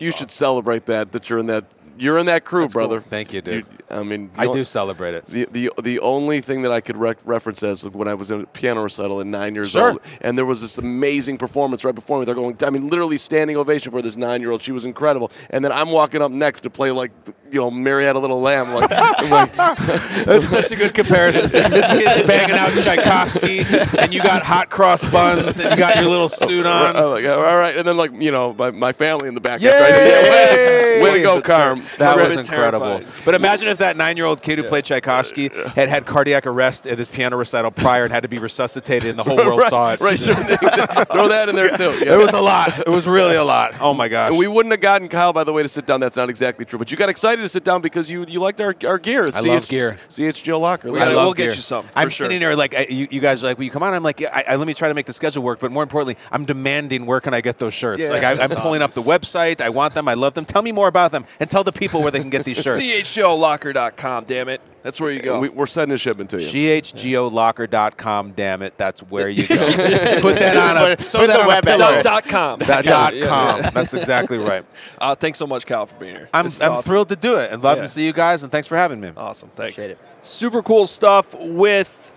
You 0.00 0.10
should 0.10 0.30
celebrate 0.32 0.86
that. 0.86 1.12
That 1.12 1.30
you're 1.30 1.38
in 1.38 1.46
that. 1.46 1.64
You're 2.00 2.18
in 2.18 2.26
that 2.26 2.44
crew, 2.44 2.68
brother. 2.68 3.00
Thank 3.00 3.32
you, 3.32 3.40
dude. 3.42 3.54
You- 3.66 3.76
I 3.92 4.04
mean, 4.04 4.30
I 4.38 4.46
do 4.46 4.62
celebrate 4.62 5.14
it. 5.14 5.26
The, 5.26 5.46
the 5.50 5.70
the 5.82 5.98
only 5.98 6.40
thing 6.40 6.62
that 6.62 6.70
I 6.70 6.80
could 6.80 6.96
rec- 6.96 7.18
reference 7.24 7.60
as 7.64 7.82
when 7.82 8.06
I 8.06 8.14
was 8.14 8.30
in 8.30 8.42
a 8.42 8.46
piano 8.46 8.84
recital 8.84 9.20
at 9.20 9.26
nine 9.26 9.56
years 9.56 9.70
Sure. 9.72 9.90
old, 9.90 10.00
and 10.20 10.38
there 10.38 10.46
was 10.46 10.60
this 10.60 10.78
amazing 10.78 11.38
performance 11.38 11.84
right 11.84 11.92
before 11.94 12.20
me. 12.20 12.24
They're 12.24 12.36
going, 12.36 12.56
I 12.64 12.70
mean, 12.70 12.88
literally 12.88 13.16
standing 13.16 13.56
ovation 13.56 13.90
for 13.90 14.00
this 14.00 14.14
nine 14.16 14.42
year 14.42 14.52
old. 14.52 14.62
She 14.62 14.70
was 14.70 14.84
incredible. 14.84 15.32
And 15.50 15.64
then 15.64 15.72
I'm 15.72 15.90
walking 15.90 16.22
up 16.22 16.30
next 16.30 16.60
to 16.60 16.70
play 16.70 16.92
like, 16.92 17.10
you 17.50 17.58
know, 17.58 17.68
Mary 17.68 18.04
Had 18.04 18.14
a 18.14 18.20
Little 18.20 18.40
Lamb. 18.40 18.72
Like, 18.72 18.90
like, 19.28 19.52
That's 19.56 20.48
such 20.48 20.70
a 20.70 20.76
good 20.76 20.94
comparison. 20.94 21.50
this 21.50 21.88
kid's 21.88 22.28
banging 22.28 22.54
out 22.54 22.70
Tchaikovsky, 22.84 23.64
and 23.98 24.14
you 24.14 24.22
got 24.22 24.44
hot 24.44 24.70
cross 24.70 25.02
buns, 25.10 25.58
and 25.58 25.68
you 25.68 25.76
got 25.76 25.96
your 25.96 26.08
little 26.08 26.28
suit 26.28 26.64
on. 26.64 26.94
Oh 27.00 27.10
like, 27.10 27.24
all 27.26 27.40
right. 27.56 27.74
And 27.76 27.84
then 27.88 27.96
like, 27.96 28.12
you 28.14 28.30
know, 28.30 28.54
my, 28.54 28.70
my 28.70 28.92
family 28.92 29.26
in 29.26 29.34
the 29.34 29.40
back. 29.40 29.60
Yay! 29.60 29.70
way, 29.70 31.02
way 31.02 31.14
to 31.16 31.22
go, 31.22 31.40
Carm. 31.42 31.82
That 31.98 32.16
was 32.16 32.36
incredible. 32.48 32.98
terrified. 32.98 33.24
But 33.24 33.34
imagine 33.34 33.68
if 33.68 33.78
that 33.78 33.96
nine-year-old 33.96 34.42
kid 34.42 34.58
who 34.58 34.64
played 34.64 34.84
Tchaikovsky 34.84 35.50
had 35.74 35.88
had 35.88 36.06
cardiac 36.06 36.46
arrest 36.46 36.86
at 36.86 36.98
his 36.98 37.08
piano 37.08 37.36
recital 37.36 37.70
prior 37.70 38.04
and 38.04 38.12
had 38.12 38.22
to 38.22 38.28
be 38.28 38.38
resuscitated, 38.38 39.10
and 39.10 39.18
the 39.18 39.24
whole 39.24 39.36
world 39.46 39.60
right, 39.60 39.70
saw 39.70 39.92
it. 39.92 40.00
Right, 40.00 40.18
sure. 40.18 40.34
Throw 40.34 41.28
that 41.28 41.48
in 41.48 41.56
there 41.56 41.76
too. 41.76 41.92
Yeah. 42.04 42.14
It 42.14 42.18
was 42.18 42.32
a 42.32 42.40
lot. 42.40 42.78
It 42.78 42.88
was 42.88 43.06
really 43.06 43.36
a 43.36 43.44
lot. 43.44 43.74
Oh 43.80 43.94
my 43.94 44.08
gosh. 44.08 44.30
And 44.30 44.38
we 44.38 44.46
wouldn't 44.46 44.72
have 44.72 44.80
gotten 44.80 45.08
Kyle, 45.08 45.32
by 45.32 45.44
the 45.44 45.52
way, 45.52 45.62
to 45.62 45.68
sit 45.68 45.86
down. 45.86 46.00
That's 46.00 46.16
not 46.16 46.30
exactly 46.30 46.64
true. 46.64 46.78
But 46.78 46.90
you 46.90 46.96
got 46.96 47.08
excited 47.08 47.42
to 47.42 47.48
sit 47.48 47.64
down 47.64 47.82
because 47.82 48.10
you, 48.10 48.24
you 48.28 48.40
liked 48.40 48.60
our, 48.60 48.74
our 48.86 48.98
gear. 48.98 49.28
I 49.34 49.40
love 49.40 49.68
gear. 49.68 49.98
Locker. 50.46 50.90
We 50.90 50.98
I 51.00 51.04
gotta- 51.04 51.16
love 51.16 51.24
we'll 51.26 51.34
get 51.34 51.56
you 51.56 51.62
some, 51.62 51.86
I'm 51.94 52.08
sure. 52.10 52.26
sitting 52.26 52.40
there 52.40 52.56
like 52.56 52.74
I, 52.74 52.86
you, 52.88 53.08
you 53.10 53.20
guys 53.20 53.42
are 53.42 53.46
like, 53.48 53.58
will 53.58 53.64
you 53.64 53.70
come 53.70 53.82
on? 53.82 53.94
I'm 53.94 54.02
like, 54.02 54.20
yeah, 54.20 54.30
I, 54.32 54.44
I, 54.48 54.56
let 54.56 54.66
me 54.66 54.74
try 54.74 54.88
to 54.88 54.94
make 54.94 55.06
the 55.06 55.12
schedule 55.12 55.42
work. 55.42 55.58
But 55.60 55.70
more 55.72 55.82
importantly, 55.82 56.16
I'm 56.30 56.44
demanding 56.44 57.06
where 57.06 57.20
can 57.20 57.34
I 57.34 57.40
get 57.40 57.58
those 57.58 57.74
shirts? 57.74 58.04
Yeah. 58.04 58.08
like 58.14 58.22
I, 58.22 58.32
I'm 58.42 58.50
pulling 58.50 58.82
up 58.82 58.92
the 58.92 59.00
website. 59.00 59.60
I 59.60 59.68
want 59.70 59.94
them. 59.94 60.08
I 60.08 60.14
love 60.14 60.34
them. 60.34 60.44
Tell 60.44 60.62
me 60.62 60.72
more 60.72 60.88
about 60.88 61.12
them 61.12 61.24
and 61.38 61.48
tell 61.50 61.64
the 61.64 61.69
people 61.72 62.02
where 62.02 62.10
they 62.10 62.20
can 62.20 62.30
get 62.30 62.44
these 62.44 62.56
shirts. 62.62 62.80
CHGOlocker.com, 62.82 64.24
damn 64.24 64.48
it. 64.48 64.60
That's 64.82 64.98
where 65.00 65.10
you 65.10 65.20
go. 65.20 65.40
We, 65.40 65.48
we're 65.50 65.66
sending 65.66 65.94
a 65.94 65.98
shipment 65.98 66.30
to 66.30 66.40
you. 66.42 66.48
CHGOlocker.com, 66.48 68.32
damn 68.32 68.62
it. 68.62 68.76
That's 68.78 69.00
where 69.02 69.28
you 69.28 69.46
go. 69.46 69.56
Put 70.20 70.36
that 70.38 70.56
on 70.56 70.76
a, 70.92 70.96
Put- 70.96 70.98
put 71.06 71.26
that 71.26 71.26
the 71.28 71.40
on 71.42 71.46
web 71.46 71.64
a 71.64 71.66
pillow. 71.66 72.02
dot 72.02 72.24
com. 72.26 72.58
That 72.60 72.84
dot 72.84 73.14
yeah, 73.14 73.26
com. 73.26 73.60
yeah. 73.60 73.70
That's 73.74 73.92
exactly 73.94 74.38
right. 74.38 74.64
Uh, 74.98 75.14
thanks 75.14 75.38
so 75.38 75.46
much, 75.46 75.66
Kyle, 75.66 75.86
for 75.86 75.96
being 75.96 76.14
here. 76.16 76.28
I'm, 76.32 76.46
I'm 76.46 76.72
awesome. 76.72 76.82
thrilled 76.82 77.08
to 77.10 77.16
do 77.16 77.36
it 77.36 77.50
and 77.52 77.62
love 77.62 77.76
Yeah. 77.78 77.82
to 77.82 77.88
see 77.88 78.06
you 78.06 78.12
guys. 78.12 78.42
And 78.42 78.50
thanks 78.50 78.66
for 78.68 78.76
having 78.76 79.00
me. 79.00 79.12
Awesome. 79.16 79.50
Thanks. 79.50 79.74
Appreciate 79.76 79.90
it. 79.92 79.98
Super 80.22 80.62
cool 80.62 80.86
stuff 80.86 81.34
with 81.38 82.14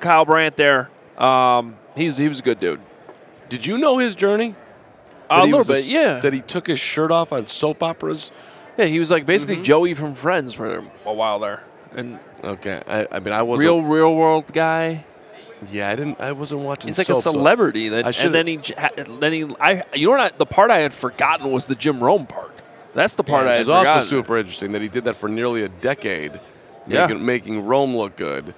Kyle 0.00 0.24
Brandt 0.24 0.56
there. 0.56 0.90
Um, 1.16 1.76
he's 1.96 2.16
he 2.16 2.28
was 2.28 2.40
a 2.40 2.42
good 2.42 2.58
dude. 2.60 2.80
Did 3.48 3.64
you 3.66 3.78
know 3.78 3.98
his 3.98 4.14
journey? 4.14 4.54
A 5.30 5.44
little 5.44 5.58
was 5.58 5.68
bit, 5.68 5.76
s- 5.78 5.92
yeah. 5.92 6.20
That 6.20 6.32
he 6.32 6.40
took 6.40 6.66
his 6.66 6.78
shirt 6.80 7.10
off 7.10 7.32
on 7.32 7.46
soap 7.46 7.82
operas. 7.82 8.30
Yeah, 8.76 8.86
he 8.86 8.98
was 8.98 9.10
like 9.10 9.26
basically 9.26 9.56
Mm-hmm. 9.56 9.64
Joey 9.64 9.94
from 9.94 10.14
Friends 10.14 10.54
for 10.54 10.84
a 11.04 11.12
while 11.12 11.38
there, 11.38 11.64
and 11.94 12.18
Okay, 12.44 12.80
I, 12.86 13.06
I 13.10 13.18
mean, 13.20 13.32
I 13.34 13.42
was 13.42 13.60
real 13.60 13.82
real 13.82 14.14
world 14.14 14.52
guy. 14.52 15.04
Yeah, 15.72 15.90
I 15.90 15.96
didn't. 15.96 16.20
I 16.20 16.30
wasn't 16.32 16.60
watching. 16.60 16.86
He's 16.88 16.98
like 16.98 17.08
a 17.08 17.14
soap, 17.16 17.22
so- 17.24 17.30
celebrity. 17.32 17.88
That 17.88 18.06
I 18.06 18.24
and 18.24 18.32
then 18.34 18.46
he 18.46 18.58
then 19.18 19.32
he 19.32 19.46
I 19.60 19.82
you 19.94 20.06
know 20.06 20.12
what 20.12 20.32
I, 20.32 20.36
the 20.36 20.46
part 20.46 20.70
I 20.70 20.78
had 20.78 20.92
forgotten 20.94 21.50
was 21.50 21.66
the 21.66 21.74
Jim 21.74 21.98
Rome 22.02 22.26
part. 22.26 22.62
That's 22.94 23.16
the 23.16 23.24
part 23.24 23.46
I 23.46 23.50
Which 23.50 23.52
had 23.56 23.60
is 23.62 23.68
also 23.68 23.80
forgotten. 23.84 24.02
super 24.08 24.36
interesting 24.38 24.72
that 24.72 24.82
he 24.82 24.88
did 24.88 25.04
that 25.04 25.14
for 25.14 25.28
nearly 25.28 25.62
a 25.62 25.68
decade, 25.68 26.40
Yeah. 26.86 27.06
making, 27.06 27.26
making 27.26 27.66
Rome 27.66 27.96
look 27.96 28.14
good. 28.16 28.54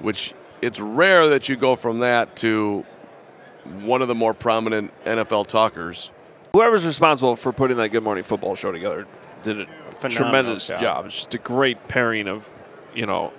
Which 0.00 0.32
it's 0.62 0.80
rare 0.80 1.28
that 1.28 1.48
you 1.50 1.56
go 1.56 1.76
from 1.76 1.98
that 2.00 2.34
to 2.36 2.84
one 3.84 4.02
of 4.02 4.08
the 4.08 4.14
more 4.14 4.34
prominent 4.34 4.92
NFL 5.04 5.46
talkers. 5.46 6.10
Whoever's 6.52 6.86
responsible 6.86 7.36
for 7.36 7.52
putting 7.52 7.76
that 7.76 7.88
Good 7.90 8.02
Morning 8.02 8.24
Football 8.24 8.54
show 8.56 8.72
together 8.72 9.06
did 9.42 9.60
a 9.60 9.66
Phenomenal 9.66 10.10
tremendous 10.10 10.66
job. 10.66 10.80
job. 10.80 11.06
It's 11.06 11.16
just 11.16 11.34
a 11.34 11.38
great 11.38 11.88
pairing 11.88 12.28
of 12.28 12.48
you 12.94 13.06
know 13.06 13.32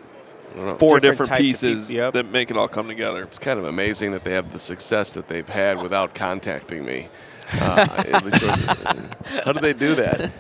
know. 0.56 0.76
four 0.78 1.00
Different 1.00 1.30
different, 1.30 1.42
pieces 1.42 1.88
people, 1.88 2.04
yep. 2.04 2.14
that 2.14 2.32
make 2.32 2.52
it 2.52 2.58
all 2.58 2.68
come 2.68 2.88
together. 2.88 3.24
It's 3.24 3.40
kind 3.40 3.60
of 3.60 3.66
amazing 3.66 4.12
that 4.12 4.24
they 4.24 4.32
have 4.34 4.52
the 4.52 4.60
success 4.60 5.14
that 5.14 5.28
they've 5.28 5.48
had 5.48 5.82
without 5.82 6.14
contacting 6.14 6.86
me. 6.86 7.08
Uh, 7.54 7.88
at 7.98 9.44
how 9.46 9.54
do 9.54 9.60
they 9.60 9.74
do 9.74 9.96
that? 9.96 10.32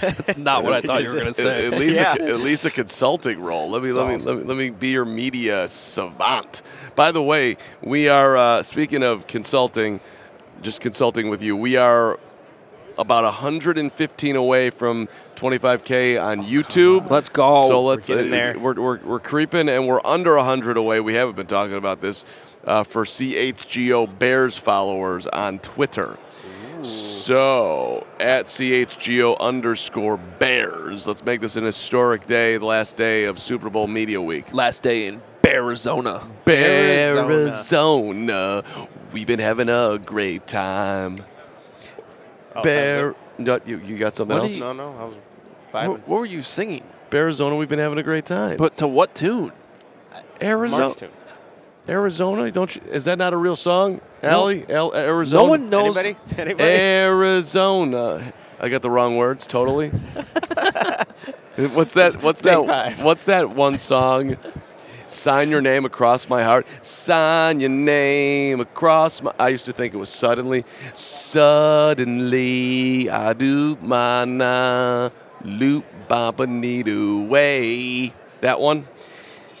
That's 0.00 0.36
not 0.36 0.62
what 0.62 0.72
I 0.74 0.80
thought 0.80 1.02
you 1.02 1.08
were 1.08 1.14
going 1.14 1.26
to 1.26 1.34
say. 1.34 1.66
at 1.66 1.72
least, 1.78 1.96
Yeah. 1.96 2.14
a, 2.20 2.24
at 2.24 2.40
least 2.40 2.64
a 2.64 2.70
consulting 2.70 3.40
role. 3.40 3.70
Let 3.70 3.82
me 3.82 3.92
let 3.92 4.08
me, 4.08 4.16
let 4.16 4.36
me 4.38 4.44
let 4.44 4.56
me 4.56 4.70
be 4.70 4.88
your 4.88 5.04
media 5.04 5.68
savant. 5.68 6.62
By 6.94 7.12
the 7.12 7.22
way, 7.22 7.56
we 7.82 8.08
are 8.08 8.36
uh, 8.36 8.62
speaking 8.62 9.02
of 9.02 9.26
consulting, 9.26 10.00
just 10.62 10.80
consulting 10.80 11.30
with 11.30 11.42
you. 11.42 11.56
We 11.56 11.76
are 11.76 12.18
about 12.98 13.24
115 13.24 14.36
away 14.36 14.70
from 14.70 15.08
25k 15.36 16.20
on 16.22 16.44
YouTube. 16.44 17.08
Let's 17.10 17.28
go. 17.28 17.68
So 17.68 17.82
let's 17.82 18.08
We're 18.08 18.26
uh, 18.26 18.30
there. 18.30 18.58
We're, 18.58 18.74
we're, 18.74 18.98
we're 18.98 19.20
creeping 19.20 19.68
and 19.68 19.86
we're 19.86 20.00
under 20.04 20.36
100 20.36 20.76
away. 20.76 20.98
We 21.00 21.14
haven't 21.14 21.36
been 21.36 21.46
talking 21.46 21.76
about 21.76 22.00
this 22.00 22.24
uh, 22.64 22.82
for 22.84 23.04
CHGO 23.04 24.18
Bears 24.18 24.56
followers 24.56 25.26
on 25.28 25.58
Twitter. 25.60 26.18
So 26.82 28.06
at 28.20 28.46
CHGO 28.46 29.38
underscore 29.40 30.16
Bears. 30.16 31.06
Let's 31.06 31.24
make 31.24 31.40
this 31.40 31.56
an 31.56 31.64
historic 31.64 32.26
day, 32.26 32.56
the 32.56 32.64
last 32.64 32.96
day 32.96 33.24
of 33.24 33.38
Super 33.38 33.68
Bowl 33.68 33.88
Media 33.88 34.22
Week. 34.22 34.52
Last 34.54 34.82
day 34.82 35.08
in 35.08 35.20
Arizona. 35.44 36.24
Arizona. 36.46 38.62
We've 39.12 39.26
been 39.26 39.40
having 39.40 39.68
a 39.68 39.98
great 40.04 40.46
time. 40.46 41.16
Oh, 42.54 42.62
Bear. 42.62 43.14
No, 43.38 43.58
you, 43.64 43.78
you 43.78 43.98
got 43.98 44.16
something 44.16 44.36
What 44.36 44.42
else? 44.44 44.54
you- 44.54 44.60
No, 44.60 44.72
no, 44.72 44.94
I 44.98 45.04
was 45.04 45.14
What, 45.14 45.22
vibing. 45.84 45.88
what 46.06 46.20
were 46.20 46.26
you 46.26 46.42
singing? 46.42 46.82
Arizona, 47.12 47.56
we've 47.56 47.68
been 47.68 47.78
having 47.78 47.98
a 47.98 48.02
great 48.02 48.26
time. 48.26 48.56
But 48.56 48.76
to 48.78 48.88
what 48.88 49.14
tune? 49.14 49.52
Arizona. 50.42 50.82
Mark's 50.82 50.96
tune. 50.96 51.10
Arizona, 51.88 52.50
don't 52.50 52.74
you? 52.76 52.82
Is 52.90 53.06
that 53.06 53.16
not 53.18 53.32
a 53.32 53.36
real 53.36 53.56
song, 53.56 54.00
Allie? 54.22 54.64
El, 54.68 54.94
Arizona. 54.94 55.42
No 55.42 55.48
one 55.48 55.70
knows. 55.70 55.96
Anybody? 55.96 56.18
Anybody? 56.40 56.70
Arizona. 56.70 58.32
I 58.60 58.68
got 58.68 58.82
the 58.82 58.90
wrong 58.90 59.16
words 59.16 59.46
totally. 59.46 59.88
what's 61.72 61.94
that? 61.94 62.22
What's 62.22 62.42
Take 62.42 62.54
that? 62.54 62.66
five. 62.66 63.02
What's 63.02 63.24
that 63.24 63.50
one 63.50 63.78
song? 63.78 64.36
Sign 65.06 65.50
your 65.50 65.62
name 65.62 65.86
across 65.86 66.28
my 66.28 66.42
heart. 66.42 66.66
Sign 66.84 67.60
your 67.60 67.70
name 67.70 68.60
across 68.60 69.22
my. 69.22 69.32
I 69.38 69.48
used 69.48 69.64
to 69.64 69.72
think 69.72 69.94
it 69.94 69.96
was 69.96 70.10
suddenly. 70.10 70.66
Suddenly, 70.92 72.28
I 73.08 73.32
do 73.32 73.78
my 73.80 74.26
na 74.26 75.08
loop 75.42 75.86
baba 76.08 76.46
need 76.46 76.88
way. 76.88 78.12
That 78.42 78.60
one. 78.60 78.86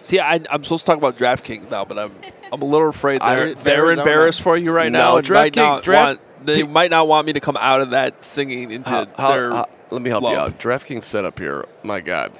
See, 0.08 0.18
I, 0.18 0.40
I'm 0.50 0.64
supposed 0.64 0.86
to 0.86 0.86
talk 0.86 0.96
about 0.96 1.18
DraftKings 1.18 1.70
now, 1.70 1.84
but 1.84 1.98
I'm 1.98 2.12
I'm 2.50 2.62
a 2.62 2.64
little 2.64 2.88
afraid 2.88 3.20
they're, 3.20 3.52
they're 3.52 3.90
embarrassed 3.90 4.40
for 4.40 4.56
you 4.56 4.72
right 4.72 4.90
now. 4.90 5.10
No, 5.12 5.16
and 5.18 5.28
might 5.28 5.52
DraftKings- 5.52 5.82
Draft- 5.82 6.20
want 6.20 6.46
they 6.46 6.62
might 6.62 6.90
not 6.90 7.06
want 7.08 7.26
me 7.26 7.34
to 7.34 7.40
come 7.40 7.58
out 7.60 7.82
of 7.82 7.90
that 7.90 8.24
singing 8.24 8.70
into 8.70 8.88
How- 8.88 9.06
how- 9.18 9.32
their. 9.32 9.50
how- 9.50 9.68
let 9.90 10.00
me 10.00 10.08
help 10.08 10.22
you 10.22 10.28
love. 10.30 10.52
out. 10.54 10.58
DraftKings 10.58 11.02
setup 11.02 11.38
here. 11.38 11.66
My 11.82 12.00
God, 12.00 12.32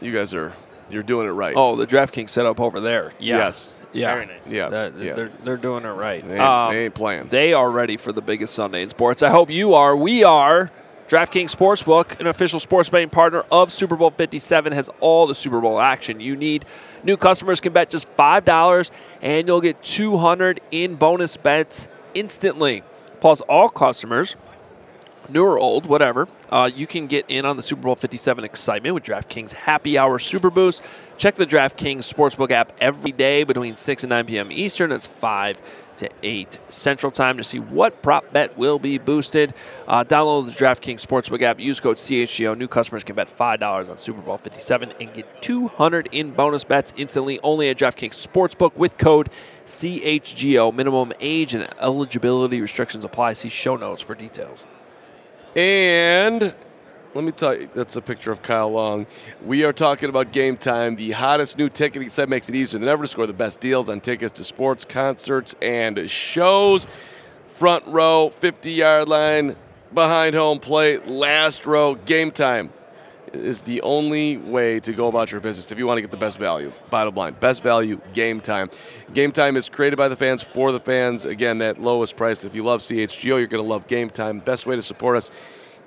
you 0.00 0.12
guys 0.12 0.34
are 0.34 0.52
you're 0.90 1.04
doing 1.04 1.28
it 1.28 1.32
right. 1.32 1.54
oh, 1.56 1.76
the 1.76 1.86
DraftKings 1.86 2.30
setup 2.30 2.58
over 2.60 2.80
there. 2.80 3.12
Yeah. 3.20 3.36
Yes. 3.36 3.74
Yeah. 3.92 4.14
Very 4.14 4.26
nice. 4.26 4.50
Yeah, 4.50 4.68
They're, 4.70 4.92
yeah. 4.98 5.14
they're, 5.14 5.30
they're 5.44 5.56
doing 5.56 5.84
it 5.84 5.88
right. 5.90 6.26
They 6.26 6.34
ain't, 6.34 6.42
Um, 6.42 6.72
they 6.72 6.84
ain't 6.86 6.94
playing. 6.96 7.28
They 7.28 7.52
are 7.52 7.70
ready 7.70 7.96
for 7.96 8.12
the 8.12 8.22
biggest 8.22 8.52
Sunday 8.56 8.82
in 8.82 8.88
sports. 8.88 9.22
I 9.22 9.30
hope 9.30 9.50
you 9.50 9.74
are. 9.74 9.94
We 9.96 10.24
are. 10.24 10.72
DraftKings 11.08 11.54
Sportsbook, 11.54 12.18
an 12.18 12.26
official 12.26 12.58
sports 12.58 12.88
betting 12.88 13.10
partner 13.10 13.44
of 13.52 13.70
Super 13.70 13.94
Bowl 13.94 14.10
57, 14.10 14.72
has 14.72 14.90
all 15.00 15.26
the 15.28 15.34
Super 15.34 15.60
Bowl 15.60 15.78
action 15.78 16.18
you 16.18 16.34
need. 16.34 16.64
New 17.04 17.16
customers 17.16 17.60
can 17.60 17.72
bet 17.72 17.90
just 17.90 18.08
$5 18.16 18.90
and 19.20 19.46
you'll 19.46 19.60
get 19.60 19.82
200 19.82 20.60
in 20.70 20.96
bonus 20.96 21.36
bets 21.36 21.86
instantly. 22.14 22.82
Plus, 23.20 23.40
all 23.42 23.68
customers, 23.68 24.36
new 25.28 25.44
or 25.44 25.58
old, 25.58 25.86
whatever, 25.86 26.28
uh, 26.50 26.70
you 26.74 26.86
can 26.86 27.06
get 27.06 27.24
in 27.28 27.44
on 27.44 27.56
the 27.56 27.62
Super 27.62 27.82
Bowl 27.82 27.94
57 27.94 28.44
excitement 28.44 28.94
with 28.94 29.04
DraftKings 29.04 29.52
Happy 29.52 29.98
Hour 29.98 30.18
Super 30.18 30.50
Boost. 30.50 30.82
Check 31.16 31.34
the 31.34 31.46
DraftKings 31.46 32.00
Sportsbook 32.00 32.50
app 32.50 32.72
every 32.80 33.12
day 33.12 33.44
between 33.44 33.74
6 33.74 34.02
and 34.02 34.10
9 34.10 34.26
p.m. 34.26 34.52
Eastern. 34.52 34.92
It's 34.92 35.06
5 35.06 35.60
to 35.98 36.10
8 36.22 36.58
Central 36.68 37.12
Time 37.12 37.36
to 37.36 37.44
see 37.44 37.58
what 37.58 38.02
prop 38.02 38.32
bet 38.32 38.56
will 38.56 38.78
be 38.78 38.98
boosted. 38.98 39.54
Uh, 39.86 40.04
download 40.04 40.46
the 40.46 40.52
DraftKings 40.52 41.04
Sportsbook 41.04 41.42
app. 41.42 41.60
Use 41.60 41.80
code 41.80 41.96
CHGO. 41.96 42.56
New 42.56 42.68
customers 42.68 43.04
can 43.04 43.16
bet 43.16 43.28
$5 43.28 43.90
on 43.90 43.98
Super 43.98 44.20
Bowl 44.20 44.38
57 44.38 44.92
and 45.00 45.12
get 45.12 45.42
200 45.42 46.08
in 46.12 46.30
bonus 46.30 46.64
bets 46.64 46.92
instantly 46.96 47.40
only 47.42 47.68
at 47.68 47.78
DraftKings 47.78 48.26
Sportsbook 48.26 48.76
with 48.76 48.98
code 48.98 49.30
CHGO. 49.66 50.74
Minimum 50.74 51.12
age 51.20 51.54
and 51.54 51.68
eligibility 51.80 52.60
restrictions 52.60 53.04
apply. 53.04 53.34
See 53.34 53.48
show 53.48 53.76
notes 53.76 54.02
for 54.02 54.14
details. 54.14 54.64
And 55.56 56.54
let 57.14 57.24
me 57.24 57.30
tell 57.30 57.56
you, 57.56 57.68
that's 57.74 57.94
a 57.94 58.02
picture 58.02 58.32
of 58.32 58.42
Kyle 58.42 58.70
Long. 58.70 59.06
We 59.44 59.64
are 59.64 59.72
talking 59.72 60.08
about 60.08 60.32
Game 60.32 60.56
Time, 60.56 60.96
the 60.96 61.12
hottest 61.12 61.56
new 61.56 61.68
ticketing 61.68 62.10
site 62.10 62.28
makes 62.28 62.48
it 62.48 62.56
easier 62.56 62.80
than 62.80 62.88
ever 62.88 63.04
to 63.04 63.08
score 63.08 63.26
the 63.26 63.32
best 63.32 63.60
deals 63.60 63.88
on 63.88 64.00
tickets 64.00 64.32
to 64.32 64.44
sports, 64.44 64.84
concerts, 64.84 65.54
and 65.62 66.10
shows. 66.10 66.88
Front 67.46 67.86
row, 67.86 68.30
50 68.30 68.72
yard 68.72 69.08
line, 69.08 69.54
behind 69.92 70.34
home 70.34 70.58
plate, 70.58 71.06
last 71.06 71.66
row, 71.66 71.94
Game 71.94 72.32
Time 72.32 72.72
is 73.32 73.62
the 73.62 73.80
only 73.82 74.36
way 74.36 74.80
to 74.80 74.92
go 74.92 75.08
about 75.08 75.32
your 75.32 75.40
business 75.40 75.70
if 75.72 75.78
you 75.78 75.86
want 75.86 75.98
to 75.98 76.02
get 76.02 76.10
the 76.10 76.16
best 76.16 76.38
value. 76.38 76.72
Bottom 76.90 77.14
line, 77.14 77.34
best 77.40 77.62
value, 77.62 78.00
game 78.12 78.40
time. 78.40 78.70
Game 79.12 79.32
time 79.32 79.56
is 79.56 79.68
created 79.68 79.96
by 79.96 80.08
the 80.08 80.16
fans 80.16 80.42
for 80.42 80.72
the 80.72 80.80
fans. 80.80 81.24
Again, 81.24 81.58
that 81.58 81.80
lowest 81.80 82.16
price. 82.16 82.44
If 82.44 82.54
you 82.54 82.62
love 82.62 82.80
CHGO, 82.80 83.24
you're 83.24 83.46
going 83.46 83.62
to 83.62 83.68
love 83.68 83.86
game 83.86 84.10
time. 84.10 84.38
Best 84.38 84.66
way 84.66 84.76
to 84.76 84.82
support 84.82 85.16
us. 85.16 85.30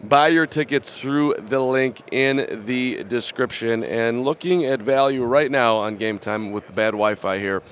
Buy 0.04 0.28
your 0.28 0.46
tickets 0.46 0.96
through 0.96 1.36
the 1.40 1.60
link 1.60 2.02
in 2.12 2.66
the 2.66 3.04
description. 3.04 3.84
And 3.84 4.24
looking 4.24 4.66
at 4.66 4.82
value 4.82 5.24
right 5.24 5.50
now 5.50 5.78
on 5.78 5.98
game 5.98 6.20
time 6.20 6.52
with 6.52 6.68
the 6.68 6.74
bad 6.74 6.92
Wi 6.92 7.16
Fi 7.16 7.40
here. 7.40 7.64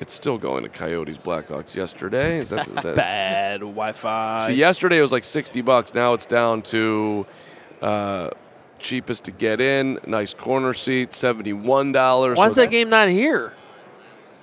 It's 0.00 0.12
still 0.12 0.38
going 0.38 0.62
to 0.62 0.68
Coyotes 0.68 1.18
Blackhawks 1.18 1.74
yesterday. 1.74 2.38
Is 2.38 2.50
that, 2.50 2.68
is 2.68 2.74
that 2.82 2.94
Bad 2.96 3.60
Wi 3.60 3.92
Fi. 3.92 4.46
so 4.46 4.52
yesterday 4.52 4.98
it 4.98 5.02
was 5.02 5.12
like 5.12 5.24
sixty 5.24 5.60
bucks. 5.62 5.94
Now 5.94 6.12
it's 6.12 6.26
down 6.26 6.62
to 6.62 7.26
uh, 7.82 8.30
cheapest 8.78 9.24
to 9.24 9.32
get 9.32 9.60
in. 9.60 9.98
Nice 10.06 10.34
corner 10.34 10.74
seat, 10.74 11.12
seventy 11.12 11.52
one 11.52 11.90
dollars. 11.92 12.36
Why 12.38 12.46
is 12.46 12.54
that 12.56 12.70
game 12.70 12.90
not 12.90 13.08
here? 13.08 13.54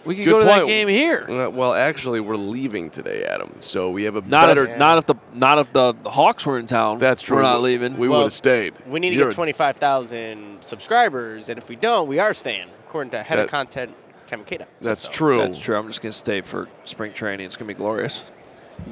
We 0.06 0.15
could 0.15 0.26
Good 0.26 0.32
go 0.32 0.39
to 0.41 0.46
point. 0.46 0.62
that 0.62 0.68
game 0.68 0.88
here. 0.88 1.26
Uh, 1.28 1.50
well, 1.50 1.74
actually, 1.74 2.20
we're 2.20 2.36
leaving 2.36 2.91
today, 2.91 3.24
Adam. 3.24 3.56
So 3.60 3.89
we 3.89 4.04
have 4.04 4.15
a 4.15 4.22
Not 4.22 4.48
better. 4.48 4.68
if 4.68 4.78
not 4.78 4.98
if 5.00 5.06
the 5.08 5.15
not 5.34 5.58
if 5.58 5.74
the, 5.74 5.94
the 6.04 6.12
Hawks 6.12 6.46
were 6.46 6.60
in 6.60 6.68
town. 6.68 7.00
that's 7.00 7.24
true. 7.24 7.38
We're 7.38 7.44
not 7.44 7.62
leaving. 7.62 7.98
We 7.98 8.08
Well, 8.08 8.20
would 8.20 8.26
have 8.26 8.34
stayed. 8.34 8.74
We 8.88 9.00
need 9.00 9.10
to 9.10 9.15
You're- 9.15 9.30
get 9.32 9.36
25,000 9.36 10.60
subscribers, 10.62 11.50
and 11.50 11.58
if 11.58 11.70
we 11.70 11.76
don't, 11.76 12.08
we 12.08 12.20
are 12.20 12.34
staying, 12.36 12.68
according 12.86 13.12
to 13.12 13.24
head 13.24 13.39
That- 13.39 13.46
of 13.46 13.52
content 13.52 13.96
Kevin 14.28 14.46
Kada. 14.46 14.68
That's 14.82 15.06
So, 15.06 15.12
true. 15.12 15.38
That's 15.39 15.60
true. 15.60 15.76
I'm 15.76 15.88
just 15.88 16.02
gonna 16.02 16.12
stay 16.13 16.41
for 16.41 16.68
spring 16.84 17.13
training. 17.13 17.46
It's 17.48 17.56
gonna 17.56 17.68
be 17.68 17.74
glorious. 17.74 18.24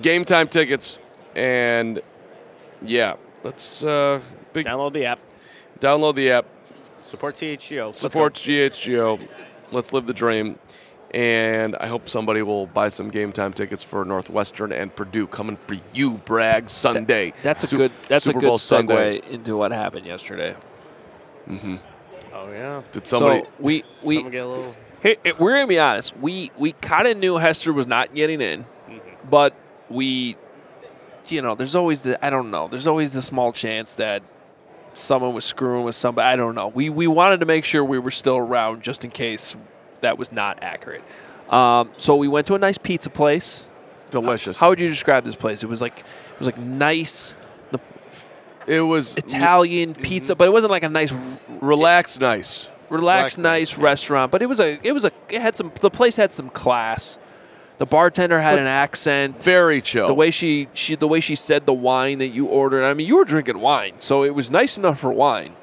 Game 0.02 0.23
time 0.26 0.47
tickets, 0.47 0.97
and 1.36 2.02
yeah, 2.82 3.15
let's 3.43 3.84
uh, 3.84 4.19
big 4.54 4.65
Download 4.65 4.93
the 4.93 5.06
app. 5.06 5.19
download 5.80 6.15
the 6.15 6.32
app. 6.32 6.45
Support 7.02 7.36
CHGO. 7.36 7.88
Let's 7.88 8.02
go. 8.02 8.10
supports 8.10 8.41
CHGO. 8.41 9.19
Let's 9.71 9.91
live 9.93 10.06
the 10.08 10.13
dream. 10.13 10.58
And 11.13 11.76
I 11.76 11.86
hope 11.88 12.10
somebody 12.10 12.41
will 12.41 12.65
buy 12.65 12.89
some 12.89 13.10
game 13.10 13.32
time 13.32 13.54
tickets 13.54 13.84
for 13.84 14.04
Northwestern 14.04 14.71
and 14.71 14.93
Purdue 14.95 15.28
coming 15.28 15.58
for 15.58 15.76
you, 15.93 16.15
Bragg, 16.15 16.69
Sunday. 16.69 17.34
That's 17.43 17.63
a 17.63 17.67
Su- 17.67 17.78
good. 17.78 17.91
That's 18.08 18.23
Super 18.23 18.39
a 18.39 18.41
good 18.41 18.47
Bowl 18.47 18.58
segue 18.58 18.60
Sunday. 18.60 19.21
into 19.30 19.56
what 19.56 19.71
happened 19.71 20.08
yesterday. 20.08 20.56
Oh, 22.34 22.52
yeah. 22.52 22.82
Did 22.91 23.06
somebody? 23.06 23.41
so 23.41 23.47
we 23.60 23.84
we 24.04 24.15
Someone 24.15 24.32
get 24.32 24.43
a 24.43 24.47
little. 24.47 24.76
Here, 25.04 25.15
eh, 25.23 25.34
we're 25.38 25.52
gonna 25.54 25.67
be 25.67 25.80
honest. 25.80 26.17
We 26.17 26.49
we 26.58 26.71
kind 26.73 27.08
of 27.08 27.17
knew 27.17 27.38
Hester 27.38 27.73
was 27.73 27.86
not 27.86 28.15
getting 28.15 28.41
in, 28.41 28.65
but 29.30 29.54
we, 29.89 30.36
you 31.28 31.41
know, 31.41 31.54
there's 31.56 31.76
always 31.76 32.02
the 32.02 32.23
I 32.26 32.30
don't 32.30 32.49
know. 32.49 32.67
There's 32.67 32.88
always 32.88 33.13
the 33.13 33.21
small 33.21 33.54
chance 33.54 33.93
that 33.95 34.23
someone 34.93 35.36
was 35.36 35.45
screwing 35.45 35.84
with 35.84 35.95
somebody. 35.95 36.26
I 36.26 36.36
don't 36.36 36.56
know. 36.56 36.69
We 36.69 36.89
we 36.89 37.06
wanted 37.06 37.39
to 37.41 37.45
make 37.45 37.65
sure 37.65 37.84
we 37.84 37.99
were 37.99 38.12
still 38.12 38.38
around 38.38 38.82
just 38.82 39.04
in 39.04 39.12
case 39.12 39.56
that 40.03 40.17
was 40.17 40.31
not 40.31 40.59
accurate. 40.61 41.03
Um, 41.49 41.91
so 41.97 42.15
we 42.15 42.27
went 42.27 42.47
to 42.47 42.55
a 42.55 42.59
nice 42.59 42.77
pizza 42.77 43.09
place. 43.09 43.65
delicious. 44.11 44.59
How 44.59 44.69
would 44.69 44.79
you 44.79 44.87
describe 44.87 45.23
this 45.23 45.35
place? 45.35 45.63
It 45.63 45.67
was 45.67 45.81
like 45.81 45.99
it 45.99 46.39
was 46.39 46.45
like 46.45 46.57
nice 46.57 47.35
it 48.67 48.81
was 48.81 49.15
Italian 49.17 49.93
pizza, 49.93 50.35
but 50.35 50.47
it 50.47 50.51
wasn't 50.51 50.71
like 50.71 50.83
a 50.83 50.89
nice 50.89 51.13
relaxed, 51.59 52.19
nice. 52.19 52.67
relaxed, 52.89 53.37
Relaxed, 53.37 53.39
nice 53.39 53.77
restaurant. 53.77 54.31
But 54.31 54.41
it 54.41 54.45
was 54.47 54.59
a, 54.59 54.79
it 54.85 54.93
was 54.93 55.05
a, 55.05 55.11
it 55.29 55.41
had 55.41 55.55
some. 55.55 55.71
The 55.81 55.89
place 55.89 56.15
had 56.15 56.33
some 56.33 56.49
class. 56.49 57.17
The 57.79 57.85
bartender 57.85 58.39
had 58.39 58.53
But 58.53 58.59
an 58.59 58.67
accent. 58.67 59.43
Very 59.43 59.81
chill. 59.81 60.07
The 60.07 60.13
way 60.13 60.31
she, 60.31 60.69
she, 60.73 60.95
the 60.95 61.07
way 61.07 61.19
she 61.19 61.35
said 61.35 61.65
the 61.65 61.73
wine 61.73 62.19
that 62.19 62.27
you 62.27 62.45
ordered. 62.45 62.85
I 62.85 62.93
mean, 62.93 63.07
you 63.07 63.17
were 63.17 63.25
drinking 63.25 63.59
wine, 63.59 63.95
so 63.97 64.23
it 64.23 64.35
was 64.35 64.51
nice 64.51 64.77
enough 64.77 64.99
for 64.99 65.11
wine. 65.11 65.55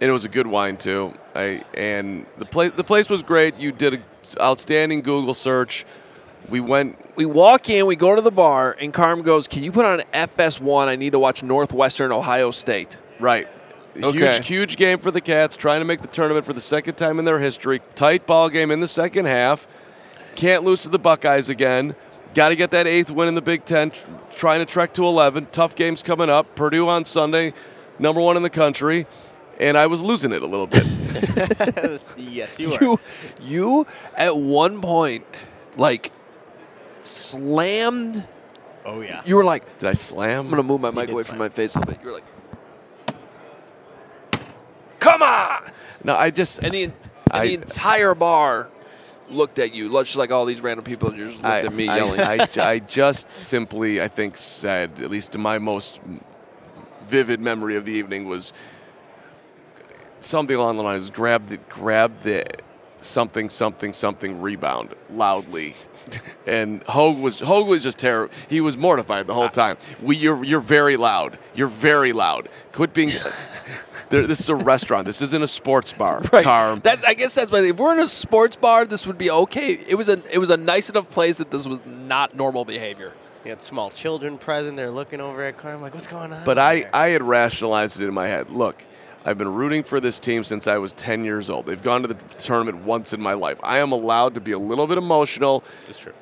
And 0.00 0.08
it 0.08 0.12
was 0.12 0.24
a 0.24 0.28
good 0.28 0.46
wine 0.46 0.76
too. 0.76 1.12
I 1.34 1.62
and 1.74 2.26
the 2.38 2.46
place 2.46 2.72
the 2.74 2.84
place 2.84 3.08
was 3.08 3.22
great. 3.22 3.56
You 3.56 3.72
did 3.72 3.94
an 3.94 4.04
outstanding 4.40 5.02
Google 5.02 5.34
search. 5.34 5.84
We 6.48 6.60
went. 6.60 6.96
We 7.16 7.26
walk 7.26 7.68
in, 7.68 7.86
we 7.86 7.96
go 7.96 8.14
to 8.14 8.22
the 8.22 8.30
bar, 8.30 8.76
and 8.80 8.92
Carm 8.92 9.22
goes, 9.22 9.48
"Can 9.48 9.62
you 9.62 9.72
put 9.72 9.84
on 9.84 10.02
FS1? 10.12 10.88
I 10.88 10.96
need 10.96 11.12
to 11.12 11.18
watch 11.18 11.42
Northwestern 11.42 12.12
Ohio 12.12 12.50
State." 12.50 12.96
Right. 13.18 13.48
Okay. 13.96 14.18
Huge, 14.18 14.46
huge 14.46 14.76
game 14.76 14.98
for 14.98 15.10
the 15.10 15.20
Cats, 15.20 15.56
trying 15.56 15.80
to 15.80 15.84
make 15.84 16.00
the 16.02 16.08
tournament 16.08 16.46
for 16.46 16.52
the 16.52 16.60
second 16.60 16.94
time 16.94 17.18
in 17.18 17.24
their 17.24 17.40
history. 17.40 17.82
Tight 17.96 18.26
ball 18.26 18.48
game 18.48 18.70
in 18.70 18.78
the 18.80 18.86
second 18.86 19.24
half. 19.24 19.66
Can't 20.36 20.62
lose 20.62 20.80
to 20.80 20.88
the 20.88 21.00
Buckeyes 21.00 21.48
again. 21.48 21.96
Got 22.34 22.50
to 22.50 22.56
get 22.56 22.70
that 22.70 22.86
eighth 22.86 23.10
win 23.10 23.26
in 23.26 23.34
the 23.34 23.42
Big 23.42 23.64
Ten. 23.64 23.90
Trying 24.36 24.60
to 24.60 24.66
trek 24.66 24.92
to 24.94 25.04
11. 25.04 25.48
Tough 25.50 25.74
games 25.74 26.04
coming 26.04 26.30
up. 26.30 26.54
Purdue 26.54 26.88
on 26.88 27.04
Sunday, 27.04 27.54
number 27.98 28.20
one 28.20 28.36
in 28.36 28.44
the 28.44 28.50
country. 28.50 29.06
And 29.58 29.76
I 29.76 29.86
was 29.86 30.02
losing 30.02 30.32
it 30.32 30.42
a 30.42 30.46
little 30.46 30.66
bit. 30.66 30.86
Yes, 32.16 32.58
you. 32.58 32.76
You, 32.80 33.00
you 33.42 33.86
at 34.16 34.36
one 34.36 34.80
point, 34.80 35.24
like, 35.76 36.12
slammed. 37.02 38.26
Oh, 38.84 39.00
yeah. 39.00 39.22
You 39.24 39.36
were 39.36 39.44
like, 39.44 39.78
Did 39.78 39.88
I 39.88 39.92
slam? 39.92 40.46
I'm 40.46 40.50
gonna 40.50 40.62
move 40.62 40.80
my 40.80 40.90
mic 40.90 41.10
away 41.10 41.22
slam. 41.22 41.30
from 41.32 41.38
my 41.38 41.48
face 41.48 41.74
a 41.76 41.80
little 41.80 41.94
bit. 41.94 42.02
You 42.02 42.08
were 42.08 42.14
like, 42.14 42.24
"Come 45.00 45.22
on!" 45.22 45.70
no, 46.04 46.14
I 46.16 46.30
just. 46.30 46.60
And 46.62 46.72
the, 46.72 46.84
and 46.84 46.92
I- 47.30 47.46
the 47.46 47.54
entire 47.54 48.14
bar 48.14 48.68
looked 49.30 49.58
at 49.58 49.74
you, 49.74 49.90
just 49.90 50.16
like 50.16 50.30
all 50.30 50.44
these 50.44 50.60
random 50.60 50.84
people 50.84 51.10
just 51.10 51.36
looked 51.36 51.46
I, 51.46 51.60
at 51.60 51.72
me 51.72 51.84
yelling. 51.86 52.20
I, 52.20 52.46
I 52.58 52.78
just 52.78 53.36
simply, 53.36 54.00
I 54.00 54.08
think, 54.08 54.36
said, 54.36 55.00
at 55.00 55.10
least 55.10 55.32
to 55.32 55.38
my 55.38 55.58
most 55.58 56.00
vivid 57.04 57.40
memory 57.40 57.76
of 57.76 57.84
the 57.84 57.92
evening, 57.92 58.26
was 58.26 58.52
something 60.20 60.56
along 60.56 60.76
the 60.76 60.82
lines: 60.82 61.10
grab 61.10 61.48
the, 61.48 61.56
grab 61.56 62.22
the 62.22 62.44
something, 63.00 63.48
something, 63.48 63.92
something 63.92 64.40
rebound 64.40 64.94
loudly. 65.10 65.74
And 66.46 66.82
Hoge 66.84 67.18
was 67.18 67.40
Hoge 67.40 67.66
was 67.66 67.82
just 67.82 67.98
terrible. 67.98 68.34
He 68.48 68.62
was 68.62 68.78
mortified 68.78 69.26
the 69.26 69.34
whole 69.34 69.50
time. 69.50 69.76
We, 70.00 70.16
you're 70.16 70.42
you're 70.42 70.58
very 70.60 70.96
loud. 70.96 71.38
You're 71.54 71.66
very 71.66 72.14
loud. 72.14 72.48
Quit 72.72 72.94
being. 72.94 73.10
there, 74.08 74.26
this 74.26 74.40
is 74.40 74.48
a 74.48 74.54
restaurant. 74.54 75.06
This 75.06 75.20
isn't 75.20 75.42
a 75.42 75.46
sports 75.46 75.92
bar. 75.92 76.22
Right. 76.32 76.44
Carm. 76.44 76.80
That 76.80 77.06
I 77.06 77.12
guess 77.12 77.34
that's 77.34 77.50
why 77.52 77.60
if 77.60 77.76
we're 77.76 77.92
in 77.92 78.00
a 78.00 78.06
sports 78.06 78.56
bar, 78.56 78.86
this 78.86 79.06
would 79.06 79.18
be 79.18 79.30
okay. 79.30 79.72
It 79.74 79.96
was 79.96 80.08
a 80.08 80.22
it 80.32 80.38
was 80.38 80.48
a 80.48 80.56
nice 80.56 80.88
enough 80.88 81.10
place 81.10 81.36
that 81.36 81.50
this 81.50 81.66
was 81.66 81.84
not 81.84 82.34
normal 82.34 82.64
behavior. 82.64 83.12
You 83.44 83.50
had 83.50 83.62
small 83.62 83.90
children 83.90 84.38
present. 84.38 84.76
They're 84.78 84.90
looking 84.90 85.20
over 85.20 85.44
at 85.44 85.56
Carm 85.56 85.80
like, 85.80 85.94
what's 85.94 86.06
going 86.06 86.32
on? 86.32 86.44
But 86.44 86.58
I, 86.58 86.80
there?" 86.80 86.90
I 86.92 87.08
had 87.08 87.22
rationalized 87.22 88.00
it 88.00 88.06
in 88.08 88.14
my 88.14 88.26
head. 88.26 88.50
Look, 88.50 88.82
I've 89.28 89.36
been 89.36 89.52
rooting 89.52 89.82
for 89.82 90.00
this 90.00 90.18
team 90.18 90.42
since 90.42 90.66
I 90.66 90.78
was 90.78 90.94
10 90.94 91.22
years 91.22 91.50
old. 91.50 91.66
They've 91.66 91.82
gone 91.82 92.00
to 92.02 92.08
the 92.08 92.14
tournament 92.38 92.78
once 92.84 93.12
in 93.12 93.20
my 93.20 93.34
life. 93.34 93.58
I 93.62 93.78
am 93.78 93.92
allowed 93.92 94.32
to 94.34 94.40
be 94.40 94.52
a 94.52 94.58
little 94.58 94.86
bit 94.86 94.96
emotional. 94.96 95.62
This 95.86 95.90
is 95.90 95.96
true. 95.98 96.12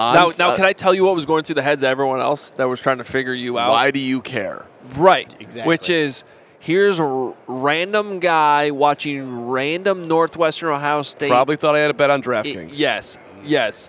On- 0.00 0.12
Now, 0.14 0.30
now, 0.38 0.50
uh, 0.50 0.56
can 0.56 0.64
I 0.66 0.72
tell 0.72 0.92
you 0.92 1.04
what 1.04 1.14
was 1.14 1.24
going 1.24 1.44
through 1.44 1.54
the 1.54 1.62
heads 1.62 1.84
of 1.84 1.88
everyone 1.88 2.20
else 2.20 2.50
that 2.56 2.64
was 2.68 2.80
trying 2.80 2.98
to 2.98 3.04
figure 3.04 3.32
you 3.32 3.58
out? 3.60 3.70
Why 3.70 3.92
do 3.92 4.00
you 4.00 4.20
care? 4.20 4.64
Right. 4.96 5.32
Exactly. 5.40 5.68
Which 5.68 5.88
is 5.88 6.24
here's 6.58 6.98
a 6.98 7.04
r- 7.04 7.34
random 7.46 8.18
guy 8.18 8.72
watching 8.72 9.46
random 9.48 10.04
Northwestern 10.08 10.70
Ohio 10.70 11.02
State. 11.02 11.28
Probably 11.30 11.54
thought 11.54 11.76
I 11.76 11.78
had 11.78 11.92
a 11.92 11.94
bet 11.94 12.10
on 12.10 12.18
I- 12.20 12.22
DraftKings. 12.24 12.76
yes. 12.76 13.18
Yes. 13.44 13.88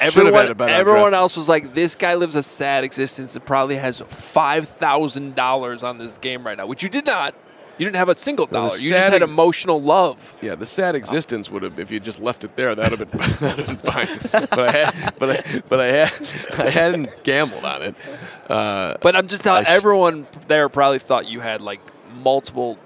Everyone, 0.00 0.32
had 0.34 0.50
a 0.50 0.54
bet 0.54 0.68
everyone 0.70 1.10
DraftKings. 1.10 1.14
else 1.14 1.36
was 1.36 1.48
like, 1.48 1.74
"This 1.74 1.94
guy 1.96 2.14
lives 2.14 2.36
a 2.36 2.42
sad 2.42 2.82
existence 2.84 3.34
and 3.34 3.44
probably 3.44 3.74
has 3.76 4.00
five 4.00 4.68
thousand 4.68 5.34
dollars 5.34 5.82
on 5.82 5.98
this 5.98 6.18
game 6.18 6.44
right 6.46 6.56
now," 6.56 6.66
which 6.66 6.82
you 6.84 6.88
did 6.88 7.04
not. 7.06 7.34
You 7.78 7.84
didn't 7.86 7.96
have 7.96 8.08
a 8.08 8.14
single 8.16 8.46
dollar. 8.46 8.76
You 8.76 8.90
just 8.90 9.10
had 9.10 9.22
ex- 9.22 9.30
emotional 9.30 9.80
love. 9.80 10.36
Yeah, 10.42 10.54
the 10.56 10.66
sad 10.66 10.94
existence 10.96 11.50
would 11.50 11.62
have 11.62 11.78
if 11.78 11.90
you 11.90 12.00
just 12.00 12.20
left 12.20 12.42
it 12.44 12.56
there. 12.56 12.74
That 12.74 12.90
would 12.90 13.00
have 13.00 13.10
been 13.10 13.20
that'd 13.48 13.64
have 13.66 13.82
been 13.82 13.92
fine. 13.92 14.46
but 14.50 14.58
I 14.58 14.72
had, 14.72 15.14
but 15.18 15.30
I, 15.30 15.62
but 15.68 15.80
I 15.80 15.86
had, 15.86 16.28
I 16.58 16.70
hadn't 16.70 17.22
gambled 17.22 17.64
on 17.64 17.82
it. 17.82 17.94
Uh, 18.48 18.96
But 19.00 19.14
I'm 19.16 19.28
just 19.28 19.44
telling 19.44 19.64
everyone 19.66 20.26
there 20.48 20.68
probably 20.68 20.98
thought 20.98 21.28
you 21.28 21.40
had 21.40 21.60
like 21.60 21.80
multiple 22.24 22.78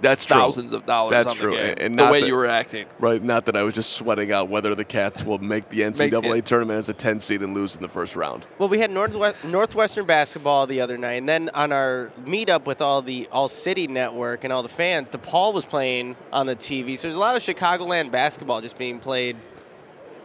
that's 0.00 0.24
true. 0.24 0.36
thousands 0.36 0.72
of 0.72 0.86
dollars 0.86 1.12
That's 1.12 1.30
on 1.30 1.36
the 1.36 1.42
true. 1.42 1.52
game. 1.56 1.70
And- 1.70 1.80
and 1.80 1.98
the 1.98 2.06
way 2.06 2.20
that- 2.20 2.26
you 2.26 2.34
were 2.34 2.46
acting. 2.46 2.86
Right, 2.98 3.22
not 3.22 3.46
that 3.46 3.56
I 3.56 3.62
was 3.62 3.74
just 3.74 3.92
sweating 3.94 4.32
out 4.32 4.48
whether 4.48 4.74
the 4.74 4.84
Cats 4.84 5.24
will 5.24 5.38
make 5.38 5.68
the 5.70 5.82
NCAA 5.82 6.38
it. 6.38 6.46
tournament 6.46 6.78
as 6.78 6.88
a 6.88 6.92
10 6.94 7.20
seed 7.20 7.42
and 7.42 7.54
lose 7.54 7.74
in 7.76 7.82
the 7.82 7.88
first 7.88 8.14
round. 8.16 8.46
Well, 8.58 8.68
we 8.68 8.78
had 8.78 8.90
Northwest, 8.90 9.44
Northwestern 9.44 10.04
basketball 10.06 10.66
the 10.66 10.80
other 10.80 10.96
night, 10.98 11.14
and 11.14 11.28
then 11.28 11.50
on 11.54 11.72
our 11.72 12.10
meetup 12.24 12.64
with 12.66 12.80
all 12.82 13.02
the 13.02 13.28
All 13.32 13.48
City 13.48 13.86
Network 13.86 14.44
and 14.44 14.52
all 14.52 14.62
the 14.62 14.68
fans, 14.68 15.08
DePaul 15.10 15.52
was 15.52 15.64
playing 15.64 16.16
on 16.32 16.46
the 16.46 16.56
TV. 16.56 16.96
So 16.96 17.08
there's 17.08 17.16
a 17.16 17.20
lot 17.20 17.36
of 17.36 17.42
Chicagoland 17.42 18.10
basketball 18.10 18.60
just 18.60 18.78
being 18.78 18.98
played, 18.98 19.36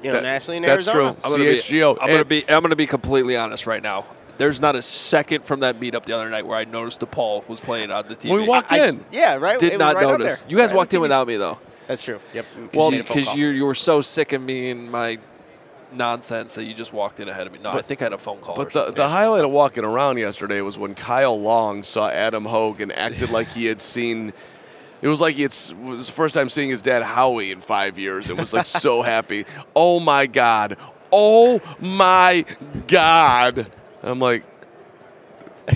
you 0.02 0.10
know, 0.10 0.16
That- 0.18 0.24
nationally 0.24 0.58
in 0.58 0.64
that's 0.64 0.88
Arizona. 0.88 0.96
true. 1.14 1.18
I'm 1.24 1.32
gonna 1.32 1.44
be- 1.52 1.58
CHGO. 1.60 1.98
I'm 2.02 2.08
gonna 2.10 2.26
be. 2.26 2.46
I'm 2.50 2.62
gonna 2.62 2.76
be 2.76 2.88
completely 2.88 3.36
honest 3.38 3.66
right 3.68 3.82
now. 3.82 4.06
There's 4.38 4.60
not 4.60 4.76
a 4.76 4.82
second 4.82 5.46
from 5.46 5.60
that 5.62 5.80
meetup 5.80 6.06
the 6.06 6.14
other 6.14 6.30
night 6.30 6.46
where 6.48 6.58
I 6.58 6.66
noticed 6.66 7.00
DePaul 7.02 7.48
was 7.48 7.60
playing 7.60 7.92
on 7.92 8.08
the 8.08 8.16
TV. 8.16 8.30
When 8.32 8.42
we 8.42 8.48
walked 8.48 8.72
I 8.72 8.88
in, 8.88 9.06
Yeah, 9.12 9.36
right. 9.36 9.60
did 9.60 9.74
it 9.74 9.78
not 9.80 9.96
right 9.96 10.08
notice. 10.08 10.44
You 10.48 10.58
guys 10.58 10.70
Right 10.70 10.78
walked 10.78 10.94
in 10.94 11.02
without 11.02 11.28
me 11.28 11.38
though. 11.38 11.60
That's 11.88 12.04
true. 12.04 12.20
Yep. 12.34 12.46
Well, 12.74 12.86
you 12.88 12.92
made 12.92 13.00
a 13.02 13.04
phone 13.04 13.18
because 13.18 13.36
you 13.36 13.48
you 13.50 13.66
were 13.66 13.76
so 13.76 14.02
sick 14.02 14.34
of 14.34 14.42
me 14.42 14.70
and 14.72 14.90
my 14.92 15.20
nonsense 15.92 16.56
that 16.56 16.64
you 16.64 16.74
just 16.74 16.92
walked 16.94 17.20
in 17.20 17.30
ahead 17.30 17.46
of 17.46 17.54
me. 17.54 17.60
No, 17.62 17.72
I 17.72 17.82
think 17.82 18.02
I 18.02 18.06
had 18.06 18.14
a 18.14 18.18
phone 18.18 18.40
call. 18.40 18.56
or 18.56 18.64
But 18.66 18.74
the, 18.74 18.80
something. 18.86 18.96
the 18.96 19.08
highlight 19.08 19.44
of 19.46 19.52
walking 19.52 19.84
around 19.86 20.18
yesterday 20.18 20.62
was 20.62 20.78
when 20.78 20.96
Kyle 20.96 21.40
Long 21.40 21.84
saw 21.84 22.10
Adam 22.10 22.46
Hoge 22.46 22.82
and 22.82 22.92
acted 22.94 23.30
like 23.30 23.50
he 23.50 23.66
had 23.66 23.82
seen. 23.82 24.34
It 25.04 25.08
was 25.10 25.20
like 25.22 25.36
he 25.36 25.42
had, 25.44 25.52
s- 25.52 25.72
it 25.72 25.78
was 25.78 26.08
the 26.08 26.14
first 26.14 26.34
time 26.34 26.48
seeing 26.50 26.70
his 26.70 26.82
dad 26.82 27.04
Howie 27.04 27.52
in 27.52 27.60
five 27.62 28.00
years 28.00 28.30
and 28.30 28.40
was 28.40 28.54
like 28.54 28.66
so 28.66 29.02
happy. 29.14 29.46
Oh 29.76 30.00
my 30.00 30.26
God. 30.26 30.78
Oh 31.12 31.62
my 31.80 32.46
God. 32.88 33.70
I'm 34.04 34.20
like, 34.20 34.44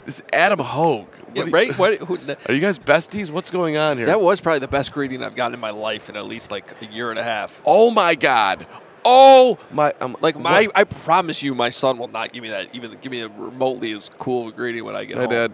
this 0.05 0.21
Adam 0.33 0.59
Hoge. 0.59 1.07
yeah, 1.33 1.43
What 1.43 1.43
are 1.43 1.47
you- 1.47 1.53
right? 1.53 1.77
What, 1.77 1.95
who, 1.99 2.17
Are 2.49 2.53
you 2.53 2.59
guys 2.61 2.77
besties? 2.77 3.31
What's 3.31 3.51
going 3.51 3.77
on 3.77 3.97
here? 3.97 4.07
that 4.07 4.19
was 4.21 4.41
probably 4.41 4.59
the 4.59 4.67
best 4.67 4.91
greeting 4.91 5.23
I've 5.23 5.35
gotten 5.35 5.53
in 5.53 5.59
my 5.59 5.69
life 5.69 6.09
in 6.09 6.15
at 6.17 6.25
least 6.25 6.51
like 6.51 6.73
a 6.81 6.85
year 6.85 7.09
and 7.09 7.17
a 7.19 7.23
half. 7.23 7.61
oh 7.65 7.89
my 7.91 8.15
God. 8.15 8.67
Oh 9.05 9.57
my. 9.71 9.93
I'm, 10.01 10.17
Like 10.21 10.37
my, 10.37 10.63
what? 10.63 10.71
I 10.75 10.83
promise 10.83 11.41
you, 11.41 11.55
my 11.55 11.69
son 11.69 11.97
will 11.97 12.09
not 12.09 12.33
give 12.33 12.43
me 12.43 12.49
that. 12.49 12.75
Even 12.75 12.91
give 13.01 13.11
me 13.11 13.21
a 13.21 13.29
remotely 13.29 13.93
as 13.93 14.09
cool 14.17 14.51
greeting 14.51 14.83
when 14.83 14.95
I 14.97 15.05
get 15.05 15.15
My 15.15 15.23
home. 15.23 15.33
dad. 15.33 15.53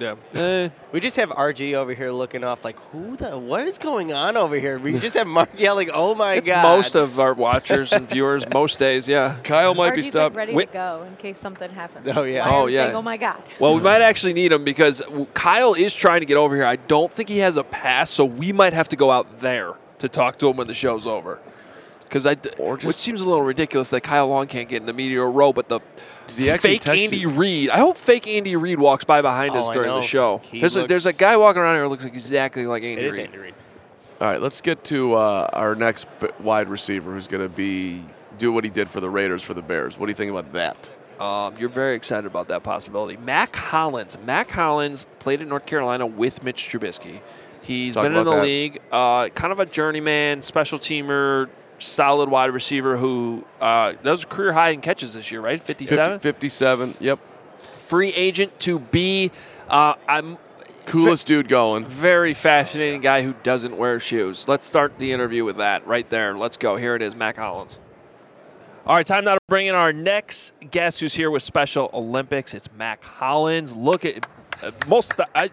Yeah. 0.00 0.14
Eh. 0.32 0.68
We 0.92 1.00
just 1.00 1.16
have 1.18 1.28
RG 1.30 1.74
over 1.74 1.92
here 1.92 2.10
looking 2.10 2.42
off 2.42 2.64
like, 2.64 2.78
who 2.90 3.16
the, 3.16 3.38
what 3.38 3.66
is 3.66 3.76
going 3.78 4.12
on 4.12 4.36
over 4.36 4.56
here? 4.58 4.78
We 4.78 4.98
just 4.98 5.16
have 5.16 5.26
Mark 5.26 5.50
yelling, 5.58 5.90
oh 5.92 6.14
my 6.14 6.34
It's 6.34 6.48
God. 6.48 6.62
most 6.62 6.94
of 6.94 7.20
our 7.20 7.34
watchers 7.34 7.92
and 7.92 8.08
viewers 8.08 8.48
most 8.52 8.78
days. 8.78 9.06
Yeah. 9.06 9.36
Kyle 9.44 9.74
might 9.74 9.88
be 9.88 9.90
Artie's 9.90 10.06
stopped. 10.08 10.34
like 10.34 10.38
ready 10.38 10.54
Wait- 10.54 10.68
to 10.68 10.72
go 10.72 11.04
in 11.06 11.16
case 11.16 11.38
something 11.38 11.70
happens. 11.70 12.08
Oh, 12.16 12.22
yeah. 12.22 12.48
Why 12.50 12.56
Oh, 12.56 12.66
yeah. 12.66 12.84
Saying, 12.86 12.96
oh 12.96 13.02
my 13.02 13.16
God. 13.18 13.42
Well, 13.58 13.74
we 13.74 13.82
might 13.82 14.00
actually 14.00 14.32
need 14.32 14.52
him 14.52 14.64
because 14.64 15.02
Kyle 15.34 15.74
is 15.74 15.94
trying 15.94 16.20
to 16.20 16.26
get 16.26 16.36
over 16.38 16.56
here. 16.56 16.64
I 16.66 16.76
don't 16.76 17.12
think 17.12 17.28
he 17.28 17.38
has 17.38 17.56
a 17.56 17.62
pass, 17.64 18.10
so 18.10 18.24
we 18.24 18.52
might 18.52 18.72
have 18.72 18.88
to 18.88 18.96
go 18.96 19.10
out 19.10 19.40
there 19.40 19.74
to 19.98 20.08
talk 20.08 20.38
to 20.38 20.48
him 20.48 20.56
when 20.56 20.66
the 20.66 20.74
show's 20.74 21.06
over. 21.06 21.38
Because 22.00 22.26
I, 22.26 22.36
Or 22.58 22.76
which 22.78 22.96
seems 22.96 23.20
a 23.20 23.24
little 23.24 23.42
ridiculous 23.44 23.90
that 23.90 24.00
Kyle 24.00 24.26
Long 24.26 24.48
can't 24.48 24.68
get 24.68 24.80
in 24.80 24.86
the 24.86 24.92
media 24.92 25.22
row, 25.22 25.52
but 25.52 25.68
the 25.68 25.78
Did 25.78 25.84
he 25.84 25.84
actually 25.84 26.19
fake 26.36 26.80
text 26.82 27.02
Andy 27.02 27.18
you? 27.18 27.28
Reid. 27.28 27.70
I 27.70 27.78
hope 27.78 27.96
fake 27.96 28.26
Andy 28.26 28.56
Reid 28.56 28.78
walks 28.78 29.04
by 29.04 29.22
behind 29.22 29.54
us 29.56 29.68
Oh, 29.68 29.70
I 29.70 29.74
during 29.74 29.90
the 29.90 30.00
show. 30.02 30.38
He 30.38 30.60
There's 30.60 30.76
a, 30.76 30.86
there's 30.86 31.06
a 31.06 31.12
guy 31.12 31.36
walking 31.36 31.62
around 31.62 31.74
here 31.76 31.84
who 31.84 31.88
looks 31.90 32.04
exactly 32.04 32.66
like 32.66 32.82
Andy 32.82 33.02
It 33.02 33.06
is 33.06 33.14
Reid. 33.14 33.26
Andy 33.26 33.38
Reid. 33.38 33.54
All 34.20 34.26
right, 34.28 34.40
let's 34.40 34.60
get 34.60 34.84
to 34.84 35.14
uh, 35.14 35.48
our 35.52 35.74
next 35.74 36.06
b- 36.20 36.28
wide 36.40 36.68
receiver 36.68 37.12
who's 37.12 37.26
going 37.28 37.42
to 37.42 37.48
be 37.48 38.02
do 38.38 38.52
what 38.52 38.64
he 38.64 38.70
did 38.70 38.88
for 38.90 39.00
the 39.00 39.08
Raiders 39.10 39.42
for 39.42 39.54
the 39.54 39.62
Bears. 39.62 39.98
What 39.98 40.06
do 40.06 40.10
you 40.10 40.16
think 40.16 40.30
about 40.30 40.52
that? 40.52 40.90
Um, 41.18 41.54
you're 41.58 41.68
very 41.68 41.94
excited 41.96 42.26
about 42.26 42.48
that 42.48 42.62
possibility. 42.62 43.16
Mack 43.18 43.54
Hollins. 43.56 44.16
Mack 44.24 44.50
Hollins 44.50 45.06
played 45.18 45.40
in 45.42 45.48
North 45.48 45.66
Carolina 45.66 46.06
with 46.06 46.42
Mitch 46.44 46.68
Trubisky. 46.70 47.20
He's 47.62 47.94
Talk 47.94 48.04
been 48.04 48.16
in 48.16 48.24
the 48.24 48.30
that. 48.30 48.42
league, 48.42 48.78
uh, 48.90 49.28
kind 49.28 49.52
of 49.52 49.60
a 49.60 49.66
journeyman, 49.66 50.40
special 50.40 50.78
teamer, 50.78 51.50
solid 51.80 52.28
wide 52.28 52.52
receiver 52.52 52.96
who 52.96 53.44
uh, 53.60 53.92
that 54.02 54.10
was 54.10 54.24
a 54.24 54.26
career 54.26 54.52
high 54.52 54.70
in 54.70 54.80
catches 54.80 55.14
this 55.14 55.30
year, 55.30 55.40
right? 55.40 55.60
57. 55.60 56.20
50, 56.20 56.22
57. 56.22 56.94
Yep. 57.00 57.18
Free 57.58 58.10
agent 58.10 58.58
to 58.60 58.78
be. 58.78 59.30
Uh, 59.68 59.94
I'm 60.08 60.38
Coolest 60.86 61.26
dude 61.26 61.48
going. 61.48 61.86
very 61.86 62.34
fascinating 62.34 63.00
guy 63.00 63.22
who 63.22 63.34
doesn't 63.42 63.76
wear 63.76 64.00
shoes. 64.00 64.48
Let's 64.48 64.66
start 64.66 64.98
the 64.98 65.12
interview 65.12 65.44
with 65.44 65.58
that 65.58 65.86
right 65.86 66.08
there. 66.10 66.36
Let's 66.36 66.56
go. 66.56 66.76
Here 66.76 66.96
it 66.96 67.02
is, 67.02 67.14
Mack 67.14 67.36
Hollins. 67.36 67.78
All 68.86 68.96
right, 68.96 69.06
time 69.06 69.24
now 69.24 69.34
to 69.34 69.40
bring 69.48 69.66
in 69.66 69.74
our 69.74 69.92
next 69.92 70.52
guest 70.70 71.00
who's 71.00 71.14
here 71.14 71.30
with 71.30 71.42
Special 71.42 71.90
Olympics. 71.92 72.54
It's 72.54 72.72
Mack 72.72 73.04
Hollins. 73.04 73.76
Look 73.76 74.04
at 74.04 74.26
uh, 74.62 74.72
most 74.88 75.12
I, 75.34 75.50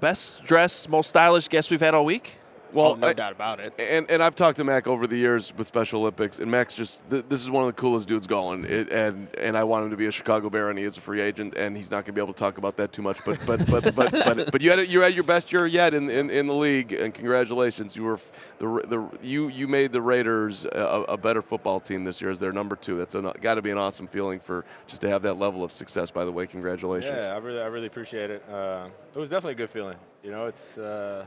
best 0.00 0.42
dressed, 0.44 0.88
most 0.88 1.10
stylish 1.10 1.48
guest 1.48 1.70
we've 1.70 1.80
had 1.80 1.94
all 1.94 2.04
week. 2.04 2.37
Well, 2.72 2.86
oh, 2.88 2.94
no 2.94 3.06
I- 3.08 3.12
doubt 3.12 3.32
about 3.32 3.60
it. 3.60 3.72
and 3.78 4.10
and 4.10 4.22
I've 4.22 4.34
talked 4.34 4.56
to 4.58 4.64
Mack 4.64 4.86
over 4.86 5.06
the 5.06 5.16
years 5.16 5.52
with 5.56 5.66
Special 5.66 6.00
Olympics, 6.00 6.38
and 6.38 6.50
Mack's 6.50 6.74
just 6.74 7.08
th- 7.10 7.24
this 7.28 7.40
is 7.40 7.50
one 7.50 7.62
of 7.62 7.68
the 7.68 7.80
coolest 7.80 8.08
dudes 8.08 8.26
going. 8.26 8.64
It, 8.64 8.90
and 8.92 9.28
and 9.38 9.56
I 9.56 9.64
want 9.64 9.84
him 9.86 9.90
to 9.90 9.96
be 9.96 10.06
a 10.06 10.10
Chicago 10.10 10.50
Bear, 10.50 10.68
and 10.70 10.78
he 10.78 10.84
is 10.84 10.96
a 10.98 11.00
free 11.00 11.20
agent, 11.20 11.54
and 11.56 11.76
he's 11.76 11.90
not 11.90 12.04
going 12.04 12.06
to 12.06 12.12
be 12.12 12.20
able 12.20 12.34
to 12.34 12.38
talk 12.38 12.58
about 12.58 12.76
that 12.76 12.92
too 12.92 13.02
much. 13.02 13.18
But 13.24 13.38
but 13.46 13.66
but 13.70 13.94
but 13.94 14.12
but, 14.12 14.52
but 14.52 14.60
you 14.60 14.70
had 14.70 14.78
it, 14.78 14.88
you're 14.90 15.02
at 15.04 15.14
your 15.14 15.24
best 15.24 15.52
year 15.52 15.66
yet 15.66 15.94
in, 15.94 16.10
in, 16.10 16.30
in 16.30 16.46
the 16.46 16.54
league, 16.54 16.92
and 16.92 17.14
congratulations. 17.14 17.96
You 17.96 18.04
were 18.04 18.14
f- 18.14 18.30
the 18.58 18.68
Ra- 18.68 18.86
the 18.86 19.08
you 19.22 19.48
you 19.48 19.66
made 19.68 19.92
the 19.92 20.02
Raiders 20.02 20.64
a, 20.66 21.04
a 21.08 21.16
better 21.16 21.42
football 21.42 21.80
team 21.80 22.04
this 22.04 22.20
year 22.20 22.30
as 22.30 22.38
their 22.38 22.52
number 22.52 22.76
two. 22.76 22.98
That's 22.98 23.14
got 23.14 23.54
to 23.54 23.62
be 23.62 23.70
an 23.70 23.78
awesome 23.78 24.06
feeling 24.06 24.40
for 24.40 24.64
just 24.86 25.00
to 25.02 25.08
have 25.08 25.22
that 25.22 25.34
level 25.34 25.64
of 25.64 25.72
success. 25.72 26.10
By 26.10 26.24
the 26.24 26.32
way, 26.32 26.46
congratulations. 26.46 27.24
Yeah, 27.26 27.34
I 27.34 27.38
really, 27.38 27.60
I 27.60 27.66
really 27.66 27.86
appreciate 27.86 28.30
it. 28.30 28.44
Uh, 28.50 28.88
it 29.14 29.18
was 29.18 29.30
definitely 29.30 29.52
a 29.52 29.56
good 29.66 29.70
feeling. 29.70 29.96
You 30.22 30.30
know, 30.32 30.46
it's. 30.46 30.76
Uh, 30.76 31.24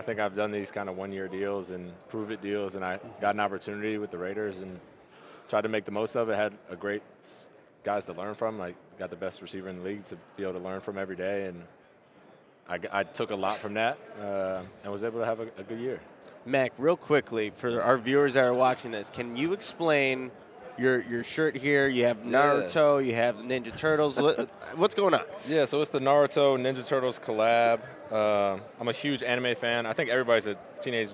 I 0.00 0.02
think 0.02 0.18
I've 0.18 0.34
done 0.34 0.50
these 0.50 0.70
kind 0.70 0.88
of 0.88 0.96
one-year 0.96 1.28
deals 1.28 1.68
and 1.68 1.92
prove-it 2.08 2.40
deals, 2.40 2.74
and 2.74 2.82
I 2.82 2.98
got 3.20 3.34
an 3.34 3.40
opportunity 3.40 3.98
with 3.98 4.10
the 4.10 4.16
Raiders 4.16 4.60
and 4.60 4.80
tried 5.50 5.60
to 5.60 5.68
make 5.68 5.84
the 5.84 5.90
most 5.90 6.16
of 6.16 6.30
it. 6.30 6.36
Had 6.36 6.54
a 6.70 6.74
great 6.74 7.02
guys 7.84 8.06
to 8.06 8.14
learn 8.14 8.34
from. 8.34 8.62
I 8.62 8.72
got 8.98 9.10
the 9.10 9.16
best 9.16 9.42
receiver 9.42 9.68
in 9.68 9.76
the 9.76 9.84
league 9.84 10.06
to 10.06 10.16
be 10.38 10.42
able 10.44 10.54
to 10.54 10.58
learn 10.58 10.80
from 10.80 10.96
every 10.96 11.16
day, 11.16 11.44
and 11.48 11.64
I 12.66 13.02
took 13.02 13.30
a 13.30 13.34
lot 13.34 13.58
from 13.58 13.74
that 13.74 13.98
uh, 14.18 14.62
and 14.82 14.90
was 14.90 15.04
able 15.04 15.20
to 15.20 15.26
have 15.26 15.40
a, 15.40 15.48
a 15.58 15.62
good 15.64 15.78
year. 15.78 16.00
Mack, 16.46 16.72
real 16.78 16.96
quickly, 16.96 17.50
for 17.50 17.82
our 17.82 17.98
viewers 17.98 18.32
that 18.32 18.44
are 18.44 18.54
watching 18.54 18.92
this, 18.92 19.10
can 19.10 19.36
you 19.36 19.52
explain 19.52 20.30
your 20.78 21.02
your 21.02 21.24
shirt 21.24 21.56
here? 21.56 21.88
You 21.88 22.04
have 22.04 22.18
Naruto, 22.22 23.04
you 23.04 23.14
have 23.14 23.36
Ninja 23.36 23.76
Turtles. 23.76 24.18
What's 24.76 24.94
going 24.94 25.14
on? 25.14 25.22
Yeah, 25.48 25.64
so 25.64 25.80
it's 25.82 25.90
the 25.90 26.00
Naruto 26.00 26.56
Ninja 26.58 26.86
Turtles 26.86 27.18
collab. 27.18 27.80
Um 28.12 28.60
I'm 28.80 28.88
a 28.88 28.92
huge 28.92 29.22
anime 29.22 29.54
fan. 29.54 29.86
I 29.86 29.92
think 29.92 30.10
everybody's 30.10 30.46
a 30.46 30.56
Teenage 30.80 31.10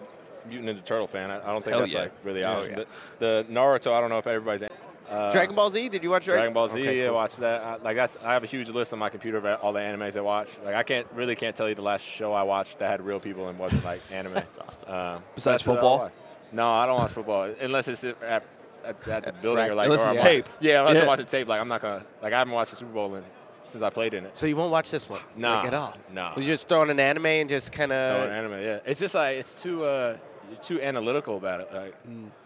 Mutant 0.49 0.79
Ninja 0.79 0.85
Turtle 0.85 1.07
fan. 1.07 1.31
I, 1.31 1.37
I 1.43 1.47
don't 1.53 1.63
think 1.65 1.73
Hell 1.73 1.81
that's 1.81 1.93
yeah. 1.93 2.01
like 2.01 2.13
really 2.25 2.41
Hell 2.43 2.59
option. 2.59 2.79
yeah. 2.79 2.85
The, 3.19 3.47
the 3.49 3.53
Naruto, 3.53 3.93
I 3.93 4.01
don't 4.01 4.11
know 4.11 4.19
if 4.19 4.27
everybody's. 4.27 4.69
Uh, 5.09 5.31
Dragon 5.31 5.55
Ball 5.55 5.71
Z? 5.71 5.89
Did 5.89 6.03
you 6.03 6.11
watch 6.11 6.25
Dragon 6.25 6.53
Ball 6.53 6.67
Z, 6.69 6.81
Okay, 6.81 6.99
yeah, 6.99 7.07
cool. 7.07 7.15
watch 7.15 7.37
that. 7.37 7.63
I, 7.63 7.77
like 7.77 7.95
that's, 7.95 8.17
I 8.25 8.33
have 8.33 8.43
a 8.43 8.47
huge 8.49 8.69
list 8.71 8.93
on 8.93 8.99
my 8.99 9.09
computer 9.09 9.39
of 9.39 9.61
all 9.63 9.73
the 9.73 9.79
animes 9.79 10.17
I 10.17 10.21
watch. 10.21 10.49
Like 10.65 10.75
I 10.75 10.83
can't 10.83 11.07
really 11.15 11.37
can't 11.37 11.55
tell 11.55 11.69
you 11.69 11.77
the 11.77 11.83
last 11.83 12.05
show 12.05 12.33
I 12.33 12.43
watched 12.43 12.81
that 12.81 12.91
had 12.91 13.01
real 13.03 13.21
people 13.21 13.49
and 13.49 13.57
wasn't 13.57 13.85
like 13.85 14.01
anime. 14.11 14.33
that's 14.35 14.59
awesome. 14.59 14.89
Uh, 14.91 15.19
Besides 15.37 15.63
that's 15.63 15.67
what 15.67 15.79
I 15.79 15.81
football? 15.81 16.11
No, 16.53 16.73
I 16.73 16.87
don't 16.87 16.97
watch 16.99 17.11
football 17.13 17.55
unless 17.61 17.87
it's 17.87 18.03
at, 18.05 18.45
at, 18.87 19.09
at 19.09 19.25
the 19.25 19.33
building 19.33 19.71
or 19.71 19.75
like 19.75 19.87
Unless 19.87 20.01
or 20.01 20.03
it's 20.15 20.23
I'm 20.23 20.27
watching- 20.27 20.43
tape. 20.45 20.49
Yeah, 20.61 20.81
unless 20.81 20.95
Yeah. 20.97 21.01
I'm 21.03 21.07
watching 21.09 21.27
tape. 21.27 21.49
Like 21.49 21.61
I'm 21.61 21.69
not 21.69 21.83
gonna 21.83 22.05
like 22.23 22.33
I 22.33 22.39
haven't 22.39 22.55
watched 22.55 22.71
the 22.71 22.77
Super 22.77 22.93
Bowl 22.93 23.15
in, 23.15 23.25
since 23.65 23.83
I 23.83 23.91
played 23.91 24.15
in 24.15 24.25
it. 24.25 24.37
So 24.39 24.47
you 24.47 24.57
won't 24.57 24.71
watch 24.73 24.91
this 24.91 25.09
one? 25.11 25.21
Nah, 25.37 25.59
Like 25.59 25.67
at 25.69 25.75
all? 25.75 25.95
nah. 26.13 26.35
Was 26.35 26.47
you 26.47 26.53
just 26.53 26.69
throwing 26.69 26.91
an 26.91 27.01
anime 27.01 27.27
and 27.27 27.49
just 27.49 27.73
kind 27.73 27.93
an 27.93 28.23
of. 28.23 28.31
anime, 28.31 28.53
yeah. 28.63 28.79
It's 28.87 29.01
just 29.01 29.15
like 29.15 29.37
it's 29.39 29.61
too 29.63 29.85
uh, 29.85 30.17
you're 30.51 30.61
too 30.61 30.81
analytical 30.81 31.37
about 31.37 31.61
it. 31.61 31.69
Like 31.75 31.95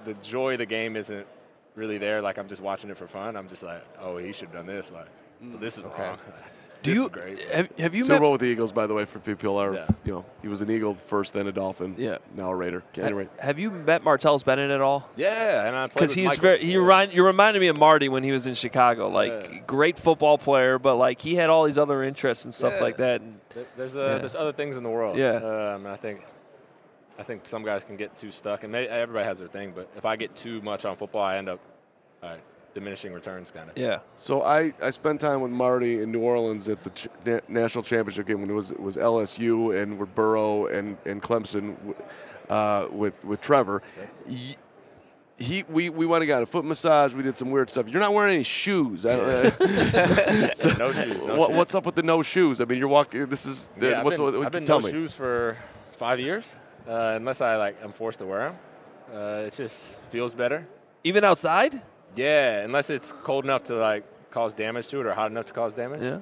the 0.04 0.14
joy 0.14 0.52
of 0.52 0.58
the 0.58 0.66
game 0.66 0.96
isn't 0.96 1.26
really 1.74 1.98
there. 1.98 2.20
Like 2.22 2.38
I'm 2.38 2.48
just 2.48 2.62
watching 2.62 2.90
it 2.90 2.96
for 2.96 3.06
fun. 3.06 3.36
I'm 3.36 3.48
just 3.48 3.62
like, 3.62 3.84
oh, 4.00 4.16
he 4.16 4.32
should 4.32 4.48
have 4.48 4.54
done 4.54 4.66
this. 4.66 4.90
Like 4.90 5.06
this 5.60 5.76
is 5.78 5.84
wrong. 5.84 6.18
Do 6.82 6.90
this 6.90 6.98
you 6.98 7.04
is 7.04 7.10
great. 7.10 7.42
have, 7.52 7.78
have 7.78 7.94
you 7.94 8.02
Super 8.04 8.14
met 8.14 8.20
Bowl 8.20 8.32
with 8.32 8.40
the 8.40 8.46
Eagles, 8.46 8.72
by 8.72 8.86
the 8.86 8.94
way, 8.94 9.04
for 9.04 9.18
people 9.18 9.58
are 9.58 9.74
Yeah. 9.74 9.86
you 10.04 10.12
know 10.12 10.24
he 10.42 10.48
was 10.48 10.60
an 10.62 10.70
Eagle 10.70 10.94
first, 10.94 11.32
then 11.34 11.46
a 11.46 11.52
Dolphin. 11.52 11.94
Yeah. 11.98 12.18
Now 12.34 12.50
a 12.50 12.54
Raider. 12.56 12.82
Anyway, 12.96 13.28
have 13.38 13.58
you 13.58 13.70
met 13.70 14.02
Martellus 14.02 14.44
Bennett 14.44 14.70
at 14.70 14.80
all? 14.80 15.08
Yeah, 15.16 15.66
and 15.66 15.76
I 15.76 15.86
played 15.88 15.94
Because 16.00 16.14
he's 16.14 16.26
Michael. 16.26 16.42
very 16.42 16.58
he 16.64 16.72
Yeah. 16.72 16.78
remind 16.78 17.12
you 17.12 17.24
reminded 17.26 17.60
me 17.60 17.68
of 17.68 17.78
Marty 17.78 18.08
when 18.08 18.22
he 18.22 18.32
was 18.32 18.46
in 18.46 18.54
Chicago. 18.54 19.08
Like 19.08 19.30
Yeah. 19.52 19.58
great 19.66 19.98
football 19.98 20.38
player, 20.38 20.78
but 20.78 20.96
like 20.96 21.20
he 21.20 21.34
had 21.34 21.50
all 21.50 21.64
these 21.64 21.78
other 21.78 22.02
interests 22.02 22.44
and 22.44 22.54
stuff 22.54 22.74
Yeah. 22.76 22.80
like 22.82 22.96
that. 22.96 23.20
And 23.20 23.40
There's 23.76 23.96
uh, 23.96 24.00
Yeah. 24.00 24.18
there's 24.18 24.34
other 24.34 24.52
things 24.52 24.76
in 24.76 24.82
the 24.82 24.90
world. 24.90 25.16
Yeah. 25.18 25.74
Um, 25.74 25.86
I 25.86 25.96
think 25.96 26.22
I 27.18 27.22
think 27.22 27.44
some 27.46 27.62
guys 27.64 27.84
can 27.84 27.96
get 27.96 28.16
too 28.16 28.30
stuck, 28.32 28.62
and 28.62 28.72
may, 28.72 28.86
everybody 28.88 29.26
has 29.26 29.38
their 29.40 29.48
thing. 29.48 29.72
But 29.76 29.88
if 29.94 30.06
I 30.06 30.16
get 30.16 30.34
too 30.34 30.62
much 30.62 30.86
on 30.86 30.96
football, 30.96 31.22
I 31.22 31.36
end 31.36 31.50
up 31.50 31.60
uh, 32.22 32.36
diminishing 32.74 33.12
returns, 33.12 33.50
kind 33.50 33.68
of. 33.70 33.76
yeah, 33.78 33.98
so 34.16 34.42
I, 34.42 34.72
I 34.82 34.90
spent 34.90 35.20
time 35.20 35.40
with 35.40 35.50
Marty 35.52 36.02
in 36.02 36.10
New 36.12 36.20
Orleans 36.20 36.68
at 36.68 36.82
the 36.84 36.90
ch- 36.90 37.08
na- 37.24 37.40
national 37.48 37.82
championship 37.84 38.26
game 38.26 38.40
when 38.40 38.50
it 38.50 38.54
was 38.54 38.70
it 38.70 38.80
was 38.80 38.96
LSU 38.96 39.80
and 39.80 39.98
with 39.98 40.14
Burrow 40.14 40.66
and 40.66 40.96
and 41.04 41.20
Clemson 41.22 41.76
uh, 42.48 42.86
with 42.90 43.22
with 43.24 43.40
Trevor. 43.40 43.82
He, 44.28 44.56
he 45.38 45.64
we, 45.70 45.88
we 45.88 46.04
went 46.04 46.22
and 46.22 46.28
got 46.28 46.42
a 46.42 46.46
foot 46.46 46.64
massage. 46.66 47.14
We 47.14 47.22
did 47.22 47.34
some 47.36 47.50
weird 47.50 47.70
stuff. 47.70 47.88
You're 47.88 48.00
not 48.02 48.12
wearing 48.12 48.34
any 48.34 48.42
shoes. 48.44 49.06
I 49.06 49.16
don't, 49.16 49.58
no 50.78 50.92
shoes. 50.92 51.24
No 51.24 51.36
what, 51.36 51.48
shoes. 51.48 51.56
what's 51.56 51.74
up 51.74 51.86
with 51.86 51.94
the 51.94 52.02
no 52.02 52.20
shoes? 52.22 52.60
I 52.60 52.64
mean, 52.64 52.78
you're 52.78 52.88
walking. 52.88 53.24
This 53.26 53.46
is 53.46 53.70
Yeah, 53.80 54.00
I've 54.00 54.04
been, 54.04 54.22
what, 54.22 54.34
what, 54.34 54.46
I've 54.46 54.52
been 54.52 54.66
tell 54.66 54.80
no 54.80 54.86
me. 54.86 54.92
shoes 54.92 55.14
for 55.14 55.56
five 55.96 56.20
years, 56.20 56.54
uh, 56.86 57.14
unless 57.16 57.40
I 57.40 57.56
like 57.56 57.82
I'm 57.82 57.92
forced 57.92 58.18
to 58.18 58.26
wear 58.26 58.50
them. 58.50 58.58
Uh, 59.14 59.46
it 59.46 59.54
just 59.54 60.02
feels 60.10 60.34
better. 60.34 60.66
even 61.04 61.24
outside. 61.24 61.80
Yeah, 62.16 62.60
unless 62.62 62.90
it's 62.90 63.12
cold 63.22 63.44
enough 63.44 63.64
to 63.64 63.74
like 63.76 64.04
cause 64.30 64.54
damage 64.54 64.88
to 64.88 65.00
it 65.00 65.06
or 65.06 65.12
hot 65.14 65.30
enough 65.30 65.46
to 65.46 65.52
cause 65.52 65.74
damage. 65.74 66.02
Yeah. 66.02 66.18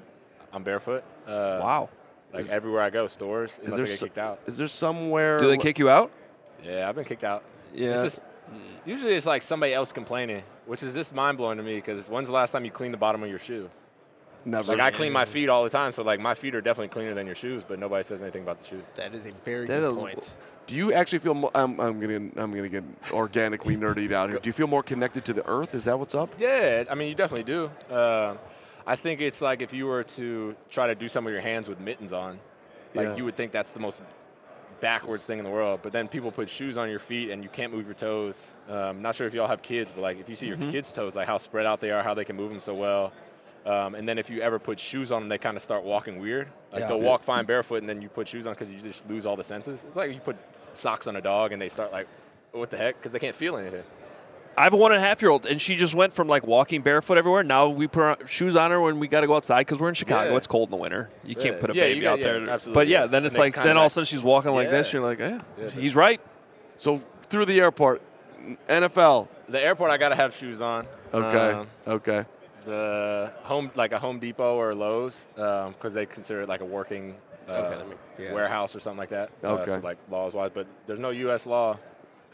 I'm 0.53 0.63
barefoot. 0.63 1.05
Uh, 1.27 1.59
Wow. 1.63 1.89
Like 2.33 2.49
everywhere 2.51 2.83
I 2.83 2.91
go, 2.91 3.07
stores, 3.07 3.53
Is 3.63 3.73
unless 3.73 3.77
there 3.77 3.81
I 3.81 3.89
get 3.89 3.99
so- 3.99 4.07
kicked 4.07 4.19
out. 4.19 4.41
Is 4.47 4.57
there 4.59 4.69
somewhere? 4.69 5.39
Do 5.39 5.49
they 5.49 5.57
kick 5.57 5.79
you 5.79 5.89
out? 5.89 6.13
Yeah, 6.63 6.87
I've 6.89 6.95
been 6.95 7.07
kicked 7.07 7.25
out. 7.25 7.43
Yeah. 7.75 7.93
It's 7.95 8.03
just, 8.03 8.21
usually 8.85 9.15
it's 9.15 9.25
like 9.27 9.41
somebody 9.43 9.73
else 9.73 9.93
complaining, 9.93 10.43
which 10.67 10.83
is 10.83 10.93
just 10.95 11.15
mind 11.15 11.39
blowing 11.39 11.57
to 11.57 11.63
me 11.63 11.77
because 11.77 12.09
when's 12.11 12.29
the 12.29 12.35
last 12.35 12.51
time 12.51 12.67
you 12.67 12.71
cleaned 12.71 12.93
the 12.93 12.99
bottom 12.99 13.23
of 13.23 13.31
your 13.31 13.39
shoe? 13.39 13.71
Never. 14.45 14.73
Like 14.73 14.81
I 14.81 14.91
clean 14.91 15.13
my 15.13 15.25
feet 15.25 15.49
all 15.49 15.65
the 15.65 15.71
time, 15.71 15.93
so 15.93 16.03
like 16.03 16.21
my 16.21 16.35
feet 16.35 16.55
are 16.55 16.61
definitely 16.61 16.89
cleaner 16.89 17.13
than 17.15 17.27
your 17.27 17.35
shoes, 17.35 17.63
but 17.67 17.79
nobody 17.79 18.03
says 18.05 18.23
anything 18.23 18.43
about 18.43 18.61
the 18.61 18.67
shoes. 18.67 18.83
That 18.95 19.15
is 19.15 19.27
a 19.27 19.33
very 19.45 19.67
That 19.67 19.81
good 19.81 19.93
is- 19.93 19.99
point. 19.99 20.37
Do 20.67 20.75
you 20.75 20.93
actually 20.93 21.21
feel? 21.21 21.33
Mo- 21.35 21.51
I'm, 21.55 21.81
I'm 21.81 21.99
gonna 21.99 22.31
I'm 22.37 22.55
gonna 22.55 22.69
get 22.69 22.85
organically 23.11 23.75
nerdy 23.77 24.13
out 24.13 24.29
here. 24.31 24.39
Do 24.39 24.49
you 24.49 24.53
feel 24.53 24.67
more 24.67 24.83
connected 24.83 25.25
to 25.25 25.33
the 25.33 25.47
earth? 25.49 25.75
Is 25.75 25.85
that 25.85 25.99
what's 25.99 26.15
up? 26.15 26.35
Yeah, 26.39 26.85
I 26.91 26.95
mean 26.95 27.09
you 27.09 27.15
definitely 27.15 27.45
do. 27.45 27.71
Uh, 27.91 28.37
I 28.87 28.95
think 28.97 29.23
it's 29.23 29.41
like 29.41 29.63
if 29.63 29.73
you 29.73 29.87
were 29.87 30.05
to 30.05 30.55
try 30.71 30.87
to 30.89 30.95
do 30.95 31.09
some 31.09 31.27
of 31.27 31.33
your 31.33 31.41
hands 31.41 31.69
with 31.71 31.81
mittens 31.81 32.13
on, 32.13 32.39
like 32.95 33.07
Yeah. 33.07 33.17
you 33.17 33.25
would 33.25 33.35
think 33.35 33.51
that's 33.51 33.73
the 33.73 33.81
most 33.81 34.01
backwards 34.81 35.25
thing 35.27 35.39
in 35.39 35.45
the 35.45 35.51
world. 35.51 35.81
But 35.83 35.93
then 35.93 36.07
people 36.07 36.31
put 36.31 36.49
shoes 36.49 36.77
on 36.77 36.89
your 36.91 36.99
feet 36.99 37.31
and 37.31 37.43
you 37.43 37.49
can't 37.49 37.73
move 37.73 37.87
your 37.87 37.95
toes. 37.95 38.47
Um, 38.69 39.01
not 39.03 39.15
sure 39.15 39.27
if 39.27 39.33
y'all 39.35 39.49
have 39.49 39.63
kids, 39.63 39.91
but 39.93 40.03
like 40.03 40.21
if 40.21 40.29
you 40.29 40.37
see 40.37 40.47
your 40.49 40.57
kids' 40.59 40.93
toes, 40.93 41.17
like 41.17 41.27
how 41.27 41.39
spread 41.39 41.67
out 41.67 41.81
they 41.81 41.91
are, 41.91 42.03
how 42.03 42.15
they 42.15 42.25
can 42.25 42.37
move 42.37 42.51
them 42.51 42.61
so 42.61 42.75
well. 42.75 43.13
Um, 43.69 43.95
and 43.95 44.09
then 44.09 44.19
if 44.19 44.31
you 44.31 44.41
ever 44.41 44.59
put 44.59 44.81
shoes 44.81 45.13
on 45.13 45.23
them, 45.23 45.29
they 45.29 45.37
kind 45.39 45.57
of 45.57 45.63
start 45.63 45.85
walking 45.85 46.21
weird. 46.21 46.49
Like 46.73 46.81
Yeah. 46.83 46.87
they'll 46.89 47.01
walk 47.01 47.23
fine 47.23 47.45
barefoot, 47.45 47.77
and 47.81 47.89
then 47.89 48.01
you 48.01 48.09
put 48.09 48.27
shoes 48.27 48.47
on 48.47 48.55
because 48.55 48.71
you 48.71 48.81
just 48.81 49.09
lose 49.11 49.27
all 49.27 49.37
the 49.37 49.45
senses. 49.45 49.85
It's 49.87 49.97
like 49.97 50.13
you 50.15 50.21
put 50.21 50.37
socks 50.73 51.07
on 51.07 51.17
a 51.17 51.21
dog 51.21 51.53
and 51.53 51.61
they 51.61 51.69
start 51.69 51.93
like, 51.93 52.07
what 52.53 52.71
the 52.71 52.77
heck? 52.79 52.97
Because 52.97 53.13
they 53.13 53.19
can't 53.19 53.35
feel 53.37 53.57
anything. 53.59 53.85
I 54.57 54.65
have 54.65 54.73
a 54.73 54.77
one 54.77 54.91
and 54.93 55.01
a 55.03 55.07
half 55.07 55.21
year 55.23 55.31
old, 55.31 55.47
and 55.47 55.61
she 55.61 55.77
just 55.77 55.95
went 55.95 56.13
from 56.15 56.27
like 56.29 56.47
walking 56.47 56.83
barefoot 56.83 57.17
everywhere. 57.19 57.45
Now 57.45 57.69
we 57.69 57.87
put 57.87 58.03
our 58.03 58.19
shoes 58.27 58.57
on 58.57 58.71
her 58.73 58.81
when 58.81 58.99
we 58.99 59.07
got 59.07 59.21
to 59.21 59.27
go 59.29 59.37
outside 59.37 59.67
because 59.67 59.79
we're 59.79 59.89
in 59.91 59.95
Chicago. 59.95 60.31
Yeah. 60.31 60.37
It's 60.37 60.47
cold 60.49 60.69
in 60.69 60.71
the 60.73 60.77
winter. 60.79 61.11
You 61.23 61.37
can't 61.37 61.61
put 61.61 61.71
a 61.71 61.75
Yeah, 61.75 61.85
baby 61.85 62.01
got- 62.01 62.13
out 62.15 62.19
yeah, 62.21 62.25
there. 62.25 62.51
absolutely, 62.51 62.81
But 62.81 62.89
yeah, 62.89 63.01
yeah. 63.03 63.07
then 63.07 63.25
it's 63.27 63.39
like 63.39 63.55
then 63.55 63.77
all 63.77 63.85
of 63.85 63.87
a 63.87 63.91
sudden 63.91 64.07
she's 64.07 64.23
walking 64.23 64.53
like 64.53 64.71
this. 64.71 64.89
Yeah. 64.93 65.01
You're 65.01 65.09
like, 65.09 65.21
eh, 65.21 65.39
Yeah. 65.61 65.69
he's 65.71 65.95
right. 65.95 66.21
So 66.77 67.01
through 67.29 67.45
the 67.45 67.61
airport, 67.61 68.01
NFL. 68.69 69.29
The 69.49 69.61
airport, 69.63 69.91
I 69.91 69.97
gotta 69.99 70.17
have 70.17 70.35
shoes 70.35 70.61
on. 70.61 70.87
Okay. 71.15 71.51
Um, 71.53 71.67
okay. 71.87 72.25
The 72.65 73.33
home, 73.43 73.71
like 73.75 73.93
a 73.93 73.99
Home 73.99 74.19
Depot 74.19 74.57
or 74.57 74.75
Lowe's, 74.75 75.27
because 75.35 75.93
they 75.95 76.07
consider 76.07 76.43
it 76.43 76.49
like 76.49 76.61
a 76.61 76.65
working 76.65 77.17
uh, 77.51 77.55
Okay, 77.55 77.85
me- 77.89 77.97
yeah. 78.27 78.33
warehouse 78.35 78.77
or 78.77 78.81
something 78.81 78.99
like 78.99 79.09
that. 79.11 79.31
Uh, 79.43 79.55
Okay. 79.55 79.71
so 79.73 79.81
like 79.81 79.99
laws 80.11 80.35
wise, 80.35 80.51
but 80.53 80.67
there's 80.87 80.99
no 80.99 81.11
U.S. 81.11 81.47
law. 81.47 81.79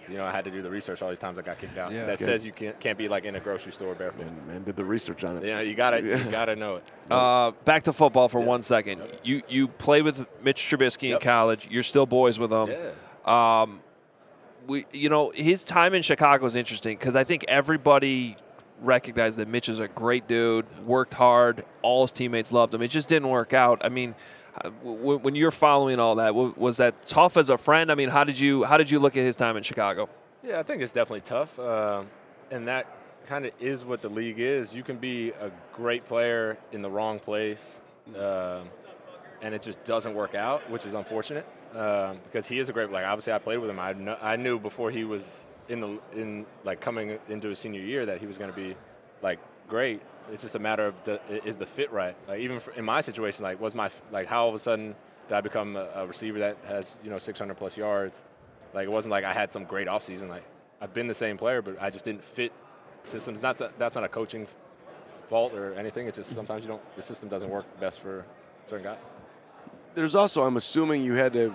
You 0.09 0.17
know, 0.19 0.25
I 0.25 0.33
had 0.33 0.45
to 0.45 0.51
do 0.51 0.61
the 0.61 0.69
research 0.71 1.01
all 1.03 1.09
these 1.09 1.21
times 1.21 1.39
I 1.39 1.43
got 1.43 1.59
kicked 1.59 1.79
out. 1.79 1.91
Yeah. 1.93 2.05
That 2.07 2.15
Okay. 2.15 2.25
says 2.25 2.45
you 2.45 2.53
can't 2.53 2.79
can't 2.81 2.99
be 2.99 3.09
like 3.09 3.25
in 3.25 3.37
a 3.37 3.41
grocery 3.41 3.73
store 3.73 3.95
barefoot. 3.95 4.27
And, 4.27 4.51
and 4.51 4.65
did 4.65 4.77
the 4.77 4.85
research 4.85 5.23
on 5.25 5.37
it. 5.39 5.45
You 5.45 5.51
know, 5.55 5.61
you 5.61 5.75
gotta 5.75 6.03
Yeah. 6.05 6.17
you 6.25 6.31
gotta 6.31 6.57
know 6.57 6.77
it. 6.77 6.85
Uh, 7.11 7.53
back 7.65 7.85
to 7.85 7.93
football 7.93 8.29
for 8.29 8.41
Yeah. 8.41 8.47
one 8.47 8.63
second. 8.63 9.01
You 9.23 9.43
you 9.49 9.69
played 9.69 10.03
with 10.05 10.27
Mitch 10.43 10.61
Trubisky 10.63 11.15
in 11.15 11.21
college. 11.21 11.69
You're 11.71 11.85
still 11.85 12.07
boys 12.07 12.39
with 12.39 12.51
him. 12.53 12.71
Yeah. 12.71 13.63
Um, 13.63 13.81
we, 14.67 14.85
you 14.93 15.09
know, 15.09 15.31
his 15.35 15.65
time 15.65 15.95
in 15.95 16.03
Chicago 16.03 16.45
is 16.45 16.57
interesting 16.57 16.99
because 16.99 17.17
I 17.17 17.25
think 17.25 17.45
everybody 17.49 18.37
recognized 18.85 19.39
that 19.39 19.49
Mitch 19.49 19.69
is 19.69 19.79
a 19.79 19.89
great 19.89 20.29
dude, 20.29 20.67
worked 20.87 21.15
hard, 21.15 21.65
all 21.83 22.03
his 22.03 22.13
teammates 22.13 22.53
loved 22.53 22.75
him. 22.75 22.83
It 22.83 22.89
just 22.89 23.09
didn't 23.09 23.29
work 23.29 23.53
out. 23.53 23.85
I 23.85 23.89
mean, 23.89 24.15
uh, 24.63 24.71
when 24.71 25.35
you're 25.35 25.51
following 25.51 25.99
all 25.99 26.17
that, 26.17 26.35
was 26.35 26.77
that 26.77 27.05
tough 27.07 27.37
as 27.37 27.51
a 27.51 27.59
friend? 27.59 27.91
I 27.91 27.95
mean, 27.95 28.09
how 28.09 28.25
did 28.25 28.39
you 28.39 28.65
how 28.65 28.77
did 28.77 28.91
you 28.91 28.99
look 29.01 29.17
at 29.17 29.25
his 29.25 29.37
time 29.37 29.57
in 29.57 29.63
Chicago? 29.63 30.09
Yeah, 30.43 30.61
I 30.61 30.63
think 30.63 30.83
it's 30.83 30.93
definitely 30.93 31.23
tough, 31.23 31.59
um, 31.59 32.07
and 32.51 32.69
that 32.69 32.87
kind 33.27 33.47
of 33.47 33.53
is 33.59 33.85
what 33.85 34.03
the 34.03 34.09
league 34.09 34.39
is. 34.39 34.73
You 34.75 34.83
can 34.83 34.99
be 34.99 35.31
a 35.31 35.51
great 35.73 36.05
player 36.05 36.59
in 36.73 36.83
the 36.83 36.91
wrong 36.91 37.19
place, 37.19 37.79
um, 38.17 38.69
and 39.43 39.55
it 39.55 39.63
just 39.63 39.83
doesn't 39.85 40.15
work 40.15 40.35
out, 40.35 40.71
which 40.71 40.87
is 40.87 40.95
unfortunate 40.95 41.47
um, 41.75 42.19
because 42.25 42.47
he 42.47 42.59
is 42.59 42.69
a 42.69 42.73
great. 42.73 42.91
Like 42.91 43.05
obviously, 43.05 43.33
I 43.33 43.39
played 43.39 43.59
with 43.59 43.71
him. 43.71 43.81
I, 43.81 43.93
kn- 43.95 44.17
I 44.23 44.37
knew 44.37 44.59
before 44.59 44.91
he 44.91 45.05
was 45.05 45.41
in 45.69 45.81
the 45.81 45.99
in 46.15 46.47
like 46.65 46.81
coming 46.81 47.19
into 47.29 47.49
his 47.49 47.59
senior 47.59 47.81
year 47.81 48.07
that 48.07 48.21
he 48.21 48.27
was 48.27 48.39
going 48.39 48.51
to 48.51 48.57
be 48.57 48.77
like 49.23 49.39
great. 49.69 50.03
It's 50.33 50.43
just 50.43 50.55
a 50.55 50.59
matter 50.59 50.87
of 50.87 50.95
the, 51.05 51.21
is 51.45 51.59
the 51.59 51.67
fit 51.67 51.93
right. 51.93 52.17
Like 52.27 52.41
even 52.41 52.61
for, 52.61 52.73
in 52.73 52.85
my 52.85 53.01
situation, 53.01 53.43
like 53.43 53.61
was 53.61 53.75
my 53.75 53.91
like 54.11 54.27
how 54.27 54.45
all 54.45 54.49
of 54.49 54.55
a 54.55 54.59
sudden 54.59 54.95
did 55.29 55.35
I 55.35 55.41
become 55.41 55.77
a, 55.77 55.89
a 55.95 56.07
receiver 56.07 56.39
that 56.41 56.57
has 56.67 56.97
you 57.03 57.11
know 57.11 57.19
600 57.19 57.55
plus 57.57 57.77
yards? 57.77 58.23
Like 58.73 58.87
it 58.87 58.91
wasn't 58.91 59.13
like 59.13 59.25
I 59.25 59.33
had 59.33 59.53
some 59.53 59.65
great 59.65 59.89
offseason. 59.89 60.29
Like 60.29 60.45
I've 60.81 60.93
been 60.93 61.07
the 61.07 61.15
same 61.15 61.37
player, 61.37 61.63
but 61.63 61.81
I 61.81 61.91
just 61.91 62.05
didn't 62.05 62.25
fit 62.25 62.53
systems. 63.05 63.41
Not 63.41 63.59
that, 63.59 63.79
that's 63.79 63.95
not 63.95 64.05
a 64.05 64.09
coaching 64.09 64.47
fault 65.29 65.55
or 65.55 65.75
anything. 65.75 66.07
It's 66.07 66.19
just 66.19 66.35
sometimes 66.35 66.63
you 66.63 66.69
don't. 66.69 66.97
The 66.97 67.03
system 67.03 67.29
doesn't 67.29 67.49
work 67.49 67.65
best 67.81 68.01
for 68.01 68.25
certain 68.67 68.85
guys. 68.85 68.99
There's 69.95 70.15
also, 70.15 70.43
I'm 70.43 70.57
assuming 70.57 71.05
you 71.05 71.15
had 71.15 71.33
to, 71.35 71.55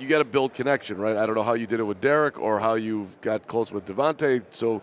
you 0.00 0.08
got 0.08 0.18
to 0.18 0.24
build 0.24 0.54
connection, 0.54 0.98
right? 0.98 1.16
I 1.16 1.26
don't 1.26 1.34
know 1.34 1.42
how 1.42 1.54
you 1.54 1.66
did 1.66 1.78
it 1.78 1.84
with 1.84 2.00
Derek 2.00 2.38
or 2.38 2.58
how 2.58 2.74
you 2.74 3.08
got 3.20 3.46
close 3.46 3.70
with 3.70 3.86
Davante. 3.86 4.42
So 4.50 4.82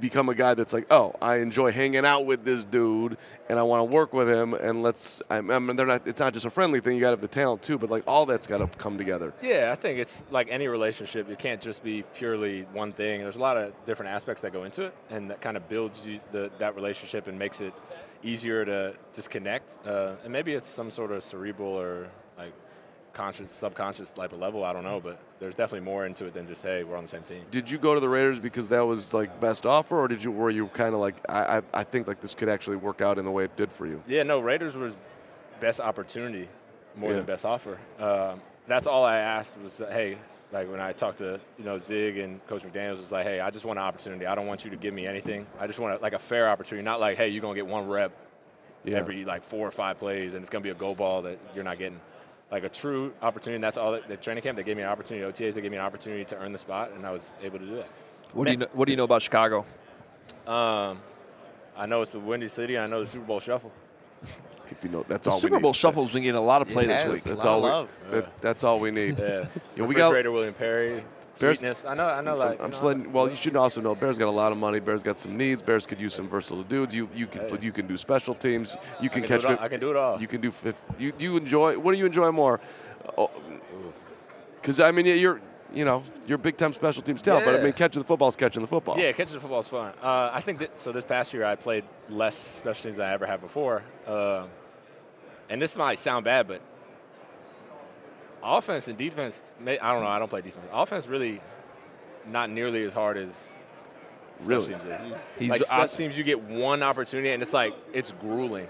become 0.00 0.28
a 0.28 0.34
guy 0.34 0.54
that's 0.54 0.72
like, 0.72 0.86
oh, 0.90 1.14
I 1.20 1.36
enjoy 1.36 1.72
hanging 1.72 2.04
out 2.04 2.26
with 2.26 2.44
this 2.44 2.64
dude 2.64 3.16
and 3.48 3.58
I 3.58 3.62
want 3.62 3.80
to 3.80 3.94
work 3.94 4.12
with 4.12 4.28
him. 4.28 4.54
And 4.54 4.82
let's, 4.82 5.22
I 5.30 5.40
mean, 5.40 5.76
they're 5.76 5.86
not, 5.86 6.06
it's 6.06 6.20
not 6.20 6.32
just 6.34 6.46
a 6.46 6.50
friendly 6.50 6.80
thing. 6.80 6.96
You 6.96 7.00
got 7.00 7.08
to 7.08 7.12
have 7.12 7.20
the 7.20 7.28
talent 7.28 7.62
too, 7.62 7.78
but 7.78 7.90
like 7.90 8.04
all 8.06 8.26
that's 8.26 8.46
got 8.46 8.58
to 8.58 8.66
come 8.66 8.98
together. 8.98 9.34
Yeah, 9.42 9.70
I 9.72 9.74
think 9.74 9.98
it's 9.98 10.24
like 10.30 10.48
any 10.50 10.68
relationship. 10.68 11.30
It 11.30 11.38
can't 11.38 11.60
just 11.60 11.82
be 11.82 12.02
purely 12.14 12.62
one 12.72 12.92
thing. 12.92 13.20
There's 13.20 13.36
a 13.36 13.40
lot 13.40 13.56
of 13.56 13.72
different 13.84 14.12
aspects 14.12 14.42
that 14.42 14.52
go 14.52 14.64
into 14.64 14.82
it, 14.84 14.94
and 15.10 15.30
that 15.30 15.40
kind 15.40 15.56
of 15.56 15.68
builds 15.68 16.06
you 16.06 16.20
the, 16.32 16.50
that 16.58 16.74
relationship 16.74 17.26
and 17.26 17.38
makes 17.38 17.60
it 17.60 17.74
easier 18.22 18.64
to 18.64 18.94
just 19.14 19.30
connect. 19.30 19.78
Uh, 19.86 20.14
and 20.24 20.32
maybe 20.32 20.52
it's 20.54 20.68
some 20.68 20.90
sort 20.90 21.12
of 21.12 21.22
cerebral 21.22 21.72
or 21.72 22.08
like 22.36 22.52
conscious, 23.16 23.50
subconscious 23.50 24.10
type 24.10 24.32
of 24.32 24.38
level. 24.38 24.62
I 24.64 24.72
don't 24.74 24.84
know, 24.84 25.00
but 25.00 25.18
there's 25.40 25.54
definitely 25.54 25.84
more 25.86 26.04
into 26.06 26.26
it 26.26 26.34
than 26.34 26.46
just 26.46 26.62
hey, 26.62 26.84
we're 26.84 26.96
on 26.96 27.04
the 27.04 27.08
same 27.08 27.22
team. 27.22 27.42
Did 27.50 27.70
you 27.70 27.78
go 27.78 27.94
to 27.94 28.00
the 28.00 28.08
Raiders 28.08 28.38
because 28.38 28.68
that 28.68 28.86
was 28.86 29.14
like 29.14 29.40
best 29.40 29.64
offer, 29.64 29.98
or 29.98 30.06
did 30.06 30.22
you 30.22 30.30
were 30.30 30.50
you 30.50 30.66
kind 30.68 30.94
of 30.94 31.00
like 31.00 31.16
I, 31.28 31.58
I 31.58 31.62
I 31.74 31.82
think 31.84 32.06
like 32.06 32.20
this 32.20 32.34
could 32.34 32.48
actually 32.50 32.76
work 32.76 33.00
out 33.00 33.18
in 33.18 33.24
the 33.24 33.30
way 33.30 33.44
it 33.44 33.56
did 33.56 33.72
for 33.72 33.86
you? 33.86 34.02
Yeah, 34.06 34.22
no, 34.22 34.38
Raiders 34.40 34.76
was 34.76 34.96
best 35.60 35.80
opportunity 35.80 36.48
more 36.94 37.10
Yeah. 37.10 37.16
than 37.16 37.24
best 37.24 37.44
offer. 37.46 37.78
Um, 37.98 38.40
that's 38.68 38.86
all 38.86 39.04
I 39.04 39.16
asked 39.18 39.58
was, 39.62 39.76
that, 39.78 39.92
hey, 39.92 40.18
like 40.52 40.70
when 40.70 40.80
I 40.80 40.92
talked 40.92 41.18
to 41.18 41.40
you 41.58 41.64
know 41.64 41.78
Zig 41.78 42.18
and 42.18 42.46
Coach 42.46 42.62
McDaniels 42.64 42.98
was 43.00 43.12
like, 43.12 43.24
hey, 43.24 43.40
I 43.40 43.48
just 43.50 43.64
want 43.64 43.78
an 43.78 43.84
opportunity. 43.84 44.26
I 44.26 44.34
don't 44.34 44.46
want 44.46 44.64
you 44.64 44.70
to 44.72 44.76
give 44.76 44.92
me 44.92 45.06
anything. 45.06 45.46
I 45.58 45.66
just 45.66 45.78
want 45.78 45.98
a, 45.98 46.02
like 46.02 46.12
a 46.12 46.18
fair 46.18 46.48
opportunity, 46.50 46.84
not 46.84 47.00
like, 47.00 47.16
hey, 47.16 47.28
you're 47.28 47.42
gonna 47.42 47.54
get 47.54 47.66
one 47.66 47.88
rep 47.88 48.12
Yeah. 48.84 48.98
every 48.98 49.24
like 49.24 49.42
four 49.42 49.66
or 49.66 49.70
five 49.70 49.98
plays, 49.98 50.34
and 50.34 50.42
it's 50.42 50.50
gonna 50.50 50.62
be 50.62 50.70
a 50.70 50.74
go 50.74 50.94
ball 50.94 51.22
that 51.22 51.38
you're 51.54 51.64
not 51.64 51.78
getting. 51.78 51.98
Like 52.50 52.62
a 52.64 52.68
true 52.68 53.12
opportunity. 53.22 53.56
And 53.56 53.64
that's 53.64 53.76
all. 53.76 53.92
That, 53.92 54.06
the 54.08 54.16
training 54.16 54.42
camp, 54.42 54.56
they 54.56 54.62
gave 54.62 54.76
me 54.76 54.82
an 54.84 54.88
opportunity. 54.88 55.26
OTAs, 55.30 55.54
they 55.54 55.60
gave 55.60 55.70
me 55.70 55.76
an 55.78 55.82
opportunity 55.84 56.24
to 56.26 56.36
earn 56.36 56.52
the 56.52 56.58
spot, 56.58 56.92
and 56.94 57.04
I 57.06 57.10
was 57.10 57.32
able 57.42 57.58
to 57.58 57.66
do 57.66 57.76
that. 57.76 57.88
What 58.32 58.44
do 58.44 58.50
you 58.52 58.56
know, 58.58 58.66
What 58.72 58.84
do 58.86 58.92
you 58.92 58.96
know 58.96 59.04
about 59.04 59.22
Chicago? 59.22 59.64
Um, 60.46 61.00
I 61.76 61.86
know 61.86 62.02
it's 62.02 62.12
the 62.12 62.20
Windy 62.20 62.48
City. 62.48 62.76
and 62.76 62.84
I 62.84 62.86
know 62.86 63.00
the 63.00 63.06
Super 63.06 63.24
Bowl 63.26 63.40
Shuffle. 63.40 63.72
If 64.68 64.82
you 64.82 64.90
know, 64.90 65.04
that's 65.06 65.26
The 65.26 65.30
all 65.30 65.38
Super 65.38 65.54
we 65.56 65.62
Bowl 65.62 65.70
need. 65.70 65.76
Shuffle's 65.76 66.10
been 66.10 66.24
getting 66.24 66.36
a 66.36 66.40
lot 66.40 66.60
of 66.60 66.66
play 66.66 66.82
It 66.84 66.88
this 66.88 67.02
has. 67.02 67.12
week. 67.12 67.22
That's 67.22 67.44
Lot 67.44 67.46
all. 67.46 67.64
of 67.66 67.88
We, 68.10 68.16
love. 68.16 68.24
that- 68.24 68.40
that's 68.42 68.64
all 68.64 68.80
we 68.80 68.90
need. 68.90 69.16
Yeah, 69.16 69.46
Yeah, 69.76 69.84
we 69.84 69.94
got- 69.94 70.06
refrigerator 70.08 70.32
William 70.32 70.54
Perry. 70.54 71.04
Bears- 71.40 71.58
sweetness. 71.58 71.84
I 71.84 71.94
know. 71.94 72.06
I 72.06 72.20
know. 72.20 72.36
Like 72.36 72.60
I'm 72.60 72.72
you 72.72 72.78
know, 72.78 72.86
letting. 72.86 73.12
Well, 73.12 73.28
you 73.28 73.36
should 73.36 73.56
also 73.56 73.80
know 73.80 73.94
Bears 73.94 74.18
got 74.18 74.28
a 74.28 74.30
lot 74.30 74.52
of 74.52 74.58
money. 74.58 74.80
Bears 74.80 75.02
got 75.02 75.18
some 75.18 75.36
needs. 75.36 75.62
Bears 75.62 75.86
could 75.86 76.00
use 76.00 76.14
some 76.14 76.28
versatile 76.28 76.62
dudes. 76.62 76.94
You 76.94 77.08
you 77.14 77.26
can 77.26 77.48
Hey. 77.48 77.58
you 77.60 77.72
can 77.72 77.86
do 77.86 77.96
special 77.96 78.34
teams. 78.34 78.76
You 79.00 79.08
I 79.10 79.12
can, 79.12 79.22
can, 79.22 79.40
catch. 79.40 79.50
it 79.50 79.60
I 79.60 79.68
can 79.68 79.80
do 79.80 79.90
it 79.90 79.96
all. 79.96 80.20
You 80.20 80.26
can 80.26 80.40
do. 80.40 80.52
You 80.98 81.12
you 81.18 81.36
enjoy. 81.36 81.78
What 81.78 81.92
do 81.92 81.98
you 81.98 82.06
enjoy 82.06 82.30
more? 82.32 82.60
Because 84.60 84.80
I 84.80 84.90
mean, 84.90 85.06
you're 85.06 85.40
you 85.72 85.84
know 85.84 86.02
you're 86.26 86.38
big 86.38 86.56
time 86.56 86.72
special 86.72 87.02
teams 87.02 87.22
talent, 87.22 87.44
but 87.44 87.54
I 87.58 87.62
mean, 87.62 87.72
catching 87.72 88.00
the 88.02 88.06
football 88.06 88.28
is 88.28 88.36
catching 88.36 88.62
the 88.62 88.68
football. 88.68 88.98
Yeah, 88.98 89.12
catching 89.12 89.34
the 89.34 89.40
football 89.40 89.60
is 89.60 89.68
fun. 89.68 89.92
Uh, 90.02 90.30
I 90.32 90.40
think 90.40 90.58
that, 90.60 90.78
so. 90.78 90.92
This 90.92 91.04
past 91.04 91.32
year, 91.34 91.44
I 91.44 91.54
played 91.56 91.84
less 92.08 92.36
special 92.36 92.84
teams 92.84 92.96
than 92.96 93.08
I 93.10 93.12
ever 93.12 93.26
have 93.26 93.40
before. 93.40 93.82
Um 94.06 94.48
and 95.48 95.62
this 95.62 95.76
might 95.76 95.98
sound 96.00 96.24
bad, 96.24 96.48
but 96.48 96.60
offense 98.46 98.88
and 98.88 98.96
defense. 98.96 99.42
May, 99.60 99.78
I 99.78 99.92
don't 99.92 100.02
know. 100.02 100.08
I 100.08 100.18
don't 100.18 100.28
play 100.28 100.40
defense. 100.40 100.66
Offense 100.72 101.06
really 101.06 101.40
not 102.30 102.50
nearly 102.50 102.84
as 102.84 102.92
hard 102.92 103.16
as 103.18 103.48
Really? 104.44 104.74
is. 104.74 104.82
He's 105.38 105.50
like 105.50 105.62
special 105.62 105.96
teams, 105.96 106.18
you 106.18 106.24
get 106.24 106.42
one 106.42 106.82
opportunity, 106.82 107.30
and 107.30 107.42
it's 107.42 107.52
like 107.54 107.74
it's 107.92 108.12
grueling. 108.20 108.68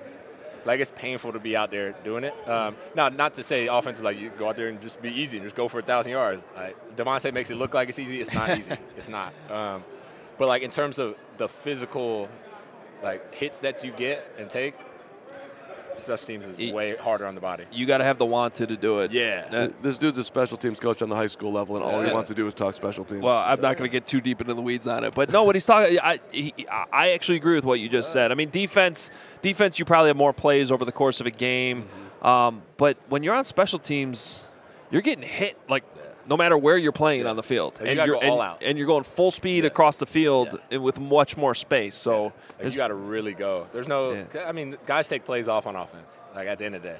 Like 0.64 0.80
it's 0.80 0.90
painful 0.94 1.32
to 1.32 1.38
be 1.38 1.56
out 1.56 1.70
there 1.70 1.92
doing 2.04 2.24
it. 2.24 2.34
Um, 2.48 2.76
now, 2.94 3.08
not 3.08 3.34
to 3.34 3.42
say 3.44 3.66
offense 3.68 3.98
is 3.98 4.04
like 4.04 4.18
you 4.18 4.30
go 4.30 4.48
out 4.48 4.56
there 4.56 4.68
and 4.68 4.80
just 4.80 5.00
be 5.00 5.10
easy 5.10 5.36
and 5.38 5.46
just 5.46 5.54
go 5.56 5.68
for 5.68 5.78
a 5.78 5.82
thousand 5.82 6.12
yards. 6.12 6.42
Like, 6.56 6.96
Davante 6.96 7.32
makes 7.32 7.50
it 7.50 7.56
look 7.56 7.72
like 7.74 7.88
it's 7.88 7.98
easy. 7.98 8.20
It's 8.20 8.32
not 8.32 8.56
easy. 8.58 8.72
it's 8.96 9.08
not. 9.08 9.32
Um, 9.50 9.84
but 10.38 10.48
like 10.48 10.62
in 10.62 10.70
terms 10.70 10.98
of 10.98 11.14
the 11.36 11.48
physical, 11.48 12.28
like 13.02 13.32
hits 13.34 13.60
that 13.60 13.84
you 13.84 13.92
get 13.92 14.28
and 14.38 14.50
take, 14.50 14.74
special 15.98 16.26
teams 16.26 16.46
is 16.46 16.58
E- 16.58 16.72
way 16.72 16.96
harder 16.96 17.26
on 17.26 17.34
the 17.34 17.40
body. 17.40 17.64
You 17.72 17.86
got 17.86 17.98
to 17.98 18.04
have 18.04 18.18
the 18.18 18.26
want 18.26 18.54
to, 18.56 18.66
to 18.66 18.76
do 18.76 19.00
it. 19.00 19.10
Yeah. 19.12 19.48
That- 19.48 19.82
This 19.82 19.98
dude's 19.98 20.18
a 20.18 20.24
special 20.24 20.56
teams 20.56 20.78
coach 20.80 21.02
on 21.02 21.08
the 21.08 21.16
high 21.16 21.26
school 21.26 21.52
level, 21.52 21.76
and 21.76 21.84
all 21.84 22.02
he 22.02 22.12
wants 22.12 22.28
to 22.28 22.34
do 22.34 22.46
is 22.46 22.54
talk 22.54 22.74
special 22.74 23.04
teams. 23.04 23.22
Well, 23.22 23.38
I'm 23.38 23.60
not 23.60 23.76
going 23.76 23.88
to 23.90 23.92
get 23.92 24.06
too 24.06 24.20
deep 24.20 24.40
into 24.40 24.54
the 24.54 24.62
weeds 24.62 24.86
on 24.86 25.04
it, 25.04 25.14
but 25.14 25.30
no, 25.30 25.42
what 25.44 25.54
he's 25.56 25.66
talking, 25.66 25.98
I, 26.02 26.20
he, 26.32 26.52
I 26.92 27.10
actually 27.10 27.36
agree 27.36 27.54
with 27.54 27.64
what 27.64 27.80
you 27.80 27.88
just 27.88 28.12
said. 28.12 28.30
I 28.32 28.34
mean, 28.34 28.50
defense, 28.50 29.10
defense, 29.42 29.78
you 29.78 29.84
probably 29.84 30.08
have 30.08 30.16
more 30.16 30.32
plays 30.32 30.70
over 30.70 30.84
the 30.84 30.92
course 30.92 31.20
of 31.20 31.26
a 31.26 31.30
game, 31.30 31.86
um, 32.22 32.62
but 32.76 32.96
when 33.08 33.22
you're 33.22 33.34
on 33.34 33.44
special 33.44 33.78
teams, 33.78 34.42
you're 34.90 35.02
getting 35.02 35.24
hit 35.24 35.58
like 35.68 35.84
no 36.28 36.36
matter 36.36 36.56
where 36.58 36.76
you're 36.76 36.92
playing 36.92 37.26
on 37.26 37.36
the 37.36 37.42
field, 37.42 37.78
Like, 37.80 37.90
you 37.90 37.96
you're 37.96 38.06
go 38.20 38.28
all 38.28 38.40
and, 38.42 38.50
out. 38.52 38.62
and 38.62 38.76
you're 38.78 38.86
going 38.86 39.04
full 39.04 39.30
speed 39.30 39.64
across 39.64 39.98
the 39.98 40.06
field 40.06 40.58
and 40.70 40.82
with 40.82 40.98
much 41.00 41.36
more 41.36 41.54
space. 41.54 41.94
So 41.94 42.32
Like, 42.60 42.70
you 42.72 42.76
got 42.76 42.88
to 42.88 42.94
really 42.94 43.34
go. 43.34 43.66
There's 43.72 43.88
no. 43.88 44.12
Yeah. 44.12 44.44
I 44.46 44.52
mean, 44.52 44.76
guys 44.86 45.08
take 45.08 45.24
plays 45.24 45.48
off 45.48 45.66
on 45.66 45.76
offense. 45.76 46.06
Like 46.34 46.48
at 46.48 46.58
the 46.58 46.64
end 46.66 46.74
of 46.74 46.82
the 46.82 46.88
day, 46.88 46.96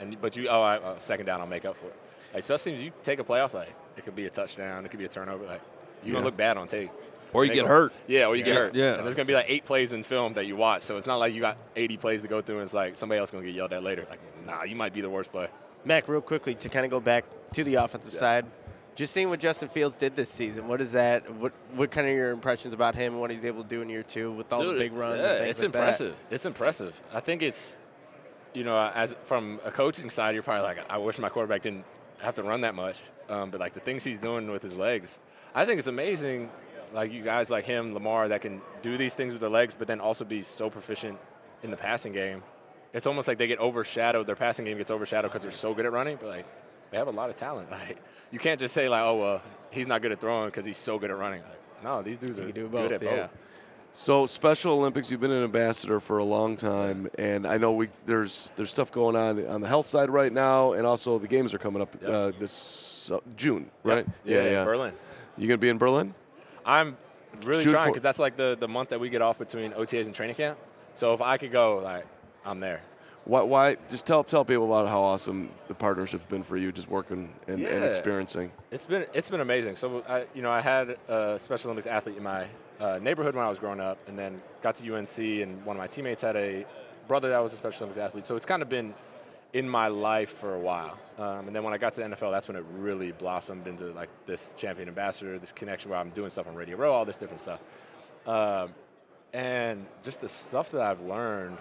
and 0.00 0.20
but 0.20 0.36
you. 0.36 0.48
Oh, 0.48 0.60
I, 0.62 0.76
uh, 0.78 0.98
second 0.98 1.26
down, 1.26 1.40
I'll 1.40 1.46
make 1.46 1.64
up 1.64 1.76
for 1.76 1.86
it. 1.86 1.94
Like 2.34 2.42
special 2.42 2.72
teams, 2.72 2.82
you 2.82 2.90
take 3.04 3.18
a 3.20 3.24
play 3.24 3.40
off. 3.40 3.54
Like 3.54 3.72
it 3.96 4.04
could 4.04 4.16
be 4.16 4.26
a 4.26 4.30
touchdown. 4.30 4.84
It 4.84 4.90
could 4.90 4.98
be 4.98 5.04
a 5.04 5.08
turnover. 5.08 5.46
Like 5.46 5.60
you're 6.02 6.12
gonna 6.14 6.24
look 6.24 6.36
bad 6.36 6.56
on 6.56 6.66
tape. 6.66 6.90
or 7.32 7.44
you 7.44 7.52
get 7.54 7.62
go- 7.62 7.68
hurt. 7.68 7.92
Yeah, 8.08 8.26
or 8.26 8.34
you 8.36 8.42
get 8.42 8.56
hurt. 8.56 8.74
yeah. 8.74 8.94
And 8.94 9.04
there's 9.06 9.14
gonna 9.14 9.26
be 9.26 9.34
like 9.34 9.46
eight 9.48 9.64
plays 9.64 9.92
in 9.92 10.02
film 10.02 10.34
that 10.34 10.46
you 10.46 10.56
watch, 10.56 10.82
so 10.82 10.96
it's 10.96 11.06
not 11.06 11.16
like 11.16 11.32
you 11.34 11.40
got 11.40 11.56
80 11.76 11.96
plays 11.98 12.22
to 12.22 12.28
go 12.28 12.40
through, 12.40 12.56
and 12.56 12.64
it's 12.64 12.74
like 12.74 12.96
somebody 12.96 13.20
else 13.20 13.30
gonna 13.30 13.44
get 13.44 13.54
yelled 13.54 13.72
at 13.72 13.82
later. 13.84 14.04
Like, 14.10 14.18
nah, 14.46 14.64
you 14.64 14.74
might 14.76 14.92
be 14.92 15.00
the 15.00 15.10
worst 15.10 15.30
play. 15.30 15.46
Mack, 15.84 16.08
real 16.08 16.20
quickly 16.20 16.54
to 16.56 16.68
kind 16.68 16.84
of 16.84 16.90
go 16.90 16.98
back 16.98 17.24
to 17.54 17.64
the 17.64 17.76
offensive 17.76 18.12
side. 18.12 18.46
Just 18.94 19.12
seeing 19.12 19.28
what 19.28 19.40
Justin 19.40 19.68
Fields 19.68 19.96
did 19.96 20.14
this 20.14 20.30
season, 20.30 20.68
what 20.68 20.80
is 20.80 20.92
that? 20.92 21.28
What 21.34 21.52
what 21.74 21.90
kind 21.90 22.06
of 22.06 22.14
your 22.14 22.30
impressions 22.30 22.74
about 22.74 22.94
him 22.94 23.14
and 23.14 23.20
what 23.20 23.30
he's 23.30 23.44
able 23.44 23.64
to 23.64 23.68
do 23.68 23.82
in 23.82 23.88
year 23.88 24.04
two 24.04 24.30
with 24.30 24.52
all 24.52 24.64
the 24.64 24.74
big 24.74 24.92
runs? 24.92 25.20
Yeah, 25.20 25.30
and 25.30 25.38
things 25.40 25.50
it's 25.50 25.62
like 25.62 25.72
that? 25.72 25.78
impressive. 25.78 26.16
It's 26.30 26.46
impressive. 26.46 27.02
I 27.12 27.20
think 27.20 27.42
it's, 27.42 27.76
you 28.52 28.62
know, 28.62 28.78
as 28.94 29.16
from 29.24 29.58
a 29.64 29.72
coaching 29.72 30.10
side, 30.10 30.34
you're 30.34 30.44
probably 30.44 30.62
like, 30.62 30.88
I 30.88 30.98
wish 30.98 31.18
my 31.18 31.28
quarterback 31.28 31.62
didn't 31.62 31.84
have 32.18 32.34
to 32.36 32.44
run 32.44 32.60
that 32.60 32.76
much. 32.76 33.00
Um, 33.28 33.50
but 33.50 33.58
like 33.58 33.72
the 33.72 33.80
things 33.80 34.04
he's 34.04 34.18
doing 34.20 34.48
with 34.50 34.62
his 34.62 34.76
legs, 34.76 35.18
I 35.56 35.64
think 35.64 35.78
it's 35.78 35.88
amazing. 35.88 36.50
Like 36.92 37.12
you 37.12 37.24
guys 37.24 37.50
like 37.50 37.64
him, 37.64 37.94
Lamar, 37.94 38.28
that 38.28 38.42
can 38.42 38.60
do 38.82 38.96
these 38.96 39.16
things 39.16 39.32
with 39.32 39.40
their 39.40 39.50
legs, 39.50 39.74
but 39.76 39.88
then 39.88 39.98
also 39.98 40.24
be 40.24 40.44
so 40.44 40.70
proficient 40.70 41.18
in 41.64 41.72
the 41.72 41.76
passing 41.76 42.12
game. 42.12 42.44
It's 42.92 43.08
almost 43.08 43.26
like 43.26 43.38
they 43.38 43.48
get 43.48 43.58
overshadowed. 43.58 44.28
Their 44.28 44.36
passing 44.36 44.64
game 44.66 44.78
gets 44.78 44.92
overshadowed 44.92 45.32
because 45.32 45.42
they're 45.42 45.50
so 45.50 45.74
good 45.74 45.84
at 45.84 45.90
running. 45.90 46.16
But 46.20 46.28
like, 46.28 46.46
they 46.94 46.98
have 46.98 47.08
a 47.08 47.10
lot 47.10 47.28
of 47.28 47.36
talent. 47.36 47.68
Like 47.74 47.98
you 48.30 48.38
can't 48.38 48.58
just 48.58 48.72
say 48.72 48.88
like, 48.88 49.02
oh 49.02 49.16
well, 49.16 49.42
he's 49.70 49.86
not 49.86 50.00
good 50.00 50.12
at 50.12 50.20
throwing 50.20 50.46
because 50.46 50.64
he's 50.64 50.76
so 50.78 50.98
good 50.98 51.10
at 51.10 51.18
running. 51.18 51.42
Like, 51.42 51.84
no, 51.84 52.02
these 52.02 52.18
dudes 52.18 52.38
are 52.38 52.42
can 52.42 52.52
do 52.52 52.62
good 52.68 52.70
both, 52.70 52.92
at 52.92 53.02
yeah. 53.02 53.16
both. 53.16 53.30
So 53.92 54.26
Special 54.26 54.74
Olympics, 54.74 55.10
you've 55.10 55.20
been 55.20 55.30
an 55.30 55.44
ambassador 55.44 56.00
for 56.00 56.18
a 56.18 56.24
long 56.24 56.56
time, 56.56 57.08
and 57.18 57.46
I 57.46 57.58
know 57.58 57.72
we 57.72 57.88
there's 58.06 58.52
there's 58.56 58.70
stuff 58.70 58.92
going 58.92 59.16
on 59.16 59.44
on 59.46 59.60
the 59.60 59.68
health 59.68 59.86
side 59.86 60.08
right 60.08 60.32
now, 60.32 60.72
and 60.72 60.86
also 60.86 61.18
the 61.18 61.28
games 61.28 61.52
are 61.52 61.58
coming 61.58 61.82
up 61.82 61.94
Yep. 62.00 62.10
uh, 62.10 62.32
this 62.38 63.10
uh, 63.10 63.18
June, 63.36 63.70
right? 63.82 64.06
Yeah, 64.24 64.44
yeah. 64.44 64.64
Berlin. 64.64 64.94
You 65.36 65.48
gonna 65.48 65.58
be 65.58 65.68
in 65.68 65.78
Berlin? 65.78 66.14
I'm 66.64 66.96
really 67.42 67.64
Shoot 67.64 67.70
trying 67.70 67.90
because 67.90 68.02
that's 68.02 68.20
like 68.20 68.36
the, 68.36 68.56
the 68.58 68.68
month 68.68 68.90
that 68.90 69.00
we 69.00 69.10
get 69.10 69.20
off 69.20 69.38
between 69.38 69.72
OTAs 69.72 70.06
and 70.06 70.14
training 70.14 70.36
camp. 70.36 70.58
So 70.92 71.12
if 71.12 71.20
I 71.20 71.38
could 71.38 71.50
go, 71.50 71.78
like, 71.78 72.06
I'm 72.44 72.60
there. 72.60 72.82
Why? 73.24 73.42
Why? 73.42 73.76
Just 73.90 74.06
tell 74.06 74.22
tell 74.22 74.44
people 74.44 74.66
about 74.66 74.88
how 74.88 75.00
awesome 75.02 75.50
the 75.68 75.74
partnership's 75.74 76.26
been 76.26 76.42
for 76.42 76.56
you, 76.56 76.72
just 76.72 76.88
working 76.88 77.32
and, 77.48 77.64
and 77.64 77.84
experiencing. 77.84 78.52
It's 78.70 78.86
been 78.86 79.06
it's 79.14 79.30
been 79.30 79.40
amazing. 79.40 79.76
So 79.76 80.04
I 80.08 80.26
you 80.34 80.42
know 80.42 80.50
I 80.50 80.60
had 80.60 80.96
a 81.08 81.38
Special 81.38 81.68
Olympics 81.70 81.86
athlete 81.86 82.16
in 82.16 82.22
my 82.22 82.46
uh, 82.80 82.98
neighborhood 83.00 83.34
when 83.34 83.44
I 83.44 83.48
was 83.48 83.58
growing 83.58 83.80
up, 83.80 83.98
and 84.08 84.18
then 84.18 84.42
got 84.62 84.76
to 84.76 84.94
UNC, 84.94 85.18
and 85.18 85.64
one 85.64 85.76
of 85.76 85.80
my 85.80 85.86
teammates 85.86 86.22
had 86.22 86.36
a 86.36 86.66
brother 87.08 87.30
that 87.30 87.42
was 87.42 87.52
a 87.52 87.56
Special 87.56 87.84
Olympics 87.84 88.04
athlete. 88.04 88.26
So 88.26 88.36
it's 88.36 88.46
kind 88.46 88.62
of 88.62 88.68
been 88.68 88.94
in 89.54 89.68
my 89.68 89.86
life 89.86 90.30
for 90.30 90.54
a 90.54 90.58
while. 90.58 90.98
Um, 91.16 91.46
and 91.46 91.54
then 91.54 91.62
when 91.62 91.72
I 91.72 91.78
got 91.78 91.92
to 91.92 92.00
the 92.00 92.08
NFL, 92.08 92.32
that's 92.32 92.48
when 92.48 92.56
it 92.56 92.64
really 92.76 93.12
blossomed 93.12 93.68
into 93.68 93.92
like 93.92 94.08
this 94.26 94.52
champion 94.58 94.88
ambassador, 94.88 95.38
this 95.38 95.52
connection 95.52 95.90
where 95.90 96.00
I'm 96.00 96.10
doing 96.10 96.28
stuff 96.28 96.48
on 96.48 96.56
Radio 96.56 96.76
Row, 96.76 96.92
all 96.92 97.04
this 97.04 97.16
different 97.16 97.40
stuff. 97.40 97.60
Um, 98.26 98.74
and 99.32 99.86
just 100.02 100.20
the 100.20 100.28
stuff 100.28 100.72
that 100.72 100.80
I've 100.80 101.00
learned, 101.02 101.56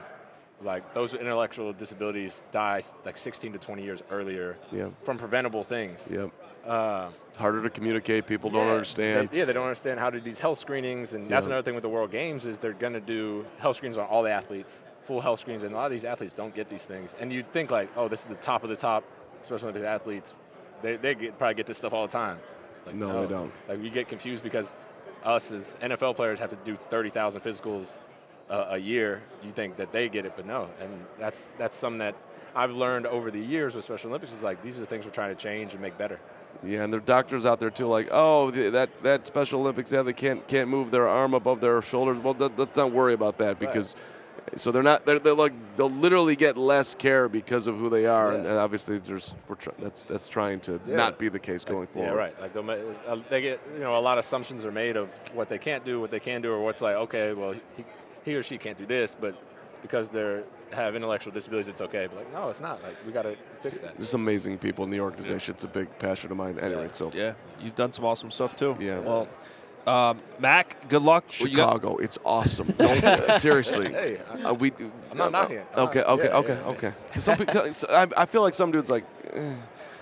like 0.64 0.94
those 0.94 1.12
with 1.14 1.22
intellectual 1.22 1.74
disabilities 1.74 2.44
die 2.52 2.82
like 3.06 3.18
16 3.18 3.54
to 3.54 3.60
20 3.60 3.84
years 3.84 4.02
earlier 4.12 4.58
Yeah. 4.72 4.88
from 5.04 5.18
preventable 5.18 5.64
things. 5.64 6.08
Yep. 6.10 6.32
Uh, 6.66 7.08
It's 7.10 7.38
harder 7.38 7.62
to 7.64 7.70
communicate. 7.70 8.26
People 8.26 8.50
don't 8.50 8.70
understand. 8.70 9.30
they- 9.30 9.40
yeah, 9.40 9.46
they 9.46 9.54
don't 9.54 9.64
understand 9.66 10.00
how 10.00 10.10
to 10.10 10.18
do 10.20 10.24
these 10.24 10.40
health 10.40 10.60
screenings, 10.60 11.14
and 11.14 11.30
that's 11.30 11.46
another 11.46 11.62
thing 11.62 11.76
with 11.76 11.84
the 11.84 11.90
World 11.90 12.12
Games 12.12 12.46
is 12.46 12.60
they're 12.60 12.72
going 12.72 12.94
to 12.94 13.02
do 13.02 13.46
health 13.60 13.76
screens 13.78 13.98
on 13.98 14.06
all 14.08 14.24
the 14.24 14.32
athletes, 14.32 14.80
full 15.04 15.20
health 15.20 15.42
screens, 15.42 15.64
and 15.64 15.74
a 15.74 15.76
lot 15.76 15.86
of 15.86 15.92
these 15.92 16.06
athletes 16.06 16.34
don't 16.34 16.56
get 16.56 16.70
these 16.70 16.86
things. 16.86 17.16
And 17.20 17.34
you'd 17.34 17.52
think 17.52 17.70
like, 17.70 17.90
oh, 17.98 18.08
this 18.08 18.22
is 18.22 18.28
the 18.28 18.36
top 18.36 18.64
of 18.64 18.70
the 18.70 18.78
top 18.78 19.04
especially 19.42 19.66
Olympics 19.72 19.86
athletes. 19.86 20.34
They, 20.82 20.96
they 20.96 21.16
get, 21.16 21.38
probably 21.38 21.56
get 21.56 21.66
this 21.66 21.78
stuff 21.78 21.94
all 21.94 22.08
the 22.08 22.14
time. 22.14 22.40
Like, 22.86 22.96
No, 22.96 23.24
they 23.24 23.34
don't. 23.34 23.52
Like 23.68 23.82
we 23.82 23.90
get 23.90 24.08
confused 24.08 24.42
because 24.42 24.88
us 25.26 25.52
as 25.52 25.76
NFL 25.82 26.16
players 26.16 26.40
have 26.40 26.50
to 26.52 26.58
do 26.64 26.78
30,000 26.90 27.42
physicals 27.42 27.98
uh, 28.50 28.68
a 28.70 28.78
year. 28.78 29.22
You 29.44 29.52
think 29.52 29.76
that 29.78 29.92
they 29.92 30.10
get 30.10 30.26
it, 30.26 30.34
but 30.36 30.46
no. 30.46 30.70
And 30.80 31.06
that's 31.20 31.52
that's 31.58 31.76
something 31.76 32.00
that 32.00 32.16
I've 32.56 32.72
learned 32.72 33.08
over 33.08 33.32
the 33.32 33.40
years 33.40 33.76
with 33.76 33.86
Special 33.86 34.10
Olympics 34.10 34.34
is 34.34 34.44
like 34.44 34.62
these 34.62 34.78
are 34.78 34.82
the 34.82 34.86
things 34.86 35.06
we're 35.06 35.12
trying 35.12 35.36
to 35.36 35.42
change 35.42 35.74
and 35.74 35.82
make 35.82 35.98
better. 35.98 36.20
Yeah, 36.64 36.84
and 36.84 36.94
there 36.94 37.00
are 37.00 37.04
doctors 37.04 37.46
out 37.46 37.60
there 37.60 37.72
too, 37.72 37.88
like, 37.88 38.08
oh, 38.12 38.52
that 38.52 38.90
that 39.04 39.26
Special 39.28 39.60
Olympics 39.62 39.92
athlete 39.92 40.18
can't 40.18 40.48
can't 40.48 40.70
move 40.70 40.92
their 40.92 41.08
arm 41.08 41.34
above 41.34 41.62
their 41.62 41.82
shoulders. 41.82 42.20
Well, 42.20 42.36
th- 42.36 42.52
let's 42.58 42.78
not 42.78 42.92
worry 42.92 43.14
about 43.14 43.38
that 43.40 43.60
because. 43.60 43.96
So 44.56 44.72
they're 44.72 44.84
not. 44.84 45.06
They're, 45.06 45.20
they're 45.20 45.34
like 45.34 45.54
they'll 45.78 45.90
literally 45.90 46.36
get 46.36 46.58
less 46.58 46.94
care 46.94 47.28
because 47.30 47.66
of 47.66 47.78
who 47.78 47.90
they 47.90 48.06
are, 48.06 48.34
and, 48.34 48.44
Yeah. 48.44 48.52
and 48.52 48.60
obviously 48.60 49.00
there's 49.00 49.34
we're 49.48 49.56
try, 49.56 49.74
that's 49.80 50.04
that's 50.04 50.28
trying 50.30 50.60
to 50.62 50.80
Yeah. 50.86 50.98
not 50.98 51.18
be 51.18 51.30
the 51.30 51.40
case 51.40 51.64
going 51.66 51.88
forward. 51.88 52.10
Yeah, 52.10 52.14
right. 52.14 52.40
Like 52.40 52.54
they'll 52.54 52.70
uh, 52.70 53.18
they 53.30 53.42
get 53.42 53.62
you 53.74 53.80
know 53.80 53.98
a 53.98 54.02
lot 54.02 54.18
of 54.20 54.26
assumptions 54.26 54.64
are 54.66 54.72
made 54.72 54.96
of 54.98 55.10
what 55.34 55.48
they 55.50 55.58
can't 55.58 55.84
do, 55.86 56.00
what 56.00 56.12
they 56.12 56.20
can 56.20 56.42
do, 56.42 56.52
or 56.52 56.62
what's 56.62 56.82
like 56.82 56.96
okay, 56.96 57.34
well 57.34 57.54
he, 57.54 57.86
he 58.26 58.36
or 58.36 58.44
she 58.44 58.58
can't 58.58 58.78
do 58.78 58.86
this, 58.86 59.16
but 59.20 59.36
because 59.82 60.10
they're 60.10 60.44
have 60.72 60.96
intellectual 60.96 61.32
disabilities, 61.32 61.68
it's 61.68 61.82
okay. 61.82 62.08
But 62.08 62.18
like 62.18 62.34
no, 62.34 62.50
it's 62.50 62.60
not. 62.62 62.82
Like 62.82 62.96
we 63.06 63.12
got 63.12 63.24
to 63.24 63.36
fix 63.62 63.80
that. 63.82 63.96
There's 63.98 64.14
amazing 64.14 64.58
people 64.58 64.84
in 64.86 64.90
the 64.90 65.00
organization. 65.02 65.54
It's 65.56 65.64
a 65.64 65.68
big 65.68 65.88
passion 66.00 66.32
of 66.32 66.38
mine. 66.38 66.58
Anyway, 66.60 66.86
Yeah. 66.86 66.92
so 66.94 67.12
Yeah, 67.14 67.34
you've 67.62 67.76
done 67.76 67.92
some 67.94 68.06
awesome 68.06 68.32
stuff 68.32 68.56
too. 68.56 68.76
Yeah. 68.80 69.00
Well, 69.00 69.28
um, 69.86 70.18
Mack, 70.40 70.88
good 70.90 71.02
luck. 71.02 71.26
What 71.38 71.52
you 71.52 71.58
Chicago, 71.58 71.98
it's 71.98 72.18
awesome. 72.26 72.68
Don't, 72.78 73.04
uh, 73.04 73.38
seriously, 73.40 73.92
Hey, 73.92 74.18
I- 74.32 74.44
uh, 74.50 74.54
we. 74.54 74.72
I'm 75.12 75.18
not 75.18 75.32
knocking 75.32 75.58
it. 75.58 75.68
I'm 75.76 75.88
Okay, 75.90 76.00
not- 76.00 76.08
okay, 76.10 76.24
yeah, 76.24 76.38
okay, 76.38 76.54
yeah, 76.54 76.60
yeah. 76.62 76.68
okay. 76.72 76.94
'Cause 77.14 77.24
some 77.26 77.38
people, 77.38 77.62
I, 77.90 78.08
I 78.18 78.26
feel 78.26 78.42
like 78.42 78.54
some 78.54 78.72
dudes 78.72 78.90
like, 78.90 79.04
eh, 79.34 79.54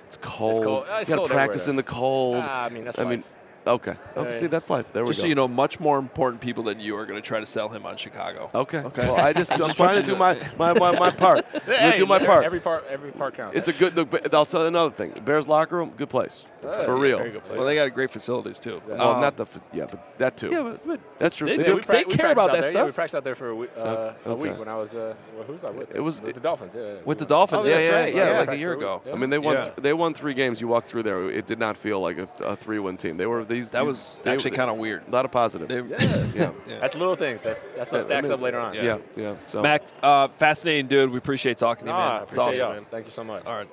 it's 0.06 0.18
cold. 0.18 0.64
cold. 0.64 0.86
Uh, 0.88 0.98
it's 1.00 1.10
you 1.10 1.16
got 1.16 1.20
cold 1.22 1.30
to 1.30 1.34
practice 1.36 1.64
everywhere, 1.64 1.72
in 1.72 1.76
the 1.78 1.84
cold. 1.84 2.44
Ah, 2.48 2.66
I 2.66 2.70
mean, 2.70 2.84
that's 2.86 3.00
I 3.00 3.04
mean, 3.06 3.24
life. 3.66 3.74
Okay. 3.74 3.96
Okay. 4.18 4.32
See, 4.32 4.48
that's 4.48 4.70
life. 4.70 4.92
There 4.94 5.04
we 5.04 5.10
Just 5.10 5.20
go. 5.20 5.24
so 5.24 5.28
you 5.28 5.36
know, 5.36 5.48
much 5.48 5.80
more 5.80 5.98
important 6.00 6.42
people 6.42 6.64
than 6.64 6.80
you 6.80 6.96
are 6.98 7.06
going 7.06 7.22
to 7.22 7.26
try 7.28 7.40
to 7.40 7.46
sell 7.46 7.70
him 7.70 7.86
on 7.86 7.98
Chicago. 7.98 8.50
Okay. 8.54 8.80
Okay. 8.80 9.02
Well, 9.08 9.16
I 9.18 9.34
just, 9.34 9.52
I'm 9.54 9.60
just 9.60 9.78
trying 9.78 10.02
to 10.02 10.08
do 10.08 10.16
my, 10.16 10.38
my, 10.58 10.74
my, 10.74 10.92
my 10.98 11.12
part. 11.12 11.46
I'm 11.54 11.62
gonna 11.66 11.98
do 11.98 12.06
my 12.06 12.20
part. 12.20 12.44
Every 12.44 12.60
part, 12.60 12.86
every 12.90 13.12
part 13.12 13.36
counts. 13.36 13.56
It's 13.56 13.68
a 13.68 13.74
good. 13.74 13.96
Look, 13.96 14.34
I'll 14.34 14.46
tell 14.46 14.62
you 14.62 14.68
another 14.68 14.92
thing. 14.94 15.12
Bears 15.24 15.48
locker 15.48 15.78
room, 15.78 15.92
good 15.96 16.10
place 16.10 16.46
for 16.62 16.96
real. 16.98 17.18
Very 17.18 17.32
good 17.32 17.44
place. 17.46 17.58
Well, 17.58 17.68
they 17.68 17.76
got 17.76 17.94
great 17.94 18.10
facilities 18.12 18.60
too. 18.60 18.82
Well, 18.88 19.16
Um, 19.16 19.22
not 19.22 19.38
the 19.38 19.44
f- 19.44 19.60
yeah, 19.74 19.86
but 19.90 20.18
that 20.20 20.38
too. 20.38 20.50
yeah, 20.52 20.62
but, 20.64 20.86
but 20.88 21.00
That's 21.20 21.36
true. 21.36 21.48
They 21.48 21.58
They- 21.58 21.64
do. 21.64 21.76
we 21.76 21.82
prac- 21.82 22.08
we 22.08 22.16
care 22.16 22.32
about 22.32 22.48
that 22.52 22.62
there. 22.62 22.64
Yeah, 22.66 22.70
stuff. 22.70 22.86
we 22.88 22.92
practiced 22.94 23.16
out 23.16 23.24
there 23.24 23.36
for 23.36 23.50
a 23.50 23.56
week, 23.56 23.70
uh, 23.78 24.14
a 24.26 24.36
week 24.36 24.58
when 24.58 24.68
I 24.68 24.76
was. 24.76 24.94
Uh, 24.96 25.14
well, 25.36 25.44
who 25.46 25.54
was 25.54 25.64
I 25.64 25.70
with? 25.72 25.94
It 25.96 26.00
was- 26.02 26.22
with 26.22 26.36
the 26.36 26.42
Dolphins. 26.42 26.74
Yeah, 26.76 26.96
with 27.06 27.18
the 27.20 27.26
Dolphins. 27.26 27.66
Oh, 27.66 27.68
yeah, 27.70 27.76
that's 27.76 27.88
yeah, 27.88 28.00
right. 28.00 28.16
yeah, 28.16 28.32
Yeah, 28.32 28.40
like 28.40 28.50
a 28.50 28.58
year 28.58 28.74
ago. 28.74 29.02
Yeah. 29.06 29.14
I 29.14 29.16
mean, 29.18 29.30
they 29.30 29.38
won. 29.40 29.56
Yeah. 29.56 29.64
Th- 29.64 29.76
they 29.78 29.94
won 29.94 30.14
three 30.14 30.34
games. 30.34 30.62
You 30.62 30.68
walked 30.68 30.90
through 30.90 31.04
there. 31.04 31.30
It 31.30 31.46
did 31.48 31.60
not 31.60 31.78
feel 31.78 32.00
like 32.00 32.18
a, 32.18 32.28
a 32.44 32.56
three-win 32.56 32.98
team. 32.98 33.18
They 33.18 33.26
were 33.28 33.44
these. 33.52 33.72
That 33.72 33.80
these- 33.82 33.88
was 33.88 34.20
they- 34.24 34.32
actually 34.34 34.52
kind 34.52 34.70
of 34.70 34.78
weird. 34.78 35.04
A 35.08 35.12
lot 35.12 35.26
of 35.26 35.32
positive. 35.32 35.68
They- 35.68 36.40
yeah. 36.40 36.52
That's 36.80 36.96
little 36.96 37.16
things. 37.16 37.44
That's 37.44 37.64
that's 37.78 37.92
what 37.92 38.00
Yeah, 38.00 38.04
stacks 38.06 38.26
I 38.28 38.30
mean, 38.30 38.32
up 38.34 38.42
later 38.42 38.60
on. 38.60 38.74
Yeah. 38.74 38.98
Yeah. 39.16 39.36
So 39.46 39.62
Mack, 39.62 39.84
uh, 40.02 40.28
fascinating 40.38 40.88
dude. 40.88 41.12
We 41.12 41.18
appreciate 41.18 41.58
talking 41.58 41.86
to 41.86 41.92
you, 41.92 41.98
Nah, 41.98 42.00
man. 42.00 42.12
I 42.12 42.24
It's 42.24 42.32
appreciate 42.32 42.48
awesome. 42.48 42.60
y'all, 42.60 42.74
man. 42.74 42.86
Thank 42.90 43.06
you 43.06 43.12
so 43.12 43.24
much. 43.24 43.46
All 43.46 43.56
right. 43.58 43.68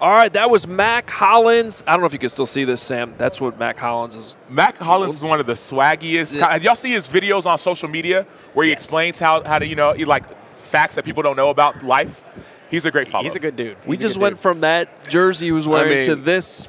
All 0.00 0.12
right, 0.12 0.32
that 0.32 0.48
was 0.48 0.66
Mack 0.66 1.10
Hollins. 1.10 1.84
I 1.86 1.92
don't 1.92 2.00
know 2.00 2.06
if 2.06 2.14
you 2.14 2.18
can 2.18 2.30
still 2.30 2.46
see 2.46 2.64
this, 2.64 2.80
Sam. 2.80 3.12
That's 3.18 3.38
what 3.38 3.58
Mack 3.58 3.78
Hollins 3.78 4.14
is. 4.14 4.38
Mack 4.48 4.78
Hollins 4.78 5.16
is 5.16 5.22
one 5.22 5.40
of 5.40 5.46
the 5.46 5.52
swaggiest. 5.52 6.38
Yeah. 6.38 6.56
Y'all 6.56 6.74
see 6.74 6.90
his 6.90 7.06
videos 7.06 7.44
on 7.44 7.58
social 7.58 7.86
media 7.86 8.22
where 8.54 8.64
he 8.64 8.72
explains 8.72 9.18
how, 9.18 9.44
how 9.44 9.58
to, 9.58 9.66
you 9.66 9.74
know, 9.74 9.92
he 9.92 10.06
like 10.06 10.24
facts 10.56 10.94
that 10.94 11.04
people 11.04 11.22
don't 11.22 11.36
know 11.36 11.50
about 11.50 11.82
life? 11.82 12.24
He's 12.70 12.84
a 12.86 12.90
great 12.90 13.08
follow. 13.08 13.24
He's 13.24 13.34
a 13.34 13.40
good 13.40 13.56
dude. 13.56 13.76
We 13.84 13.96
He's 13.96 14.04
a 14.04 14.08
just 14.08 14.18
went 14.18 14.36
dude. 14.36 14.42
from 14.42 14.60
that 14.60 15.08
jersey 15.08 15.46
he 15.46 15.52
was 15.52 15.66
wearing 15.66 15.98
mean- 15.98 16.04
to 16.06 16.16
this. 16.16 16.68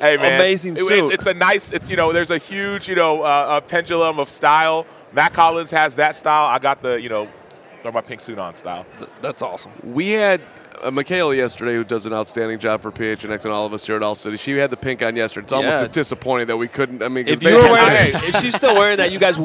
hey, 0.00 0.16
man. 0.16 0.34
amazing 0.40 0.74
suit. 0.76 0.90
It's, 0.90 1.08
it's 1.10 1.26
a 1.26 1.34
nice, 1.34 1.72
it's, 1.72 1.88
you 1.90 1.96
know, 1.96 2.12
there's 2.12 2.30
a 2.30 2.38
huge, 2.38 2.88
you 2.88 2.94
know, 2.94 3.22
uh, 3.22 3.60
pendulum 3.60 4.18
of 4.18 4.28
style. 4.30 4.86
Mack 5.12 5.34
Hollins 5.34 5.70
has 5.70 5.96
that 5.96 6.16
style. 6.16 6.46
I 6.46 6.58
got 6.58 6.80
the, 6.82 6.94
you 7.00 7.08
know, 7.08 7.28
throw 7.82 7.92
my 7.92 8.00
pink 8.00 8.20
suit 8.20 8.38
on 8.38 8.54
style. 8.54 8.86
That's 9.20 9.42
awesome. 9.42 9.72
we 9.82 10.10
had 10.10 10.40
uh, 10.82 10.90
Michaela 10.90 11.34
yesterday, 11.34 11.74
who 11.74 11.84
does 11.84 12.06
an 12.06 12.12
outstanding 12.12 12.58
job 12.58 12.80
for 12.80 12.90
PHNX 12.90 13.44
and 13.44 13.52
all 13.52 13.66
of 13.66 13.72
us 13.72 13.86
here 13.86 13.96
at 13.96 14.02
All 14.02 14.14
City. 14.14 14.36
She 14.36 14.52
had 14.56 14.70
the 14.70 14.76
pink 14.76 15.02
on 15.02 15.16
yesterday. 15.16 15.44
It's 15.44 15.52
almost 15.52 15.74
Yeah. 15.74 15.78
just 15.80 15.92
disappointing 15.92 16.48
that 16.48 16.56
we 16.56 16.68
couldn't. 16.68 17.02
I 17.02 17.08
mean, 17.08 17.24
'cause 17.26 17.34
If 17.34 17.42
you 17.42 17.50
were 17.50 17.62
basically- 17.62 17.72
wearing, 17.80 18.12
Hey. 18.14 18.28
if 18.28 18.40
she's 18.40 18.54
still 18.56 18.74
wearing 18.74 18.96
that, 18.98 19.12
you 19.12 19.18
guys. 19.18 19.38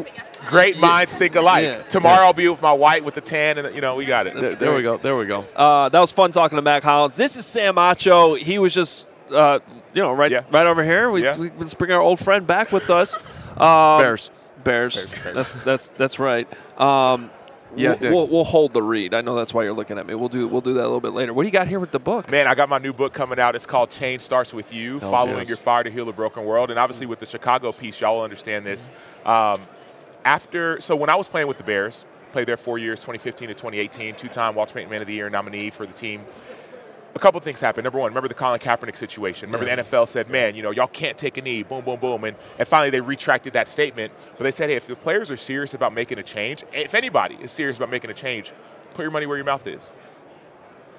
Great 0.49 0.77
minds 0.79 1.13
think 1.17 1.35
alike. 1.35 1.63
Yeah. 1.65 1.81
Tomorrow 1.89 2.25
I'll 2.27 2.31
be 2.33 2.47
with 2.47 2.61
my 2.61 2.71
white 2.71 3.03
with 3.03 3.15
the 3.15 3.21
tan, 3.21 3.57
and 3.57 3.75
you 3.75 3.81
know 3.81 3.97
we 3.97 4.05
got 4.05 4.27
it. 4.27 4.33
Th- 4.39 4.53
there 4.53 4.73
we 4.73 4.81
go. 4.81 4.95
There 4.95 5.17
we 5.17 5.25
go. 5.25 5.43
Uh, 5.53 5.89
that 5.89 5.99
was 5.99 6.13
fun 6.13 6.31
talking 6.31 6.55
to 6.55 6.61
Mack 6.61 6.83
Hollins. 6.83 7.17
This 7.17 7.35
is 7.35 7.45
Sam 7.45 7.75
Acho. 7.75 8.37
He 8.39 8.57
was 8.57 8.73
just, 8.73 9.05
uh, 9.35 9.59
you 9.93 10.01
know, 10.01 10.13
right, 10.13 10.31
Yeah. 10.31 10.43
right 10.49 10.65
over 10.65 10.85
here. 10.85 11.11
We, 11.11 11.23
Yeah. 11.23 11.35
we 11.35 11.51
let's 11.59 11.73
bring 11.73 11.91
our 11.91 11.99
old 11.99 12.19
friend 12.21 12.47
back 12.47 12.71
with 12.71 12.89
us. 12.89 13.17
Um, 13.57 13.99
Bears. 13.99 14.29
Bears. 14.63 15.05
That's 15.33 15.53
that's 15.65 15.89
that's 15.97 16.17
right. 16.17 16.47
Um, 16.79 17.29
Yeah, 17.77 17.95
we'll, 17.99 18.11
we'll, 18.11 18.27
we'll 18.27 18.43
hold 18.43 18.73
the 18.73 18.81
read. 18.83 19.13
I 19.13 19.21
know 19.21 19.35
that's 19.35 19.53
why 19.53 19.63
you're 19.63 19.73
looking 19.73 19.97
at 19.97 20.05
me. 20.05 20.15
We'll 20.15 20.29
do 20.29 20.47
we'll 20.47 20.61
do 20.61 20.73
that 20.73 20.81
a 20.81 20.89
little 20.89 21.01
bit 21.01 21.13
later. 21.13 21.33
What 21.33 21.43
do 21.43 21.47
you 21.47 21.53
got 21.53 21.67
here 21.67 21.79
with 21.79 21.91
the 21.91 21.99
book? 21.99 22.29
Man, 22.31 22.47
I 22.47 22.55
got 22.55 22.69
my 22.69 22.77
new 22.77 22.93
book 22.93 23.13
coming 23.13 23.39
out. 23.39 23.55
It's 23.55 23.65
called 23.65 23.91
Change 23.91 24.21
Starts 24.21 24.53
With 24.53 24.73
You 24.73 24.99
Following 24.99 25.39
yes. 25.39 25.49
Your 25.49 25.57
Fire 25.57 25.83
to 25.83 25.91
Heal 25.91 26.07
a 26.09 26.13
Broken 26.13 26.45
World. 26.45 26.69
And 26.69 26.79
obviously, 26.79 27.05
with 27.05 27.19
the 27.19 27.25
Chicago 27.25 27.71
piece, 27.71 27.99
y'all 28.01 28.17
will 28.17 28.23
understand 28.23 28.65
this. 28.65 28.91
Um, 29.25 29.61
after, 30.25 30.81
so 30.81 30.95
when 30.95 31.09
I 31.09 31.15
was 31.15 31.27
playing 31.27 31.47
with 31.47 31.57
the 31.57 31.63
Bears, 31.63 32.05
played 32.31 32.47
there 32.47 32.57
four 32.57 32.77
years, 32.77 32.99
2015 32.99 33.47
to 33.47 33.53
2018, 33.53 34.15
two 34.15 34.27
time 34.27 34.55
Walter 34.55 34.73
Payton 34.73 34.89
Man 34.89 35.01
of 35.01 35.07
the 35.07 35.13
Year 35.13 35.29
nominee 35.29 35.69
for 35.69 35.85
the 35.85 35.93
team. 35.93 36.21
A 37.17 37.19
couple 37.19 37.39
things 37.39 37.59
happened. 37.59 37.83
Number 37.83 37.97
one, 37.97 38.11
remember 38.11 38.27
the 38.27 38.35
Colin 38.35 38.59
Kaepernick 38.59 38.95
situation. 38.95 39.49
Remember 39.49 39.65
the 39.65 39.81
NFL 39.81 40.07
said, 40.07 40.29
man, 40.29 40.53
you 40.53 40.61
know, 40.61 40.69
y'all 40.69 40.85
can't 40.85 41.17
take 41.17 41.37
a 41.37 41.41
knee, 41.41 41.63
boom, 41.63 41.83
boom, 41.83 41.99
boom. 41.99 42.23
And, 42.25 42.37
and 42.59 42.67
finally 42.67 42.91
they 42.91 43.01
retracted 43.01 43.53
that 43.53 43.67
statement. 43.67 44.13
But 44.37 44.43
they 44.43 44.51
said, 44.51 44.69
hey, 44.69 44.75
if 44.75 44.85
the 44.85 44.95
players 44.95 45.31
are 45.31 45.35
serious 45.35 45.73
about 45.73 45.95
making 45.95 46.19
a 46.19 46.23
change, 46.23 46.63
if 46.73 46.93
anybody 46.93 47.35
is 47.41 47.49
serious 47.49 47.77
about 47.77 47.89
making 47.89 48.11
a 48.11 48.13
change, 48.13 48.53
put 48.93 49.01
your 49.01 49.09
money 49.09 49.25
where 49.25 49.35
your 49.35 49.47
mouth 49.47 49.65
is. 49.65 49.95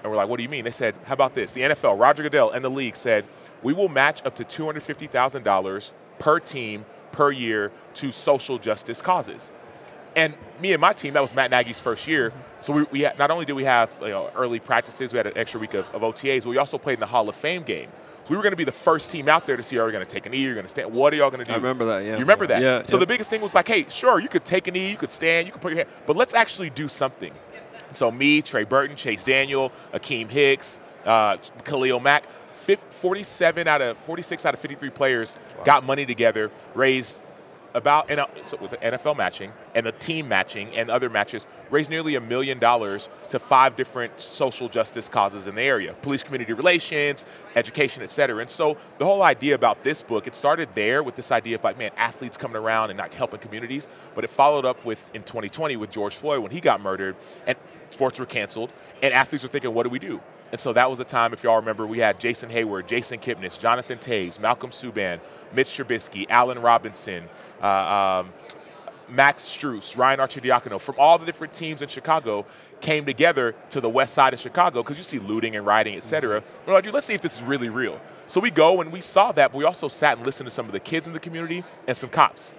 And 0.02 0.10
we're 0.10 0.16
like, 0.16 0.28
what 0.28 0.38
do 0.38 0.42
you 0.42 0.48
mean? 0.48 0.64
They 0.64 0.72
said, 0.72 0.96
how 1.04 1.14
about 1.14 1.36
this? 1.36 1.52
The 1.52 1.60
NFL, 1.60 2.00
Roger 2.00 2.24
Goodell, 2.24 2.50
and 2.50 2.64
the 2.64 2.68
league 2.68 2.96
said, 2.96 3.24
we 3.62 3.72
will 3.72 3.88
match 3.88 4.26
up 4.26 4.34
to 4.34 4.44
$250,000 4.44 5.92
per 6.18 6.40
team 6.40 6.84
per 7.12 7.30
year 7.30 7.70
to 7.94 8.10
social 8.10 8.58
justice 8.58 9.00
causes. 9.00 9.52
And 10.18 10.34
me 10.60 10.72
and 10.72 10.80
my 10.80 10.92
team, 10.92 11.14
that 11.14 11.22
was 11.22 11.32
Matt 11.32 11.52
Nagy's 11.52 11.78
first 11.78 12.08
year. 12.08 12.32
So 12.58 12.72
we, 12.72 12.82
we 12.90 13.00
had, 13.02 13.16
not 13.20 13.30
only 13.30 13.44
did 13.44 13.52
we 13.52 13.62
have 13.64 13.96
you 14.02 14.08
know, 14.08 14.30
early 14.34 14.58
practices, 14.58 15.12
we 15.12 15.16
had 15.16 15.28
an 15.28 15.38
extra 15.38 15.60
week 15.60 15.74
of, 15.74 15.88
of 15.94 16.02
OTAs, 16.02 16.42
but 16.42 16.50
we 16.50 16.58
also 16.58 16.76
played 16.76 16.94
in 16.94 17.00
the 17.00 17.06
Hall 17.06 17.28
of 17.28 17.36
Fame 17.36 17.62
game. 17.62 17.88
So 18.24 18.30
we 18.30 18.36
were 18.36 18.42
going 18.42 18.52
to 18.52 18.56
be 18.56 18.64
the 18.64 18.72
first 18.72 19.12
team 19.12 19.28
out 19.28 19.46
there 19.46 19.56
to 19.56 19.62
see 19.62 19.78
are 19.78 19.86
we 19.86 19.92
going 19.92 20.04
to 20.04 20.10
take 20.10 20.26
a 20.26 20.28
knee, 20.28 20.38
you're 20.38 20.54
going 20.54 20.64
to 20.64 20.70
stand. 20.70 20.92
What 20.92 21.12
are 21.12 21.16
y'all 21.16 21.30
going 21.30 21.44
to 21.44 21.44
do? 21.44 21.52
I 21.52 21.56
remember 21.56 21.84
that, 21.84 22.00
yeah. 22.04 22.14
You 22.14 22.18
remember 22.18 22.48
that? 22.48 22.60
Yeah, 22.60 22.82
So 22.82 22.96
yeah. 22.96 23.00
the 23.00 23.06
biggest 23.06 23.30
thing 23.30 23.40
was 23.40 23.54
like, 23.54 23.68
hey, 23.68 23.86
sure, 23.88 24.18
you 24.18 24.28
could 24.28 24.44
take 24.44 24.66
a 24.66 24.72
knee, 24.72 24.90
you 24.90 24.96
could 24.96 25.12
stand, 25.12 25.46
you 25.46 25.52
could 25.52 25.62
put 25.62 25.70
your 25.70 25.84
hand, 25.84 25.90
but 26.04 26.16
let's 26.16 26.34
actually 26.34 26.70
do 26.70 26.88
something. 26.88 27.32
So 27.90 28.10
me, 28.10 28.42
Trey 28.42 28.64
Burton, 28.64 28.96
Chase 28.96 29.22
Daniel, 29.22 29.70
Akiem 29.94 30.28
Hicks, 30.28 30.80
uh, 31.06 31.36
Khalil 31.64 32.00
Mack, 32.00 32.24
47 32.50 33.68
out 33.68 33.80
of 33.80 33.96
46 33.98 34.44
out 34.44 34.52
of 34.52 34.60
53 34.60 34.90
players 34.90 35.36
got 35.64 35.84
money 35.84 36.04
together, 36.04 36.50
raised 36.74 37.22
about 37.74 38.10
so 38.42 38.56
with 38.60 38.72
NFL 38.72 39.16
matching 39.16 39.52
and 39.74 39.84
the 39.84 39.92
team 39.92 40.28
matching 40.28 40.74
and 40.74 40.90
other 40.90 41.10
matches 41.10 41.46
raised 41.70 41.90
nearly 41.90 42.14
a 42.14 42.20
million 42.20 42.58
dollars 42.58 43.08
to 43.28 43.38
five 43.38 43.76
different 43.76 44.18
social 44.20 44.68
justice 44.68 45.08
causes 45.08 45.46
in 45.46 45.54
the 45.54 45.62
area. 45.62 45.94
Police 46.02 46.22
community 46.22 46.52
relations 46.52 47.24
education 47.54 48.02
et 48.02 48.10
cetera. 48.10 48.38
And 48.38 48.50
so 48.50 48.76
the 48.98 49.04
whole 49.04 49.22
idea 49.22 49.54
about 49.54 49.84
this 49.84 50.02
book 50.02 50.26
it 50.26 50.34
started 50.34 50.68
there 50.74 51.02
with 51.02 51.16
this 51.16 51.32
idea 51.32 51.54
of 51.54 51.64
like 51.64 51.78
man 51.78 51.90
athletes 51.96 52.36
coming 52.36 52.56
around 52.56 52.90
and 52.90 52.96
not 52.96 53.12
helping 53.12 53.40
communities 53.40 53.88
but 54.14 54.24
it 54.24 54.30
followed 54.30 54.64
up 54.64 54.84
with 54.84 55.10
in 55.14 55.22
2020 55.22 55.76
with 55.76 55.90
george 55.90 56.14
floyd 56.14 56.40
when 56.40 56.50
he 56.50 56.60
got 56.60 56.80
murdered 56.80 57.16
and 57.46 57.56
sports 57.90 58.18
were 58.18 58.26
canceled 58.26 58.70
and 59.02 59.12
athletes 59.14 59.42
were 59.42 59.48
thinking 59.48 59.72
what 59.72 59.84
do 59.84 59.90
we 59.90 59.98
do 59.98 60.20
and 60.50 60.60
so 60.60 60.72
that 60.72 60.88
was 60.90 61.00
a 61.00 61.04
time, 61.04 61.32
if 61.32 61.42
y'all 61.42 61.56
remember, 61.56 61.86
we 61.86 61.98
had 61.98 62.18
Jason 62.18 62.50
Heyward, 62.50 62.86
Jason 62.86 63.18
Kipnis, 63.18 63.58
Jonathan 63.58 63.98
Toews, 63.98 64.40
Malcolm 64.40 64.70
Subban, 64.70 65.20
Mitch 65.52 65.68
Trubisky, 65.68 66.26
Allen 66.28 66.60
Robinson, 66.60 67.24
uh, 67.62 67.66
um, 68.24 68.28
Max 69.10 69.44
Strus, 69.44 69.96
Ryan 69.96 70.20
Arcidiacono, 70.20 70.80
from 70.80 70.96
all 70.98 71.18
the 71.18 71.26
different 71.26 71.54
teams 71.54 71.82
in 71.82 71.88
Chicago 71.88 72.44
came 72.80 73.04
together 73.04 73.54
to 73.70 73.80
the 73.80 73.88
west 73.88 74.14
side 74.14 74.34
of 74.34 74.40
Chicago 74.40 74.82
because 74.82 74.96
you 74.96 75.02
see 75.02 75.18
looting 75.18 75.56
and 75.56 75.66
rioting, 75.66 75.96
et 75.96 76.04
cetera. 76.04 76.42
We're 76.66 76.74
like, 76.74 76.92
let's 76.92 77.06
see 77.06 77.14
if 77.14 77.20
this 77.20 77.38
is 77.38 77.42
really 77.42 77.68
real. 77.68 78.00
So 78.26 78.40
we 78.40 78.50
go 78.50 78.80
and 78.80 78.92
we 78.92 79.00
saw 79.00 79.32
that, 79.32 79.52
but 79.52 79.58
we 79.58 79.64
also 79.64 79.88
sat 79.88 80.18
and 80.18 80.26
listened 80.26 80.46
to 80.48 80.54
some 80.54 80.66
of 80.66 80.72
the 80.72 80.80
kids 80.80 81.06
in 81.06 81.12
the 81.12 81.20
community 81.20 81.64
and 81.86 81.96
some 81.96 82.10
cops. 82.10 82.54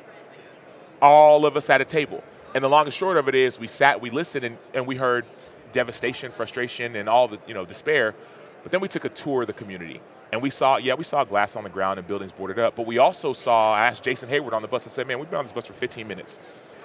All 1.01 1.45
of 1.45 1.55
us 1.55 1.69
at 1.69 1.81
a 1.81 1.85
table. 1.85 2.23
And 2.55 2.63
the 2.63 2.67
long 2.67 2.85
and 2.85 2.93
short 2.93 3.17
of 3.17 3.29
it 3.29 3.35
is 3.35 3.59
we 3.59 3.67
sat, 3.67 4.01
we 4.01 4.09
listened, 4.09 4.43
and, 4.43 4.57
and 4.73 4.87
we 4.87 4.95
heard 4.95 5.25
devastation, 5.71 6.31
frustration, 6.31 6.95
and 6.95 7.09
all 7.09 7.27
the 7.27 7.39
you 7.47 7.53
know 7.53 7.65
despair. 7.65 8.15
But 8.63 8.71
then 8.71 8.81
we 8.81 8.87
took 8.87 9.05
a 9.05 9.09
tour 9.09 9.41
of 9.41 9.47
the 9.47 9.53
community, 9.53 10.01
and 10.31 10.41
we 10.41 10.49
saw, 10.49 10.77
yeah, 10.77 10.93
we 10.93 11.03
saw 11.03 11.23
glass 11.23 11.55
on 11.55 11.63
the 11.63 11.69
ground 11.69 11.97
and 11.97 12.07
buildings 12.07 12.31
boarded 12.31 12.59
up. 12.59 12.75
But 12.75 12.85
we 12.85 12.97
also 12.97 13.33
saw, 13.33 13.73
I 13.73 13.87
asked 13.87 14.03
Jason 14.03 14.29
Heyward 14.29 14.53
on 14.53 14.61
the 14.61 14.67
bus. 14.67 14.85
I 14.85 14.89
said, 14.89 15.07
man, 15.07 15.19
we've 15.19 15.29
been 15.29 15.39
on 15.39 15.45
this 15.45 15.53
bus 15.53 15.65
for 15.65 15.73
15 15.73 16.07
minutes. 16.07 16.37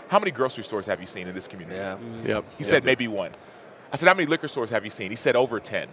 How 0.08 0.18
many 0.18 0.30
grocery 0.30 0.64
stores 0.64 0.86
have 0.86 1.00
you 1.00 1.06
seen 1.06 1.26
in 1.26 1.34
this 1.34 1.48
community? 1.48 1.76
Yeah. 1.76 1.96
Mm. 1.96 2.28
Yep. 2.28 2.44
He 2.58 2.64
said 2.64 2.84
maybe 2.84 3.08
one. 3.08 3.32
I 3.92 3.96
said, 3.96 4.08
how 4.08 4.14
many 4.14 4.26
liquor 4.26 4.48
stores 4.48 4.70
have 4.70 4.84
you 4.84 4.90
seen? 4.90 5.10
He 5.10 5.16
said 5.16 5.36
over 5.36 5.60
10. 5.60 5.88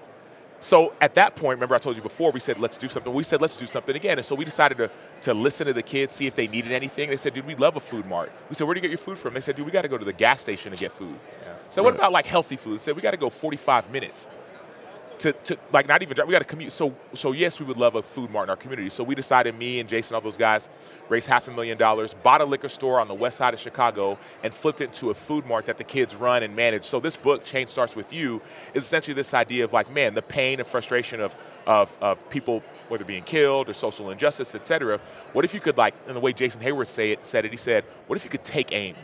So 0.59 0.93
at 1.01 1.15
that 1.15 1.35
point, 1.35 1.57
remember 1.57 1.73
I 1.73 1.79
told 1.79 1.95
you 1.95 2.03
before, 2.03 2.31
we 2.31 2.39
said, 2.39 2.59
let's 2.59 2.77
do 2.77 2.87
something. 2.87 3.11
We 3.11 3.23
said, 3.23 3.41
let's 3.41 3.57
do 3.57 3.65
something 3.65 3.95
again. 3.95 4.19
And 4.19 4.25
so 4.25 4.35
we 4.35 4.45
decided 4.45 4.77
to, 4.77 4.91
to 5.21 5.33
listen 5.33 5.65
to 5.65 5.73
the 5.73 5.81
kids, 5.81 6.13
see 6.13 6.27
if 6.27 6.35
they 6.35 6.47
needed 6.47 6.71
anything. 6.71 7.09
They 7.09 7.17
said, 7.17 7.33
dude, 7.33 7.47
we 7.47 7.55
love 7.55 7.77
a 7.77 7.79
food 7.79 8.05
mart. 8.05 8.31
We 8.47 8.55
said, 8.55 8.67
where 8.67 8.75
do 8.75 8.77
you 8.77 8.83
get 8.83 8.91
your 8.91 8.99
food 8.99 9.17
from? 9.17 9.33
They 9.33 9.41
said, 9.41 9.55
dude, 9.55 9.65
we 9.65 9.71
got 9.71 9.81
to 9.81 9.87
go 9.87 9.97
to 9.97 10.05
the 10.05 10.13
gas 10.13 10.39
station 10.39 10.71
to 10.71 10.77
get 10.77 10.91
food. 10.91 11.15
So 11.71 11.81
what 11.81 11.95
about 11.95 12.11
like 12.11 12.25
healthy 12.25 12.57
food? 12.57 12.81
Said, 12.81 12.95
we 12.95 13.01
got 13.01 13.11
to 13.11 13.17
go 13.17 13.29
45 13.29 13.91
minutes 13.91 14.27
to, 15.19 15.31
to 15.31 15.57
like 15.71 15.87
not 15.87 16.01
even 16.01 16.15
drive. 16.15 16.27
We 16.27 16.33
got 16.33 16.39
to 16.39 16.45
commute. 16.45 16.73
So 16.73 16.93
so 17.13 17.31
yes, 17.31 17.59
we 17.59 17.65
would 17.65 17.77
love 17.77 17.95
a 17.95 18.01
food 18.01 18.29
mart 18.29 18.47
in 18.47 18.49
our 18.49 18.57
community. 18.57 18.89
So 18.89 19.03
we 19.03 19.15
decided, 19.15 19.55
me 19.55 19.79
and 19.79 19.87
Jason, 19.87 20.15
all 20.15 20.21
those 20.21 20.35
guys, 20.35 20.67
raised 21.07 21.29
half 21.29 21.47
a 21.47 21.51
million 21.51 21.77
dollars, 21.77 22.13
bought 22.13 22.41
a 22.41 22.45
liquor 22.45 22.67
store 22.67 22.99
on 22.99 23.07
the 23.07 23.13
west 23.13 23.37
side 23.37 23.53
of 23.53 23.59
Chicago, 23.59 24.19
and 24.43 24.53
flipped 24.53 24.81
it 24.81 24.85
into 24.85 25.11
a 25.11 25.13
food 25.13 25.45
mart 25.45 25.65
that 25.67 25.77
the 25.77 25.83
kids 25.83 26.13
run 26.13 26.43
and 26.43 26.55
manage. 26.55 26.83
So 26.83 26.99
this 26.99 27.15
book, 27.15 27.45
Change 27.45 27.69
Starts 27.69 27.95
with 27.95 28.11
You, 28.11 28.41
is 28.73 28.83
essentially 28.83 29.13
this 29.13 29.33
idea 29.33 29.63
of 29.63 29.71
like, 29.71 29.89
man, 29.91 30.13
the 30.13 30.21
pain 30.21 30.59
and 30.59 30.67
frustration 30.67 31.21
of 31.21 31.35
of, 31.67 31.95
of 32.01 32.29
people 32.29 32.63
whether 32.89 33.05
being 33.05 33.23
killed 33.23 33.69
or 33.69 33.73
social 33.73 34.09
injustice, 34.09 34.55
et 34.55 34.65
cetera. 34.65 34.99
What 35.31 35.45
if 35.45 35.53
you 35.53 35.61
could 35.61 35.77
like, 35.77 35.93
in 36.07 36.15
the 36.15 36.19
way 36.19 36.33
Jason 36.33 36.59
Heyward 36.59 36.87
say 36.87 37.11
it, 37.11 37.25
said 37.25 37.45
it, 37.45 37.51
he 37.51 37.57
said, 37.57 37.85
what 38.07 38.17
if 38.17 38.25
you 38.25 38.29
could 38.29 38.43
take 38.43 38.73
aim? 38.73 38.95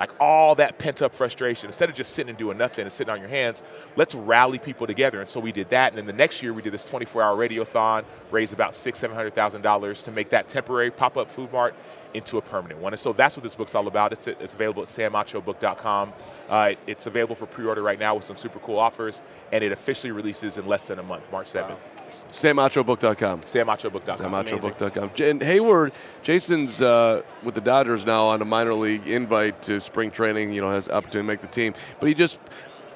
Like 0.00 0.10
all 0.18 0.54
that 0.54 0.78
pent 0.78 1.02
up 1.02 1.14
frustration, 1.14 1.68
instead 1.68 1.90
of 1.90 1.94
just 1.94 2.14
sitting 2.14 2.30
and 2.30 2.38
doing 2.38 2.56
nothing 2.56 2.82
and 2.82 2.92
sitting 2.92 3.12
on 3.12 3.20
your 3.20 3.28
hands, 3.28 3.62
let's 3.96 4.14
rally 4.14 4.58
people 4.58 4.86
together. 4.86 5.20
And 5.20 5.28
so 5.28 5.38
we 5.38 5.52
did 5.52 5.68
that. 5.68 5.92
And 5.92 5.98
then 5.98 6.06
the 6.06 6.14
next 6.14 6.42
year 6.42 6.54
we 6.54 6.62
did 6.62 6.72
this 6.72 6.88
24 6.88 7.22
hour 7.22 7.36
radiothon, 7.36 8.04
raised 8.30 8.54
about 8.54 8.74
six, 8.74 8.98
seven 8.98 9.14
hundred 9.14 9.34
thousand 9.34 9.60
dollars 9.60 10.02
to 10.04 10.10
make 10.10 10.30
that 10.30 10.48
temporary 10.48 10.90
pop 10.90 11.18
up 11.18 11.30
food 11.30 11.52
mart 11.52 11.74
into 12.14 12.38
a 12.38 12.42
permanent 12.42 12.80
one. 12.80 12.92
And 12.92 12.98
so 12.98 13.12
that's 13.12 13.36
what 13.36 13.44
this 13.44 13.54
book's 13.54 13.74
all 13.74 13.86
about. 13.86 14.12
It's, 14.12 14.26
it's 14.26 14.54
available 14.54 14.82
at 14.82 14.88
samachobook.com. 14.88 16.12
Uh, 16.48 16.72
it's 16.86 17.06
available 17.06 17.36
for 17.36 17.46
pre-order 17.46 17.82
right 17.82 17.98
now 17.98 18.14
with 18.14 18.24
some 18.24 18.36
super 18.36 18.58
cool 18.60 18.78
offers, 18.78 19.22
and 19.52 19.62
it 19.62 19.70
officially 19.70 20.10
releases 20.10 20.58
in 20.58 20.66
less 20.66 20.88
than 20.88 20.98
a 20.98 21.02
month, 21.02 21.30
March 21.30 21.52
7th. 21.52 21.68
Wow. 21.68 21.99
SamAchoBook.com. 22.10 23.40
SamAchoBook.com. 23.40 24.32
SamAchoBook.com. 24.32 25.10
And 25.22 25.40
Heyward, 25.40 25.92
Jason's 26.22 26.82
uh, 26.82 27.22
with 27.42 27.54
the 27.54 27.60
Dodgers 27.60 28.04
now 28.04 28.26
on 28.26 28.42
a 28.42 28.44
minor 28.44 28.74
league 28.74 29.06
invite 29.06 29.62
to 29.62 29.80
spring 29.80 30.10
training. 30.10 30.52
You 30.52 30.60
know, 30.60 30.70
has 30.70 30.88
opportunity 30.88 31.18
to 31.18 31.22
make 31.24 31.40
the 31.40 31.46
team, 31.46 31.74
but 31.98 32.08
he 32.08 32.14
just 32.14 32.38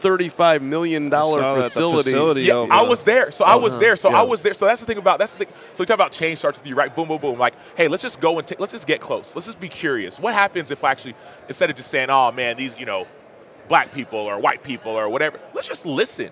thirty-five 0.04 0.60
million 0.60 1.08
dollar 1.08 1.62
facility. 1.62 2.10
facility. 2.10 2.42
Yeah, 2.42 2.66
I 2.70 2.82
was 2.82 3.04
there, 3.04 3.30
so 3.30 3.44
I 3.44 3.54
was 3.54 3.78
there, 3.78 3.96
so 3.96 4.10
yeah. 4.10 4.20
I 4.20 4.22
was 4.22 4.42
there. 4.42 4.52
So 4.54 4.66
that's 4.66 4.80
the 4.80 4.86
thing 4.86 4.98
about 4.98 5.18
that's 5.18 5.32
the 5.32 5.44
thing. 5.44 5.54
So 5.72 5.82
we 5.82 5.86
talk 5.86 5.94
about 5.94 6.12
change 6.12 6.38
starts 6.38 6.58
with 6.58 6.68
you, 6.68 6.74
right? 6.74 6.94
Boom, 6.94 7.08
boom, 7.08 7.18
boom. 7.20 7.38
Like, 7.38 7.54
hey, 7.76 7.88
let's 7.88 8.02
just 8.02 8.20
go 8.20 8.38
and 8.38 8.46
t- 8.46 8.56
let's 8.58 8.72
just 8.72 8.86
get 8.86 9.00
close. 9.00 9.34
Let's 9.34 9.46
just 9.46 9.60
be 9.60 9.68
curious. 9.68 10.20
What 10.20 10.34
happens 10.34 10.70
if 10.70 10.84
I 10.84 10.90
actually 10.90 11.14
instead 11.48 11.70
of 11.70 11.76
just 11.76 11.90
saying, 11.90 12.10
oh 12.10 12.32
man, 12.32 12.56
these 12.56 12.78
you 12.78 12.86
know, 12.86 13.06
black 13.68 13.92
people 13.92 14.18
or 14.18 14.38
white 14.38 14.62
people 14.62 14.92
or 14.92 15.08
whatever, 15.08 15.40
let's 15.54 15.68
just 15.68 15.86
listen. 15.86 16.30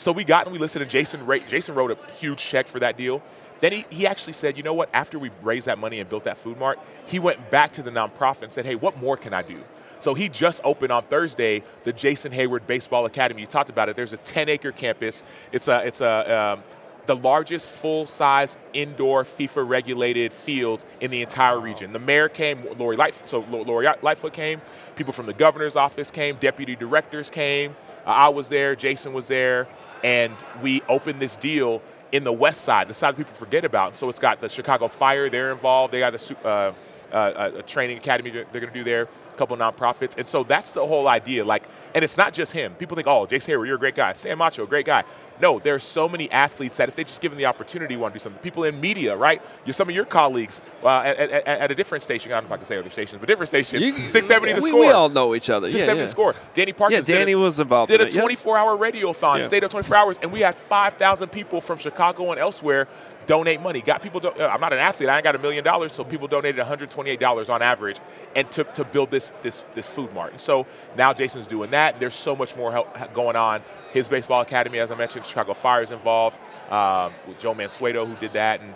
So 0.00 0.12
we 0.12 0.24
got 0.24 0.46
and 0.46 0.52
we 0.54 0.58
listened, 0.58 0.80
and 0.80 0.90
Jason 0.90 1.28
Jason 1.46 1.74
wrote 1.74 1.90
a 1.90 2.12
huge 2.12 2.38
check 2.38 2.66
for 2.66 2.78
that 2.80 2.96
deal. 2.96 3.22
Then 3.58 3.72
he, 3.72 3.84
he 3.90 4.06
actually 4.06 4.32
said, 4.32 4.56
you 4.56 4.62
know 4.62 4.72
what, 4.72 4.88
after 4.94 5.18
we 5.18 5.30
raised 5.42 5.66
that 5.66 5.78
money 5.78 6.00
and 6.00 6.08
built 6.08 6.24
that 6.24 6.38
food 6.38 6.58
mart, 6.58 6.78
he 7.06 7.18
went 7.18 7.50
back 7.50 7.72
to 7.72 7.82
the 7.82 7.90
nonprofit 7.90 8.44
and 8.44 8.50
said, 8.50 8.64
hey, 8.64 8.76
what 8.76 8.96
more 8.96 9.18
can 9.18 9.34
I 9.34 9.42
do? 9.42 9.62
So 9.98 10.14
he 10.14 10.30
just 10.30 10.62
opened 10.64 10.90
on 10.90 11.02
Thursday 11.02 11.62
the 11.84 11.92
Jason 11.92 12.32
Heyward 12.32 12.66
Baseball 12.66 13.04
Academy. 13.04 13.42
You 13.42 13.46
talked 13.46 13.68
about 13.68 13.90
it. 13.90 13.96
There's 13.96 14.14
a 14.14 14.18
10-acre 14.18 14.72
campus. 14.72 15.22
It's 15.52 15.68
a 15.68 15.86
it's 15.86 16.00
a 16.00 16.54
um, 16.54 16.62
the 17.04 17.16
largest 17.16 17.68
full-size 17.68 18.56
indoor 18.72 19.24
FIFA-regulated 19.24 20.32
field 20.32 20.84
in 21.00 21.10
the 21.10 21.20
entire 21.20 21.58
region. 21.58 21.92
The 21.92 21.98
mayor 21.98 22.28
came, 22.28 22.64
Lori 22.78 22.96
Lightfoot, 22.96 23.28
so 23.28 23.40
Lori 23.40 23.86
Lightfoot 24.00 24.32
came. 24.32 24.62
People 24.96 25.12
from 25.12 25.26
the 25.26 25.34
governor's 25.34 25.76
office 25.76 26.10
came. 26.10 26.36
Deputy 26.36 26.76
directors 26.76 27.28
came. 27.28 27.74
Uh, 28.06 28.10
I 28.10 28.28
was 28.28 28.48
there. 28.48 28.76
Jason 28.76 29.12
was 29.12 29.28
there, 29.28 29.66
and 30.02 30.34
we 30.62 30.82
opened 30.88 31.20
this 31.20 31.36
deal 31.36 31.82
in 32.12 32.24
the 32.24 32.32
west 32.32 32.62
side, 32.62 32.88
the 32.88 32.94
side 32.94 33.16
people 33.16 33.34
forget 33.34 33.64
about. 33.64 33.96
So 33.96 34.08
it's 34.08 34.18
got 34.18 34.40
the 34.40 34.48
Chicago 34.48 34.88
Fire. 34.88 35.28
They're 35.28 35.52
involved. 35.52 35.92
They 35.94 36.00
got 36.00 36.12
the 36.12 36.36
uh, 36.44 36.72
uh, 37.12 37.50
a 37.58 37.62
training 37.62 37.98
academy 37.98 38.30
they're 38.30 38.44
going 38.52 38.66
to 38.66 38.72
do 38.72 38.84
there 38.84 39.08
couple 39.40 39.56
nonprofits. 39.56 40.18
And 40.18 40.28
so 40.28 40.44
that's 40.44 40.72
the 40.72 40.86
whole 40.86 41.08
idea. 41.08 41.44
Like, 41.44 41.64
and 41.94 42.04
it's 42.04 42.18
not 42.18 42.34
just 42.34 42.52
him. 42.52 42.74
People 42.74 42.94
think, 42.94 43.08
oh, 43.08 43.24
Jason 43.24 43.54
Heyward, 43.54 43.66
you're 43.66 43.76
a 43.76 43.78
great 43.78 43.96
guy. 43.96 44.12
Sam 44.12 44.38
Acho, 44.38 44.68
great 44.68 44.84
guy. 44.84 45.04
No, 45.40 45.58
there 45.58 45.74
are 45.74 45.78
so 45.78 46.06
many 46.06 46.30
athletes 46.30 46.76
that 46.76 46.90
if 46.90 46.96
they 46.96 47.02
just 47.02 47.22
given 47.22 47.38
the 47.38 47.46
opportunity, 47.46 47.96
want 47.96 48.12
to 48.12 48.18
do 48.18 48.22
something. 48.22 48.42
People 48.42 48.64
in 48.64 48.78
media, 48.78 49.16
right? 49.16 49.40
You're 49.64 49.72
some 49.72 49.88
of 49.88 49.94
your 49.94 50.04
colleagues 50.04 50.60
uh, 50.84 50.88
at, 50.98 51.18
at, 51.18 51.46
at, 51.46 51.70
a 51.70 51.74
different 51.74 52.02
station. 52.02 52.30
I 52.30 52.34
don't 52.34 52.44
know 52.44 52.48
if 52.48 52.52
I 52.52 52.56
can 52.58 52.66
say 52.66 52.76
other 52.76 52.90
stations, 52.90 53.18
but 53.18 53.26
different 53.26 53.48
station. 53.48 53.80
You, 53.80 54.06
670 54.06 54.52
the 54.52 54.60
we, 54.60 54.68
score. 54.68 54.80
We 54.80 54.88
all 54.88 55.08
know 55.08 55.34
each 55.34 55.48
other. 55.48 55.70
670 55.70 55.96
yeah, 55.96 56.02
yeah. 56.02 56.06
the 56.06 56.10
score. 56.10 56.34
Danny 56.52 56.72
Parkins. 56.74 57.08
Yeah, 57.08 57.16
Danny 57.16 57.32
a, 57.32 57.38
was 57.38 57.58
involved. 57.58 57.90
Did 57.90 58.02
in 58.02 58.08
a 58.08 58.10
24 58.10 58.58
hour 58.58 58.76
radiothon, 58.76 59.38
yeah. 59.38 59.44
stayed 59.44 59.64
up 59.64 59.70
24 59.70 59.96
hours, 59.96 60.18
and 60.20 60.30
we 60.30 60.40
had 60.40 60.54
5,000 60.54 61.28
people 61.30 61.62
from 61.62 61.78
Chicago 61.78 62.30
and 62.32 62.38
elsewhere 62.38 62.86
donate 63.30 63.60
money. 63.60 63.80
Got 63.80 64.02
people. 64.02 64.18
Do, 64.18 64.32
I'm 64.40 64.60
not 64.60 64.72
an 64.72 64.80
athlete. 64.80 65.08
I 65.08 65.14
ain't 65.14 65.22
got 65.22 65.36
a 65.36 65.38
million 65.38 65.62
dollars, 65.62 65.92
so 65.92 66.02
people 66.02 66.26
donated 66.26 66.58
128 66.58 67.20
dollars 67.20 67.48
on 67.48 67.62
average, 67.62 68.00
and 68.34 68.50
to, 68.50 68.64
to 68.64 68.82
build 68.82 69.12
this 69.12 69.32
this 69.42 69.64
this 69.74 69.88
food 69.88 70.12
mart. 70.12 70.32
And 70.32 70.40
so 70.40 70.66
now 70.96 71.12
Jason's 71.12 71.46
doing 71.46 71.70
that. 71.70 72.00
There's 72.00 72.14
so 72.14 72.34
much 72.34 72.56
more 72.56 72.72
help 72.72 73.14
going 73.14 73.36
on. 73.36 73.62
His 73.92 74.08
baseball 74.08 74.40
academy, 74.40 74.80
as 74.80 74.90
I 74.90 74.96
mentioned, 74.96 75.24
Chicago 75.24 75.54
Fire 75.54 75.80
is 75.80 75.92
involved 75.92 76.36
um, 76.72 77.12
with 77.28 77.38
Joe 77.38 77.54
Mansueto, 77.54 78.04
who 78.04 78.16
did 78.16 78.32
that, 78.32 78.62
and 78.62 78.74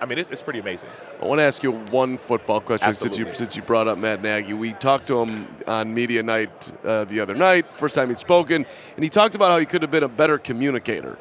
I 0.00 0.06
mean, 0.06 0.18
it's, 0.18 0.30
it's 0.30 0.42
pretty 0.42 0.60
amazing. 0.60 0.88
I 1.20 1.24
want 1.24 1.40
to 1.40 1.44
ask 1.44 1.64
you 1.64 1.72
one 1.72 2.16
football 2.16 2.60
question 2.60 2.88
Absolutely. 2.90 3.16
since 3.24 3.28
you 3.28 3.34
since 3.34 3.56
you 3.56 3.62
brought 3.62 3.88
up 3.88 3.98
Matt 3.98 4.22
Nagy. 4.22 4.52
We 4.52 4.72
talked 4.74 5.08
to 5.08 5.20
him 5.20 5.48
on 5.66 5.92
media 5.92 6.22
night 6.22 6.72
uh, 6.84 7.04
the 7.06 7.18
other 7.18 7.34
night, 7.34 7.74
first 7.74 7.96
time 7.96 8.10
he'd 8.10 8.18
spoken, 8.18 8.66
and 8.94 9.04
he 9.04 9.10
talked 9.10 9.34
about 9.34 9.50
how 9.50 9.58
he 9.58 9.66
could 9.66 9.82
have 9.82 9.90
been 9.90 10.04
a 10.04 10.08
better 10.08 10.38
communicator. 10.38 11.18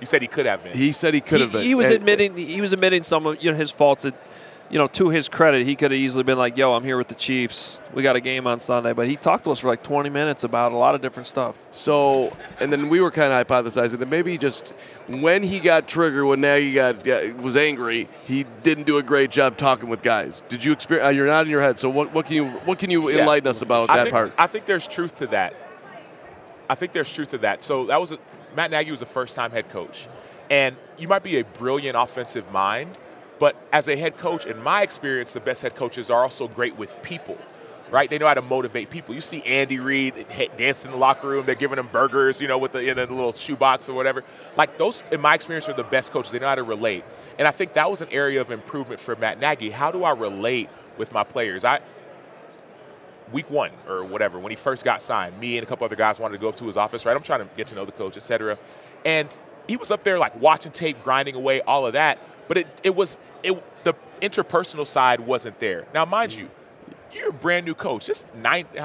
You 0.00 0.06
said 0.06 0.22
he 0.22 0.28
could 0.28 0.46
have 0.46 0.62
been. 0.62 0.76
He 0.76 0.92
said 0.92 1.14
he 1.14 1.20
could 1.20 1.38
he, 1.38 1.42
have 1.42 1.52
been. 1.52 1.62
He 1.62 1.74
was 1.74 1.86
and, 1.86 1.96
admitting 1.96 2.36
he 2.36 2.60
was 2.60 2.72
admitting 2.72 3.02
some 3.02 3.26
of 3.26 3.42
you 3.42 3.50
know 3.50 3.56
his 3.56 3.70
faults. 3.70 4.02
That, 4.02 4.14
you 4.68 4.78
know, 4.78 4.88
to 4.88 5.10
his 5.10 5.28
credit, 5.28 5.64
he 5.64 5.76
could 5.76 5.92
have 5.92 6.00
easily 6.00 6.24
been 6.24 6.38
like, 6.38 6.56
"Yo, 6.56 6.74
I'm 6.74 6.82
here 6.82 6.98
with 6.98 7.08
the 7.08 7.14
Chiefs. 7.14 7.80
We 7.94 8.02
got 8.02 8.16
a 8.16 8.20
game 8.20 8.46
on 8.46 8.58
Sunday." 8.58 8.92
But 8.92 9.08
he 9.08 9.16
talked 9.16 9.44
to 9.44 9.52
us 9.52 9.60
for 9.60 9.68
like 9.68 9.82
20 9.82 10.10
minutes 10.10 10.42
about 10.44 10.72
a 10.72 10.76
lot 10.76 10.94
of 10.94 11.00
different 11.00 11.28
stuff. 11.28 11.56
So, 11.70 12.36
and 12.58 12.72
then 12.72 12.88
we 12.88 13.00
were 13.00 13.12
kind 13.12 13.32
of 13.32 13.46
hypothesizing 13.46 14.00
that 14.00 14.08
maybe 14.08 14.36
just 14.38 14.74
when 15.06 15.44
he 15.44 15.60
got 15.60 15.86
triggered, 15.86 16.24
when 16.24 16.40
Nagy 16.40 16.74
got 16.74 17.06
was 17.36 17.56
angry, 17.56 18.08
he 18.24 18.44
didn't 18.64 18.84
do 18.84 18.98
a 18.98 19.02
great 19.02 19.30
job 19.30 19.56
talking 19.56 19.88
with 19.88 20.02
guys. 20.02 20.42
Did 20.48 20.64
you 20.64 20.72
experience? 20.72 21.06
Uh, 21.06 21.10
you're 21.10 21.28
not 21.28 21.46
in 21.46 21.50
your 21.50 21.62
head. 21.62 21.78
So, 21.78 21.88
what, 21.88 22.12
what 22.12 22.26
can 22.26 22.34
you 22.34 22.46
what 22.48 22.78
can 22.78 22.90
you 22.90 23.08
enlighten 23.08 23.46
yeah. 23.46 23.50
us 23.50 23.62
about 23.62 23.88
I 23.88 23.96
that 23.98 24.02
think, 24.04 24.12
part? 24.12 24.32
I 24.36 24.46
think 24.48 24.66
there's 24.66 24.86
truth 24.86 25.18
to 25.18 25.28
that. 25.28 25.54
I 26.68 26.74
think 26.74 26.92
there's 26.92 27.12
truth 27.12 27.28
to 27.28 27.38
that. 27.38 27.62
So 27.62 27.86
that 27.86 28.00
was 28.00 28.12
a, 28.12 28.18
Matt 28.56 28.70
Nagy 28.70 28.90
was 28.90 29.02
a 29.02 29.06
first 29.06 29.36
time 29.36 29.50
head 29.50 29.70
coach. 29.70 30.08
And 30.50 30.76
you 30.96 31.08
might 31.08 31.22
be 31.22 31.38
a 31.38 31.44
brilliant 31.44 31.96
offensive 31.96 32.50
mind, 32.50 32.96
but 33.38 33.54
as 33.72 33.86
a 33.86 33.96
head 33.96 34.16
coach, 34.16 34.46
in 34.46 34.62
my 34.62 34.82
experience, 34.82 35.34
the 35.34 35.40
best 35.40 35.60
head 35.60 35.76
coaches 35.76 36.08
are 36.08 36.22
also 36.22 36.48
great 36.48 36.78
with 36.78 37.00
people, 37.02 37.36
right? 37.90 38.08
They 38.08 38.16
know 38.16 38.28
how 38.28 38.34
to 38.34 38.42
motivate 38.42 38.88
people. 38.88 39.14
You 39.14 39.20
see 39.20 39.42
Andy 39.42 39.78
Reid 39.78 40.26
dancing 40.56 40.90
in 40.90 40.92
the 40.92 40.98
locker 40.98 41.28
room. 41.28 41.44
They're 41.44 41.54
giving 41.54 41.76
them 41.76 41.88
burgers, 41.92 42.40
you 42.40 42.48
know, 42.48 42.56
with 42.56 42.72
the 42.72 42.88
in 42.88 42.98
a 42.98 43.04
little 43.04 43.34
shoebox 43.34 43.88
or 43.88 43.94
whatever. 43.94 44.24
Like 44.56 44.78
those, 44.78 45.02
in 45.12 45.20
my 45.20 45.34
experience, 45.34 45.68
are 45.68 45.74
the 45.74 45.84
best 45.84 46.12
coaches. 46.12 46.32
They 46.32 46.38
know 46.38 46.48
how 46.48 46.54
to 46.54 46.62
relate. 46.62 47.04
And 47.38 47.46
I 47.46 47.50
think 47.50 47.74
that 47.74 47.90
was 47.90 48.00
an 48.00 48.08
area 48.10 48.40
of 48.40 48.50
improvement 48.50 49.00
for 49.00 49.14
Matt 49.16 49.38
Nagy. 49.38 49.68
How 49.68 49.90
do 49.90 50.04
I 50.04 50.12
relate 50.12 50.70
with 50.96 51.12
my 51.12 51.24
players? 51.24 51.64
I 51.64 51.80
week 53.32 53.50
one 53.50 53.70
or 53.88 54.04
whatever 54.04 54.38
when 54.38 54.50
he 54.50 54.56
first 54.56 54.84
got 54.84 55.02
signed, 55.02 55.38
me 55.38 55.56
and 55.58 55.66
a 55.66 55.68
couple 55.68 55.84
other 55.84 55.96
guys 55.96 56.18
wanted 56.18 56.34
to 56.34 56.40
go 56.40 56.48
up 56.48 56.56
to 56.56 56.66
his 56.66 56.76
office. 56.76 57.04
Right, 57.04 57.16
I'm 57.16 57.22
trying 57.22 57.40
to 57.40 57.48
get 57.56 57.66
to 57.68 57.74
know 57.74 57.84
the 57.84 57.92
coach, 57.92 58.16
et 58.16 58.22
cetera. 58.22 58.58
And 59.04 59.28
he 59.68 59.76
was 59.76 59.90
up 59.90 60.04
there 60.04 60.18
like 60.18 60.40
watching 60.40 60.72
tape, 60.72 61.02
grinding 61.02 61.34
away, 61.34 61.60
all 61.62 61.86
of 61.86 61.94
that. 61.94 62.18
But 62.48 62.58
it, 62.58 62.66
it 62.84 62.94
was 62.94 63.18
it 63.42 63.84
the 63.84 63.94
interpersonal 64.20 64.86
side 64.86 65.20
wasn't 65.20 65.58
there. 65.58 65.86
Now, 65.92 66.04
mind 66.04 66.32
you, 66.32 66.48
you're 67.12 67.30
a 67.30 67.32
brand 67.32 67.66
new 67.66 67.74
coach. 67.74 68.06
Just 68.06 68.32
90, 68.34 68.78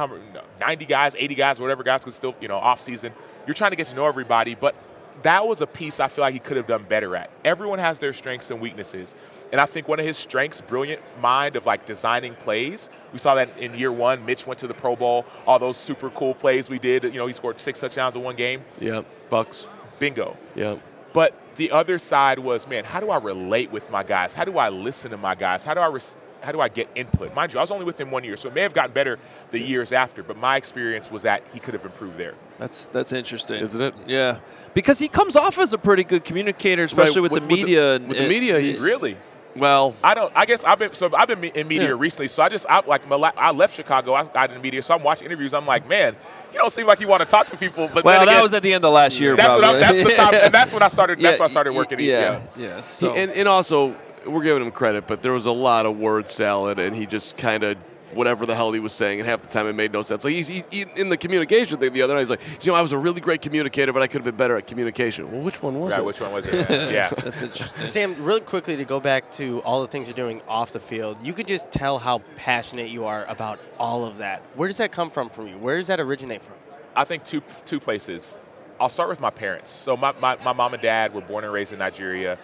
90 0.60 0.86
guys, 0.86 1.16
80 1.18 1.36
guys, 1.36 1.60
whatever 1.60 1.84
guys 1.84 2.04
could 2.04 2.14
still, 2.14 2.36
you 2.42 2.48
know, 2.48 2.58
off 2.58 2.80
season. 2.82 3.14
You're 3.46 3.56
trying 3.56 3.72
to 3.72 3.78
get 3.78 3.88
to 3.88 3.96
know 3.96 4.08
everybody, 4.08 4.56
but 4.56 4.76
that 5.24 5.48
was 5.48 5.62
a 5.62 5.68
piece 5.68 6.00
I 6.00 6.08
feel 6.08 6.24
like 6.24 6.34
he 6.34 6.40
could 6.40 6.58
have 6.58 6.68
done 6.68 6.84
better 6.88 7.16
at. 7.16 7.30
Everyone 7.44 7.80
has 7.80 8.00
their 8.00 8.14
strengths 8.14 8.52
and 8.52 8.62
weaknesses. 8.62 9.16
And 9.52 9.60
I 9.60 9.66
think 9.66 9.88
one 9.88 10.00
of 10.00 10.06
his 10.06 10.18
strengths, 10.18 10.62
brilliant 10.62 11.02
mind 11.20 11.56
of 11.56 11.66
like 11.66 11.86
designing 11.86 12.36
plays. 12.36 12.90
We 13.12 13.20
saw 13.20 13.36
that 13.36 13.58
in 13.58 13.74
year 13.76 13.92
one. 13.92 14.26
Mitch 14.26 14.48
went 14.48 14.60
to 14.60 14.68
the 14.68 14.74
Pro 14.74 14.96
Bowl. 14.96 15.26
All 15.46 15.60
those 15.60 15.78
super 15.78 16.10
cool 16.12 16.34
plays 16.34 16.70
we 16.70 16.80
did. 16.80 17.04
You 17.04 17.14
know, 17.14 17.28
he 17.28 17.34
scored 17.34 17.60
six 17.60 17.80
touchdowns 17.80 18.16
in 18.16 18.24
one 18.24 18.36
game. 18.36 18.64
Yeah, 18.80 19.02
Bucks. 19.30 19.68
Bingo. 20.00 20.38
Yeah. 20.56 20.76
But 21.14 21.36
the 21.56 21.72
other 21.72 22.00
side 22.00 22.40
was, 22.40 22.68
man, 22.68 22.86
how 22.86 23.00
do 23.02 23.10
I 23.10 23.18
relate 23.18 23.72
with 23.72 23.92
my 23.92 24.04
guys? 24.04 24.34
How 24.34 24.46
do 24.46 24.58
I 24.58 24.70
listen 24.70 25.12
to 25.12 25.18
my 25.18 25.36
guys? 25.36 25.66
How 25.66 25.74
do 25.74 25.82
I 25.82 25.88
res- 25.88 26.18
how 26.42 26.52
do 26.52 26.60
I 26.60 26.70
get 26.70 26.90
input? 26.96 27.36
Mind 27.36 27.54
you, 27.54 27.60
I 27.60 27.62
was 27.62 27.70
only 27.70 27.86
with 27.86 28.00
him 28.00 28.10
one 28.10 28.24
year, 28.24 28.36
so 28.36 28.48
it 28.48 28.56
may 28.56 28.62
have 28.62 28.74
gotten 28.74 28.94
better 28.94 29.20
the 29.52 29.60
years 29.60 29.92
after. 29.92 30.24
But 30.24 30.38
my 30.38 30.56
experience 30.56 31.12
was 31.12 31.24
that 31.24 31.44
he 31.54 31.60
could 31.60 31.74
have 31.76 31.86
improved 31.86 32.18
there. 32.18 32.34
That's 32.58 32.88
that's 32.88 33.14
interesting, 33.14 33.62
isn't 33.62 33.82
it? 33.82 33.94
Yeah, 34.08 34.40
because 34.74 35.00
he 35.00 35.08
comes 35.08 35.36
off 35.36 35.58
as 35.60 35.74
a 35.74 35.78
pretty 35.78 36.04
good 36.04 36.24
communicator, 36.24 36.84
especially 36.84 37.22
right. 37.22 37.32
with, 37.32 37.44
with, 37.44 37.50
the 37.50 37.56
media. 37.56 37.94
With 37.94 38.02
the, 38.02 38.08
with 38.08 38.18
the 38.18 38.30
media, 38.30 38.60
he's 38.60 38.82
really 38.82 39.18
well, 39.56 39.96
I 40.04 40.14
don't. 40.14 40.32
I 40.36 40.46
guess 40.46 40.64
I've 40.64 40.80
been 40.80 40.94
so 40.94 41.10
I've 41.16 41.28
been 41.28 41.44
in 41.44 41.68
media 41.68 41.90
yeah. 41.90 41.96
recently. 41.98 42.28
So 42.28 42.44
I 42.44 42.50
just 42.50 42.66
I, 42.70 42.82
like 42.86 43.10
I 43.10 43.52
left 43.52 43.76
Chicago. 43.76 44.14
I 44.14 44.26
got 44.26 44.50
in 44.50 44.58
the 44.58 44.62
media, 44.62 44.82
so 44.84 44.96
I'm 44.96 45.04
watching 45.04 45.26
interviews. 45.26 45.54
I'm 45.54 45.66
like, 45.66 45.88
man, 45.88 46.16
you 46.54 46.60
don't 46.60 46.72
seem 46.72 46.88
like 46.88 47.00
you 47.00 47.08
want 47.08 47.22
to 47.22 47.28
talk 47.28 47.48
to 47.48 47.58
people. 47.58 47.90
But 47.94 48.04
well, 48.04 48.24
again, 48.24 48.34
that 48.34 48.44
was 48.44 48.54
at 48.54 48.64
the 48.64 48.74
end 48.74 48.86
of 48.86 48.94
last 48.94 49.20
year. 49.20 49.36
That's 49.36 49.58
probably. 49.58 49.68
what 49.68 49.76
I, 49.76 49.94
that's 49.94 50.04
the 50.04 50.16
time, 50.16 50.34
and 50.36 50.54
that's 50.54 50.74
when 50.74 50.84
I 50.84 50.88
started. 50.88 51.20
That's 51.20 51.40
when 51.40 51.48
I 51.48 51.52
started 51.52 51.74
working. 51.74 52.00
Yeah, 52.00 52.42
yeah. 52.56 52.66
yeah. 52.66 52.82
So. 52.84 53.14
He, 53.14 53.20
and, 53.20 53.32
and 53.32 53.48
also, 53.48 53.96
we're 54.26 54.44
giving 54.44 54.64
him 54.64 54.72
credit, 54.72 55.08
but 55.08 55.22
there 55.22 55.34
was 55.34 55.46
a 55.46 55.52
lot 55.52 55.86
of 55.86 55.98
word 55.98 56.30
salad, 56.30 56.80
and 56.80 56.96
he 56.96 57.06
just 57.06 57.38
kind 57.38 57.64
of 57.64 57.78
whatever 58.14 58.46
the 58.46 58.56
hell 58.56 58.72
he 58.72 58.80
was 58.80 58.94
saying, 58.94 59.20
and 59.20 59.28
half 59.28 59.42
the 59.42 59.48
time 59.48 59.68
it 59.68 59.74
made 59.74 59.92
no 59.92 60.02
sense. 60.02 60.24
Like 60.24 60.34
he's 60.34 60.48
he, 60.48 60.64
he, 60.72 60.86
in 60.96 61.10
the 61.10 61.18
communication 61.18 61.78
thing 61.78 61.94
the 61.94 62.02
other 62.02 62.14
night. 62.14 62.22
He's 62.22 62.30
like, 62.30 62.66
you 62.66 62.72
know, 62.72 62.78
I 62.78 62.82
was 62.82 62.92
a 62.92 62.98
really 62.98 63.22
great 63.22 63.42
communicator, 63.42 63.94
but 63.94 64.02
I 64.02 64.08
could 64.08 64.20
have 64.20 64.26
been 64.26 64.36
better 64.36 64.58
at 64.58 64.68
communication. 64.68 65.32
Well, 65.32 65.42
which 65.42 65.62
one 65.62 65.80
was 65.80 65.92
yeah, 65.92 66.00
it? 66.00 66.06
Which 66.06 66.22
one 66.22 66.32
was 66.34 66.48
it? 66.48 66.70
yeah, 66.94 67.10
that's 67.18 67.42
interesting. 67.42 67.86
Sam, 67.86 68.24
really 68.24 68.42
quickly 68.42 68.78
to 68.78 68.86
go 68.86 69.00
back 69.00 69.32
to 69.34 69.60
all 69.62 69.82
the 69.82 69.88
things 69.88 70.08
you're 70.08 70.16
doing 70.16 70.42
off 70.48 70.72
the 70.72 70.80
field, 70.80 71.18
you 71.24 71.34
could 71.34 71.48
just 71.48 71.72
tell 71.72 72.00
how 72.00 72.20
passionate 72.36 72.90
you 72.90 73.06
are 73.06 73.26
about 73.26 73.60
all 73.80 74.06
of 74.06 74.18
that. 74.18 74.42
Where 74.56 74.68
does 74.68 74.78
that 74.78 74.92
come 74.92 75.10
from 75.10 75.30
from 75.30 75.48
you? 75.48 75.58
Where 75.58 75.78
does 75.78 75.88
that 75.88 76.00
originate 76.00 76.42
from? 76.42 76.56
I 76.96 77.06
think 77.06 77.24
two 77.24 77.42
two 77.66 77.80
places. 77.80 78.40
I'll 78.80 78.90
start 78.90 79.10
with 79.10 79.22
my 79.22 79.30
parents. 79.30 79.70
So 79.70 79.96
my, 79.96 80.12
my, 80.20 80.38
my 80.44 80.54
mom 80.54 80.74
and 80.74 80.82
dad 80.82 81.14
were 81.14 81.22
born 81.22 81.44
and 81.44 81.54
raised 81.54 81.72
in 81.72 81.78
Nigeria 81.78 82.40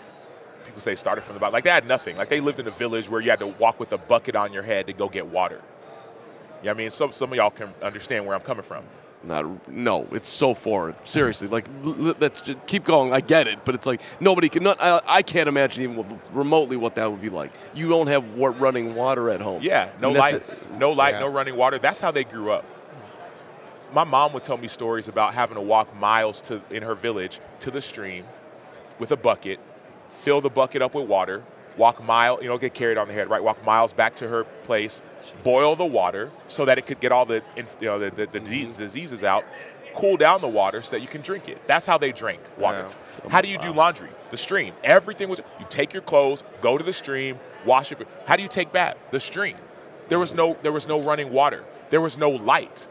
people 0.77 0.91
say 0.91 0.95
started 0.95 1.23
from 1.23 1.33
the 1.33 1.39
bottom. 1.39 1.53
Like 1.53 1.63
they 1.63 1.71
had 1.71 1.87
nothing. 1.87 2.17
Like 2.17 2.29
they 2.29 2.39
lived 2.39 2.59
in 2.59 2.67
a 2.67 2.71
village 2.71 3.09
where 3.09 3.19
you 3.19 3.31
had 3.31 3.39
to 3.39 3.47
walk 3.47 3.79
with 3.79 3.93
a 3.93 3.97
bucket 3.97 4.35
on 4.35 4.53
your 4.53 4.61
head 4.63 4.85
to 4.87 4.93
go 4.93 5.09
get 5.09 5.25
water 5.25 5.61
Yeah, 6.61 6.71
I 6.71 6.73
mean, 6.75 6.91
some 6.91 7.11
some 7.11 7.31
of 7.31 7.35
y'all 7.35 7.49
can 7.49 7.73
understand 7.81 8.25
where 8.25 8.35
I'm 8.35 8.41
coming 8.41 8.63
from. 8.63 8.83
Not 9.23 9.67
no, 9.67 10.07
it's 10.11 10.29
so 10.29 10.53
foreign. 10.53 10.95
Seriously, 11.03 11.47
like 11.47 11.65
let's 12.19 12.41
just 12.41 12.67
keep 12.67 12.83
going. 12.83 13.11
I 13.11 13.21
get 13.21 13.47
it, 13.47 13.65
but 13.65 13.73
it's 13.73 13.87
like 13.87 14.01
nobody 14.19 14.49
can. 14.49 14.63
Not, 14.63 14.77
I, 14.79 15.01
I 15.07 15.21
can't 15.23 15.49
imagine 15.49 15.81
even 15.83 15.95
what, 15.95 16.35
remotely 16.35 16.77
what 16.77 16.93
that 16.95 17.09
would 17.09 17.21
be 17.21 17.29
like. 17.29 17.51
You 17.73 17.89
don't 17.89 18.07
have 18.07 18.35
running 18.35 18.93
water 18.93 19.31
at 19.31 19.41
home. 19.41 19.63
Yeah, 19.63 19.89
no 19.99 20.11
lights, 20.11 20.61
it. 20.61 20.71
no 20.73 20.91
light, 20.91 21.15
Yeah. 21.15 21.21
no 21.21 21.29
running 21.29 21.57
water. 21.57 21.79
That's 21.79 21.99
how 21.99 22.11
they 22.11 22.23
grew 22.23 22.51
up. 22.51 22.63
My 23.91 24.03
mom 24.03 24.33
would 24.33 24.43
tell 24.43 24.57
me 24.57 24.67
stories 24.67 25.07
about 25.07 25.33
having 25.33 25.55
to 25.55 25.61
walk 25.61 25.95
miles 25.95 26.39
to 26.43 26.61
in 26.69 26.83
her 26.83 26.93
village 26.93 27.39
to 27.61 27.71
the 27.71 27.81
stream 27.81 28.25
with 28.99 29.11
a 29.11 29.17
bucket, 29.17 29.59
fill 30.17 30.41
the 30.41 30.49
bucket 30.49 30.81
up 30.81 30.95
with 30.95 31.07
water, 31.07 31.43
walk 31.77 32.03
mile, 32.03 32.39
you 32.41 32.47
know, 32.47 32.57
get 32.57 32.73
carried 32.73 32.97
on 32.97 33.07
the 33.07 33.13
head, 33.13 33.29
right? 33.29 33.41
Walk 33.41 33.63
miles 33.63 33.93
back 33.93 34.15
to 34.15 34.27
her 34.27 34.43
place, 34.63 35.01
boil 35.43 35.75
the 35.75 35.85
water 35.85 36.31
so 36.47 36.65
that 36.65 36.77
it 36.77 36.87
could 36.87 36.99
get 36.99 37.11
all 37.11 37.25
the 37.25 37.43
you 37.55 37.87
know 37.87 37.99
the, 37.99 38.09
the, 38.09 38.25
the 38.25 38.39
diseases, 38.39 38.77
diseases 38.77 39.23
out, 39.23 39.45
cool 39.95 40.17
down 40.17 40.41
the 40.41 40.47
water 40.47 40.81
so 40.81 40.91
that 40.91 41.01
you 41.01 41.07
can 41.07 41.21
drink 41.21 41.47
it. 41.47 41.65
That's 41.67 41.85
how 41.85 41.97
they 41.97 42.11
drink 42.11 42.41
water. 42.57 42.89
How 43.29 43.41
do 43.41 43.47
you 43.47 43.57
do 43.57 43.71
laundry? 43.71 44.09
The 44.31 44.37
stream. 44.37 44.73
Everything 44.83 45.29
was 45.29 45.39
you 45.59 45.65
take 45.69 45.93
your 45.93 46.01
clothes, 46.01 46.43
go 46.61 46.77
to 46.77 46.83
the 46.83 46.93
stream, 46.93 47.39
wash 47.65 47.91
it. 47.91 47.99
How 48.25 48.35
do 48.35 48.43
you 48.43 48.49
take 48.49 48.71
bath? 48.71 48.97
The 49.11 49.19
stream. 49.19 49.57
There 50.09 50.19
was 50.19 50.33
no 50.33 50.57
there 50.61 50.71
was 50.71 50.87
no 50.87 50.99
running 50.99 51.31
water. 51.31 51.63
There 51.89 52.01
was 52.01 52.17
no 52.17 52.29
light. 52.29 52.87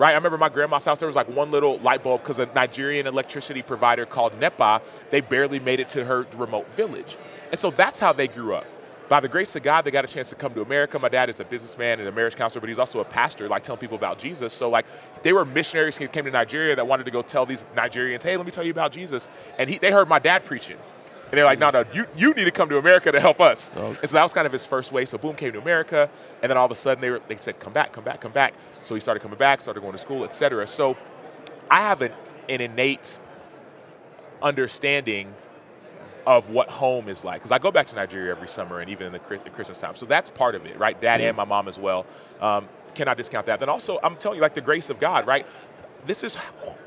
Right? 0.00 0.12
I 0.12 0.14
remember 0.14 0.38
my 0.38 0.48
grandma's 0.48 0.86
house, 0.86 0.98
there 0.98 1.08
was 1.08 1.14
like 1.14 1.28
one 1.28 1.50
little 1.50 1.76
light 1.80 2.02
bulb 2.02 2.22
because 2.22 2.38
a 2.38 2.46
Nigerian 2.46 3.06
electricity 3.06 3.60
provider 3.60 4.06
called 4.06 4.32
NEPA, 4.40 4.80
they 5.10 5.20
barely 5.20 5.60
made 5.60 5.78
it 5.78 5.90
to 5.90 6.06
her 6.06 6.26
remote 6.38 6.72
village. 6.72 7.18
And 7.50 7.60
so 7.60 7.70
that's 7.70 8.00
how 8.00 8.14
they 8.14 8.26
grew 8.26 8.54
up. 8.54 8.64
By 9.10 9.20
the 9.20 9.28
grace 9.28 9.54
of 9.56 9.62
God, 9.62 9.82
they 9.82 9.90
got 9.90 10.06
a 10.06 10.08
chance 10.08 10.30
to 10.30 10.36
come 10.36 10.54
to 10.54 10.62
America. 10.62 10.98
My 10.98 11.10
dad 11.10 11.28
is 11.28 11.38
a 11.38 11.44
businessman 11.44 11.98
and 11.98 12.08
a 12.08 12.12
marriage 12.12 12.34
counselor, 12.34 12.62
but 12.62 12.70
he's 12.70 12.78
also 12.78 13.00
a 13.00 13.04
pastor, 13.04 13.46
like 13.46 13.62
telling 13.62 13.78
people 13.78 13.98
about 13.98 14.18
Jesus. 14.18 14.54
So, 14.54 14.70
like, 14.70 14.86
they 15.22 15.34
were 15.34 15.44
missionaries 15.44 15.98
who 15.98 16.08
came 16.08 16.24
to 16.24 16.30
Nigeria 16.30 16.74
that 16.76 16.86
wanted 16.86 17.04
to 17.04 17.10
go 17.10 17.20
tell 17.20 17.44
these 17.44 17.66
Nigerians, 17.76 18.22
hey, 18.22 18.38
let 18.38 18.46
me 18.46 18.52
tell 18.52 18.64
you 18.64 18.70
about 18.70 18.92
Jesus. 18.92 19.28
And 19.58 19.68
he, 19.68 19.76
they 19.76 19.90
heard 19.90 20.08
my 20.08 20.18
dad 20.18 20.46
preaching. 20.46 20.78
And 21.30 21.38
they're 21.38 21.44
like, 21.44 21.60
no, 21.60 21.70
no, 21.70 21.84
you, 21.92 22.06
you 22.16 22.34
need 22.34 22.46
to 22.46 22.50
come 22.50 22.68
to 22.70 22.78
America 22.78 23.12
to 23.12 23.20
help 23.20 23.40
us. 23.40 23.70
And 24.00 24.10
so 24.10 24.16
that 24.16 24.22
was 24.22 24.32
kind 24.32 24.46
of 24.46 24.52
his 24.52 24.66
first 24.66 24.90
way. 24.90 25.04
So 25.04 25.16
boom, 25.16 25.36
came 25.36 25.52
to 25.52 25.60
America, 25.60 26.10
and 26.42 26.50
then 26.50 26.56
all 26.56 26.64
of 26.64 26.72
a 26.72 26.74
sudden 26.74 27.00
they 27.00 27.10
were, 27.10 27.20
they 27.28 27.36
said, 27.36 27.60
come 27.60 27.72
back, 27.72 27.92
come 27.92 28.02
back, 28.02 28.20
come 28.20 28.32
back. 28.32 28.52
So 28.82 28.94
he 28.96 29.00
started 29.00 29.20
coming 29.20 29.38
back, 29.38 29.60
started 29.60 29.80
going 29.80 29.92
to 29.92 29.98
school, 29.98 30.24
etc. 30.24 30.66
So 30.66 30.96
I 31.70 31.82
have 31.82 32.02
an, 32.02 32.12
an 32.48 32.60
innate 32.60 33.20
understanding 34.42 35.34
of 36.26 36.50
what 36.50 36.68
home 36.68 37.08
is 37.08 37.24
like 37.24 37.40
because 37.40 37.52
I 37.52 37.58
go 37.58 37.70
back 37.70 37.86
to 37.86 37.96
Nigeria 37.96 38.30
every 38.30 38.48
summer 38.48 38.80
and 38.80 38.90
even 38.90 39.06
in 39.06 39.12
the, 39.12 39.18
Christmas 39.18 39.80
time. 39.80 39.94
So 39.94 40.06
that's 40.06 40.30
part 40.30 40.54
of 40.54 40.66
it, 40.66 40.78
right? 40.78 41.00
Dad 41.00 41.20
and 41.20 41.36
my 41.36 41.44
mom 41.44 41.68
as 41.68 41.78
well. 41.78 42.06
Um, 42.40 42.68
cannot 42.94 43.16
discount 43.16 43.46
that. 43.46 43.60
Then 43.60 43.68
also, 43.68 43.98
I'm 44.02 44.16
telling 44.16 44.36
you, 44.36 44.42
like 44.42 44.54
the 44.54 44.60
grace 44.60 44.90
of 44.90 44.98
God, 44.98 45.26
right? 45.26 45.46
This 46.06 46.22
is 46.22 46.38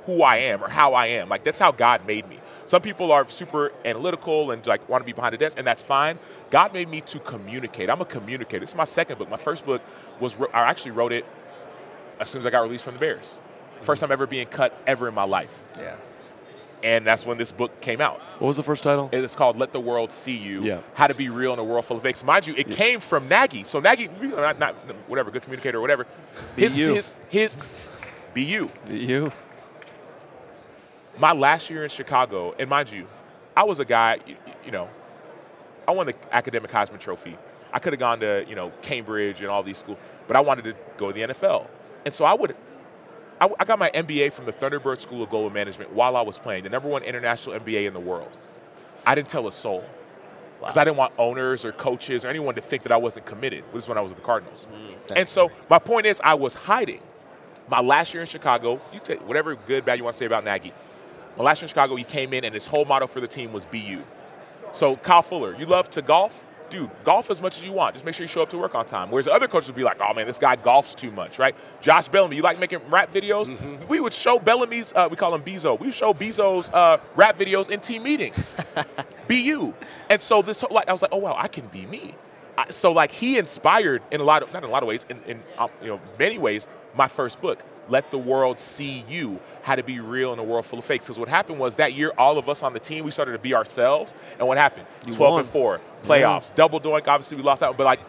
who 0.06 0.24
I 0.24 0.38
am 0.38 0.64
or 0.64 0.70
how 0.70 0.94
I 0.94 1.08
am. 1.08 1.30
Like 1.30 1.44
that's 1.44 1.60
how 1.60 1.72
God 1.72 2.06
made 2.08 2.28
me. 2.28 2.40
Some 2.66 2.82
people 2.82 3.12
are 3.12 3.28
super 3.28 3.72
analytical 3.84 4.52
and 4.52 4.66
like 4.66 4.88
want 4.88 5.02
to 5.02 5.06
be 5.06 5.14
behind 5.14 5.36
a 5.36 5.38
desk, 5.38 5.58
and 5.58 5.68
that's 5.68 5.84
fine. 5.84 6.18
God 6.50 6.74
made 6.74 6.88
me 6.88 7.02
to 7.02 7.20
communicate. 7.20 7.90
I'm 7.90 8.02
a 8.02 8.06
communicator. 8.06 8.62
This 8.62 8.70
is 8.70 8.76
my 8.76 8.86
second 8.86 9.18
book. 9.18 9.30
My 9.30 9.38
first 9.38 9.66
book 9.66 9.82
was 10.20 10.38
I 10.54 10.62
actually 10.62 10.92
wrote 10.92 11.12
it 11.12 11.26
as 12.20 12.30
soon 12.30 12.40
as 12.40 12.46
I 12.46 12.50
got 12.50 12.62
released 12.62 12.84
from 12.84 12.94
the 12.94 13.00
Bears. 13.00 13.40
Mm-hmm. 13.40 13.86
First 13.86 14.02
time 14.02 14.12
ever 14.12 14.28
being 14.28 14.48
cut 14.48 14.78
ever 14.88 15.08
in 15.08 15.14
my 15.14 15.26
life. 15.26 15.66
Yeah. 15.78 15.96
And 16.84 17.06
that's 17.08 17.26
when 17.26 17.38
this 17.38 17.54
book 17.54 17.80
came 17.80 18.02
out. 18.02 18.20
What 18.40 18.48
was 18.48 18.58
the 18.58 18.64
first 18.64 18.84
title? 18.84 19.10
It's 19.14 19.36
called 19.36 19.58
"Let 19.58 19.72
the 19.72 19.80
World 19.80 20.12
See 20.12 20.38
You." 20.38 20.64
Yeah. 20.64 20.80
How 20.96 21.08
to 21.08 21.14
be 21.14 21.30
real 21.30 21.54
in 21.54 21.60
a 21.60 21.64
world 21.64 21.86
full 21.86 21.96
of 21.96 22.04
fakes. 22.04 22.24
Mind 22.26 22.46
you, 22.46 22.56
it 22.56 22.70
came 22.70 23.00
from 23.00 23.30
Nagy. 23.30 23.64
So 23.64 23.80
Nagy, 23.80 24.10
not, 24.22 24.60
not 24.60 24.76
whatever, 25.08 25.32
good 25.32 25.44
communicator 25.44 25.78
or 25.78 25.82
whatever. 25.82 26.06
His 26.58 26.78
you. 26.78 26.94
his 26.94 27.12
his. 27.30 27.58
Be 28.34 28.44
you. 28.44 28.72
Be 28.88 28.98
You. 28.98 29.32
My 31.18 31.32
last 31.32 31.70
year 31.70 31.84
in 31.84 31.90
Chicago, 31.90 32.56
and 32.58 32.70
mind 32.70 32.92
you, 32.92 33.08
I 33.56 33.64
was 33.64 33.80
a 33.80 33.86
guy. 33.86 34.18
You, 34.26 34.36
you 34.66 34.72
know, 34.72 34.90
I 35.88 35.92
won 35.92 36.08
the 36.08 36.16
academic 36.32 36.72
Heisman 36.72 37.00
Trophy. 37.00 37.38
I 37.72 37.80
could 37.80 37.94
have 37.94 38.00
gone 38.00 38.20
to 38.22 38.46
you 38.48 38.56
know 38.56 38.72
Cambridge 38.82 39.42
and 39.42 39.50
all 39.50 39.62
these 39.62 39.78
schools, 39.78 40.00
but 40.28 40.36
I 40.36 40.40
wanted 40.40 40.66
to 40.66 40.76
go 40.98 41.08
to 41.08 41.14
the 41.14 41.34
NFL, 41.34 41.68
and 42.06 42.14
so 42.14 42.26
I 42.26 42.34
would. 42.34 42.56
I, 43.40 43.52
I 43.60 43.66
got 43.66 43.78
my 43.78 43.90
MBA 43.92 44.32
from 44.32 44.46
the 44.46 44.54
Thunderbird 44.54 45.00
School 45.00 45.22
of 45.22 45.30
Global 45.30 45.50
Management 45.50 45.92
while 45.92 46.16
I 46.16 46.22
was 46.22 46.40
playing, 46.40 46.64
the 46.64 46.70
number 46.70 46.88
one 46.88 47.04
international 47.04 47.60
MBA 47.60 47.88
in 47.88 47.94
the 47.94 48.00
world. 48.00 48.38
I 49.06 49.16
didn't 49.16 49.30
tell 49.30 49.48
a 49.48 49.52
soul 49.52 49.84
because 50.60 50.78
I 50.78 50.86
didn't 50.86 50.98
want 50.98 51.14
owners 51.18 51.66
or 51.66 51.74
coaches 51.74 52.24
or 52.24 52.30
anyone 52.30 52.56
to 52.56 52.62
think 52.62 52.84
that 52.84 52.92
I 52.92 52.98
wasn't 52.98 53.26
committed. 53.26 53.66
This 53.74 53.84
is 53.84 53.90
when 53.90 53.98
I 53.98 54.02
was 54.02 54.12
with 54.12 54.20
the 54.20 54.26
Cardinals. 54.26 54.66
Mm, 54.72 55.18
and 55.18 55.28
so 55.28 55.52
my 55.70 55.78
point 55.78 56.06
is, 56.06 56.22
I 56.24 56.36
was 56.36 56.56
hiding. 56.56 57.02
My 57.74 57.82
last 57.82 58.14
year 58.14 58.22
in 58.22 58.28
Chicago, 58.28 58.80
you 58.94 59.00
take 59.04 59.28
whatever 59.28 59.56
good, 59.56 59.84
bad 59.84 59.98
you 59.98 60.04
want 60.04 60.14
to 60.14 60.18
say 60.20 60.28
about 60.28 60.46
Nagy. 60.46 60.72
My 61.36 61.44
last 61.44 61.60
year 61.60 61.66
in 61.66 61.70
Chicago, 61.70 61.96
he 61.96 62.04
came 62.04 62.32
in 62.32 62.46
and 62.46 62.54
his 62.54 62.68
whole 62.68 62.86
motto 62.86 63.08
for 63.08 63.20
the 63.20 63.28
team 63.28 63.52
was 63.52 63.66
"Be 63.66 63.80
you." 63.80 64.04
So 64.74 64.96
Kyle 64.98 65.24
Fuller, 65.24 65.56
you 65.58 65.66
love 65.66 65.90
to 65.90 66.04
golf, 66.04 66.46
dude. 66.70 66.92
Golf 67.04 67.32
as 67.32 67.42
much 67.42 67.58
as 67.58 67.66
you 67.66 67.74
want. 67.74 67.96
Just 67.96 68.06
make 68.06 68.14
sure 68.14 68.26
you 68.26 68.28
show 68.28 68.44
up 68.44 68.50
to 68.50 68.60
work 68.60 68.76
on 68.76 68.86
time. 68.86 69.10
Whereas 69.10 69.28
other 69.28 69.48
coaches 69.48 69.70
would 69.70 69.76
be 69.76 69.84
like, 69.84 69.98
"Oh 70.00 70.14
man, 70.14 70.28
this 70.28 70.38
guy 70.38 70.56
golfs 70.56 70.94
too 70.94 71.10
much," 71.10 71.40
right? 71.40 71.56
Josh 71.82 72.10
Bellamy, 72.10 72.36
you 72.36 72.44
like 72.44 72.60
making 72.60 72.78
rap 72.90 73.12
videos? 73.12 73.50
We 73.88 74.00
would 74.00 74.14
show 74.14 74.38
Bellamy's. 74.38 74.94
Uh, 74.94 75.08
we 75.10 75.18
call 75.18 75.34
him 75.34 75.42
Bezo. 75.42 75.80
We 75.80 75.90
show 75.90 76.14
Bezo's 76.14 76.70
uh, 76.70 77.00
rap 77.16 77.40
videos 77.40 77.72
in 77.72 77.80
team 77.80 78.04
meetings. 78.04 78.56
be 79.28 79.38
you. 79.38 79.74
And 80.12 80.22
so 80.22 80.44
this, 80.44 80.62
whole, 80.62 80.70
like, 80.70 80.88
I 80.88 80.92
was 80.92 81.02
like, 81.02 81.12
oh 81.12 81.18
wow, 81.18 81.36
I 81.36 81.48
can 81.48 81.66
be 81.70 81.88
me. 81.88 82.14
I, 82.56 82.70
so 82.70 82.92
like 82.92 83.12
he 83.12 83.40
inspired 83.40 84.04
in 84.12 84.22
a 84.22 84.24
lot 84.24 84.44
of, 84.44 84.54
not 84.54 84.64
in 84.64 84.70
a 84.70 84.72
lot 84.72 84.84
of 84.84 84.90
ways, 84.90 85.08
in, 85.10 85.20
in 85.26 85.42
um, 85.58 85.72
you 85.82 85.88
know 85.88 86.00
many 86.20 86.38
ways, 86.38 86.68
my 86.96 87.08
first 87.08 87.42
book. 87.42 87.64
Let 87.90 88.12
the 88.12 88.18
world 88.18 88.60
see 88.60 89.04
you. 89.10 89.40
How 89.62 89.76
to 89.76 89.84
be 89.84 90.00
real 90.00 90.32
in 90.32 90.40
a 90.40 90.44
world 90.44 90.66
full 90.66 90.80
of 90.80 90.86
fakes. 90.86 91.06
Because 91.06 91.20
what 91.20 91.28
happened 91.28 91.60
was 91.60 91.76
that 91.78 91.94
year, 91.94 92.14
all 92.18 92.38
of 92.38 92.48
us 92.48 92.64
on 92.64 92.74
the 92.74 92.80
team, 92.80 93.04
we 93.04 93.12
started 93.12 93.34
to 93.34 93.40
be 93.40 93.54
ourselves. 93.54 94.16
And 94.40 94.48
what 94.48 94.58
happened? 94.58 94.88
Twelve 95.12 95.34
won. 95.34 95.40
and 95.42 95.50
four, 95.50 95.82
playoffs, 96.04 96.56
double 96.56 96.80
doink. 96.80 97.08
Obviously, 97.08 97.38
we 97.38 97.44
lost 97.44 97.62
out, 97.62 97.78
but 97.78 97.84
like 97.84 98.00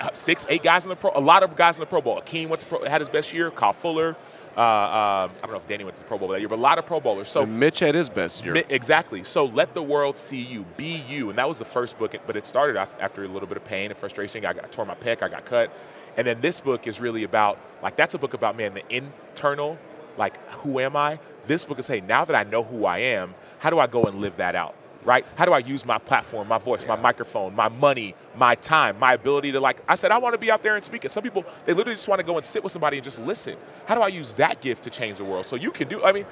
uh, 0.00 0.10
six, 0.12 0.46
eight 0.48 0.62
guys 0.62 0.84
in 0.84 0.88
the 0.88 0.96
pro. 0.96 1.10
A 1.14 1.20
lot 1.20 1.42
of 1.42 1.56
guys 1.56 1.76
in 1.76 1.80
the 1.80 1.86
Pro 1.86 2.00
Bowl. 2.00 2.20
Akiem 2.20 2.48
went 2.48 2.60
to 2.60 2.66
pro, 2.66 2.84
had 2.84 3.00
his 3.00 3.08
best 3.08 3.32
year. 3.32 3.50
Kyle 3.50 3.72
Fuller. 3.72 4.16
Uh, 4.56 4.60
uh, 4.60 4.62
I 4.62 5.28
don't 5.42 5.50
know 5.50 5.56
if 5.56 5.66
Danny 5.66 5.84
went 5.84 5.96
to 5.96 6.02
the 6.02 6.08
Pro 6.08 6.18
Bowl 6.18 6.28
that 6.28 6.40
year, 6.40 6.48
but 6.48 6.56
a 6.58 6.62
lot 6.62 6.78
of 6.78 6.86
Pro 6.86 7.00
Bowlers. 7.00 7.28
So 7.28 7.42
And 7.42 7.58
Mitch 7.58 7.80
had 7.80 7.94
his 7.94 8.08
best 8.08 8.44
year. 8.44 8.62
Exactly. 8.68 9.24
So 9.24 9.46
let 9.46 9.74
the 9.74 9.82
world 9.82 10.18
see 10.18 10.40
you. 10.40 10.64
Be 10.76 11.04
you. 11.08 11.30
And 11.30 11.38
that 11.38 11.48
was 11.48 11.58
the 11.58 11.64
first 11.64 11.98
book, 11.98 12.14
but 12.26 12.36
it 12.36 12.46
started 12.46 12.76
af- 12.76 12.96
after 13.00 13.24
a 13.24 13.28
little 13.28 13.48
bit 13.48 13.56
of 13.56 13.64
pain 13.64 13.90
and 13.90 13.96
frustration. 13.96 14.44
I 14.44 14.52
got 14.52 14.64
I 14.64 14.68
tore 14.68 14.86
my 14.86 14.94
pec. 14.94 15.22
I 15.22 15.28
got 15.28 15.44
cut. 15.44 15.72
And 16.16 16.26
then 16.26 16.40
this 16.40 16.60
book 16.60 16.86
is 16.86 17.00
really 17.00 17.24
about 17.24 17.58
like 17.82 17.96
that's 17.96 18.14
a 18.14 18.18
book 18.18 18.34
about 18.34 18.56
man 18.56 18.74
the 18.74 18.84
internal, 18.94 19.78
like 20.16 20.36
who 20.50 20.78
am 20.78 20.96
I? 20.96 21.18
This 21.46 21.64
book 21.64 21.78
is 21.78 21.86
saying 21.86 22.06
now 22.06 22.24
that 22.24 22.36
I 22.36 22.48
know 22.48 22.62
who 22.62 22.86
I 22.86 22.98
am, 22.98 23.34
how 23.58 23.70
do 23.70 23.78
I 23.78 23.86
go 23.86 24.04
and 24.04 24.20
live 24.20 24.36
that 24.36 24.54
out? 24.54 24.76
Right? 25.04 25.24
How 25.36 25.44
do 25.44 25.52
I 25.52 25.58
use 25.58 25.84
my 25.84 25.98
platform, 25.98 26.48
my 26.48 26.58
voice, 26.58 26.86
my 26.86 26.96
microphone, 26.96 27.54
my 27.54 27.68
money, 27.68 28.14
my 28.36 28.54
time, 28.54 28.98
my 28.98 29.12
ability 29.14 29.52
to 29.52 29.60
like 29.60 29.82
I 29.86 29.96
said 29.96 30.10
I 30.10 30.18
want 30.18 30.34
to 30.34 30.38
be 30.38 30.50
out 30.50 30.62
there 30.62 30.74
and 30.74 30.84
speak. 30.84 31.04
And 31.04 31.12
some 31.12 31.22
people 31.22 31.44
they 31.66 31.74
literally 31.74 31.96
just 31.96 32.08
want 32.08 32.20
to 32.20 32.26
go 32.26 32.36
and 32.36 32.46
sit 32.46 32.62
with 32.62 32.72
somebody 32.72 32.96
and 32.96 33.04
just 33.04 33.18
listen. 33.18 33.56
How 33.86 33.94
do 33.94 34.00
I 34.00 34.08
use 34.08 34.36
that 34.36 34.60
gift 34.60 34.84
to 34.84 34.90
change 34.90 35.18
the 35.18 35.24
world? 35.24 35.46
So 35.46 35.56
you 35.56 35.70
can 35.70 35.88
do 35.88 36.02
I 36.04 36.12
mean 36.12 36.26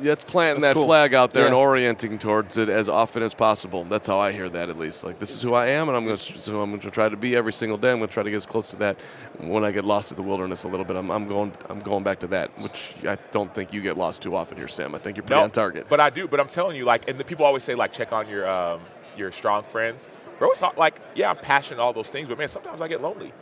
That's 0.00 0.24
planting 0.24 0.60
That's 0.60 0.70
that 0.70 0.74
cool. 0.74 0.86
flag 0.86 1.14
out 1.14 1.32
there 1.32 1.46
and 1.46 1.54
orienting 1.54 2.18
towards 2.18 2.56
it 2.56 2.68
as 2.68 2.88
often 2.88 3.22
as 3.22 3.34
possible. 3.34 3.84
That's 3.84 4.06
how 4.06 4.18
I 4.18 4.32
hear 4.32 4.48
that, 4.48 4.68
at 4.68 4.78
least. 4.78 5.04
Like 5.04 5.18
this 5.18 5.34
is 5.34 5.42
who 5.42 5.54
I 5.54 5.68
am, 5.68 5.88
and 5.88 5.96
I'm 5.96 6.04
going 6.04 6.16
to 6.16 6.38
so 6.38 6.60
I'm 6.60 6.70
going 6.70 6.80
to 6.80 6.90
try 6.90 7.08
to 7.08 7.16
be 7.16 7.34
every 7.36 7.52
single 7.52 7.78
day. 7.78 7.90
I'm 7.90 7.98
going 7.98 8.08
to 8.08 8.14
try 8.14 8.22
to 8.22 8.30
get 8.30 8.36
as 8.36 8.46
close 8.46 8.68
to 8.68 8.76
that. 8.76 9.00
When 9.38 9.64
I 9.64 9.70
get 9.70 9.84
lost 9.84 10.10
in 10.12 10.16
the 10.16 10.22
wilderness 10.22 10.64
a 10.64 10.68
little 10.68 10.84
bit, 10.84 10.96
I'm, 10.96 11.10
I'm 11.10 11.26
going 11.26 11.52
I'm 11.68 11.80
going 11.80 12.04
back 12.04 12.20
to 12.20 12.26
that, 12.28 12.56
which 12.60 12.94
I 13.04 13.16
don't 13.30 13.52
think 13.54 13.72
you 13.72 13.80
get 13.80 13.96
lost 13.96 14.22
too 14.22 14.34
often 14.36 14.56
here, 14.56 14.68
Sam. 14.68 14.94
I 14.94 14.98
think 14.98 15.16
you're 15.16 15.24
pretty 15.24 15.42
on 15.42 15.50
target. 15.50 15.86
But 15.88 16.00
I 16.00 16.10
do. 16.10 16.28
But 16.28 16.40
I'm 16.40 16.48
telling 16.48 16.76
you, 16.76 16.84
like, 16.84 17.08
and 17.08 17.18
the 17.18 17.24
people 17.24 17.44
always 17.44 17.64
say, 17.64 17.74
like, 17.74 17.92
check 17.92 18.12
on 18.12 18.28
your 18.28 18.48
um, 18.48 18.80
your 19.16 19.32
strong 19.32 19.62
friends. 19.62 20.08
Bro, 20.38 20.52
it's 20.52 20.62
not 20.62 20.78
like, 20.78 21.00
yeah, 21.16 21.30
I'm 21.30 21.36
passionate, 21.36 21.80
all 21.82 21.92
those 21.92 22.12
things, 22.12 22.28
but 22.28 22.38
man, 22.38 22.46
sometimes 22.46 22.80
I 22.80 22.86
get 22.86 23.02
lonely, 23.02 23.32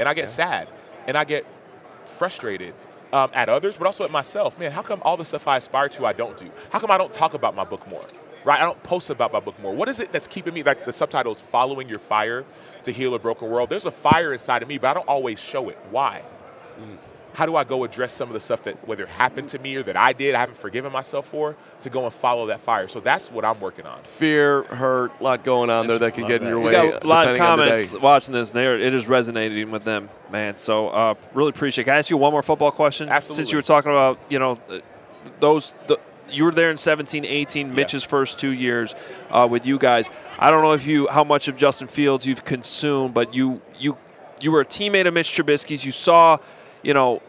and 0.00 0.08
I 0.08 0.14
get 0.14 0.28
sad, 0.28 0.68
and 1.06 1.16
I 1.16 1.22
get 1.22 1.46
frustrated 2.04 2.74
um, 3.12 3.30
at 3.34 3.48
others, 3.48 3.76
but 3.76 3.86
also 3.86 4.04
at 4.04 4.10
myself. 4.10 4.58
Man, 4.58 4.72
how 4.72 4.82
come 4.82 5.00
all 5.04 5.16
the 5.16 5.24
stuff 5.24 5.48
I 5.48 5.56
aspire 5.58 5.88
to 5.90 6.06
I 6.06 6.12
don't 6.12 6.36
do? 6.36 6.50
How 6.70 6.78
come 6.78 6.90
I 6.90 6.98
don't 6.98 7.12
talk 7.12 7.34
about 7.34 7.54
my 7.54 7.64
book 7.64 7.86
more? 7.88 8.04
Right? 8.44 8.60
I 8.60 8.64
don't 8.64 8.82
post 8.82 9.10
about 9.10 9.32
my 9.32 9.40
book 9.40 9.60
more. 9.60 9.74
What 9.74 9.88
is 9.88 10.00
it 10.00 10.12
that's 10.12 10.26
keeping 10.26 10.54
me? 10.54 10.62
Like 10.62 10.84
the 10.84 10.92
subtitle 10.92 11.32
is 11.32 11.40
"Following 11.40 11.88
Your 11.88 11.98
Fire 11.98 12.44
to 12.84 12.92
Heal 12.92 13.14
a 13.14 13.18
Broken 13.18 13.50
World." 13.50 13.68
There's 13.70 13.86
a 13.86 13.90
fire 13.90 14.32
inside 14.32 14.62
of 14.62 14.68
me, 14.68 14.78
but 14.78 14.88
I 14.88 14.94
don't 14.94 15.08
always 15.08 15.38
show 15.40 15.68
it. 15.68 15.78
Why? 15.90 16.22
How 17.32 17.46
do 17.46 17.56
I 17.56 17.64
go 17.64 17.84
address 17.84 18.12
some 18.12 18.28
of 18.28 18.34
the 18.34 18.40
stuff 18.40 18.62
that 18.64 18.86
whether 18.86 19.06
happened 19.06 19.48
to 19.48 19.58
me 19.58 19.76
or 19.76 19.82
that 19.84 19.96
I 19.96 20.12
did, 20.12 20.34
I 20.34 20.40
haven't 20.40 20.56
forgiven 20.56 20.92
myself 20.92 21.26
for, 21.26 21.56
to 21.80 21.90
go 21.90 22.04
and 22.04 22.12
follow 22.12 22.46
that 22.46 22.60
fire. 22.60 22.88
So 22.88 23.00
that's 23.00 23.30
what 23.30 23.44
I'm 23.44 23.60
working 23.60 23.86
on. 23.86 24.02
Fear, 24.02 24.64
hurt, 24.64 25.12
a 25.20 25.22
lot 25.22 25.44
going 25.44 25.70
on 25.70 25.86
there 25.86 25.98
that 25.98 26.14
can 26.14 26.26
get 26.26 26.42
in 26.42 26.48
your 26.48 26.58
We 26.58 26.66
way. 26.66 26.72
got 26.72 27.04
a 27.04 27.06
lot 27.06 27.28
of 27.28 27.34
depending 27.34 27.42
on 27.42 27.58
the 27.58 27.64
comments 27.64 27.92
watching 27.94 28.34
this. 28.34 28.50
There, 28.50 28.78
it 28.78 28.94
is 28.94 29.06
resonating 29.06 29.70
with 29.70 29.84
them, 29.84 30.08
man. 30.30 30.56
So, 30.56 30.88
uh, 30.88 31.14
really 31.34 31.50
appreciate. 31.50 31.82
it. 31.82 31.84
Can 31.86 31.94
I 31.94 31.98
ask 31.98 32.10
you 32.10 32.16
one 32.16 32.32
more 32.32 32.42
football 32.42 32.70
question? 32.70 33.08
Since 33.20 33.50
you 33.50 33.58
were 33.58 33.62
talking 33.62 33.90
about, 33.90 34.18
you 34.28 34.38
know, 34.38 34.58
uh, 34.68 34.80
those. 35.40 35.72
The, 35.86 35.98
you 36.32 36.44
were 36.44 36.52
there 36.52 36.70
in 36.70 36.76
17, 36.76 37.24
18, 37.24 37.74
Mitch's 37.74 38.04
first 38.04 38.38
two 38.38 38.52
years 38.52 38.94
uh, 39.30 39.48
with 39.50 39.66
you 39.66 39.78
guys. 39.78 40.08
I 40.38 40.50
don't 40.50 40.62
know 40.62 40.72
if 40.72 40.86
you 40.86 41.08
how 41.08 41.24
much 41.24 41.48
of 41.48 41.56
Justin 41.56 41.88
Fields 41.88 42.24
you've 42.24 42.44
consumed, 42.44 43.14
but 43.14 43.34
you 43.34 43.60
you 43.78 43.96
you 44.40 44.52
were 44.52 44.60
a 44.60 44.64
teammate 44.64 45.06
of 45.06 45.14
Mitch 45.14 45.28
Trubisky's. 45.28 45.84
You 45.84 45.92
saw 45.92 46.38
you 46.82 46.94
know, 46.94 47.22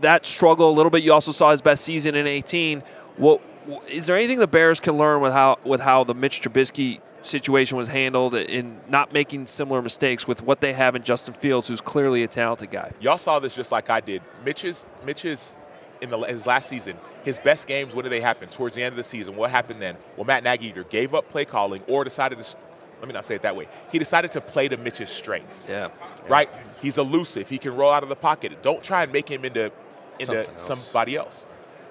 that 0.00 0.26
struggle 0.26 0.70
a 0.70 0.74
little 0.74 0.90
bit. 0.90 1.02
You 1.02 1.12
also 1.12 1.32
saw 1.32 1.50
his 1.50 1.60
best 1.60 1.84
season 1.84 2.14
in 2.14 2.26
18. 2.26 2.82
What 3.16 3.40
is 3.88 4.06
there 4.06 4.16
anything 4.16 4.38
the 4.38 4.46
Bears 4.46 4.80
can 4.80 4.96
learn 4.96 5.20
with 5.20 5.32
how 5.32 5.58
with 5.64 5.80
how 5.80 6.04
the 6.04 6.14
Mitch 6.14 6.40
Trubisky 6.40 7.00
situation 7.22 7.76
was 7.76 7.88
handled 7.88 8.34
in 8.34 8.80
not 8.88 9.12
making 9.12 9.46
similar 9.46 9.82
mistakes 9.82 10.26
with 10.26 10.42
what 10.42 10.60
they 10.60 10.72
have 10.72 10.94
in 10.94 11.02
Justin 11.02 11.34
Fields, 11.34 11.68
who's 11.68 11.80
clearly 11.80 12.22
a 12.22 12.28
talented 12.28 12.70
guy? 12.70 12.92
Y'all 13.00 13.18
saw 13.18 13.38
this 13.38 13.54
just 13.54 13.72
like 13.72 13.90
I 13.90 14.00
did. 14.00 14.22
Mitch's 14.44 14.84
Mitch's 15.04 15.56
in 16.00 16.10
the, 16.10 16.18
his 16.20 16.46
last 16.46 16.68
season, 16.68 16.96
his 17.24 17.38
best 17.38 17.66
games. 17.66 17.94
When 17.94 18.04
did 18.04 18.10
they 18.10 18.20
happen? 18.20 18.48
Towards 18.48 18.76
the 18.76 18.82
end 18.82 18.92
of 18.92 18.96
the 18.96 19.04
season. 19.04 19.36
What 19.36 19.50
happened 19.50 19.82
then? 19.82 19.96
Well, 20.16 20.24
Matt 20.24 20.44
Nagy 20.44 20.68
either 20.68 20.84
gave 20.84 21.14
up 21.14 21.28
play 21.28 21.44
calling 21.44 21.82
or 21.88 22.04
decided 22.04 22.38
to. 22.38 22.56
Let 23.00 23.06
me 23.06 23.14
not 23.14 23.24
say 23.24 23.36
it 23.36 23.42
that 23.42 23.54
way. 23.54 23.68
He 23.92 23.98
decided 23.98 24.32
to 24.32 24.40
play 24.40 24.66
to 24.68 24.76
Mitch's 24.76 25.10
strengths. 25.10 25.68
Yeah. 25.70 25.90
Right. 26.28 26.48
He's 26.80 26.98
elusive. 26.98 27.48
He 27.48 27.58
can 27.58 27.74
roll 27.74 27.90
out 27.90 28.02
of 28.02 28.08
the 28.08 28.16
pocket. 28.16 28.62
Don't 28.62 28.82
try 28.82 29.02
and 29.02 29.12
make 29.12 29.28
him 29.28 29.44
into 29.44 29.72
into 30.18 30.48
else. 30.48 30.62
somebody 30.62 31.16
else. 31.16 31.46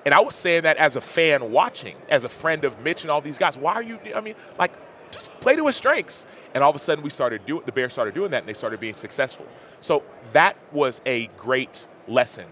And 0.05 0.13
I 0.13 0.21
was 0.21 0.35
saying 0.35 0.63
that 0.63 0.77
as 0.77 0.95
a 0.95 1.01
fan 1.01 1.51
watching, 1.51 1.95
as 2.09 2.23
a 2.23 2.29
friend 2.29 2.63
of 2.63 2.79
Mitch 2.81 3.01
and 3.01 3.11
all 3.11 3.21
these 3.21 3.37
guys. 3.37 3.57
Why 3.57 3.73
are 3.73 3.83
you? 3.83 3.99
I 4.15 4.21
mean, 4.21 4.35
like, 4.57 4.71
just 5.11 5.31
play 5.39 5.55
to 5.55 5.65
his 5.67 5.75
strengths. 5.75 6.25
And 6.53 6.63
all 6.63 6.69
of 6.69 6.75
a 6.75 6.79
sudden, 6.79 7.03
we 7.03 7.09
started 7.09 7.45
doing. 7.45 7.63
The 7.65 7.71
Bears 7.71 7.93
started 7.93 8.13
doing 8.13 8.31
that, 8.31 8.39
and 8.39 8.47
they 8.47 8.53
started 8.53 8.79
being 8.79 8.93
successful. 8.93 9.45
So 9.81 10.03
that 10.33 10.55
was 10.71 11.01
a 11.05 11.27
great 11.37 11.87
lesson. 12.07 12.45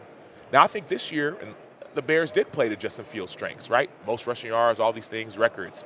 Now 0.52 0.64
I 0.64 0.68
think 0.68 0.88
this 0.88 1.12
year, 1.12 1.38
and 1.42 1.56
the 1.96 2.02
Bears 2.02 2.32
did 2.32 2.52
play 2.52 2.70
to 2.70 2.76
Justin 2.76 3.06
Fields' 3.06 3.32
strengths, 3.32 3.70
right? 3.70 3.90
Most 4.06 4.28
rushing 4.28 4.52
yards, 4.52 4.80
all 4.80 4.94
these 4.94 5.08
things, 5.08 5.38
records. 5.38 5.86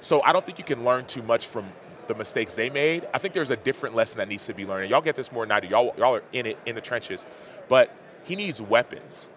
So 0.00 0.22
I 0.22 0.32
don't 0.32 0.44
think 0.44 0.58
you 0.58 0.64
can 0.64 0.84
learn 0.84 1.06
too 1.06 1.22
much 1.22 1.46
from 1.46 1.66
the 2.08 2.14
mistakes 2.14 2.54
they 2.54 2.70
made. 2.70 3.06
I 3.12 3.18
think 3.18 3.34
there's 3.34 3.50
a 3.50 3.56
different 3.56 3.94
lesson 3.94 4.18
that 4.18 4.28
needs 4.28 4.46
to 4.46 4.54
be 4.54 4.66
learned. 4.66 4.90
Y'all 4.90 5.00
get 5.00 5.16
this 5.16 5.32
more 5.32 5.44
than 5.44 5.52
I 5.52 5.60
do. 5.60 5.68
Y'all, 5.68 5.94
y'all 5.96 6.16
are 6.16 6.22
in 6.32 6.46
it 6.46 6.58
in 6.66 6.74
the 6.74 6.80
trenches, 6.80 7.24
but 7.68 7.90
he 8.24 8.36
needs 8.36 8.60
weapons, 8.60 9.30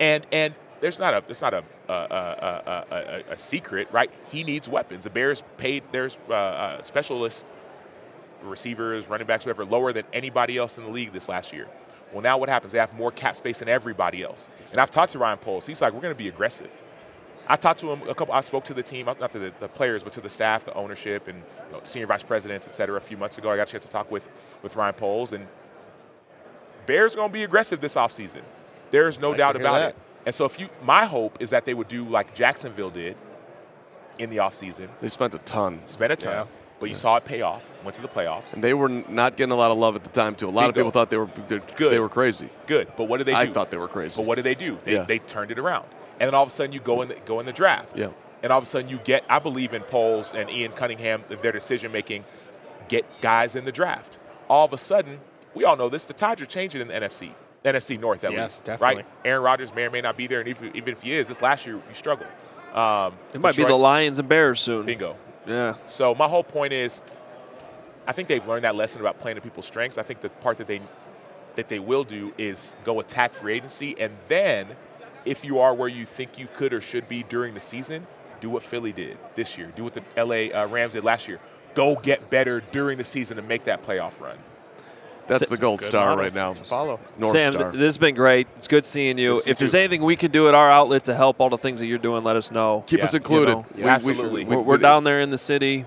and 0.00 0.26
and 0.32 0.54
there's 0.80 0.98
not 0.98 1.14
a 1.14 1.24
it's 1.28 1.42
not 1.42 1.54
a 1.54 1.64
a, 1.88 1.92
a, 1.92 2.84
a, 2.90 3.32
a, 3.32 3.36
secret, 3.36 3.88
right? 3.92 4.10
He 4.30 4.44
needs 4.44 4.68
weapons. 4.68 5.04
The 5.04 5.10
Bears 5.10 5.42
paid 5.56 5.82
their 5.92 6.10
uh, 6.28 6.32
uh, 6.32 6.82
specialists, 6.82 7.44
receivers, 8.42 9.08
running 9.08 9.26
backs, 9.26 9.44
whatever, 9.44 9.64
lower 9.64 9.92
than 9.92 10.04
anybody 10.12 10.56
else 10.56 10.78
in 10.78 10.84
the 10.84 10.90
league 10.90 11.12
this 11.12 11.28
last 11.28 11.52
year. 11.52 11.68
Well, 12.12 12.22
now 12.22 12.38
what 12.38 12.48
happens? 12.48 12.72
They 12.72 12.78
have 12.78 12.94
more 12.94 13.10
cap 13.10 13.36
space 13.36 13.60
than 13.60 13.68
everybody 13.68 14.22
else. 14.22 14.50
And 14.70 14.78
I've 14.78 14.90
talked 14.90 15.12
to 15.12 15.18
Ryan 15.18 15.38
Poles. 15.38 15.66
He's 15.66 15.80
like, 15.80 15.92
we're 15.92 16.00
going 16.00 16.14
to 16.14 16.18
be 16.18 16.28
aggressive. 16.28 16.76
I 17.48 17.56
talked 17.56 17.80
to 17.80 17.88
him 17.90 18.08
a 18.08 18.14
couple. 18.14 18.34
I 18.34 18.40
spoke 18.40 18.64
to 18.64 18.74
the 18.74 18.82
team, 18.82 19.06
not 19.06 19.32
to 19.32 19.38
the, 19.38 19.52
the 19.60 19.68
players, 19.68 20.02
but 20.02 20.12
to 20.14 20.20
the 20.20 20.30
staff, 20.30 20.64
the 20.64 20.72
ownership, 20.74 21.28
and 21.28 21.38
you 21.38 21.72
know, 21.72 21.80
senior 21.84 22.06
vice 22.06 22.22
presidents, 22.22 22.66
et 22.68 22.70
cetera. 22.70 22.96
A 22.96 23.00
few 23.00 23.16
months 23.16 23.36
ago, 23.38 23.50
I 23.50 23.56
got 23.56 23.68
a 23.68 23.72
chance 23.72 23.84
to 23.84 23.90
talk 23.90 24.10
with 24.10 24.28
with 24.62 24.76
Ryan 24.76 24.94
Poles, 24.94 25.32
and 25.32 25.46
Bears 26.86 27.14
are 27.14 27.16
going 27.18 27.28
to 27.28 27.32
be 27.32 27.44
aggressive 27.44 27.80
this 27.80 27.94
offseason. 27.94 28.42
There's 28.90 29.18
no 29.20 29.30
Like 29.30 29.38
doubt 29.38 29.56
about 29.56 29.72
that. 29.74 29.88
it. 29.90 29.96
And 30.26 30.34
so, 30.34 30.44
if 30.44 30.58
you, 30.60 30.68
my 30.84 31.04
hope 31.04 31.38
is 31.40 31.50
that 31.50 31.64
they 31.64 31.74
would 31.74 31.88
do 31.88 32.04
like 32.04 32.34
Jacksonville 32.34 32.90
did 32.90 33.16
in 34.18 34.30
the 34.30 34.36
offseason, 34.38 34.88
They 35.00 35.08
spent 35.08 35.34
a 35.34 35.38
ton. 35.38 35.80
Spent 35.86 36.12
a 36.12 36.16
ton, 36.16 36.32
Yeah. 36.32 36.44
but 36.78 36.88
you 36.90 36.94
saw 36.94 37.16
it 37.16 37.24
pay 37.24 37.40
off. 37.42 37.72
Went 37.82 37.94
to 37.96 38.02
the 38.02 38.08
playoffs. 38.08 38.54
And 38.54 38.62
they 38.62 38.74
were 38.74 38.88
not 38.88 39.36
getting 39.36 39.52
a 39.52 39.56
lot 39.56 39.70
of 39.70 39.78
love 39.78 39.96
at 39.96 40.04
the 40.04 40.10
time, 40.10 40.34
too. 40.36 40.48
A 40.48 40.50
lot 40.50 40.68
of 40.68 40.74
people 40.74 40.90
thought 40.90 41.10
they 41.10 41.16
were 41.16 41.26
Good. 41.26 41.92
they 41.92 41.98
were 41.98 42.08
crazy. 42.08 42.50
Good, 42.66 42.92
but 42.96 43.04
what 43.08 43.16
did 43.18 43.26
they 43.26 43.32
do? 43.32 43.38
I 43.38 43.46
thought 43.46 43.70
they 43.70 43.78
were 43.78 43.88
crazy. 43.88 44.16
But 44.16 44.26
what 44.26 44.36
did 44.36 44.44
they 44.44 44.54
do? 44.54 44.78
They, 44.84 44.94
Yeah. 44.94 45.04
they 45.04 45.18
turned 45.18 45.50
it 45.50 45.58
around, 45.58 45.86
and 46.20 46.26
then 46.28 46.34
all 46.34 46.42
of 46.42 46.48
a 46.48 46.52
sudden 46.52 46.72
you 46.72 46.80
go 46.80 47.02
in 47.02 47.08
the, 47.08 47.14
go 47.26 47.40
in 47.40 47.46
the 47.46 47.52
draft. 47.52 47.98
Yeah. 47.98 48.08
And 48.42 48.52
all 48.52 48.58
of 48.58 48.64
a 48.64 48.66
sudden 48.66 48.88
you 48.88 48.98
get. 48.98 49.24
I 49.28 49.38
believe 49.38 49.72
in 49.72 49.82
Poles 49.82 50.34
and 50.34 50.50
Ian 50.50 50.72
Cunningham 50.72 51.22
their 51.28 51.52
decision 51.52 51.92
making. 51.92 52.24
Get 52.88 53.20
guys 53.20 53.54
in 53.54 53.64
the 53.64 53.72
draft. 53.72 54.18
All 54.48 54.64
of 54.64 54.72
a 54.72 54.78
sudden, 54.78 55.20
we 55.54 55.64
all 55.64 55.76
know 55.76 55.88
this. 55.88 56.04
The 56.04 56.12
tides 56.12 56.42
are 56.42 56.46
changing 56.46 56.80
in 56.80 56.88
the 56.88 56.94
NFC. 56.94 57.30
NFC 57.64 57.98
North 57.98 58.24
at 58.24 58.32
Yes, 58.32 58.56
least. 58.58 58.64
definitely. 58.64 58.96
Right. 58.96 59.06
Aaron 59.24 59.42
Rodgers 59.44 59.72
may 59.74 59.84
or 59.84 59.90
may 59.90 60.00
not 60.00 60.16
be 60.16 60.26
there, 60.26 60.40
and 60.40 60.48
if, 60.48 60.60
even 60.74 60.92
if 60.92 61.02
he 61.02 61.12
is, 61.12 61.28
this 61.28 61.40
last 61.40 61.64
year 61.64 61.76
you 61.76 61.82
struggled. 61.94 62.28
Um, 62.74 63.14
It 63.32 63.40
might 63.40 63.56
be 63.56 63.64
the 63.64 63.76
Lions 63.76 64.18
and 64.18 64.28
Bears 64.28 64.58
soon. 64.60 64.84
bingo. 64.84 65.16
Yeah. 65.46 65.74
So 65.86 66.14
my 66.16 66.26
whole 66.26 66.42
point 66.42 66.72
is, 66.72 67.02
I 68.06 68.12
think 68.12 68.26
they've 68.26 68.46
learned 68.46 68.64
that 68.64 68.74
lesson 68.74 69.00
about 69.00 69.20
playing 69.20 69.36
to 69.36 69.40
people's 69.40 69.66
strengths. 69.66 69.96
I 69.96 70.02
think 70.02 70.20
the 70.20 70.28
part 70.28 70.58
that 70.58 70.66
they 70.66 70.80
that 71.54 71.68
they 71.68 71.78
will 71.78 72.02
do 72.02 72.32
is 72.38 72.74
go 72.84 72.98
attack 72.98 73.32
free 73.32 73.54
agency, 73.54 73.94
and 74.00 74.16
then 74.26 74.66
if 75.24 75.44
you 75.44 75.60
are 75.60 75.74
where 75.74 75.88
you 75.88 76.04
think 76.04 76.38
you 76.38 76.48
could 76.56 76.72
or 76.72 76.80
should 76.80 77.08
be 77.08 77.22
during 77.22 77.54
the 77.54 77.60
season, 77.60 78.06
do 78.40 78.50
what 78.50 78.62
Philly 78.62 78.92
did 78.92 79.18
this 79.36 79.56
year. 79.56 79.72
Do 79.76 79.84
what 79.84 79.94
the 79.94 80.02
LA 80.16 80.54
uh, 80.58 80.66
Rams 80.66 80.94
did 80.94 81.04
last 81.04 81.28
year. 81.28 81.38
Go 81.74 81.96
get 81.96 82.28
better 82.30 82.62
during 82.72 82.98
the 82.98 83.04
season 83.04 83.38
and 83.38 83.46
make 83.48 83.64
that 83.64 83.82
playoff 83.82 84.20
run. 84.20 84.36
That's 85.28 85.46
the 85.46 85.56
gold 85.56 85.80
star 85.80 86.16
right 86.18 86.34
now. 86.34 86.52
to 86.52 86.64
follow. 86.64 86.98
North 87.16 87.32
Sam, 87.32 87.52
Star. 87.52 87.70
this 87.72 87.80
has 87.82 87.96
been 87.98 88.14
great. 88.16 88.48
It's 88.56 88.66
good 88.66 88.84
seeing 88.84 89.16
you. 89.18 89.38
Good 89.38 89.48
if 89.48 89.58
there's 89.58 89.72
you. 89.72 89.78
anything 89.78 90.02
we 90.02 90.16
can 90.16 90.32
do 90.32 90.48
at 90.48 90.54
our 90.54 90.68
outlet 90.70 91.04
to 91.04 91.14
help 91.14 91.40
all 91.40 91.48
the 91.48 91.56
things 91.56 91.78
that 91.78 91.86
you're 91.86 91.98
doing, 91.98 92.24
let 92.24 92.34
us 92.36 92.50
know. 92.50 92.82
Keep 92.88 92.98
Yeah, 92.98 93.04
us 93.04 93.12
you 93.12 93.18
included. 93.18 93.52
know. 93.58 93.66
Yeah, 93.76 93.86
absolutely. 93.86 94.44
We're, 94.44 94.58
we're 94.60 94.78
down 94.78 95.04
there 95.04 95.20
in 95.20 95.30
the 95.30 95.38
city. 95.38 95.84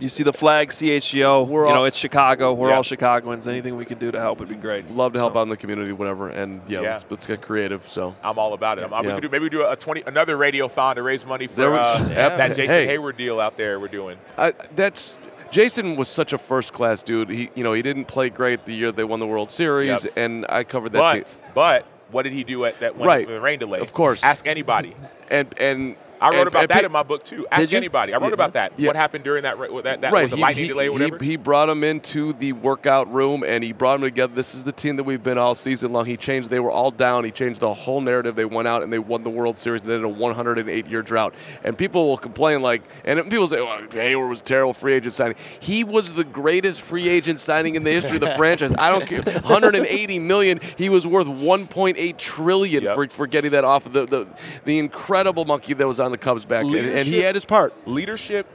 You 0.00 0.08
see 0.08 0.22
the 0.22 0.32
flag, 0.32 0.68
CHGO. 0.68 1.46
We're 1.46 1.66
you 1.66 1.74
know, 1.74 1.84
it's 1.84 1.96
Chicago. 1.96 2.52
We're 2.52 2.68
Yeah. 2.70 2.76
all 2.76 2.82
Chicagoans. 2.84 3.48
Anything 3.48 3.76
we 3.76 3.84
can 3.84 3.98
do 3.98 4.12
to 4.12 4.20
help 4.20 4.38
would 4.38 4.48
be 4.48 4.54
great. 4.54 4.88
Love 4.92 5.12
to 5.14 5.18
help 5.18 5.32
So- 5.34 5.40
out 5.40 5.42
in 5.42 5.48
the 5.48 5.56
community, 5.56 5.90
whatever. 5.92 6.28
And 6.28 6.60
yeah, 6.68 6.80
Yeah. 6.82 6.90
Let's, 6.92 7.04
let's 7.10 7.26
get 7.26 7.40
creative. 7.42 7.88
So 7.88 8.14
I'm 8.22 8.38
all 8.38 8.54
about 8.54 8.78
it. 8.78 8.84
I'm, 8.84 8.94
I'm 8.94 9.04
Yeah. 9.04 9.18
do, 9.18 9.28
maybe 9.28 9.42
we 9.44 9.50
do 9.50 9.66
a 9.66 9.74
20 9.74 10.04
another 10.06 10.36
radiothon 10.36 10.94
to 10.94 11.02
raise 11.02 11.26
money 11.26 11.48
for 11.48 11.72
was- 11.72 12.00
uh, 12.00 12.04
that 12.14 12.54
Jason 12.54 12.66
Hey. 12.68 12.86
Heyward 12.96 13.16
deal 13.16 13.40
out 13.40 13.56
there. 13.56 13.80
We're 13.80 13.88
doing. 13.88 14.18
I, 14.36 14.52
that's 14.76 15.16
Jason 15.50 15.96
was 15.96 16.08
such 16.08 16.32
a 16.32 16.38
first 16.38 16.72
class 16.72 17.02
dude. 17.02 17.30
He 17.30 17.50
you 17.56 17.64
know 17.64 17.72
he 17.72 17.82
didn't 17.82 18.04
play 18.04 18.30
great 18.30 18.66
the 18.66 18.74
year 18.74 18.92
they 18.92 19.02
won 19.04 19.18
the 19.18 19.26
World 19.26 19.50
Series, 19.50 20.04
Yep. 20.04 20.12
and 20.16 20.46
I 20.48 20.62
covered 20.62 20.92
that 20.92 20.98
But 21.00 21.26
team. 21.26 21.40
but 21.54 21.86
what 22.12 22.22
did 22.22 22.32
he 22.34 22.44
do 22.44 22.64
at 22.66 22.78
that 22.80 22.96
one 22.96 23.08
Right. 23.08 23.26
the 23.26 23.40
rain 23.40 23.58
delay? 23.58 23.80
Of 23.80 23.92
course. 23.92 24.22
Ask 24.22 24.46
anybody. 24.46 24.94
And 25.30 25.52
and 25.58 25.96
I 26.20 26.30
wrote 26.30 26.38
and- 26.40 26.48
about 26.48 26.60
and 26.62 26.68
that 26.70 26.84
in 26.84 26.92
my 26.92 27.02
book 27.02 27.22
too. 27.24 27.46
Ask 27.50 27.72
anybody. 27.72 28.12
I 28.14 28.18
wrote 28.18 28.28
Yeah. 28.28 28.34
about 28.34 28.52
that. 28.54 28.72
Yeah. 28.76 28.88
What 28.88 28.96
happened 28.96 29.24
during 29.24 29.42
that? 29.44 29.56
That, 29.58 30.00
that 30.00 30.12
right. 30.12 30.22
was 30.24 30.32
a 30.32 30.36
he, 30.36 30.42
lightning 30.42 30.64
he, 30.64 30.68
delay 30.68 30.88
or 30.88 30.98
he- 30.98 31.04
whatever. 31.04 31.24
he 31.24 31.36
brought 31.36 31.68
him 31.68 31.84
into 31.84 32.32
the 32.32 32.52
workout 32.52 33.12
room 33.12 33.44
and 33.46 33.62
he 33.62 33.72
brought 33.72 34.00
them 34.00 34.08
together. 34.08 34.34
This 34.34 34.54
is 34.54 34.64
the 34.64 34.72
team 34.72 34.96
that 34.96 35.04
we've 35.04 35.22
been 35.22 35.38
all 35.38 35.54
season 35.54 35.92
long. 35.92 36.06
He 36.06 36.16
changed. 36.16 36.50
They 36.50 36.60
were 36.60 36.70
all 36.70 36.90
down. 36.90 37.24
He 37.24 37.30
changed 37.30 37.60
the 37.60 37.72
whole 37.74 38.00
narrative. 38.00 38.34
They 38.36 38.44
went 38.44 38.68
out 38.68 38.82
and 38.82 38.92
they 38.92 38.98
won 38.98 39.22
the 39.24 39.30
World 39.30 39.58
Series 39.58 39.82
and 39.82 39.90
did 39.90 40.04
a 40.04 40.08
108 40.08 40.86
year 40.86 41.02
drought. 41.02 41.34
And 41.64 41.76
people 41.78 42.06
will 42.08 42.18
complain 42.18 42.62
like, 42.62 42.82
and 43.04 43.18
people 43.30 43.46
say, 43.46 43.58
"Oh, 43.60 43.86
Heyward 43.90 44.28
was 44.28 44.40
a 44.40 44.44
terrible 44.44 44.74
free 44.74 44.94
agent 44.94 45.12
signing." 45.12 45.36
He 45.60 45.84
was 45.84 46.12
the 46.12 46.24
greatest 46.24 46.80
free 46.80 47.08
agent 47.08 47.40
signing 47.40 47.74
in 47.74 47.84
the 47.84 47.90
history 47.92 48.16
of 48.16 48.20
the 48.20 48.30
franchise. 48.36 48.74
I 48.78 48.90
don't 48.90 49.06
care. 49.06 49.22
180 49.22 50.18
million. 50.18 50.60
He 50.76 50.88
was 50.88 51.06
worth 51.06 51.26
1.8 51.26 52.16
trillion 52.18 52.82
Yep. 52.84 52.94
for, 52.94 53.06
for 53.08 53.26
getting 53.26 53.52
that 53.52 53.64
off 53.64 53.86
of 53.86 53.92
the, 53.92 54.06
the 54.06 54.26
the 54.64 54.78
incredible 54.78 55.44
monkey 55.44 55.74
that 55.74 55.86
was 55.86 56.00
on 56.00 56.07
the 56.12 56.18
Cubs 56.18 56.44
back 56.44 56.64
then. 56.64 56.88
And 56.88 57.06
he 57.06 57.20
had 57.20 57.34
his 57.34 57.44
part. 57.44 57.72
Leadership, 57.86 58.46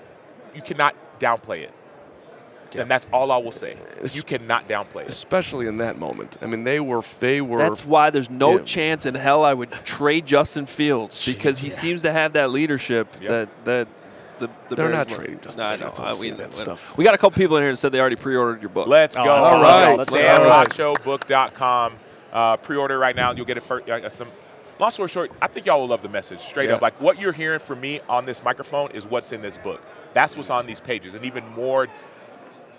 you 0.56 0.62
cannot 0.62 0.95
downplay 1.20 1.62
it. 1.64 1.72
And 2.76 2.89
that's 2.89 3.06
all 3.14 3.32
I 3.32 3.38
will 3.38 3.51
say. 3.51 3.78
You 4.14 4.24
cannot 4.24 4.68
downplay 4.68 5.04
it. 5.04 5.10
especially 5.10 5.68
in 5.68 5.78
that 5.78 5.99
moment. 5.99 6.38
I 6.41 6.47
mean, 6.47 6.64
they 6.64 6.80
were 6.80 7.04
they 7.20 7.39
were. 7.39 7.60
That's 7.60 7.86
why 7.86 8.10
there's 8.10 8.32
no 8.32 8.54
Yeah. 8.58 8.64
chance 8.64 9.06
in 9.06 9.14
hell 9.14 9.45
I 9.45 9.54
would 9.54 9.70
trade 9.86 10.26
Justin 10.26 10.66
Fields 10.66 11.24
because 11.24 11.60
he 11.60 11.70
seems 11.70 12.01
to 12.01 12.12
have 12.12 12.34
that 12.34 12.49
leadership 12.49 13.08
Yep. 13.22 13.30
that 13.30 13.66
that 13.66 13.88
the, 14.39 14.47
the 14.70 14.76
They're 14.76 14.89
Bears 14.89 14.97
not 14.97 15.08
want. 15.10 15.20
trading 15.24 15.39
Justin 15.41 15.64
No, 15.64 15.70
I 15.70 15.78
Fields. 15.78 15.99
know. 15.99 16.06
I've 16.06 16.14
I- 16.16 16.20
we, 16.20 16.30
that 16.32 16.47
we- 16.47 16.54
stuff. 16.54 16.97
we 16.97 17.04
got 17.04 17.14
a 17.14 17.18
couple 17.20 17.38
people 17.38 17.58
in 17.58 17.64
here 17.64 17.72
that 17.72 17.78
said 17.78 17.91
they 17.91 17.99
already 17.99 18.16
pre-ordered 18.16 18.60
your 18.64 18.70
book. 18.72 18.88
Let's 18.88 19.16
Oh, 19.18 19.24
go. 19.24 19.32
All 19.32 19.62
right. 19.62 19.95
Let's 19.95 20.10
go. 20.76 21.91
Uh, 22.34 22.58
pre-order 22.58 22.97
right 22.97 23.16
now. 23.16 23.30
And 23.30 23.38
you'll 23.38 23.45
get 23.45 23.58
it 23.58 23.64
for 23.64 23.84
uh, 23.89 24.10
some. 24.10 24.28
Long 24.84 24.91
story 24.91 25.07
short, 25.07 25.31
I 25.41 25.47
think 25.47 25.65
y'all 25.65 25.79
will 25.79 25.88
love 25.88 26.01
the 26.01 26.09
message. 26.09 26.41
Straight 26.41 26.67
Yeah. 26.67 26.75
up, 26.75 26.81
like 26.81 26.99
what 26.99 27.17
you're 27.17 27.31
hearing 27.31 27.59
from 27.59 27.79
me 27.79 28.01
on 28.09 28.25
this 28.25 28.43
microphone 28.43 28.91
is 28.91 29.05
what's 29.07 29.31
in 29.31 29.41
this 29.41 29.57
book. 29.57 29.81
That's 30.13 30.36
what's 30.36 30.49
on 30.49 30.65
these 30.65 30.81
pages, 30.81 31.13
and 31.13 31.23
even 31.23 31.47
more 31.55 31.88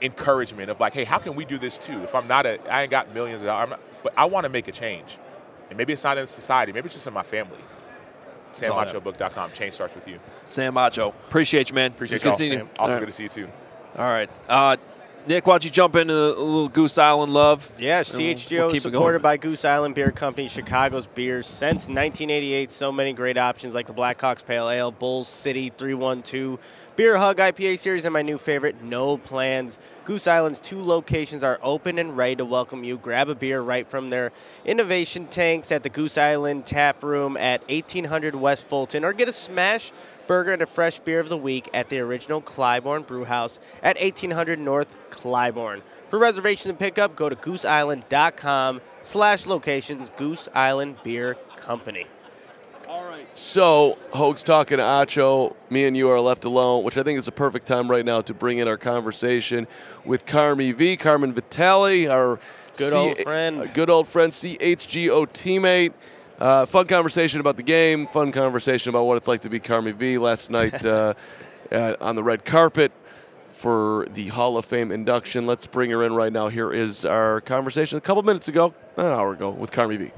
encouragement 0.03 0.71
of 0.71 0.81
like, 0.81 0.93
hey, 0.93 1.05
how 1.05 1.17
can 1.17 1.35
we 1.35 1.47
do 1.47 1.57
this 1.57 1.79
too? 1.79 2.03
If 2.03 2.15
I'm 2.15 2.29
not 2.29 2.45
a, 2.45 2.61
I 2.71 2.83
ain't 2.83 2.91
got 2.91 3.15
millions 3.15 3.41
of 3.41 3.47
dollars, 3.47 3.63
I'm 3.65 3.71
not, 3.71 3.81
but 4.03 4.13
I 4.19 4.27
want 4.27 4.45
to 4.45 4.51
make 4.51 4.69
a 4.69 4.73
change, 4.73 5.17
and 5.71 5.79
maybe 5.79 5.95
it's 5.95 6.05
not 6.05 6.19
in 6.19 6.27
society, 6.27 6.73
maybe 6.73 6.85
it's 6.85 6.95
just 6.95 7.07
in 7.07 7.15
my 7.15 7.23
family. 7.23 7.57
SamAchoBook.com. 8.53 9.53
Change 9.53 9.73
starts 9.73 9.95
with 9.95 10.07
you. 10.07 10.19
Sam 10.45 10.75
Acho. 10.75 11.09
Appreciate 11.09 11.71
you, 11.71 11.75
man. 11.75 11.91
Appreciate 11.93 12.17
It's 12.17 12.25
y'all. 12.25 12.33
good 12.33 12.37
seeing 12.37 12.53
Sam. 12.53 12.61
you. 12.61 12.69
Also 12.79 12.83
All 12.83 12.89
right. 12.97 13.01
good 13.01 13.07
to 13.07 13.13
see 13.13 13.23
you 13.23 13.29
too. 13.31 13.49
All 13.97 14.05
right. 14.05 14.29
Uh, 14.47 14.77
Nick, 15.27 15.47
why 15.47 15.55
don't 15.55 15.65
you 15.65 15.71
jump 15.71 15.97
into 15.97 16.13
a 16.13 16.37
little 16.37 16.69
Goose 16.69 16.99
Island 16.99 17.33
love? 17.33 17.73
Yeah, 17.79 18.03
CHGO 18.03 18.71
we'll 18.71 18.77
supported 18.79 19.23
by 19.23 19.39
Goose 19.39 19.65
Island 19.65 19.95
Beer 19.95 20.11
Company, 20.11 20.49
Chicago's 20.49 21.07
beers 21.07 21.47
since 21.47 21.89
1988. 21.89 22.71
So 22.71 22.93
many 22.93 23.15
great 23.15 23.39
options 23.39 23.75
like 23.75 23.87
the 23.87 23.95
Blackhawks 23.95 24.45
Pale 24.45 24.69
Ale, 24.69 24.91
Bulls 24.91 25.27
City 25.27 25.71
312, 25.71 26.59
Beer 26.97 27.17
Hug 27.17 27.39
IPA 27.39 27.79
series, 27.79 28.05
and 28.05 28.13
my 28.13 28.21
new 28.21 28.37
favorite, 28.37 28.83
No 28.83 29.17
Plans. 29.17 29.79
Goose 30.05 30.29
Island's 30.29 30.61
two 30.61 30.83
locations 30.83 31.43
are 31.43 31.59
open 31.63 31.99
and 31.99 32.15
ready 32.15 32.37
to 32.37 32.45
welcome 32.45 32.85
you. 32.85 32.99
Grab 32.99 33.31
a 33.31 33.35
beer 33.35 33.63
right 33.63 33.89
from 33.89 34.11
their 34.11 34.31
innovation 34.67 35.27
tanks 35.29 35.73
at 35.73 35.83
the 35.83 35.89
Goose 35.89 36.19
Island 36.19 36.67
Tap 36.67 37.03
Room 37.03 37.39
at 37.39 37.63
1800 37.71 38.35
West 38.35 38.69
Fulton, 38.69 39.03
or 39.03 39.15
get 39.15 39.31
a 39.31 39.33
smash 39.33 39.91
burger 40.27 40.53
and 40.53 40.63
a 40.63 40.67
fresh 40.67 40.99
beer 40.99 41.21
of 41.21 41.29
the 41.29 41.37
week 41.37 41.69
at 41.75 41.89
the 41.89 41.99
original 42.01 42.41
Clybourn 42.41 43.07
Brew 43.07 43.25
House 43.25 43.59
at 43.83 44.01
1800 44.01 44.59
North 44.59 44.89
Clybourn. 45.11 45.83
For 46.11 46.19
reservations 46.19 46.67
and 46.69 46.79
pickup, 46.79 47.17
go 47.17 47.29
to 47.29 47.37
gooseisland.com 47.37 48.81
slash 49.01 49.47
locations, 49.47 50.11
Goose 50.11 50.49
Island 50.55 50.97
Beer 51.03 51.35
Company. 51.57 52.07
All 52.89 53.05
right. 53.05 53.35
So, 53.37 53.99
Hoge's 54.13 54.43
talking 54.43 54.77
to 54.79 54.85
Acho. 54.85 55.57
Me 55.71 55.87
and 55.87 55.97
you 55.97 56.09
are 56.11 56.21
left 56.21 56.45
alone, 56.45 56.85
which 56.85 56.97
I 56.99 57.03
think 57.03 57.19
is 57.19 57.27
a 57.27 57.33
perfect 57.33 57.67
time 57.67 57.91
right 57.91 58.05
now 58.05 58.21
to 58.21 58.35
bring 58.35 58.59
in 58.59 58.69
our 58.69 58.77
conversation 58.77 59.67
with 60.05 60.27
Carmie 60.27 60.73
V, 60.73 60.97
Carmen 60.97 61.33
Vitali, 61.33 62.07
our 62.07 62.39
Good 62.77 62.93
old 62.93 63.19
friend. 63.19 63.63
a 63.63 63.69
good 63.69 63.89
old 63.91 64.07
friend, 64.07 64.33
CHGO 64.33 65.27
teammate. 65.29 65.93
Uh, 66.45 66.67
fun 66.67 66.87
conversation 66.87 67.41
about 67.41 67.57
the 67.57 67.63
game. 67.63 68.07
Fun 68.07 68.31
conversation 68.31 68.91
about 68.91 69.05
what 69.05 69.17
it's 69.17 69.27
like 69.27 69.41
to 69.41 69.49
be 69.49 69.59
Carmie 69.59 69.93
V 69.93 70.19
last 70.19 70.51
night 70.51 70.85
uh, 70.85 71.15
uh, 71.73 71.97
on 72.03 72.17
the 72.17 72.23
red 72.23 72.45
carpet 72.45 72.93
for 73.49 74.07
the 74.11 74.29
Hall 74.29 74.59
of 74.59 74.67
Fame 74.67 74.93
induction. 74.93 75.47
Let's 75.47 75.67
bring 75.67 75.89
her 75.89 76.05
in 76.05 76.13
right 76.13 76.31
now. 76.31 76.49
Here 76.49 76.71
is 76.71 77.07
our 77.07 77.41
conversation 77.41 77.97
a 77.97 78.01
couple 78.03 78.23
minutes 78.25 78.49
ago, 78.49 78.75
an 78.99 79.07
hour 79.07 79.33
ago, 79.33 79.49
with 79.49 79.73
Carmie 79.73 79.97
V. 79.97 80.11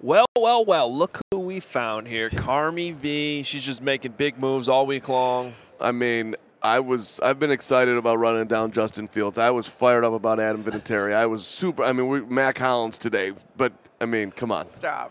Well, 0.00 0.26
well, 0.36 0.64
well. 0.64 0.92
Look 0.92 1.20
who 1.30 1.38
we 1.38 1.60
found 1.60 2.08
here. 2.08 2.28
Carmie 2.28 2.90
V. 2.90 3.44
She's 3.44 3.64
just 3.64 3.80
making 3.80 4.14
big 4.16 4.36
moves 4.36 4.68
all 4.68 4.84
week 4.84 5.08
long. 5.08 5.54
I 5.80 5.92
mean, 5.92 6.34
I 6.60 6.80
was 6.80 7.20
I've 7.22 7.38
been 7.38 7.52
excited 7.52 7.96
about 7.96 8.18
running 8.18 8.48
down 8.48 8.72
Justin 8.72 9.06
Fields. 9.06 9.38
I 9.38 9.50
was 9.50 9.68
fired 9.68 10.04
up 10.04 10.12
about 10.12 10.40
Adam 10.40 10.64
Vinatieri. 10.64 11.14
I 11.14 11.26
was 11.26 11.46
super. 11.46 11.84
I 11.84 11.92
mean, 11.92 12.08
we 12.08 12.20
Mack 12.22 12.58
Hollins 12.58 12.98
today, 12.98 13.30
but 13.56 13.72
I 14.00 14.04
mean, 14.06 14.30
come 14.30 14.52
on, 14.52 14.66
Stop. 14.66 15.10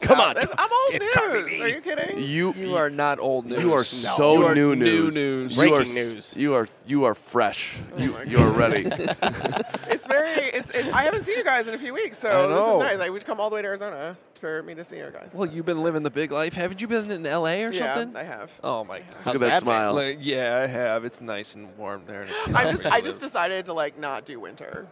come 0.00 0.16
Stop. 0.16 0.28
on. 0.28 0.34
That's- 0.34 0.54
I'm 0.58 0.70
old 0.72 0.94
It's 0.94 1.04
news. 1.04 1.14
Carmie 1.14 1.60
Are 1.62 1.68
you 1.68 1.80
kidding? 1.80 2.18
You 2.18 2.52
You 2.54 2.74
are 2.76 2.88
not 2.90 3.18
old 3.20 3.46
news. 3.46 3.62
you 3.62 3.72
are 3.74 3.84
so 3.84 4.38
You 4.38 4.46
are 4.46 4.54
new 4.54 4.74
new 4.74 4.84
news. 4.84 5.14
news. 5.14 5.50
You 5.52 5.56
Breaking 5.56 5.76
are 5.78 5.82
s- 5.82 5.94
news. 5.94 6.34
You 6.36 6.54
are 6.54 6.68
you 6.86 7.04
are 7.04 7.14
fresh. 7.14 7.78
Oh 7.94 8.00
you 8.00 8.12
my 8.12 8.22
you 8.24 8.38
are 8.38 8.48
ready. 8.50 8.84
It's 9.94 10.06
very. 10.06 10.42
It's. 10.58 10.70
It, 10.70 10.92
I 10.92 11.02
haven't 11.04 11.24
seen 11.24 11.36
you 11.38 11.44
guys 11.44 11.66
in 11.68 11.74
a 11.74 11.78
few 11.78 11.94
weeks, 11.94 12.18
so 12.18 12.28
I 12.28 12.42
this 12.42 12.50
know. 12.50 12.72
is 12.82 12.82
nice. 12.82 12.98
Like 12.98 13.12
we'd 13.12 13.24
come 13.24 13.38
all 13.40 13.48
the 13.50 13.56
way 13.56 13.62
to 13.62 13.68
Arizona 13.68 14.16
for 14.34 14.62
me 14.64 14.74
to 14.74 14.82
see 14.84 14.96
you 14.96 15.10
guys. 15.12 15.32
Well, 15.34 15.48
you've 15.48 15.66
been 15.66 15.82
living 15.82 16.02
the 16.02 16.10
big 16.10 16.32
life. 16.32 16.54
Haven't 16.54 16.80
you 16.80 16.88
been 16.88 17.10
in 17.10 17.24
L.A. 17.26 17.62
or 17.64 17.70
yeah, 17.70 17.94
something? 17.94 18.16
I 18.16 18.24
have. 18.24 18.52
Oh 18.64 18.82
my 18.84 18.98
god. 19.00 19.26
Look 19.26 19.34
at 19.36 19.40
that 19.42 19.62
smile. 19.62 19.94
Like, 19.94 20.18
yeah, 20.20 20.60
I 20.62 20.66
have. 20.66 21.04
It's 21.04 21.20
nice 21.20 21.54
and 21.54 21.76
warm 21.78 22.02
there. 22.06 22.22
And 22.22 22.30
it's 22.30 22.48
I 22.48 22.50
not 22.50 22.70
just. 22.72 22.84
where 22.84 22.92
I 22.92 23.00
just 23.00 23.18
live. 23.22 23.30
decided 23.30 23.66
to 23.66 23.72
like 23.74 23.98
not 23.98 24.24
do 24.24 24.40
winter. 24.40 24.88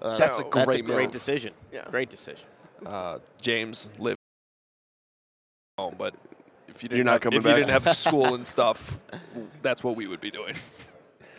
That's 0.00 0.20
a 0.20 0.32
So- 0.42 0.42
great 0.44 0.66
That's 0.66 0.76
a 0.76 0.82
great 0.82 1.02
move. 1.06 1.10
decision. 1.10 1.52
Yeah. 1.72 1.84
Great 1.90 2.08
decision. 2.08 2.48
Uh, 2.84 3.18
James 3.40 3.90
lived 3.98 4.18
home, 5.78 5.94
but 5.98 6.14
if 6.68 6.82
you 6.82 6.88
didn't 6.88 6.96
You're 6.98 7.04
not 7.04 7.12
have, 7.12 7.20
coming 7.22 7.38
if 7.38 7.44
back? 7.44 7.56
you 7.58 7.64
didn't 7.64 7.82
have 7.82 7.96
school 7.96 8.34
and 8.34 8.46
stuff, 8.46 8.98
that's 9.62 9.82
what 9.82 9.96
we 9.96 10.06
would 10.06 10.20
be 10.20 10.30
doing. 10.30 10.54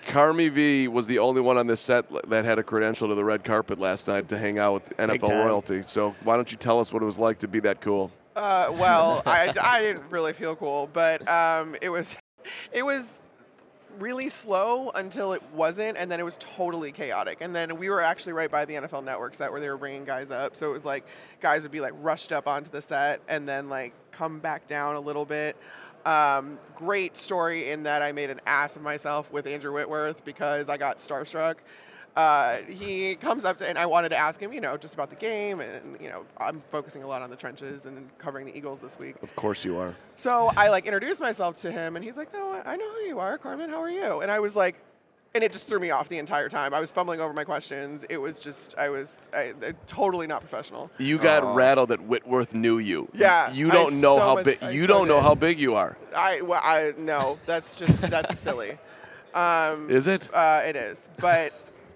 Carmie 0.08 0.50
V 0.50 0.88
was 0.88 1.06
the 1.08 1.20
only 1.20 1.42
one 1.42 1.58
on 1.58 1.68
this 1.68 1.80
set 1.80 2.06
that 2.30 2.44
had 2.46 2.58
a 2.58 2.64
credential 2.64 3.08
to 3.10 3.16
the 3.16 3.24
red 3.24 3.44
carpet 3.44 3.80
last 3.80 4.08
night 4.08 4.28
to 4.30 4.38
hang 4.38 4.58
out 4.58 4.74
with 4.74 4.98
NFL 4.98 5.28
time. 5.28 5.46
royalty. 5.46 5.84
So 5.86 6.16
why 6.24 6.36
don't 6.36 6.52
you 6.52 6.58
tell 6.58 6.80
us 6.80 6.92
what 6.92 7.04
it 7.04 7.06
was 7.06 7.20
like 7.20 7.38
to 7.40 7.48
be 7.48 7.60
that 7.62 7.80
cool? 7.82 8.12
Uh, 8.36 8.70
well, 8.72 9.22
I, 9.26 9.54
I 9.62 9.82
didn't 9.82 10.10
really 10.10 10.34
feel 10.34 10.56
cool, 10.56 10.90
but 10.94 11.28
um, 11.30 11.76
it 11.82 11.90
was 11.90 12.18
it 12.72 12.84
was 12.84 13.20
really 14.00 14.30
slow 14.30 14.90
until 14.96 15.34
it 15.34 15.44
wasn't, 15.54 15.98
and 15.98 16.10
then 16.10 16.20
it 16.20 16.24
was 16.24 16.38
totally 16.38 16.92
chaotic. 16.92 17.40
And 17.42 17.54
then 17.54 17.78
we 17.78 17.90
were 17.90 18.02
actually 18.02 18.34
right 18.34 18.50
by 18.50 18.66
the 18.66 18.76
NFL 18.76 19.04
Network 19.04 19.36
set 19.36 19.52
where 19.52 19.62
they 19.62 19.70
were 19.70 19.78
bringing 19.78 20.06
guys 20.06 20.32
up, 20.32 20.56
so 20.56 20.70
it 20.70 20.74
was 20.74 20.86
like 20.86 21.06
guys 21.42 21.64
would 21.64 21.72
be 21.72 21.82
like 21.82 21.94
rushed 22.02 22.32
up 22.32 22.48
onto 22.48 22.70
the 22.70 22.82
set 22.82 23.22
and 23.28 23.48
then 23.48 23.70
like 23.70 23.94
come 24.12 24.40
back 24.40 24.68
down 24.68 24.96
a 24.96 25.00
little 25.00 25.26
bit. 25.26 25.56
Um, 26.06 26.60
great 26.76 27.18
story 27.18 27.72
in 27.72 27.84
that 27.84 28.02
I 28.02 28.12
made 28.12 28.30
an 28.30 28.40
ass 28.46 28.76
of 28.76 28.82
myself 28.82 29.32
with 29.32 29.48
Andrew 29.48 29.74
Whitworth 29.74 30.24
because 30.24 30.70
I 30.70 30.78
got 30.78 30.98
starstruck. 30.98 31.56
Uh, 32.16 32.58
he 32.68 33.16
comes 33.16 33.46
up 33.46 33.58
to, 33.60 33.68
and 33.70 33.78
I 33.78 33.86
wanted 33.86 34.10
to 34.10 34.18
ask 34.18 34.40
him, 34.42 34.52
you 34.52 34.60
know, 34.60 34.76
just 34.78 34.94
about 34.94 35.10
the 35.10 35.16
game, 35.16 35.62
and 35.62 35.98
you 36.02 36.10
know, 36.10 36.26
I'm 36.38 36.62
focusing 36.70 37.04
a 37.04 37.08
lot 37.08 37.22
on 37.22 37.30
the 37.30 37.36
trenches 37.36 37.86
and 37.86 38.10
covering 38.18 38.46
the 38.46 38.58
Eagles 38.58 38.80
this 38.80 39.00
week. 39.00 39.16
Of 39.22 39.36
course 39.36 39.64
you 39.64 39.78
are. 39.78 39.96
So 40.18 40.52
I 40.58 40.70
like 40.70 40.86
introduced 40.86 41.22
myself 41.22 41.56
to 41.58 41.72
him, 41.72 41.96
and 41.96 42.04
he's 42.04 42.18
like, 42.18 42.34
"No, 42.34 42.52
I- 42.52 42.74
I 42.74 42.76
know 42.76 42.92
who 42.94 43.00
you 43.02 43.20
are, 43.20 43.38
Carmen. 43.38 43.70
How 43.70 43.80
are 43.82 43.90
you?" 43.90 44.20
And 44.22 44.30
I 44.32 44.40
was 44.40 44.56
like, 44.56 44.76
and 45.36 45.44
it 45.44 45.52
just 45.54 45.68
threw 45.68 45.80
me 45.80 45.92
off 45.92 46.10
the 46.10 46.18
entire 46.18 46.50
time. 46.50 46.74
I 46.74 46.80
was 46.80 46.92
fumbling 46.92 47.22
over 47.22 47.32
my 47.34 47.44
questions. 47.44 48.04
It 48.10 48.18
was 48.18 48.40
just, 48.40 48.76
I 48.80 48.90
was 48.90 49.22
I, 49.34 49.54
I- 49.64 49.74
totally 49.88 50.26
not 50.28 50.42
professional. 50.42 50.90
You 50.98 51.20
got 51.20 51.56
rattled 51.56 51.90
that 51.90 52.02
Whitworth 52.02 52.54
knew 52.56 52.80
you. 52.80 53.08
Yeah, 53.14 53.52
You 53.54 53.70
I 53.70 53.74
don't 53.76 54.02
know 54.02 54.16
so 54.16 54.20
how 54.20 54.44
big. 54.44 54.62
You 54.64 54.82
so 54.82 54.88
don't 54.88 55.08
know 55.08 55.18
did. 55.18 55.24
how 55.24 55.36
big 55.36 55.60
you 55.60 55.76
are. 55.76 55.96
I, 56.16 56.42
well, 56.42 56.60
I 56.62 56.94
no, 56.98 57.40
that's 57.46 57.76
just 57.76 58.02
that's 58.02 58.38
silly. 58.48 58.78
Um, 59.34 59.92
Is 59.92 60.08
it? 60.08 60.28
Uh, 60.34 60.64
it 60.66 60.76
is, 60.76 61.08
but 61.20 61.54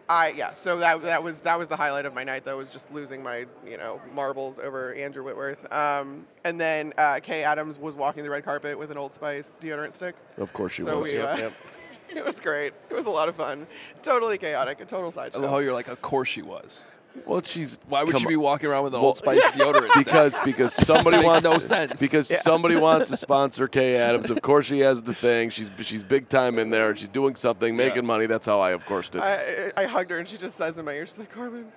I 0.10 0.34
yeah. 0.36 0.52
So 0.56 0.78
that 0.78 1.02
that 1.04 1.24
was 1.24 1.40
that 1.40 1.58
was 1.58 1.68
the 1.68 1.78
highlight 1.78 2.06
of 2.06 2.14
my 2.14 2.24
night. 2.24 2.44
Though 2.46 2.58
was 2.58 2.70
just 2.70 2.92
losing 2.92 3.24
my 3.24 3.46
you 3.66 3.78
know 3.78 4.02
marbles 4.14 4.60
over 4.60 4.94
Andrew 4.96 5.24
Whitworth. 5.24 5.72
Um, 5.74 6.26
and 6.44 6.60
then 6.60 6.94
uh, 6.98 7.20
Kay 7.24 7.44
Adams 7.44 7.80
was 7.80 7.96
walking 7.96 8.24
the 8.24 8.30
red 8.30 8.44
carpet 8.44 8.78
with 8.78 8.92
an 8.92 8.98
Old 8.98 9.14
Spice 9.14 9.58
deodorant 9.62 9.96
stick. 9.96 10.16
Of 10.38 10.54
course 10.54 10.74
she 10.74 10.82
so 10.82 11.00
was. 11.00 11.12
we, 11.12 11.20
uh, 11.20 11.50
it 12.16 12.26
was 12.26 12.40
great. 12.40 12.74
It 12.90 12.94
was 12.94 13.06
a 13.06 13.10
lot 13.10 13.30
of 13.30 13.36
fun. 13.36 13.66
Totally 14.02 14.38
chaotic. 14.38 14.82
A 14.82 14.86
total 14.86 15.08
I 15.08 15.10
sideshow. 15.10 15.40
love 15.40 15.50
how 15.52 15.60
you're 15.60 15.74
like, 15.74 15.88
of 15.88 16.02
course 16.02 16.30
she 16.30 16.42
was. 16.42 16.82
Well, 17.26 17.42
she's. 17.44 17.80
Why 17.88 18.04
would 18.04 18.12
come 18.12 18.24
you 18.24 18.28
be 18.28 18.36
walking 18.36 18.70
around 18.70 18.86
with 18.86 18.94
an 18.94 19.00
Well, 19.00 19.08
Old 19.10 19.18
Spice 19.18 19.40
deodorant? 19.52 19.92
stick? 19.92 20.06
Because 20.06 20.40
because 20.44 20.74
somebody 20.74 21.18
Makes 21.18 21.28
wants 21.28 21.44
no 21.46 21.54
to- 21.56 21.60
sense. 21.62 22.02
Because 22.02 22.28
somebody 22.28 22.76
wants 22.76 23.10
to 23.12 23.18
sponsor 23.18 23.68
Kay 23.70 23.96
Adams. 23.98 24.30
Of 24.30 24.42
course 24.42 24.66
she 24.66 24.80
has 24.80 25.02
the 25.04 25.14
thing. 25.14 25.50
She's 25.50 25.70
she's 25.82 26.04
big 26.04 26.28
time 26.28 26.58
in 26.60 26.70
there. 26.70 26.96
She's 26.96 27.10
doing 27.10 27.36
something, 27.36 27.76
making 27.76 28.06
money. 28.06 28.26
That's 28.26 28.46
how 28.46 28.60
I 28.60 28.72
of 28.72 28.86
course 28.86 29.10
did. 29.10 29.22
I, 29.22 29.72
I 29.78 29.84
I 29.84 29.86
hugged 29.86 30.12
her 30.12 30.18
and 30.18 30.28
she 30.28 30.38
just 30.38 30.56
says 30.56 30.78
in 30.80 30.86
my 30.86 30.94
ear, 30.94 31.06
she's 31.06 31.18
like, 31.20 31.32
Carmen, 31.32 31.72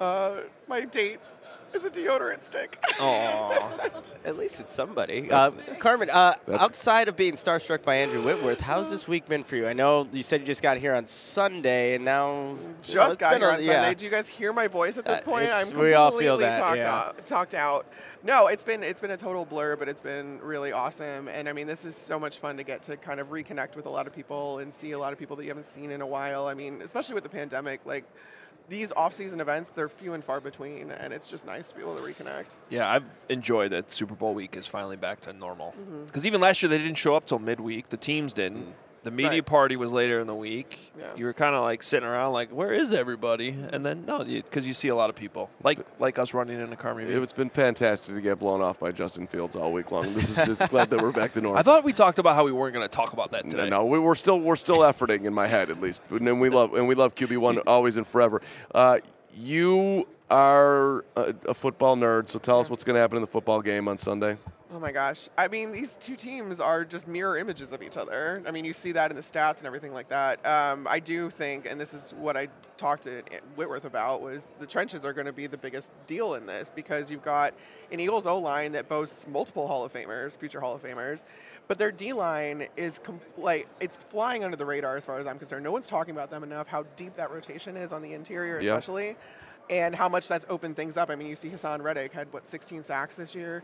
uh, 0.00 0.40
my 0.68 0.84
date 0.84 1.18
is 1.74 1.84
a 1.84 1.90
deodorant 1.90 2.42
stick. 2.42 2.78
Oh, 3.00 3.78
at 4.24 4.36
least 4.36 4.60
it's 4.60 4.72
somebody. 4.72 5.30
Uh, 5.30 5.50
Carmen, 5.78 6.10
uh, 6.10 6.34
outside 6.52 7.08
of 7.08 7.16
being 7.16 7.34
starstruck 7.34 7.82
by 7.82 7.96
Andrew 7.96 8.22
Whitworth, 8.22 8.60
how's 8.60 8.90
this 8.90 9.06
week 9.08 9.26
been 9.28 9.44
for 9.44 9.56
you? 9.56 9.66
I 9.66 9.72
know 9.72 10.08
you 10.12 10.22
said 10.22 10.40
you 10.40 10.46
just 10.46 10.62
got 10.62 10.76
here 10.78 10.94
on 10.94 11.06
Sunday, 11.06 11.94
and 11.94 12.04
now 12.04 12.56
just 12.82 12.96
it's 12.96 13.16
got 13.16 13.38
here 13.38 13.48
a- 13.48 13.52
on 13.54 13.62
yeah. 13.64 13.82
Sunday. 13.82 13.94
Do 13.94 14.04
you 14.04 14.10
guys 14.10 14.28
hear 14.28 14.52
my 14.52 14.68
voice 14.68 14.98
at 14.98 15.04
this 15.04 15.18
Uh, 15.20 15.22
point? 15.22 15.48
I'm 15.48 15.66
we 15.66 15.70
completely 15.72 15.94
all 15.94 16.10
feel 16.18 16.36
that, 16.38 16.58
talked, 16.58 16.78
yeah. 16.78 16.94
out, 16.94 17.26
talked 17.26 17.54
out. 17.54 17.86
No, 18.22 18.48
it's 18.48 18.64
been 18.64 18.82
it's 18.82 19.00
been 19.00 19.12
a 19.12 19.16
total 19.16 19.44
blur, 19.44 19.76
but 19.76 19.88
it's 19.88 20.02
been 20.02 20.40
really 20.42 20.72
awesome. 20.72 21.28
And 21.28 21.48
I 21.48 21.52
mean, 21.52 21.66
this 21.66 21.84
is 21.84 21.96
so 21.96 22.18
much 22.18 22.38
fun 22.38 22.56
to 22.58 22.62
get 22.62 22.82
to 22.82 22.96
kind 22.96 23.18
of 23.20 23.28
reconnect 23.30 23.76
with 23.76 23.86
a 23.86 23.90
lot 23.90 24.06
of 24.06 24.14
people 24.14 24.58
and 24.58 24.72
see 24.72 24.92
a 24.92 24.98
lot 24.98 25.12
of 25.12 25.18
people 25.18 25.36
that 25.36 25.44
you 25.44 25.50
haven't 25.50 25.66
seen 25.66 25.90
in 25.90 26.00
a 26.02 26.06
while. 26.06 26.46
I 26.46 26.54
mean, 26.54 26.82
especially 26.82 27.14
with 27.14 27.24
the 27.24 27.30
pandemic, 27.30 27.80
like 27.86 28.04
these 28.70 28.92
off-season 28.92 29.40
events, 29.40 29.68
they're 29.70 29.88
few 29.88 30.14
and 30.14 30.24
far 30.24 30.40
between, 30.40 30.90
and 30.90 31.12
it's 31.12 31.28
just 31.28 31.44
nice 31.44 31.68
to 31.70 31.76
be 31.76 31.82
able 31.82 31.96
to 31.96 32.02
reconnect. 32.02 32.56
yeah, 32.70 32.88
I've 32.88 33.04
enjoyed 33.28 33.72
that 33.72 33.92
Super 33.92 34.14
Bowl 34.14 34.32
week 34.32 34.56
is 34.56 34.66
finally 34.66 34.96
back 34.96 35.20
to 35.22 35.32
normal. 35.32 35.74
Mm-hmm. 35.78 36.04
Because 36.04 36.24
even 36.24 36.40
last 36.40 36.62
year 36.62 36.70
they 36.70 36.78
didn't 36.78 36.96
show 36.96 37.14
up 37.16 37.26
till 37.26 37.40
midweek. 37.40 37.90
The 37.90 37.96
teams 37.98 38.32
didn't. 38.32 38.74
The 39.02 39.10
media 39.10 39.30
Right. 39.30 39.46
party 39.46 39.76
was 39.76 39.92
later 39.94 40.20
in 40.20 40.26
the 40.26 40.34
week. 40.34 40.92
Yeah. 40.98 41.06
You 41.16 41.24
were 41.24 41.32
kind 41.32 41.54
of 41.54 41.62
like 41.62 41.82
sitting 41.82 42.06
around, 42.06 42.34
like, 42.34 42.50
where 42.50 42.70
is 42.72 42.92
everybody? 42.92 43.48
And 43.72 43.84
then 43.84 44.04
no, 44.06 44.22
because 44.24 44.66
you 44.66 44.74
see 44.74 44.88
a 44.88 44.94
lot 44.94 45.08
of 45.08 45.16
people, 45.16 45.48
like 45.62 45.78
like 45.98 46.18
us 46.18 46.34
running 46.34 46.60
into 46.60 46.76
Carmie. 46.76 47.04
V. 47.04 47.14
It's 47.14 47.32
been 47.32 47.48
fantastic 47.48 48.14
to 48.14 48.20
get 48.20 48.38
blown 48.38 48.60
off 48.60 48.78
by 48.78 48.92
Justin 48.92 49.26
Fields 49.26 49.56
all 49.56 49.72
week 49.72 49.90
long. 49.90 50.12
This 50.12 50.36
is 50.36 50.36
just 50.36 50.58
glad 50.70 50.90
that 50.90 51.00
we're 51.00 51.12
back 51.12 51.32
to 51.32 51.40
normal. 51.40 51.58
I 51.58 51.62
thought 51.62 51.82
we 51.82 51.94
talked 51.94 52.18
about 52.18 52.34
how 52.34 52.44
we 52.44 52.52
weren't 52.52 52.74
going 52.74 52.86
to 52.86 52.94
talk 52.94 53.14
about 53.14 53.30
that 53.30 53.44
today. 53.44 53.70
No, 53.70 53.78
no, 53.78 53.84
we, 53.86 53.98
we're 53.98 54.14
still 54.14 54.38
we're 54.38 54.56
still 54.56 54.78
efforting 54.80 55.24
in 55.24 55.32
my 55.32 55.46
head 55.46 55.70
at 55.70 55.80
least, 55.80 56.02
and 56.10 56.40
we 56.40 56.50
love 56.50 56.74
and 56.74 56.86
we 56.86 56.94
love 56.94 57.14
QB 57.14 57.38
one 57.38 57.58
always 57.60 57.96
and 57.96 58.06
forever. 58.06 58.42
Uh, 58.74 58.98
you 59.34 60.06
are 60.30 61.04
a, 61.16 61.34
a 61.48 61.54
football 61.54 61.96
nerd, 61.96 62.28
so 62.28 62.38
tell 62.38 62.60
us 62.60 62.68
what's 62.68 62.84
going 62.84 62.94
to 62.94 63.00
happen 63.00 63.16
in 63.16 63.22
the 63.22 63.26
football 63.26 63.62
game 63.62 63.88
on 63.88 63.96
Sunday. 63.98 64.36
Oh 64.72 64.78
my 64.78 64.92
gosh. 64.92 65.28
I 65.36 65.48
mean, 65.48 65.72
these 65.72 65.96
two 65.96 66.14
teams 66.14 66.60
are 66.60 66.84
just 66.84 67.08
mirror 67.08 67.36
images 67.36 67.72
of 67.72 67.82
each 67.82 67.96
other. 67.96 68.40
I 68.46 68.52
mean, 68.52 68.64
you 68.64 68.72
see 68.72 68.92
that 68.92 69.10
in 69.10 69.16
the 69.16 69.22
stats 69.22 69.58
and 69.58 69.66
everything 69.66 69.92
like 69.92 70.08
that. 70.10 70.44
Um, 70.46 70.86
I 70.88 71.00
do 71.00 71.28
think, 71.28 71.66
and 71.68 71.80
this 71.80 71.92
is 71.92 72.14
what 72.16 72.36
I 72.36 72.46
talked 72.76 73.02
to 73.04 73.22
Whitworth 73.56 73.84
about, 73.84 74.22
was 74.22 74.48
the 74.60 74.66
trenches 74.66 75.04
are 75.04 75.12
going 75.12 75.26
to 75.26 75.32
be 75.32 75.48
the 75.48 75.58
biggest 75.58 75.92
deal 76.06 76.34
in 76.34 76.46
this 76.46 76.70
because 76.70 77.10
you've 77.10 77.24
got 77.24 77.52
an 77.90 77.98
Eagles 77.98 78.26
O 78.26 78.38
line 78.38 78.70
that 78.72 78.88
boasts 78.88 79.26
multiple 79.26 79.66
Hall 79.66 79.84
of 79.84 79.92
Famers, 79.92 80.38
future 80.38 80.60
Hall 80.60 80.76
of 80.76 80.82
Famers, 80.84 81.24
but 81.66 81.76
their 81.76 81.90
D 81.90 82.12
line 82.12 82.68
is 82.76 83.00
com- 83.00 83.20
like 83.36 83.66
it's 83.80 83.96
flying 83.96 84.44
under 84.44 84.56
the 84.56 84.66
radar 84.66 84.96
as 84.96 85.04
far 85.04 85.18
as 85.18 85.26
I'm 85.26 85.40
concerned. 85.40 85.64
No 85.64 85.72
one's 85.72 85.88
talking 85.88 86.14
about 86.14 86.30
them 86.30 86.44
enough. 86.44 86.68
How 86.68 86.84
deep 86.94 87.14
that 87.14 87.32
rotation 87.32 87.76
is 87.76 87.92
on 87.92 88.02
the 88.02 88.12
interior, 88.12 88.58
especially. 88.58 89.16
And 89.68 89.94
how 89.94 90.08
much 90.08 90.26
that's 90.28 90.46
opened 90.48 90.74
things 90.76 90.96
up. 90.96 91.10
I 91.10 91.16
mean, 91.16 91.28
you 91.28 91.36
see 91.36 91.48
Haason 91.48 91.82
Reddick 91.82 92.12
had 92.12 92.32
what 92.32 92.46
16 92.46 92.82
sacks 92.84 93.14
this 93.16 93.34
year. 93.36 93.62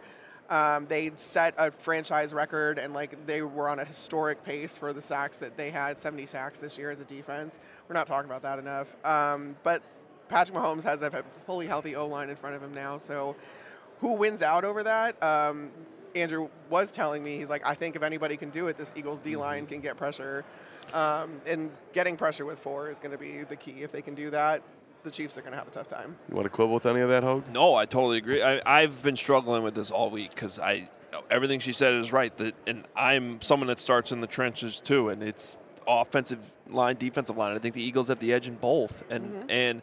Um, 0.49 0.87
they 0.87 1.11
set 1.17 1.55
a 1.59 1.71
franchise 1.71 2.33
record 2.33 2.79
and 2.79 2.95
like 2.95 3.27
they 3.27 3.43
were 3.43 3.69
on 3.69 3.79
a 3.79 3.85
historic 3.85 4.45
pace 4.45 4.77
for 4.77 4.93
the 4.93 5.03
sacks 5.03 5.39
that 5.39 5.57
they 5.57 5.71
had 5.71 6.01
70 6.01 6.27
sacks 6.27 6.61
this 6.61 6.79
year 6.79 6.91
as 6.91 7.01
a 7.01 7.05
defense. 7.05 7.59
We're 7.89 7.95
not 7.95 8.07
talking 8.07 8.31
about 8.31 8.43
that 8.43 8.59
enough. 8.59 8.95
Um, 9.05 9.57
but 9.63 9.83
Patrick 10.29 10.57
Mahomes 10.57 10.85
has 10.85 11.03
a 11.03 11.11
fully 11.47 11.67
healthy 11.67 11.97
O 11.97 12.07
line 12.07 12.31
in 12.31 12.37
front 12.37 12.57
of 12.57 12.63
him 12.63 12.75
now. 12.75 12.99
So 12.99 13.37
who 14.01 14.13
wins 14.15 14.43
out 14.43 14.65
over 14.65 14.83
that? 14.85 15.21
Um, 15.23 15.71
Andrew 16.15 16.49
was 16.71 16.93
telling 16.93 17.23
me, 17.23 17.37
he's 17.37 17.51
like, 17.51 17.67
I 17.67 17.75
think 17.75 17.95
if 17.97 18.03
anybody 18.03 18.37
can 18.37 18.51
do 18.51 18.69
it, 18.69 18.77
this 18.79 18.93
Eagles 18.97 19.21
D 19.21 19.37
line 19.37 19.65
Mm-hmm. 19.65 19.73
can 19.73 19.81
get 19.81 19.97
pressure. 19.97 20.45
Um, 20.95 21.41
and 21.47 21.71
getting 21.93 22.17
pressure 22.17 22.47
with 22.47 22.59
four 22.61 22.89
is 22.89 22.99
going 22.99 23.11
to 23.11 23.19
be 23.19 23.43
the 23.43 23.57
key. 23.57 23.83
If 23.83 23.91
they 23.93 24.03
can 24.03 24.15
do 24.15 24.31
that, 24.31 24.63
the 25.07 25.11
Chiefs 25.11 25.39
are 25.39 25.41
going 25.41 25.53
to 25.53 25.59
have 25.59 25.69
a 25.69 25.71
tough 25.71 25.89
time. 25.89 26.17
You 26.29 26.35
want 26.35 26.45
to 26.45 26.51
quibble 26.51 26.75
with 26.75 26.85
any 26.85 27.01
of 27.01 27.09
that, 27.09 27.23
Hoge? 27.23 27.45
No, 27.53 27.75
I 27.75 27.87
totally 27.87 28.19
agree. 28.19 28.43
I, 28.43 28.61
I've 28.67 29.03
been 29.03 29.17
struggling 29.17 29.63
with 29.63 29.75
this 29.75 29.91
all 29.91 30.11
week 30.11 30.31
because 30.31 30.59
I 30.59 30.91
everything 31.31 31.61
she 31.61 31.73
said 31.73 31.95
is 31.95 32.13
right. 32.13 32.37
That 32.37 32.55
and 32.67 32.85
I'm 32.95 33.41
someone 33.41 33.69
that 33.69 33.79
starts 33.79 34.13
in 34.13 34.21
the 34.21 34.27
trenches 34.27 34.81
too, 34.81 35.09
and 35.09 35.23
it's 35.23 35.59
offensive 35.87 36.51
line, 36.69 36.97
defensive 36.97 37.37
line. 37.37 37.55
I 37.55 37.59
think 37.59 37.75
the 37.75 37.83
Eagles 37.83 38.09
have 38.09 38.19
the 38.19 38.33
edge 38.33 38.49
in 38.49 38.57
both, 38.57 39.05
and 39.11 39.25
mm-hmm. 39.25 39.51
and 39.51 39.83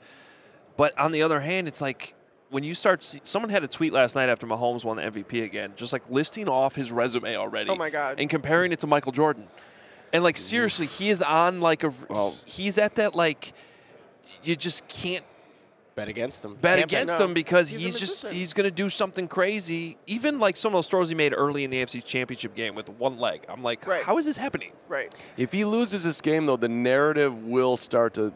but 0.78 0.98
on 1.00 1.12
the 1.12 1.22
other 1.24 1.40
hand, 1.40 1.68
it's 1.68 1.82
like 1.82 2.14
when 2.50 2.64
you 2.64 2.74
start. 2.76 3.04
See, 3.04 3.22
someone 3.24 3.50
had 3.50 3.64
a 3.64 3.68
tweet 3.68 3.94
last 3.94 4.16
night 4.16 4.30
after 4.30 4.46
Mahomes 4.46 4.84
won 4.84 4.98
the 4.98 5.04
MVP 5.04 5.44
again, 5.44 5.74
just 5.76 5.94
like 5.94 6.04
listing 6.10 6.48
off 6.48 6.76
his 6.76 6.92
resume 6.92 7.36
already. 7.36 7.70
Oh 7.70 7.76
my 7.76 7.90
God. 7.90 8.20
And 8.20 8.30
comparing 8.30 8.72
it 8.72 8.80
to 8.82 8.88
Michael 8.88 9.12
Jordan, 9.12 9.48
and 10.12 10.24
like 10.24 10.38
seriously, 10.38 10.86
he 10.86 11.10
is 11.10 11.22
on 11.22 11.62
like 11.62 11.84
a. 11.84 11.94
Well- 12.10 12.36
he's 12.46 12.78
at 12.78 12.96
that 12.96 13.16
like. 13.16 13.54
You 14.44 14.56
just 14.56 14.88
can't 14.88 15.24
Bet 15.96 16.08
against 16.08 16.44
him. 16.44 16.56
bet 16.56 16.80
Can't 16.80 16.92
against 16.92 17.20
no. 17.20 17.26
him 17.26 17.34
because 17.36 17.70
He's 17.70 17.80
he's, 17.82 18.00
just 18.00 18.28
he's 18.30 18.52
going 18.54 18.64
to 18.64 18.72
do 18.72 18.90
something 18.90 19.28
crazy. 19.28 19.96
Even 20.08 20.40
like 20.40 20.58
some 20.58 20.74
of 20.74 20.78
those 20.78 20.88
throws 20.88 21.10
he 21.10 21.14
made 21.16 21.34
early 21.38 21.64
in 21.64 21.70
the 21.70 21.78
AFC 21.78 22.04
Championship 22.04 22.56
game 22.56 22.74
with 22.74 22.90
one 22.90 23.20
leg. 23.20 23.46
I'm 23.48 23.62
like, 23.62 23.86
Right. 23.86 24.02
how 24.04 24.18
is 24.18 24.26
this 24.26 24.38
happening? 24.38 24.72
Right. 24.88 25.14
If 25.38 25.54
he 25.54 25.66
loses 25.66 26.04
this 26.04 26.20
game, 26.20 26.48
though, 26.48 26.58
the 26.58 26.68
narrative 26.68 27.44
will 27.44 27.78
start 27.78 28.16
to 28.16 28.34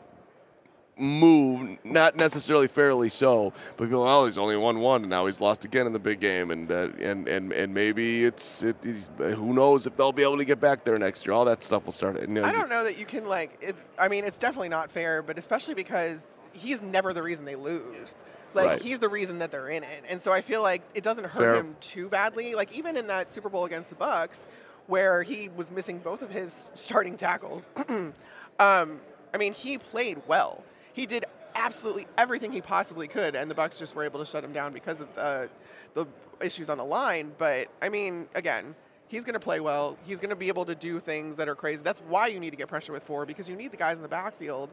move, 1.00 1.78
not 1.84 2.16
necessarily 2.16 2.68
fairly 2.68 3.10
so, 3.10 3.54
but 3.78 3.86
people, 3.86 4.04
well, 4.04 4.26
he's 4.26 4.38
only 4.38 4.58
won 4.58 4.80
one, 4.80 5.02
and 5.02 5.10
now 5.10 5.26
he's 5.26 5.40
lost 5.40 5.66
again 5.66 5.86
in 5.88 5.94
the 5.94 6.00
big 6.00 6.20
game, 6.20 6.52
and 6.52 6.72
uh, 6.72 6.90
and 7.00 7.28
and 7.28 7.52
and 7.54 7.74
maybe 7.74 8.26
it's 8.26 8.64
it, 8.64 8.76
who 9.18 9.54
knows 9.54 9.86
if 9.86 9.96
they'll 9.96 10.12
be 10.12 10.24
able 10.24 10.38
to 10.38 10.46
get 10.46 10.60
back 10.60 10.84
there 10.84 10.98
next 10.98 11.26
year. 11.26 11.34
All 11.34 11.46
that 11.46 11.64
stuff 11.64 11.86
will 11.86 11.94
start. 11.94 12.18
And, 12.18 12.38
uh, 12.38 12.44
I 12.44 12.52
don't 12.52 12.70
know 12.70 12.84
that 12.84 12.98
you 12.98 13.06
can 13.06 13.28
like. 13.28 13.58
It, 13.62 13.76
I 14.00 14.08
mean, 14.08 14.24
it's 14.24 14.38
definitely 14.38 14.70
not 14.70 14.92
fair, 14.92 15.22
but 15.22 15.38
especially 15.38 15.74
because 15.76 16.26
he's 16.54 16.82
never 16.82 17.14
the 17.14 17.24
reason 17.24 17.46
they 17.46 17.56
lose. 17.56 18.26
Like 18.54 18.66
Right. 18.66 18.82
he's 18.82 19.00
the 19.00 19.10
reason 19.10 19.40
that 19.40 19.52
they're 19.52 19.70
in 19.70 19.84
it, 19.84 20.04
and 20.08 20.22
so 20.22 20.32
I 20.32 20.42
feel 20.42 20.62
like 20.62 20.82
it 20.96 21.04
doesn't 21.04 21.26
hurt 21.26 21.40
Fair. 21.40 21.56
him 21.56 21.76
too 21.82 22.10
badly. 22.10 22.56
Like 22.56 22.76
even 22.76 22.98
in 22.98 23.08
that 23.08 23.30
Super 23.30 23.50
Bowl 23.50 23.66
against 23.66 23.90
the 23.90 23.96
Bucks, 23.96 24.48
where 24.88 25.22
he 25.22 25.50
was 25.50 25.70
missing 25.72 26.00
both 26.00 26.22
of 26.22 26.32
his 26.32 26.72
starting 26.74 27.18
tackles. 27.18 27.68
um, 27.90 28.14
I 28.60 29.38
mean, 29.38 29.54
he 29.54 29.78
played 29.78 30.22
well. 30.28 30.64
He 30.98 31.06
did 31.06 31.26
absolutely 31.54 32.08
everything 32.18 32.52
he 32.52 32.60
possibly 32.60 33.08
could, 33.08 33.36
and 33.36 33.52
the 33.52 33.54
Bucks 33.54 33.78
just 33.78 33.96
were 33.96 34.04
able 34.04 34.20
to 34.20 34.26
shut 34.26 34.44
him 34.44 34.52
down 34.52 34.74
because 34.74 35.00
of 35.00 35.14
the 35.14 35.48
the 35.94 36.08
issues 36.42 36.72
on 36.72 36.80
the 36.80 36.84
line. 36.84 37.34
But 37.38 37.68
I 37.84 37.90
mean, 37.90 38.28
again, 38.34 38.76
he's 39.08 39.24
going 39.24 39.36
to 39.36 39.40
play 39.40 39.60
well. 39.60 39.96
He's 40.08 40.20
going 40.20 40.32
to 40.32 40.36
be 40.36 40.48
able 40.48 40.66
to 40.66 40.74
do 40.74 41.00
things 41.00 41.36
that 41.36 41.48
are 41.48 41.54
crazy. 41.54 41.84
That's 41.84 42.02
why 42.02 42.28
you 42.28 42.40
need 42.40 42.50
to 42.50 42.56
get 42.56 42.68
pressure 42.68 42.94
with 42.94 43.04
four 43.04 43.28
because 43.28 43.48
you 43.48 43.56
need 43.56 43.72
the 43.72 43.78
guys 43.78 43.98
in 43.98 44.02
the 44.02 44.10
backfield 44.10 44.72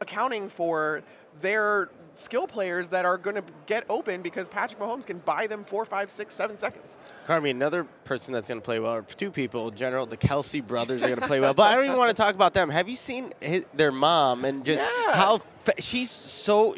accounting 0.00 0.48
for 0.48 1.02
their 1.42 1.90
skill 2.20 2.46
players 2.46 2.88
that 2.88 3.04
are 3.04 3.18
going 3.18 3.36
to 3.36 3.44
get 3.66 3.84
open 3.88 4.22
because 4.22 4.48
Patrick 4.48 4.80
Mahomes 4.80 5.06
can 5.06 5.18
buy 5.18 5.46
them 5.46 5.64
four, 5.64 5.84
five, 5.84 6.10
six, 6.10 6.34
seven 6.34 6.56
seconds. 6.56 6.98
Carmie, 7.26 7.50
another 7.50 7.84
person 8.04 8.32
that's 8.34 8.48
going 8.48 8.60
to 8.60 8.64
play 8.64 8.78
well, 8.78 8.94
or 8.96 9.02
two 9.02 9.30
people 9.30 9.68
in 9.68 9.74
general, 9.74 10.06
the 10.06 10.16
Kelce 10.16 10.66
brothers 10.66 11.02
are 11.02 11.08
going 11.08 11.20
to 11.20 11.26
play 11.26 11.40
well. 11.40 11.54
But 11.54 11.64
I 11.70 11.74
don't 11.74 11.84
even 11.84 11.98
want 11.98 12.10
to 12.10 12.20
talk 12.20 12.34
about 12.34 12.54
them. 12.54 12.68
Have 12.70 12.88
you 12.88 12.96
seen 12.96 13.32
his, 13.40 13.66
their 13.74 13.92
mom 13.92 14.44
and 14.44 14.64
just 14.64 14.84
Yeah. 14.84 15.14
how 15.14 15.38
fa- 15.38 15.80
she's 15.80 16.10
so. 16.10 16.74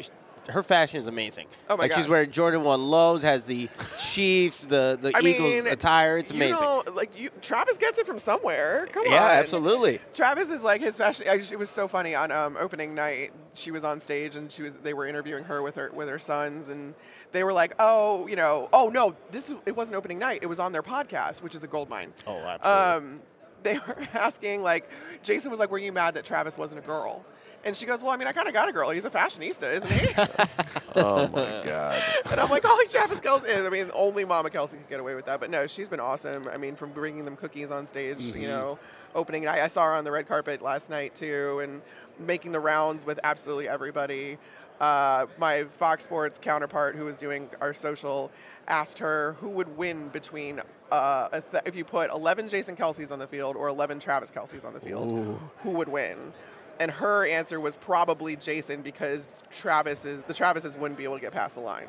Her 0.49 0.63
fashion 0.63 0.99
is 0.99 1.07
amazing. 1.07 1.47
Oh 1.69 1.77
my 1.77 1.83
like 1.83 1.93
she's 1.93 2.07
wearing 2.07 2.31
Jordan 2.31 2.63
One 2.63 2.87
lows, 2.87 3.21
has 3.23 3.45
the 3.45 3.69
Chiefs, 3.97 4.65
the 4.65 4.97
the 5.01 5.11
I 5.15 5.19
Eagles 5.19 5.39
mean, 5.39 5.67
attire. 5.67 6.17
It's 6.17 6.31
amazing. 6.31 6.55
You 6.55 6.61
know, 6.61 6.83
like 6.93 7.19
you, 7.19 7.29
Travis 7.41 7.77
gets 7.77 7.99
it 7.99 8.05
from 8.05 8.19
somewhere. 8.19 8.87
Come 8.91 9.05
yeah, 9.07 9.23
on, 9.23 9.31
absolutely. 9.31 9.99
Travis 10.13 10.49
is 10.49 10.63
like 10.63 10.81
his 10.81 10.97
fashion. 10.97 11.27
actually, 11.27 11.55
It 11.55 11.59
was 11.59 11.69
so 11.69 11.87
funny 11.87 12.15
on 12.15 12.31
um, 12.31 12.57
opening 12.59 12.95
night. 12.95 13.31
She 13.53 13.71
was 13.71 13.83
on 13.83 13.99
stage 13.99 14.35
and 14.35 14.51
she 14.51 14.63
was. 14.63 14.75
They 14.75 14.93
were 14.93 15.07
interviewing 15.07 15.43
her 15.45 15.61
with 15.61 15.75
her 15.75 15.91
with 15.93 16.09
her 16.09 16.19
sons, 16.19 16.69
and 16.69 16.93
they 17.31 17.43
were 17.43 17.53
like, 17.53 17.73
"Oh, 17.79 18.27
you 18.27 18.35
know, 18.35 18.69
oh 18.73 18.89
no, 18.93 19.15
this 19.31 19.53
it 19.65 19.75
wasn't 19.75 19.97
opening 19.97 20.19
night. 20.19 20.39
It 20.41 20.47
was 20.47 20.59
on 20.59 20.71
their 20.71 20.83
podcast, 20.83 21.41
which 21.41 21.55
is 21.55 21.63
a 21.63 21.67
gold 21.67 21.89
mine." 21.89 22.13
Oh, 22.27 22.37
absolutely. 22.37 23.15
Um, 23.15 23.21
they 23.63 23.73
were 23.73 24.07
asking 24.13 24.63
like, 24.63 24.89
Jason 25.23 25.51
was 25.51 25.59
like, 25.59 25.71
"Were 25.71 25.77
you 25.77 25.91
mad 25.91 26.13
that 26.15 26.25
Travis 26.25 26.57
wasn't 26.57 26.83
a 26.83 26.87
girl?" 26.87 27.25
And 27.65 27.75
she 27.75 27.85
goes, 27.85 28.01
"Well, 28.01 28.11
I 28.11 28.17
mean, 28.17 28.27
I 28.27 28.31
kind 28.31 28.47
of 28.47 28.53
got 28.53 28.69
a 28.69 28.71
girl. 28.71 28.89
He's 28.89 29.05
a 29.05 29.09
fashionista, 29.09 29.71
isn't 29.73 29.91
he?" 29.91 30.07
Oh 30.95 31.27
my 31.27 31.61
God. 31.65 32.01
And 32.31 32.39
I'm 32.39 32.49
like, 32.49 32.63
oh, 32.65 32.85
Travis 32.89 33.19
Kelce. 33.19 33.65
I 33.65 33.69
mean, 33.69 33.89
only 33.93 34.25
Mama 34.25 34.49
Kelce 34.49 34.71
could 34.71 34.89
get 34.89 34.99
away 34.99 35.15
with 35.15 35.25
that. 35.25 35.39
But 35.39 35.49
no, 35.49 35.67
she's 35.67 35.87
been 35.89 35.99
awesome. 35.99 36.47
I 36.51 36.57
mean, 36.57 36.75
from 36.75 36.91
bringing 36.91 37.25
them 37.25 37.35
cookies 37.35 37.71
on 37.71 37.85
stage, 37.87 38.21
you 38.21 38.47
know, 38.47 38.79
opening 39.15 39.43
night. 39.43 39.59
I 39.61 39.67
saw 39.67 39.85
her 39.85 39.93
on 39.93 40.03
the 40.03 40.11
red 40.11 40.27
carpet 40.27 40.61
last 40.61 40.89
night 40.89 41.15
too, 41.15 41.59
and 41.63 41.81
making 42.19 42.51
the 42.51 42.59
rounds 42.59 43.05
with 43.05 43.19
absolutely 43.23 43.67
everybody. 43.69 44.37
Uh, 44.81 45.25
my 45.37 45.65
Fox 45.65 46.05
Sports 46.05 46.39
counterpart, 46.39 46.95
who 46.95 47.05
was 47.05 47.17
doing 47.17 47.49
our 47.61 47.73
social, 47.73 48.31
asked 48.67 48.97
her 48.99 49.35
who 49.39 49.49
would 49.51 49.77
win 49.77 50.07
between 50.09 50.61
uh, 50.91 51.29
th- 51.51 51.63
if 51.65 51.75
you 51.75 51.83
put 51.83 52.09
11 52.11 52.47
Jason 52.49 52.75
Kelces 52.75 53.11
on 53.11 53.19
the 53.19 53.27
field 53.27 53.55
or 53.57 53.67
11 53.67 53.99
Travis 53.99 54.31
Kelces 54.31 54.63
on 54.65 54.73
the 54.73 54.79
field, 54.79 55.37
who 55.59 55.71
would 55.71 55.89
win? 55.89 56.31
And 56.79 56.89
her 56.91 57.25
answer 57.27 57.59
was 57.59 57.75
probably 57.75 58.35
Jason 58.35 58.81
because 58.81 59.27
Travis 59.51 60.05
is 60.05 60.21
the 60.23 60.33
Travises 60.33 60.77
wouldn't 60.77 60.97
be 60.97 61.03
able 61.03 61.15
to 61.15 61.21
get 61.21 61.33
past 61.33 61.55
the 61.55 61.61
line. 61.61 61.87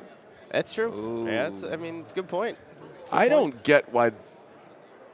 That's 0.51 0.75
true. 0.75 1.27
Yeah, 1.29 1.49
that's, 1.49 1.63
I 1.63 1.77
mean, 1.77 2.01
it's 2.01 2.11
a 2.13 2.15
good 2.15 2.29
point. 2.29 2.59
I 3.13 3.29
don't 3.29 3.63
get 3.63 3.93
why 3.93 4.11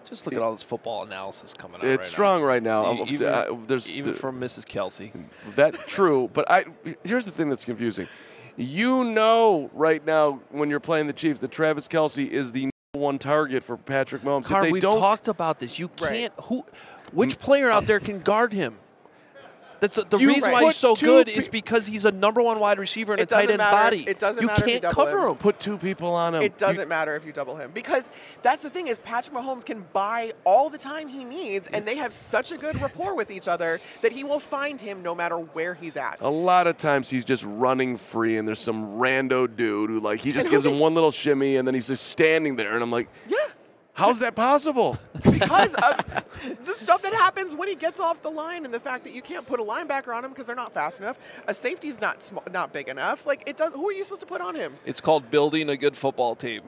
Just 0.08 0.24
look 0.26 0.34
at 0.34 0.40
all 0.40 0.52
this 0.52 0.62
football 0.62 1.02
analysis 1.02 1.52
coming 1.52 1.80
out. 1.80 1.84
it's 1.86 1.98
right 1.98 2.06
strong 2.06 2.42
right 2.42 2.62
now. 2.62 2.82
Now. 2.94 3.02
Um, 3.02 3.08
Even, 3.08 3.26
uh, 3.26 3.56
there's 3.66 3.94
even 3.94 4.12
the- 4.12 4.18
from 4.18 4.40
Mrs. 4.40 4.64
Kelce. 4.64 5.12
That 5.56 5.74
true, 5.86 6.30
but 6.32 6.50
I 6.50 6.64
here's 7.04 7.24
the 7.26 7.30
thing 7.30 7.48
that's 7.50 7.64
confusing. 7.64 8.08
You 8.56 9.04
know 9.04 9.70
right 9.74 10.04
now 10.04 10.40
when 10.50 10.70
you're 10.70 10.80
playing 10.80 11.06
the 11.06 11.12
Chiefs 11.12 11.40
that 11.40 11.50
Travis 11.50 11.86
Kelce 11.88 12.26
is 12.26 12.52
the 12.52 12.70
one 12.94 13.18
target 13.18 13.62
for 13.62 13.76
Patrick 13.76 14.22
Mahomes. 14.22 14.46
Car, 14.46 14.60
if 14.60 14.64
they 14.64 14.72
we've 14.72 14.82
don't, 14.82 14.98
talked 14.98 15.28
about 15.28 15.60
this. 15.60 15.78
You 15.78 15.88
can't. 15.88 16.32
Who? 16.44 16.64
Which 17.12 17.38
player 17.38 17.70
out 17.70 17.86
there 17.86 18.00
can 18.00 18.20
guard 18.20 18.54
him? 18.54 18.78
That's 19.80 19.96
the, 19.96 20.04
the 20.04 20.18
You 20.18 20.28
reason 20.28 20.52
why 20.52 20.64
he's 20.64 20.76
so 20.76 20.94
good 20.94 21.26
pe- 21.26 21.34
is 21.34 21.48
because 21.48 21.86
he's 21.86 22.04
a 22.04 22.10
number 22.10 22.40
one 22.42 22.58
wide 22.60 22.78
receiver 22.78 23.12
in 23.14 23.20
It 23.20 23.24
a 23.24 23.26
tight 23.26 23.42
doesn't 23.48 23.60
end's 23.60 23.64
matter- 23.72 23.96
body. 23.96 24.04
it 24.08 24.18
doesn't 24.18 24.40
you 24.42 24.46
matter 24.46 24.62
if 24.62 24.66
you 24.66 24.72
can't 24.74 24.82
double 24.82 24.94
cover 24.94 25.22
him. 25.24 25.30
him. 25.32 25.36
put 25.36 25.60
two 25.60 25.76
people 25.78 26.14
on 26.14 26.34
him. 26.34 26.42
It 26.42 26.56
doesn't 26.58 26.88
matter 26.88 27.14
if 27.16 27.26
you 27.26 27.32
double 27.32 27.56
him 27.56 27.70
because 27.74 28.08
that's 28.42 28.62
the 28.62 28.70
thing 28.70 28.86
is 28.86 28.98
Patrick 29.00 29.36
Mahomes 29.36 29.64
can 29.64 29.84
buy 29.92 30.32
all 30.44 30.70
the 30.70 30.78
time 30.78 31.08
he 31.08 31.24
needs, 31.24 31.68
and 31.68 31.84
they 31.84 31.96
have 31.96 32.12
such 32.12 32.52
a 32.52 32.56
good 32.58 32.80
rapport 32.80 33.14
with 33.14 33.30
each 33.30 33.48
other 33.48 33.80
that 34.02 34.12
he 34.12 34.24
will 34.24 34.40
find 34.40 34.80
him 34.80 35.02
no 35.02 35.14
matter 35.14 35.36
where 35.38 35.74
he's 35.74 35.96
at. 35.96 36.16
A 36.20 36.30
lot 36.30 36.66
of 36.66 36.76
times 36.76 37.10
he's 37.10 37.24
just 37.24 37.44
running 37.44 37.96
free, 37.96 38.36
and 38.38 38.46
there's 38.48 38.60
some 38.60 38.96
rando 38.96 39.46
dude 39.54 39.90
who 39.90 40.00
like 40.00 40.20
he 40.20 40.32
just 40.32 40.46
And 40.46 40.54
who 40.54 40.62
gives 40.62 40.66
him 40.66 40.78
one 40.80 40.94
little 40.94 41.10
shimmy, 41.10 41.56
and 41.56 41.66
then 41.66 41.74
he's 41.74 41.88
just 41.88 42.08
standing 42.08 42.56
there, 42.56 42.74
and 42.74 42.82
I'm 42.82 42.90
like, 42.90 43.08
Yeah, 43.28 43.36
how's 43.96 44.20
that 44.20 44.36
possible? 44.36 44.96
because 45.24 45.74
of 45.74 46.24
the 46.64 46.72
stuff 46.72 47.02
that 47.02 47.12
happens 47.12 47.54
when 47.54 47.68
he 47.68 47.74
gets 47.74 47.98
off 47.98 48.22
the 48.22 48.30
line, 48.30 48.64
and 48.64 48.72
the 48.72 48.78
fact 48.78 49.02
that 49.04 49.12
you 49.12 49.22
can't 49.22 49.46
put 49.46 49.58
a 49.58 49.62
linebacker 49.62 50.14
on 50.14 50.24
him 50.24 50.30
because 50.30 50.46
they're 50.46 50.54
not 50.54 50.72
fast 50.72 51.00
enough. 51.00 51.18
A 51.48 51.54
safety's 51.54 52.00
not 52.00 52.22
sm- 52.22 52.38
not 52.52 52.72
big 52.72 52.88
enough. 52.88 53.26
Like 53.26 53.42
it 53.46 53.56
does. 53.56 53.72
Who 53.72 53.88
are 53.88 53.92
you 53.92 54.04
supposed 54.04 54.20
to 54.20 54.26
put 54.26 54.40
on 54.40 54.54
him? 54.54 54.74
It's 54.84 55.00
called 55.00 55.30
building 55.30 55.68
a 55.68 55.76
good 55.76 55.96
football 55.96 56.36
team. 56.36 56.62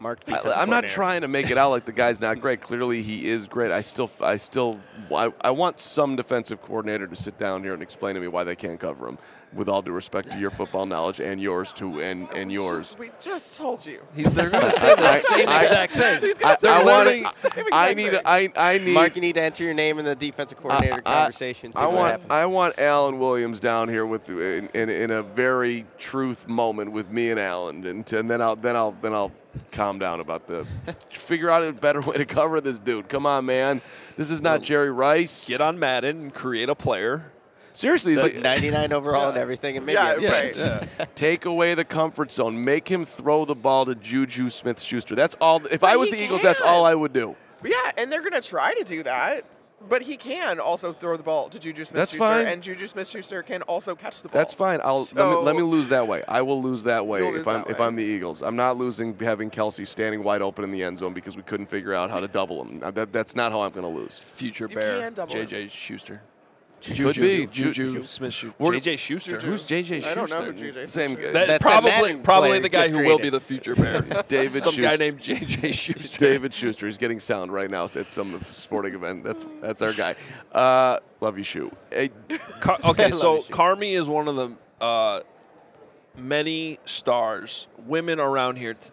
Mark, 0.00 0.20
I, 0.28 0.52
I'm 0.56 0.68
not 0.68 0.84
trying 0.84 1.22
to 1.22 1.28
make 1.28 1.50
it 1.50 1.56
out 1.56 1.70
like 1.70 1.84
the 1.84 1.92
guy's 1.92 2.20
not 2.20 2.40
great. 2.40 2.60
Clearly, 2.60 3.00
he 3.00 3.26
is 3.26 3.46
great. 3.46 3.70
I 3.70 3.80
still, 3.80 4.10
I 4.20 4.36
still, 4.36 4.78
I, 5.14 5.32
I 5.40 5.52
want 5.52 5.78
some 5.78 6.16
defensive 6.16 6.60
coordinator 6.60 7.06
to 7.06 7.16
sit 7.16 7.38
down 7.38 7.62
here 7.62 7.72
and 7.72 7.82
explain 7.82 8.14
to 8.16 8.20
me 8.20 8.28
why 8.28 8.44
they 8.44 8.56
can't 8.56 8.78
cover 8.78 9.08
him. 9.08 9.18
With 9.54 9.68
all 9.68 9.82
due 9.82 9.92
respect 9.92 10.32
to 10.32 10.38
your 10.38 10.50
football 10.50 10.84
knowledge 10.86 11.20
and 11.20 11.40
yours 11.40 11.72
too, 11.72 12.00
and 12.00 12.28
and 12.34 12.50
yours. 12.50 12.82
Just- 12.88 12.98
we 12.98 13.10
just 13.20 13.56
told 13.58 13.86
you. 13.86 14.00
He, 14.16 14.22
they're 14.24 14.50
going 14.50 14.64
to 14.64 14.72
say 14.72 14.94
the 14.94 15.02
I- 15.02 15.18
same 15.18 15.48
I- 15.48 15.62
exact 15.62 15.92
thing. 15.92 16.20
He's 16.22 16.38
gonna 16.38 16.52
I, 16.54 16.56
throw 16.56 16.70
I 16.70 17.04
the 17.04 17.10
same 17.12 17.66
exact 17.66 17.68
I 17.72 17.94
need. 17.94 18.10
thing. 18.10 18.20
I, 18.24 18.52
I 18.56 18.78
need. 18.78 18.94
Mark, 18.94 19.14
you 19.14 19.20
need 19.20 19.34
to 19.36 19.42
enter 19.42 19.62
your 19.64 19.74
name 19.74 19.98
in 19.98 20.04
the 20.04 20.14
defensive 20.16 20.58
coordinator 20.58 20.94
I- 21.06 21.10
I- 21.10 21.14
conversation. 21.18 21.72
See 21.72 21.78
I 21.80 21.86
what 21.86 21.94
want 21.94 22.10
happens. 22.10 22.30
I 22.32 22.46
want 22.46 22.78
Alan 22.78 23.18
Williams 23.18 23.60
down 23.60 23.88
here 23.88 24.04
with 24.06 24.28
in, 24.28 24.68
in, 24.74 24.88
in 24.90 25.10
a 25.10 25.22
very 25.22 25.86
truth 25.98 26.48
moment 26.48 26.90
with 26.92 27.10
me 27.10 27.30
and 27.30 27.38
Alan, 27.38 27.86
and, 27.86 28.12
and 28.12 28.30
then 28.30 28.40
I'll 28.42 28.56
then 28.56 28.74
I'll 28.76 28.96
then 29.02 29.12
I'll 29.14 29.32
calm 29.70 30.00
down 30.00 30.18
about 30.18 30.48
the 30.48 30.66
figure 31.10 31.48
out 31.48 31.62
a 31.62 31.72
better 31.72 32.00
way 32.00 32.16
to 32.16 32.24
cover 32.24 32.60
this 32.60 32.78
dude. 32.80 33.08
Come 33.08 33.24
on, 33.24 33.46
man, 33.46 33.80
this 34.16 34.30
is 34.30 34.42
not 34.42 34.62
Jerry 34.62 34.90
Rice. 34.90 35.46
Get 35.46 35.60
on 35.60 35.78
Madden 35.78 36.22
and 36.22 36.34
create 36.34 36.68
a 36.68 36.74
player. 36.74 37.30
Seriously, 37.74 38.14
it's 38.14 38.22
Like 38.22 38.34
like, 38.34 38.42
99 38.42 38.92
overall 38.92 39.28
and 39.28 39.36
everything, 39.36 39.76
and 39.76 39.84
maybe 39.84 39.96
Yeah, 39.96 40.12
a 40.12 40.16
right. 40.20 40.54
chance. 40.54 40.88
take 41.16 41.44
away 41.44 41.74
the 41.74 41.84
comfort 41.84 42.30
zone, 42.32 42.64
make 42.64 42.88
him 42.88 43.04
throw 43.04 43.44
the 43.44 43.54
ball 43.56 43.84
to 43.86 43.94
Juju 43.94 44.48
Smith-Schuster. 44.48 45.14
That's 45.16 45.34
all. 45.40 45.60
If 45.66 45.80
But 45.80 45.90
I 45.90 45.96
was 45.96 46.08
he 46.08 46.16
the 46.16 46.24
Eagles, 46.24 46.40
that's 46.42 46.60
all. 46.60 46.84
I 46.86 46.94
would 46.94 47.12
do. 47.12 47.36
Yeah, 47.64 47.74
and 47.98 48.10
they're 48.12 48.22
gonna 48.22 48.40
try 48.40 48.74
to 48.74 48.84
do 48.84 49.02
that. 49.02 49.44
But 49.86 50.00
he 50.00 50.16
can 50.16 50.60
also 50.60 50.92
throw 50.94 51.14
the 51.18 51.22
ball 51.22 51.50
to 51.50 51.58
Juju 51.58 51.84
Smith 51.84 51.98
That's 51.98 52.12
Schuster, 52.12 52.24
fine. 52.44 52.46
and 52.46 52.62
Juju 52.62 52.86
Smith 52.86 53.06
Schuster 53.06 53.42
can 53.42 53.60
also 53.62 53.94
catch 53.94 54.22
the 54.22 54.30
ball. 54.30 54.38
That's 54.40 54.54
fine. 54.54 54.80
I'll 54.82 55.00
let, 55.14 55.16
me, 55.16 55.22
let 55.44 55.56
me 55.56 55.62
lose 55.62 55.90
that 55.90 56.08
way. 56.08 56.22
I 56.26 56.40
will 56.40 56.62
lose 56.62 56.84
that 56.84 57.06
way 57.06 57.18
You'll 57.18 57.28
if 57.30 57.34
lose 57.34 57.46
I'm 57.48 57.54
that 57.64 57.70
if 57.70 57.78
way. 57.80 57.86
I'm 57.86 57.96
the 57.96 58.02
Eagles. 58.02 58.40
I'm 58.42 58.56
not 58.56 58.78
losing 58.78 59.14
having 59.18 59.50
Kelce 59.50 59.86
standing 59.86 60.22
wide 60.22 60.40
open 60.40 60.64
in 60.64 60.72
the 60.72 60.82
end 60.82 60.96
zone 60.96 61.12
because 61.12 61.36
we 61.36 61.42
couldn't 61.42 61.66
figure 61.66 61.92
out 61.92 62.08
how 62.08 62.18
to 62.20 62.28
double 62.28 62.64
him. 62.64 62.80
That, 62.80 63.12
that's 63.12 63.36
not 63.36 63.52
how 63.52 63.60
I'm 63.60 63.72
going 63.72 63.84
to 63.84 63.90
lose. 64.00 64.18
Future 64.20 64.68
You 64.70 64.74
Bear, 64.76 65.00
can 65.00 65.12
double 65.12 65.34
him. 65.34 65.48
JJ 65.48 65.68
Schuster. 66.84 67.04
Could 67.04 67.16
be. 67.20 67.46
Juju, 67.46 67.92
Ju- 67.92 68.06
Smith 68.06 68.32
Schuster. 68.32 68.56
JJ 68.58 68.98
Schuster. 68.98 69.32
Juju. 69.32 69.46
Who's 69.46 69.64
JJ 69.64 70.02
Schuster? 70.02 70.10
I 70.10 70.14
don't 70.14 70.30
know 70.30 70.42
who 70.44 70.52
JJ 70.52 70.86
Same 70.88 71.14
guy. 71.14 71.32
That, 71.32 71.46
That's 71.46 71.62
probably 71.62 71.90
Madden 71.90 72.22
probably 72.22 72.58
the 72.60 72.68
guy 72.68 72.88
just 72.88 72.94
who 72.94 73.04
will 73.04 73.18
be 73.18 73.30
the 73.30 73.40
future 73.40 73.74
Bear. 73.74 74.02
David 74.28 74.62
Some 74.62 74.76
guy 74.76 74.96
named 74.96 75.20
JJ 75.20 75.72
Schuster. 75.74 76.18
David 76.18 76.52
Schuster. 76.54 76.86
He's 76.86 76.98
getting 76.98 77.20
sound 77.20 77.52
right 77.52 77.70
now 77.70 77.84
at 77.84 78.10
some 78.10 78.40
sporting 78.42 78.94
event. 78.94 79.24
That's 79.24 79.44
that's 79.60 79.82
our 79.82 79.92
guy. 79.92 80.14
Uh, 80.52 80.98
love 81.20 81.38
you, 81.38 81.44
Shu. 81.44 81.70
Hey, 81.90 82.10
Car- 82.60 82.78
okay, 82.84 83.10
so 83.10 83.38
issues. 83.38 83.48
Carmie 83.48 83.94
is 83.94 84.08
one 84.08 84.28
of 84.28 84.36
the 84.36 84.84
uh, 84.84 85.20
many 86.16 86.78
stars, 86.84 87.66
women 87.86 88.20
around 88.20 88.56
here, 88.56 88.74
t- 88.74 88.90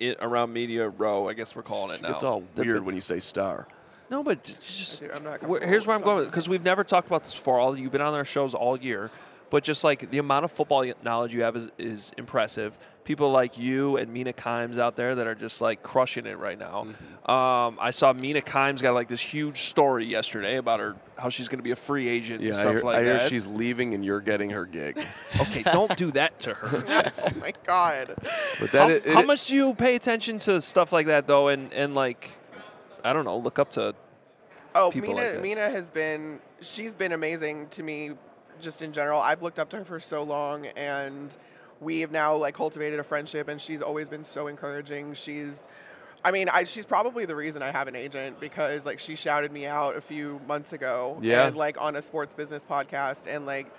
i 0.00 0.16
around 0.20 0.52
Media 0.52 0.88
Row. 0.88 1.28
I 1.28 1.32
guess 1.32 1.54
we're 1.54 1.62
calling 1.62 1.94
it 1.96 2.02
now. 2.02 2.10
it's 2.10 2.22
all 2.22 2.42
weird 2.56 2.84
when 2.84 2.94
you 2.94 3.00
say 3.00 3.20
star. 3.20 3.68
No, 4.10 4.22
but 4.22 4.44
j- 4.44 4.54
just 4.66 5.02
I'm 5.14 5.24
not 5.24 5.42
where- 5.42 5.66
here's 5.66 5.86
where 5.86 5.96
I'm 5.96 6.02
going 6.02 6.24
because 6.26 6.48
we've 6.48 6.62
never 6.64 6.84
talked 6.84 7.06
about 7.06 7.24
this 7.24 7.34
before. 7.34 7.58
All 7.58 7.76
you've 7.76 7.92
been 7.92 8.00
on 8.00 8.14
our 8.14 8.24
shows 8.24 8.54
all 8.54 8.76
year, 8.78 9.10
but 9.50 9.64
just 9.64 9.82
like 9.84 10.10
the 10.10 10.18
amount 10.18 10.44
of 10.44 10.52
football 10.52 10.84
knowledge 11.02 11.34
you 11.34 11.42
have 11.42 11.56
is, 11.56 11.70
is 11.78 12.12
impressive. 12.18 12.78
People 13.04 13.30
like 13.30 13.58
you 13.58 13.98
and 13.98 14.10
Mina 14.10 14.32
Kimes 14.32 14.78
out 14.78 14.96
there 14.96 15.14
that 15.14 15.26
are 15.26 15.34
just 15.34 15.60
like 15.60 15.82
crushing 15.82 16.24
it 16.24 16.38
right 16.38 16.58
now. 16.58 16.86
Mm-hmm. 16.86 17.30
Um, 17.30 17.76
I 17.78 17.90
saw 17.90 18.14
Mina 18.14 18.40
Kimes 18.40 18.80
got 18.80 18.94
like 18.94 19.08
this 19.08 19.20
huge 19.20 19.60
story 19.62 20.06
yesterday 20.06 20.56
about 20.56 20.80
her 20.80 20.96
how 21.18 21.28
she's 21.28 21.48
going 21.48 21.58
to 21.58 21.62
be 21.62 21.70
a 21.70 21.76
free 21.76 22.08
agent 22.08 22.40
Yeah, 22.40 22.48
and 22.50 22.56
I 22.56 22.60
stuff 22.62 22.74
hear, 22.76 22.82
like 22.82 22.96
I 22.96 23.02
hear 23.04 23.18
that. 23.18 23.28
she's 23.28 23.46
leaving 23.46 23.92
and 23.92 24.02
you're 24.04 24.20
getting 24.22 24.50
her 24.50 24.64
gig. 24.64 24.98
okay, 25.40 25.62
don't 25.64 25.94
do 25.98 26.10
that 26.12 26.40
to 26.40 26.54
her. 26.54 26.82
oh 27.24 27.30
my 27.40 27.52
god. 27.66 28.14
But 28.60 28.70
how, 28.70 28.88
that 28.88 29.06
it- 29.06 29.12
how 29.14 29.22
much 29.22 29.48
do 29.48 29.54
you 29.54 29.74
pay 29.74 29.94
attention 29.96 30.38
to 30.40 30.60
stuff 30.62 30.90
like 30.92 31.06
that 31.06 31.26
though, 31.26 31.48
and 31.48 31.72
and 31.74 31.94
like 31.94 32.30
I 33.04 33.12
don't 33.12 33.24
know, 33.24 33.36
look 33.36 33.58
up 33.58 33.70
to 33.72 33.94
Oh, 34.74 34.90
people 34.90 35.14
Mina, 35.14 35.32
like. 35.32 35.40
Mina 35.40 35.70
has 35.70 35.88
been, 35.90 36.40
she's 36.60 36.94
been 36.96 37.12
amazing 37.12 37.68
to 37.68 37.82
me 37.84 38.10
just 38.60 38.82
in 38.82 38.92
general. 38.92 39.20
I've 39.20 39.42
looked 39.42 39.58
up 39.60 39.68
to 39.70 39.76
her 39.76 39.84
for 39.84 40.00
so 40.00 40.22
long 40.24 40.66
and 40.76 41.36
we 41.80 42.00
have 42.00 42.10
now 42.10 42.34
like 42.34 42.54
cultivated 42.54 42.98
a 42.98 43.04
friendship 43.04 43.46
and 43.48 43.60
she's 43.60 43.82
always 43.82 44.08
been 44.08 44.24
so 44.24 44.48
encouraging. 44.48 45.14
She's, 45.14 45.62
I 46.24 46.32
mean, 46.32 46.48
I, 46.48 46.64
she's 46.64 46.86
probably 46.86 47.24
the 47.24 47.36
reason 47.36 47.62
I 47.62 47.70
have 47.70 47.86
an 47.86 47.94
agent 47.94 48.40
because 48.40 48.84
like 48.84 48.98
she 48.98 49.14
shouted 49.14 49.52
me 49.52 49.66
out 49.66 49.96
a 49.96 50.00
few 50.00 50.40
months 50.48 50.72
ago 50.72 51.18
Yeah. 51.22 51.46
and 51.46 51.56
like 51.56 51.80
on 51.80 51.94
a 51.94 52.02
sports 52.02 52.34
business 52.34 52.64
podcast 52.68 53.26
and 53.32 53.46
like 53.46 53.70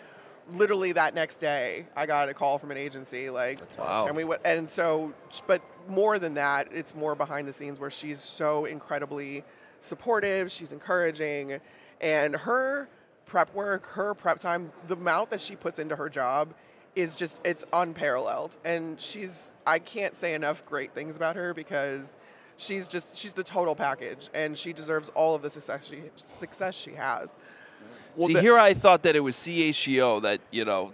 literally 0.51 0.91
that 0.93 1.15
next 1.15 1.35
day 1.37 1.87
I 1.95 2.05
got 2.05 2.29
a 2.29 2.33
call 2.33 2.57
from 2.59 2.69
an 2.71 2.77
agency 2.77 3.29
like 3.31 3.59
Wow. 3.79 4.05
and 4.07 4.15
we 4.15 4.23
went 4.23 4.41
and 4.45 4.69
so 4.69 5.11
but 5.47 5.61
more 5.89 6.19
than 6.19 6.33
that 6.33 6.67
it's 6.71 6.95
more 6.95 7.15
behind 7.15 7.47
the 7.47 7.53
scenes 7.53 7.79
where 7.79 7.91
she's 7.91 8.19
so 8.19 8.65
incredibly 8.65 9.43
supportive 9.79 10.51
she's 10.51 10.71
encouraging 10.71 11.59
and 12.01 12.35
her 12.35 12.89
prep 13.25 13.53
work 13.53 13.85
her 13.85 14.13
prep 14.13 14.39
time 14.39 14.71
the 14.87 14.95
amount 14.95 15.29
that 15.29 15.41
she 15.41 15.55
puts 15.55 15.79
into 15.79 15.95
her 15.95 16.09
job 16.09 16.53
is 16.95 17.15
just 17.15 17.45
it's 17.45 17.63
unparalleled. 17.73 18.57
And 18.63 18.99
she's 18.99 19.53
I 19.67 19.79
can't 19.79 20.15
say 20.15 20.33
enough 20.33 20.65
great 20.65 20.93
things 20.93 21.15
about 21.15 21.35
her 21.35 21.53
because 21.53 22.13
she's 22.57 22.87
just 22.87 23.17
she's 23.19 23.33
the 23.33 23.43
total 23.43 23.75
package 23.75 24.29
and 24.33 24.57
she 24.57 24.73
deserves 24.73 25.09
all 25.09 25.35
of 25.35 25.41
the 25.41 25.49
success 25.49 25.87
she 25.87 26.01
success 26.15 26.75
she 26.75 26.91
has. 26.91 27.35
Well, 28.15 28.27
See, 28.27 28.33
that- 28.33 28.43
here 28.43 28.57
I 28.57 28.73
thought 28.73 29.03
that 29.03 29.15
it 29.15 29.19
was 29.19 29.35
CHGO 29.35 30.21
that, 30.21 30.39
you 30.51 30.63
know, 30.63 30.93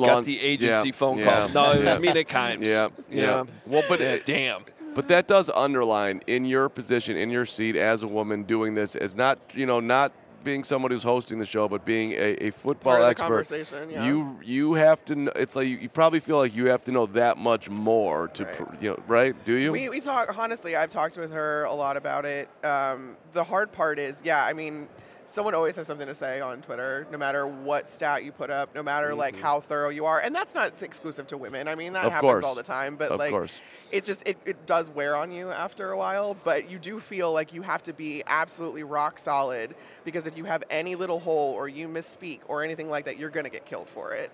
Long- 0.00 0.08
got 0.08 0.24
the 0.24 0.40
agency 0.40 0.88
yeah, 0.88 0.92
phone 0.94 1.18
yeah, 1.18 1.24
call. 1.24 1.48
No, 1.50 1.70
it 1.72 1.76
was 1.76 1.84
yeah. 1.84 1.98
Mina 1.98 2.24
Kimes. 2.24 2.64
Yeah, 2.64 2.88
yeah. 3.10 3.44
Well, 3.66 3.82
but 3.88 4.00
Yeah, 4.00 4.06
it- 4.14 4.26
damn. 4.26 4.64
But 4.94 5.06
that 5.08 5.28
does 5.28 5.48
underline 5.54 6.20
in 6.26 6.44
your 6.44 6.68
position, 6.68 7.16
in 7.16 7.30
your 7.30 7.46
seat 7.46 7.76
as 7.76 8.02
a 8.02 8.08
woman 8.08 8.42
doing 8.42 8.74
this, 8.74 8.96
as 8.96 9.14
not 9.14 9.38
you 9.54 9.64
know 9.64 9.78
not 9.78 10.12
being 10.42 10.64
someone 10.64 10.90
who's 10.90 11.02
hosting 11.02 11.38
the 11.38 11.44
show, 11.44 11.68
but 11.68 11.84
being 11.84 12.12
a, 12.12 12.46
a 12.46 12.50
football 12.50 12.92
Part 12.94 13.02
of 13.02 13.04
the 13.06 13.10
expert. 13.10 13.26
conversation, 13.28 13.90
yeah. 13.90 14.04
You 14.04 14.38
you 14.42 14.74
have 14.74 15.04
to. 15.04 15.14
kn- 15.14 15.30
It's 15.36 15.54
like 15.54 15.68
you, 15.68 15.76
you 15.76 15.88
probably 15.88 16.18
feel 16.18 16.38
like 16.38 16.56
you 16.56 16.66
have 16.66 16.82
to 16.86 16.92
know 16.92 17.06
that 17.06 17.36
much 17.38 17.70
more 17.70 18.28
to 18.28 18.44
Right. 18.44 18.54
pr- 18.56 18.74
you 18.80 18.90
know 18.90 18.98
right? 19.06 19.36
Do 19.44 19.52
you? 19.54 19.70
We, 19.70 19.88
we 19.90 20.00
talk 20.00 20.36
honestly. 20.36 20.74
I've 20.74 20.90
talked 20.90 21.16
with 21.18 21.30
her 21.32 21.64
a 21.64 21.74
lot 21.74 21.96
about 21.96 22.24
it. 22.24 22.48
Um, 22.64 23.16
the 23.32 23.44
hard 23.44 23.70
part 23.70 23.98
is, 24.00 24.22
yeah. 24.24 24.44
I 24.44 24.54
mean, 24.54 24.88
someone 25.30 25.54
always 25.54 25.76
has 25.76 25.86
something 25.86 26.06
to 26.06 26.14
say 26.14 26.40
on 26.40 26.60
Twitter, 26.62 27.06
no 27.12 27.18
matter 27.18 27.46
what 27.46 27.88
stat 27.88 28.24
you 28.24 28.32
put 28.32 28.50
up, 28.50 28.74
no 28.74 28.82
matter 28.82 29.14
like 29.14 29.36
how 29.38 29.60
thorough 29.60 29.88
you 29.90 30.04
are, 30.06 30.20
and 30.20 30.34
that's 30.34 30.54
not 30.54 30.82
exclusive 30.82 31.26
to 31.28 31.36
women. 31.36 31.68
I 31.68 31.74
mean, 31.74 31.92
that 31.94 32.00
Mm-hmm. 32.00 32.06
Of 32.08 32.12
happens 32.12 32.30
course. 32.30 32.44
all 32.44 32.54
the 32.54 32.62
time. 32.62 32.96
But 32.96 33.12
Of 33.12 33.18
like, 33.18 33.30
course. 33.30 33.58
it 33.92 34.04
just 34.04 34.26
it, 34.26 34.36
it 34.44 34.66
does 34.66 34.90
wear 34.90 35.14
on 35.16 35.30
you 35.30 35.50
after 35.50 35.90
a 35.92 35.98
while. 35.98 36.36
But 36.44 36.70
you 36.70 36.78
do 36.78 36.98
feel 37.00 37.32
like 37.32 37.52
you 37.54 37.62
have 37.62 37.82
to 37.84 37.92
be 37.92 38.22
absolutely 38.26 38.82
rock 38.82 39.18
solid 39.18 39.74
because 40.04 40.26
if 40.26 40.36
you 40.36 40.44
have 40.44 40.64
any 40.70 40.94
little 40.96 41.20
hole 41.20 41.52
or 41.52 41.68
you 41.68 41.88
misspeak 41.88 42.40
or 42.48 42.62
anything 42.64 42.90
like 42.90 43.04
that, 43.04 43.18
you're 43.18 43.30
gonna 43.30 43.50
get 43.50 43.64
killed 43.66 43.88
for 43.88 44.12
it. 44.14 44.30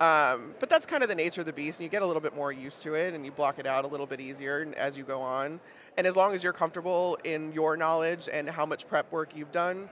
Um, 0.00 0.54
but 0.58 0.70
that's 0.70 0.86
kind 0.86 1.02
of 1.02 1.10
the 1.10 1.14
nature 1.14 1.42
of 1.42 1.46
the 1.46 1.52
beast, 1.52 1.78
and 1.78 1.84
you 1.84 1.90
get 1.90 2.00
a 2.00 2.06
little 2.06 2.22
bit 2.22 2.34
more 2.34 2.50
used 2.50 2.82
to 2.84 2.94
it, 2.94 3.12
and 3.12 3.22
you 3.24 3.30
block 3.30 3.58
it 3.58 3.66
out 3.66 3.84
a 3.84 3.86
little 3.86 4.06
bit 4.06 4.18
easier 4.18 4.66
as 4.78 4.96
you 4.96 5.04
go 5.04 5.20
on. 5.20 5.60
And 5.98 6.06
as 6.06 6.16
long 6.16 6.34
as 6.34 6.42
you're 6.42 6.54
comfortable 6.54 7.18
in 7.22 7.52
your 7.52 7.76
knowledge 7.76 8.26
and 8.32 8.48
how 8.48 8.64
much 8.64 8.88
prep 8.88 9.12
work 9.12 9.36
you've 9.36 9.52
done, 9.52 9.90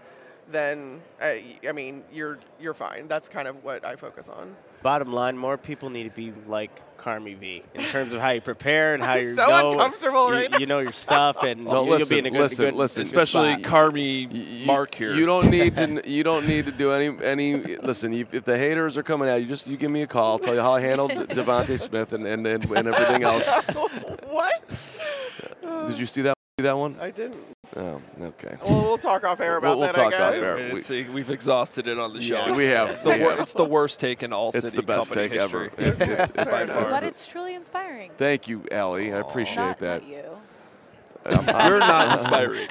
then 0.51 1.03
uh, 1.21 1.35
I 1.69 1.73
mean 1.73 2.05
you're 2.13 2.39
you're 2.61 2.75
fine. 2.75 3.09
That's 3.09 3.29
kind 3.29 3.49
of 3.49 3.63
what 3.65 3.85
I 3.85 3.97
focus 3.97 4.29
on. 4.29 4.57
Bottom 4.83 5.13
line, 5.13 5.37
more 5.37 5.59
people 5.59 5.91
need 5.91 6.05
to 6.05 6.11
be 6.11 6.33
like 6.47 6.83
Carmie 6.99 7.35
V 7.35 7.65
in 7.75 7.83
terms 7.83 8.15
of 8.15 8.21
how 8.21 8.31
you 8.31 8.41
prepare 8.41 8.95
and 8.95 9.03
how 9.03 9.15
you're 9.17 9.35
so 9.35 9.49
go. 9.49 9.73
uncomfortable 9.73 10.29
you, 10.29 10.35
right 10.35 10.51
now. 10.53 10.59
you 10.59 10.67
know 10.67 10.79
your 10.79 10.93
stuff, 10.93 11.43
and 11.43 11.65
No, 11.65 11.83
you'll 11.85 11.97
listen, 11.99 12.15
be 12.15 12.19
in 12.21 12.27
a 12.27 12.31
good, 12.31 12.41
listen, 12.43 12.65
good, 12.67 12.75
listen. 12.75 13.03
good 13.03 13.07
Especially 13.09 13.53
spot. 13.55 13.65
Carmie 13.65 14.27
You- 14.31 14.67
Mark 14.67 14.95
here. 14.95 15.15
You 15.15 15.27
don't 15.27 15.51
need 15.51 15.75
to. 15.77 16.01
You 16.09 16.23
don't 16.23 16.47
need 16.47 16.67
to 16.67 16.73
do 16.73 16.93
any 16.93 17.13
any. 17.25 17.57
Listen, 17.79 18.13
you, 18.13 18.25
if 18.31 18.45
the 18.45 18.57
haters 18.57 18.97
are 18.97 19.03
coming 19.03 19.29
at 19.29 19.41
you, 19.41 19.47
just 19.49 19.67
you 19.67 19.77
give 19.77 19.91
me 19.91 20.03
a 20.03 20.07
call. 20.07 20.33
I'll 20.33 20.39
tell 20.39 20.55
you 20.55 20.61
how 20.61 20.75
I 20.75 20.81
handled 20.81 21.11
DeVonta 21.13 21.79
Smith 21.81 22.13
and, 22.13 22.25
and, 22.25 22.47
and, 22.47 22.65
and 22.71 22.89
everything 22.89 23.23
else. 23.25 23.47
what? 24.29 24.63
Did 25.89 25.99
you 25.99 26.07
see 26.07 26.23
that? 26.23 26.38
See 26.59 26.65
that 26.65 26.77
one? 26.77 26.97
I 27.01 27.13
didn't. 27.13 27.37
Oh, 27.77 28.01
okay. 28.21 28.57
Well, 28.65 28.83
we'll 28.83 28.99
talk 28.99 29.23
off 29.23 29.39
air 29.39 29.59
about 29.59 29.79
We'll- 29.79 29.79
we'll 29.79 29.93
that. 29.93 29.95
talk 29.95 30.13
I 30.13 30.27
off 30.27 30.33
guess. 30.35 30.43
air. 30.43 30.59
It's, 30.77 30.91
we've 30.91 31.31
exhausted 31.31 31.87
it 31.87 32.01
on 32.01 32.13
the 32.13 32.21
show. 32.21 32.47
Yeah, 32.47 32.57
we 32.57 32.65
have. 32.65 33.01
The 33.05 33.11
We 33.11 33.23
wor- 33.23 33.39
It's 33.41 33.53
the 33.53 33.65
worst 33.65 34.01
take 34.01 34.25
in 34.25 34.33
all 34.33 34.49
It's 34.49 34.57
city 34.57 34.67
It's 34.67 34.75
the 34.77 34.83
best 34.83 35.09
company 35.13 35.29
take 35.29 35.39
ever. 35.39 35.69
history. 35.69 35.85
It- 35.87 36.01
it's- 36.11 36.31
it's- 36.31 36.63
it's. 36.63 36.73
But 36.95 37.05
it's 37.05 37.29
truly 37.29 37.55
inspiring. 37.55 38.11
Thank 38.19 38.49
you, 38.49 38.65
Allie. 38.73 39.15
I 39.15 39.19
appreciate 39.19 39.57
not, 39.57 39.79
that. 39.79 40.03
Not 40.03 40.11
you. 40.11 40.23
You're 41.69 41.79
not 41.79 42.13
inspiring. 42.13 42.67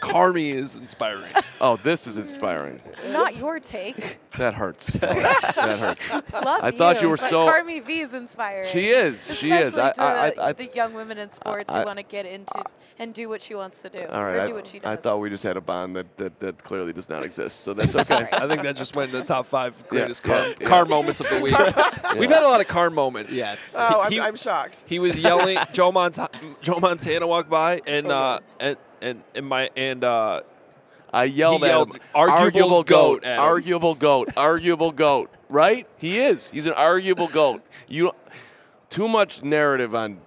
Carmie 0.00 0.50
is 0.50 0.76
inspiring. 0.76 1.30
Oh, 1.60 1.76
this 1.76 2.06
is 2.06 2.16
inspiring. 2.16 2.80
Not 3.10 3.36
your 3.36 3.60
take. 3.60 4.18
That 4.38 4.54
hurts. 4.54 4.86
that 4.94 5.78
hurts. 5.78 6.10
Love 6.32 6.60
I 6.62 6.70
thought 6.70 7.00
you 7.00 7.08
were 7.08 7.16
but 7.16 7.30
so- 7.30 7.46
Carmie 7.46 7.80
V 7.80 8.00
is 8.00 8.14
inspiring. 8.14 8.66
She 8.66 8.88
is. 8.88 9.36
She 9.36 9.52
is. 9.52 9.78
I, 9.78 9.90
Especially 9.90 10.04
I, 10.04 10.30
to 10.30 10.40
I, 10.40 10.46
I, 10.48 10.52
the 10.52 10.70
young 10.74 10.94
women 10.94 11.18
in 11.18 11.30
sports 11.30 11.72
I- 11.72 11.80
who 11.80 11.86
want 11.86 11.98
to 11.98 12.02
get 12.02 12.26
into 12.26 12.62
and 12.98 13.12
do 13.12 13.28
what 13.28 13.42
she 13.42 13.54
wants 13.54 13.82
to 13.82 13.88
do, 13.88 14.06
all 14.08 14.22
right. 14.22 14.36
or 14.36 14.40
I, 14.42 14.46
do 14.46 14.54
what 14.54 14.66
she 14.68 14.80
I 14.84 14.94
thought 14.94 15.18
we 15.18 15.28
just 15.28 15.42
had 15.42 15.56
a 15.56 15.60
bond 15.60 15.96
that, 15.96 16.16
that, 16.16 16.38
that 16.40 16.62
clearly 16.62 16.92
does 16.92 17.08
not 17.08 17.24
exist. 17.24 17.60
So 17.60 17.74
that's 17.74 17.96
okay. 17.96 18.28
I 18.30 18.46
think 18.46 18.62
that 18.62 18.76
just 18.76 18.94
went 18.94 19.12
in 19.12 19.18
the 19.18 19.24
top 19.24 19.46
five 19.46 19.88
greatest 19.88 20.24
yeah, 20.24 20.32
car, 20.32 20.54
yeah. 20.60 20.68
car 20.68 20.84
moments 20.86 21.20
of 21.20 21.28
the 21.28 21.40
week. 21.40 21.54
We've 22.18 22.30
had 22.30 22.44
a 22.44 22.48
lot 22.48 22.60
of 22.60 22.68
car 22.68 22.90
moments. 22.90 23.36
Yes. 23.36 23.58
Oh, 23.74 24.02
I'm, 24.02 24.12
He- 24.12 24.20
I'm 24.20 24.36
shocked. 24.36 24.84
He 24.86 24.98
was 25.00 25.18
yelling. 25.18 25.58
Joe 25.72 25.90
Montana, 25.90 26.28
Joe 26.62 26.78
Montana 26.78 27.26
walked 27.26 27.50
by, 27.50 27.73
and 27.86 28.06
uh, 28.10 28.40
and 28.60 28.76
and 29.00 29.22
and 29.34 29.46
my 29.46 29.70
and 29.76 30.04
uh, 30.04 30.42
I 31.12 31.24
yelled 31.24 31.60
He 31.60 31.66
at 31.66 31.70
yelled, 31.70 31.94
him. 31.96 32.00
"Arguable 32.14 32.82
goat," 32.82 33.24
at 33.24 33.36
him. 33.36 33.40
Arguable 33.40 33.94
goat. 33.94 34.30
Arguable 34.36 34.92
goat. 34.92 35.30
Right? 35.48 35.86
He 35.98 36.18
is. 36.18 36.50
He's 36.50 36.66
an 36.66 36.72
arguable 36.72 37.28
goat. 37.28 37.62
You 37.86 38.12
too 38.90 39.08
much 39.08 39.42
narrative 39.42 39.94
on 39.94 40.20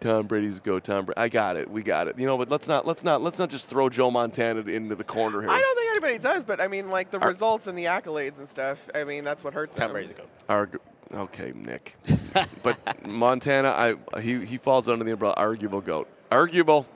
Tom 0.00 0.26
Brady's 0.26 0.60
goat. 0.60 0.84
Tom 0.84 1.06
Brady. 1.06 1.18
I 1.20 1.28
got 1.28 1.56
it. 1.56 1.70
We 1.70 1.82
got 1.82 2.08
it. 2.08 2.18
You 2.18 2.26
know, 2.26 2.36
but 2.36 2.50
let's 2.50 2.68
not 2.68 2.86
let's 2.86 3.04
not 3.04 3.22
let's 3.22 3.38
not 3.38 3.50
just 3.50 3.68
throw 3.68 3.88
Joe 3.88 4.10
Montana 4.10 4.60
into 4.60 4.94
the 4.94 5.04
corner 5.04 5.40
here. 5.40 5.50
I 5.50 5.60
don't 5.60 5.76
think 5.76 5.90
anybody 5.90 6.18
does, 6.18 6.44
but 6.44 6.60
I 6.60 6.68
mean, 6.68 6.90
like 6.90 7.10
the 7.10 7.18
Ar- 7.20 7.28
results 7.28 7.66
and 7.66 7.78
the 7.78 7.84
accolades 7.84 8.38
and 8.38 8.48
stuff. 8.48 8.88
I 8.94 9.04
mean, 9.04 9.24
that's 9.24 9.44
what 9.44 9.54
hurts 9.54 9.76
Tom 9.76 9.86
him. 9.86 9.92
Brady's 9.92 10.10
a 10.10 10.14
goat. 10.14 10.28
Argu- 10.48 10.80
okay, 11.14 11.52
Nick. 11.54 11.96
but 12.62 13.06
Montana, 13.06 13.68
I 13.68 14.20
he 14.20 14.44
he 14.44 14.58
falls 14.58 14.88
under 14.88 15.04
the 15.04 15.12
umbrella. 15.12 15.34
Arguable 15.36 15.80
goat. 15.80 16.08
Arguable. 16.34 16.86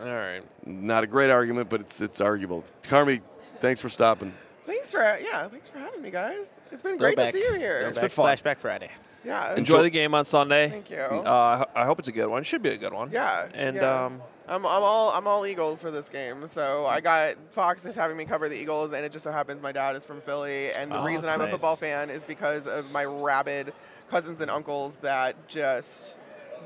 all 0.00 0.06
right. 0.06 0.42
Not 0.66 1.04
a 1.04 1.06
great 1.06 1.30
argument, 1.30 1.68
but 1.68 1.80
it's 1.80 2.00
it's 2.00 2.20
arguable. 2.20 2.64
Carmie, 2.84 3.20
thanks 3.60 3.80
for 3.80 3.88
stopping. 3.88 4.32
Thanks 4.66 4.90
for 4.90 5.00
yeah, 5.00 5.46
thanks 5.48 5.68
for 5.68 5.78
having 5.78 6.00
me, 6.02 6.10
guys. 6.10 6.54
It's 6.72 6.82
been 6.82 6.96
great 6.96 7.16
Throwback. 7.16 7.34
to 7.34 7.38
see 7.38 7.44
you 7.44 7.54
here. 7.58 7.82
It's 7.86 7.96
Throwback 7.98 8.10
fun. 8.12 8.26
Flashback 8.36 8.56
Friday. 8.58 8.90
Yeah. 9.22 9.54
Enjoy 9.54 9.82
the 9.82 9.90
game 9.90 10.14
on 10.14 10.24
Sunday. 10.24 10.70
Thank 10.70 10.90
you. 10.90 10.96
Uh, 10.96 11.66
I 11.74 11.84
hope 11.84 11.98
it's 11.98 12.08
a 12.08 12.12
good 12.12 12.28
one. 12.28 12.40
It 12.40 12.46
should 12.46 12.62
be 12.62 12.70
a 12.70 12.78
good 12.78 12.94
one. 12.94 13.10
Yeah. 13.12 13.48
And 13.52 13.76
yeah. 13.76 14.06
um, 14.06 14.22
I'm, 14.48 14.64
I'm 14.64 14.82
all 14.82 15.10
I'm 15.10 15.26
all 15.26 15.44
Eagles 15.44 15.82
for 15.82 15.90
this 15.90 16.08
game. 16.08 16.46
So 16.46 16.86
I 16.86 17.00
got 17.00 17.34
Fox 17.50 17.84
is 17.84 17.94
having 17.94 18.16
me 18.16 18.24
cover 18.24 18.48
the 18.48 18.58
Eagles, 18.58 18.92
and 18.92 19.04
it 19.04 19.12
just 19.12 19.24
so 19.24 19.30
happens 19.30 19.60
my 19.62 19.72
dad 19.72 19.94
is 19.94 20.06
from 20.06 20.22
Philly, 20.22 20.72
and 20.72 20.90
the 20.90 21.00
Oh, 21.00 21.04
reason 21.04 21.26
I'm 21.26 21.42
a 21.42 21.48
football 21.48 21.76
fan 21.76 22.08
is 22.08 22.24
because 22.24 22.66
of 22.66 22.90
my 22.92 23.04
rabid 23.04 23.74
cousins 24.10 24.40
and 24.40 24.50
uncles 24.50 24.94
that 25.02 25.36
just 25.48 26.18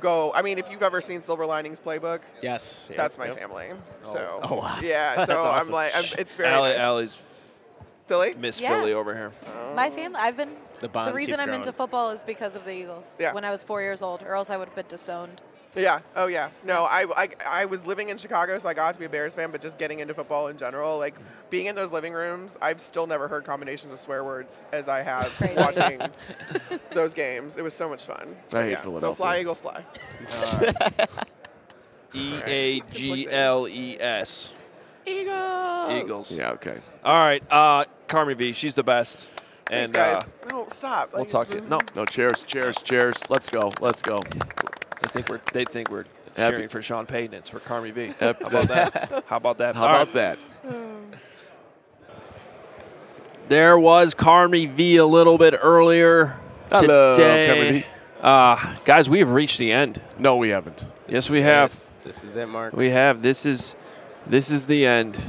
go. 0.04 0.32
I 0.34 0.42
mean, 0.42 0.58
if 0.58 0.70
you've 0.70 0.82
ever 0.82 1.00
seen 1.00 1.20
Silver 1.20 1.46
Linings 1.46 1.80
Playbook, 1.80 2.20
Yes. 2.42 2.86
yep, 2.88 2.96
that's 2.96 3.18
my 3.18 3.26
yep. 3.26 3.38
family. 3.38 3.68
Oh. 3.72 4.12
So 4.12 4.40
Oh, 4.44 4.54
wow. 4.56 4.78
yeah. 4.82 5.14
That's 5.16 5.26
So 5.26 5.50
I'm 5.50 5.68
like, 5.70 5.96
I'm, 5.96 6.04
it's 6.18 6.34
very 6.34 6.50
Allie, 6.50 6.70
nice. 6.70 6.78
Allie's 6.80 7.18
Philly. 8.06 8.34
Miss 8.34 8.60
Yeah. 8.60 8.68
Philly 8.78 8.92
over 8.92 9.14
here. 9.14 9.32
Oh. 9.46 9.74
My 9.74 9.90
family, 9.90 10.18
I've 10.20 10.36
been. 10.36 10.50
The 10.80 10.88
bond 10.88 11.10
The 11.10 11.14
reason 11.14 11.40
I'm 11.40 11.50
into 11.54 11.72
football 11.72 12.10
is 12.10 12.22
because 12.22 12.54
of 12.56 12.64
the 12.64 12.72
Eagles. 12.74 13.16
Yeah. 13.18 13.32
When 13.32 13.44
I 13.44 13.50
was 13.50 13.62
four 13.64 13.80
years 13.80 14.02
old, 14.02 14.22
or 14.22 14.34
else 14.34 14.50
I 14.50 14.56
would 14.58 14.68
have 14.68 14.76
been 14.76 14.86
disowned. 14.86 15.40
Yeah. 15.76 16.00
Oh, 16.14 16.26
yeah. 16.28 16.50
No, 16.64 16.84
I, 16.84 17.06
I, 17.16 17.28
I 17.46 17.64
was 17.66 17.84
living 17.86 18.08
in 18.08 18.16
Chicago, 18.18 18.58
so 18.58 18.68
I 18.68 18.74
got 18.74 18.94
to 18.94 19.00
be 19.00 19.06
a 19.06 19.08
Bears 19.08 19.34
fan, 19.34 19.50
but 19.50 19.60
just 19.60 19.78
getting 19.78 19.98
into 19.98 20.14
football 20.14 20.46
in 20.48 20.56
general, 20.56 20.98
like 20.98 21.14
being 21.50 21.66
in 21.66 21.74
those 21.74 21.90
living 21.92 22.12
rooms, 22.12 22.56
I've 22.62 22.80
still 22.80 23.06
never 23.06 23.26
heard 23.28 23.44
combinations 23.44 23.92
of 23.92 23.98
swear 23.98 24.22
words 24.24 24.66
as 24.72 24.88
I 24.88 25.02
have 25.02 25.34
watching 25.56 26.00
those 26.90 27.12
games. 27.14 27.56
It 27.56 27.62
was 27.62 27.74
so 27.74 27.88
much 27.88 28.04
fun. 28.04 28.36
I 28.52 28.62
hate 28.62 28.70
yeah. 28.72 28.98
So 28.98 29.14
fly, 29.14 29.40
Eagles, 29.40 29.60
fly. 29.60 29.84
E 32.16 32.34
A 32.46 32.80
G 32.92 33.28
L 33.28 33.66
E 33.68 33.96
S. 33.98 34.52
Eagles. 35.04 35.92
Eagles. 35.92 36.30
Yeah, 36.32 36.52
okay. 36.52 36.78
All 37.04 37.18
right. 37.18 37.42
Uh, 37.50 37.84
Carmie 38.06 38.34
V, 38.34 38.52
she's 38.52 38.76
the 38.76 38.84
best. 38.84 39.26
Thanks, 39.66 39.90
And 39.90 39.96
uh, 39.96 40.20
guys. 40.20 40.34
no, 40.50 40.66
stop. 40.68 41.12
we'll 41.12 41.22
Like, 41.22 41.28
talk 41.28 41.50
it. 41.50 41.68
No, 41.68 41.80
No, 41.96 42.04
cheers, 42.04 42.44
cheers, 42.44 42.76
cheers. 42.82 43.16
Let's 43.28 43.50
go. 43.50 43.72
Let's 43.80 44.00
go. 44.00 44.20
They 45.04 45.08
think 45.22 45.28
we're 45.28 45.40
they 45.52 45.64
think 45.64 45.90
we're 45.90 46.04
Happy- 46.36 46.56
cheering 46.56 46.68
for 46.68 46.82
Sean 46.82 47.06
Payton. 47.06 47.34
It's 47.34 47.48
for 47.48 47.60
Carmie 47.60 47.90
V. 47.90 48.12
How 48.20 48.30
about 48.30 48.68
that? 48.68 49.24
How 49.26 49.36
about 49.36 49.58
that? 49.58 49.74
How 49.76 49.82
All 49.82 49.88
about 50.02 50.14
right. 50.14 50.38
that? 50.64 51.18
There 53.48 53.78
was 53.78 54.14
Carmie 54.14 54.66
V 54.66 54.96
a 54.96 55.06
little 55.06 55.36
bit 55.36 55.54
earlier 55.60 56.38
Hello, 56.70 57.14
today. 57.14 57.80
V. 57.80 57.86
Uh, 58.22 58.76
guys, 58.86 59.10
we 59.10 59.18
have 59.18 59.30
reached 59.30 59.58
the 59.58 59.70
end. 59.70 60.00
No, 60.18 60.36
we 60.36 60.48
haven't. 60.48 60.86
Yes, 61.08 61.28
we 61.28 61.42
have. 61.42 61.78
This 62.04 62.24
is 62.24 62.36
it, 62.36 62.48
Mark. 62.48 62.72
We 62.74 62.90
have. 62.90 63.20
This 63.22 63.44
is 63.44 63.74
this 64.26 64.50
is 64.50 64.66
the 64.66 64.86
end. 64.86 65.20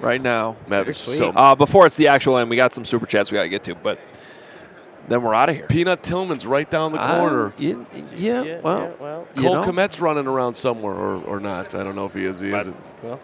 Right 0.00 0.20
now. 0.20 0.56
Matt, 0.66 0.86
Bittersweet. 0.86 1.18
so 1.18 1.28
Uh, 1.30 1.54
before 1.54 1.86
it's 1.86 1.96
the 1.96 2.08
actual 2.08 2.38
end, 2.38 2.50
we 2.50 2.56
got 2.56 2.72
some 2.74 2.84
super 2.84 3.06
chats 3.06 3.30
we 3.30 3.36
got 3.36 3.44
to 3.44 3.48
get 3.48 3.62
to, 3.64 3.74
but 3.76 4.00
then 5.08 5.22
we're 5.22 5.34
out 5.34 5.48
of 5.48 5.56
here. 5.56 5.66
Peanut 5.66 6.02
Tillman's 6.02 6.46
right 6.46 6.68
down 6.70 6.92
the 6.92 7.00
Uh, 7.00 7.18
corner. 7.18 7.52
yeah, 7.58 7.74
yeah, 8.16 8.42
Yeah, 8.42 8.60
well, 8.62 8.78
yeah, 8.80 8.90
well. 8.98 9.26
you 9.36 9.42
Cole 9.42 9.54
know, 9.56 9.62
Kmet's 9.62 10.00
running 10.00 10.26
around 10.26 10.54
somewhere, 10.54 10.94
or, 10.94 11.22
or 11.24 11.40
not. 11.40 11.74
I 11.74 11.82
don't 11.84 11.96
know 11.96 12.06
if 12.06 12.14
he 12.14 12.24
is. 12.24 12.40
He 12.40 12.50
But- 12.50 12.60
isn't. 12.62 12.76
well, 13.02 13.20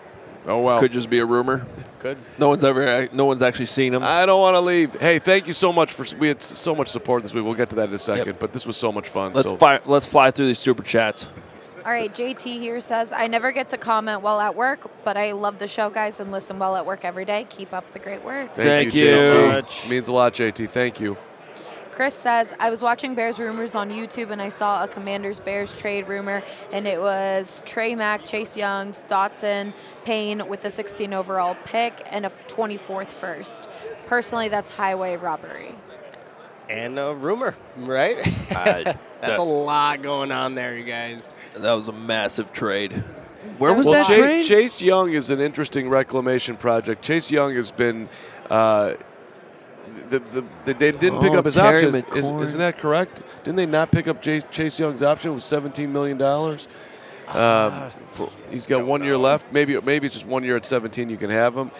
Oh 0.47 0.61
well. 0.61 0.81
could 0.81 0.93
just 0.93 1.11
be 1.11 1.19
a 1.19 1.25
rumor. 1.27 1.67
good. 1.99 2.17
No 2.39 2.49
one's 2.49 2.65
ever, 2.65 3.09
no 3.13 3.25
one's 3.27 3.43
actually 3.43 3.67
seen 3.67 3.93
him. 3.93 4.03
I 4.03 4.25
don't 4.27 4.41
want 4.41 4.55
to 4.55 4.61
leave. 4.61 4.99
Hey, 5.01 5.19
thank 5.19 5.47
you 5.47 5.53
so 5.53 5.73
much 5.73 5.93
for 5.93 6.05
we 6.19 6.29
had 6.29 6.43
so 6.43 6.75
much 6.75 6.89
support 6.89 7.23
this 7.23 7.35
week. 7.35 7.45
We'll 7.45 7.55
get 7.55 7.71
to 7.71 7.77
that 7.77 7.89
in 7.89 7.95
a 7.95 7.99
second, 7.99 8.39
but 8.39 8.53
this 8.53 8.65
was 8.67 8.77
so 8.77 8.91
much 8.93 9.09
fun. 9.09 9.33
let's 9.35 9.49
so 9.49 9.57
fly, 9.57 9.81
let's 9.85 10.07
fly 10.07 10.31
through 10.31 10.47
these 10.47 10.59
super 10.59 10.83
chats. 10.83 11.29
All 11.85 11.93
right, 11.95 12.13
JT 12.13 12.61
here 12.61 12.81
says, 12.81 13.13
I 13.13 13.29
never 13.29 13.51
get 13.51 13.71
to 13.71 13.79
comment 13.79 14.21
while 14.21 14.41
at 14.41 14.55
work, 14.55 14.91
but 15.05 15.17
I 15.17 15.33
love 15.33 15.59
the 15.59 15.69
show, 15.69 15.89
guys, 15.89 16.21
and 16.21 16.31
listen 16.31 16.59
while 16.59 16.77
at 16.77 16.85
work 16.85 17.03
every 17.05 17.25
day. 17.25 17.47
Keep 17.49 17.73
up 17.73 17.91
the 17.93 17.99
great 17.99 18.23
work. 18.25 18.55
Thank 18.55 18.95
you. 18.95 19.05
you. 19.05 19.11
JT. 19.11 19.49
Much. 19.53 19.89
Means 19.89 20.09
a 20.09 20.13
lot, 20.13 20.35
JT. 20.35 20.69
Thank 20.69 21.01
you. 21.01 21.17
Chris 21.99 22.15
says, 22.15 22.55
I 22.61 22.71
was 22.71 22.81
watching 22.81 23.17
Bears 23.17 23.41
rumors 23.41 23.75
on 23.75 23.91
YouTube 23.91 24.31
and 24.31 24.41
I 24.41 24.51
saw 24.51 24.85
a 24.85 24.87
Commanders 24.87 25.41
Bears 25.41 25.75
trade 25.75 26.07
rumor, 26.07 26.45
and 26.71 26.87
it 26.87 27.01
was 27.01 27.61
Trey 27.67 27.97
Mack, 27.97 28.25
Chase 28.25 28.57
Youngs, 28.57 29.03
Dotson, 29.09 29.73
Payne 30.05 30.47
with 30.47 30.61
the 30.61 30.71
16 30.71 31.13
overall 31.13 31.57
pick 31.65 32.07
and 32.09 32.25
a 32.25 32.29
24th 32.29 33.09
first. 33.09 33.69
Personally, 34.07 34.49
that's 34.49 34.71
highway 34.71 35.17
robbery. 35.17 35.75
And 36.69 37.01
a 37.01 37.17
rumor, 37.17 37.57
right? 37.79 38.17
Uh, 38.55 38.55
That's 38.85 38.99
that, 39.21 39.39
a 39.41 39.43
lot 39.43 40.01
going 40.01 40.31
on 40.31 40.55
there, 40.55 40.77
you 40.77 40.85
guys. 40.85 41.33
that 41.57 41.73
was 41.73 41.89
a 41.89 41.93
massive 41.93 42.53
trade. 42.53 42.93
Where 43.59 43.75
was 43.75 43.87
Well, 43.87 43.95
that 43.95 44.07
Chase, 44.07 44.17
trade? 44.17 44.47
Chase 44.47 44.81
Young 44.83 45.13
is 45.13 45.33
an 45.33 45.41
interesting 45.41 45.89
reclamation 45.89 46.57
project. 46.57 47.03
Chase 47.03 47.29
Young 47.29 47.57
has 47.57 47.73
been. 47.73 48.09
Uh, 48.49 48.95
the, 50.11 50.19
the, 50.21 50.45
the, 50.65 50.75
they 50.75 50.93
didn't 50.93 51.21
pick 51.21 51.33
Oh, 51.33 51.39
up 51.39 51.45
his 51.45 51.55
Terry 51.55 51.87
option. 51.87 52.05
Is, 52.17 52.29
isn't 52.49 52.61
that 52.61 52.79
correct? 52.79 53.23
Didn't 53.45 53.57
they 53.57 53.67
not 53.67 53.91
pick 53.93 54.09
up 54.09 54.21
Chase, 54.23 54.45
Chase 54.51 54.79
Young's 54.79 55.03
option? 55.03 55.31
It 55.31 55.35
was 55.35 55.45
$17 55.45 55.89
million. 55.89 56.21
Um, 56.23 57.91
for- 58.09 58.31
he's 58.51 58.67
got 58.67 58.85
one 58.87 59.05
year 59.05 59.17
left. 59.19 59.53
Maybe 59.53 59.79
maybe 59.83 60.07
it's 60.07 60.15
just 60.15 60.27
one 60.27 60.45
year 60.45 60.57
at 60.57 60.65
17 60.65 61.11
you 61.11 61.17
can 61.19 61.29
have 61.31 61.55
him. 61.57 61.71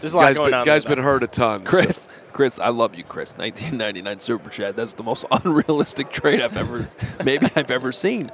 There's 0.00 0.12
a 0.12 0.16
lot 0.16 0.24
Guy's 0.26 0.36
going 0.36 0.50
been, 0.50 0.60
on. 0.60 0.66
guy's 0.66 0.84
there, 0.84 0.94
been 0.96 1.04
hurt 1.04 1.22
a 1.22 1.26
ton. 1.26 1.64
so- 1.64 1.70
Chris, 1.70 2.08
Chris, 2.32 2.58
I 2.60 2.68
love 2.68 2.94
you, 2.96 3.02
Chris. 3.02 3.36
1999 3.36 4.20
super 4.20 4.50
chat. 4.50 4.76
That's 4.76 4.92
the 4.92 5.02
most 5.02 5.24
unrealistic 5.30 6.10
trade 6.10 6.40
I've 6.40 6.56
ever, 6.56 6.86
maybe 7.24 7.48
I've 7.56 7.70
ever 7.70 7.92
seen. 7.92 8.30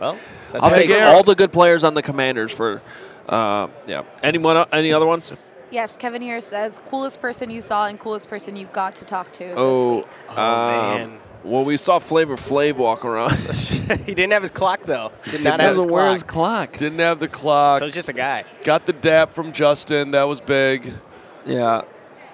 Well, 0.00 0.18
that's 0.52 0.64
I'll 0.64 0.70
take 0.74 0.88
you- 0.88 0.98
all 0.98 1.22
the 1.22 1.34
good 1.34 1.52
players 1.52 1.84
on 1.84 1.94
the 1.94 2.02
Commanders 2.02 2.50
for, 2.50 2.80
uh, 3.28 3.68
yeah. 3.86 4.02
Anyone? 4.22 4.66
Any 4.72 4.92
other 4.92 5.06
ones? 5.06 5.32
Yes, 5.72 5.96
Kevin 5.96 6.20
here 6.22 6.40
says, 6.42 6.80
coolest 6.86 7.20
person 7.20 7.50
you 7.50 7.62
saw 7.62 7.86
and 7.86 7.98
coolest 7.98 8.28
person 8.28 8.56
you 8.56 8.66
got 8.66 8.94
to 8.96 9.04
talk 9.06 9.32
to 9.32 9.52
Oh, 9.56 9.96
this 10.02 10.06
week. 10.06 10.16
Oh, 10.28 10.32
um, 10.32 10.98
man. 11.10 11.20
Well, 11.44 11.64
we 11.64 11.76
saw 11.78 11.98
Flavor 11.98 12.36
Flav 12.36 12.76
walk 12.76 13.04
around. 13.04 13.32
he 14.06 14.14
didn't 14.14 14.32
have 14.32 14.42
his 14.42 14.50
clock 14.52 14.82
though. 14.82 15.10
Did 15.24 15.42
not 15.42 15.60
He 15.60 15.66
have 15.66 15.76
his 15.76 15.84
doesn't 15.84 15.88
clock. 15.90 16.12
his 16.12 16.22
clock. 16.22 16.76
Didn't 16.76 16.98
have 17.00 17.18
the 17.18 17.26
clock. 17.28 17.80
So 17.80 17.86
it's 17.86 17.94
just 17.94 18.08
a 18.10 18.12
guy. 18.12 18.44
Got 18.64 18.86
the 18.86 18.92
dap 18.92 19.30
from 19.30 19.50
Justin. 19.52 20.12
That 20.12 20.24
was 20.28 20.40
big. 20.40 20.92
Yeah. 21.46 21.82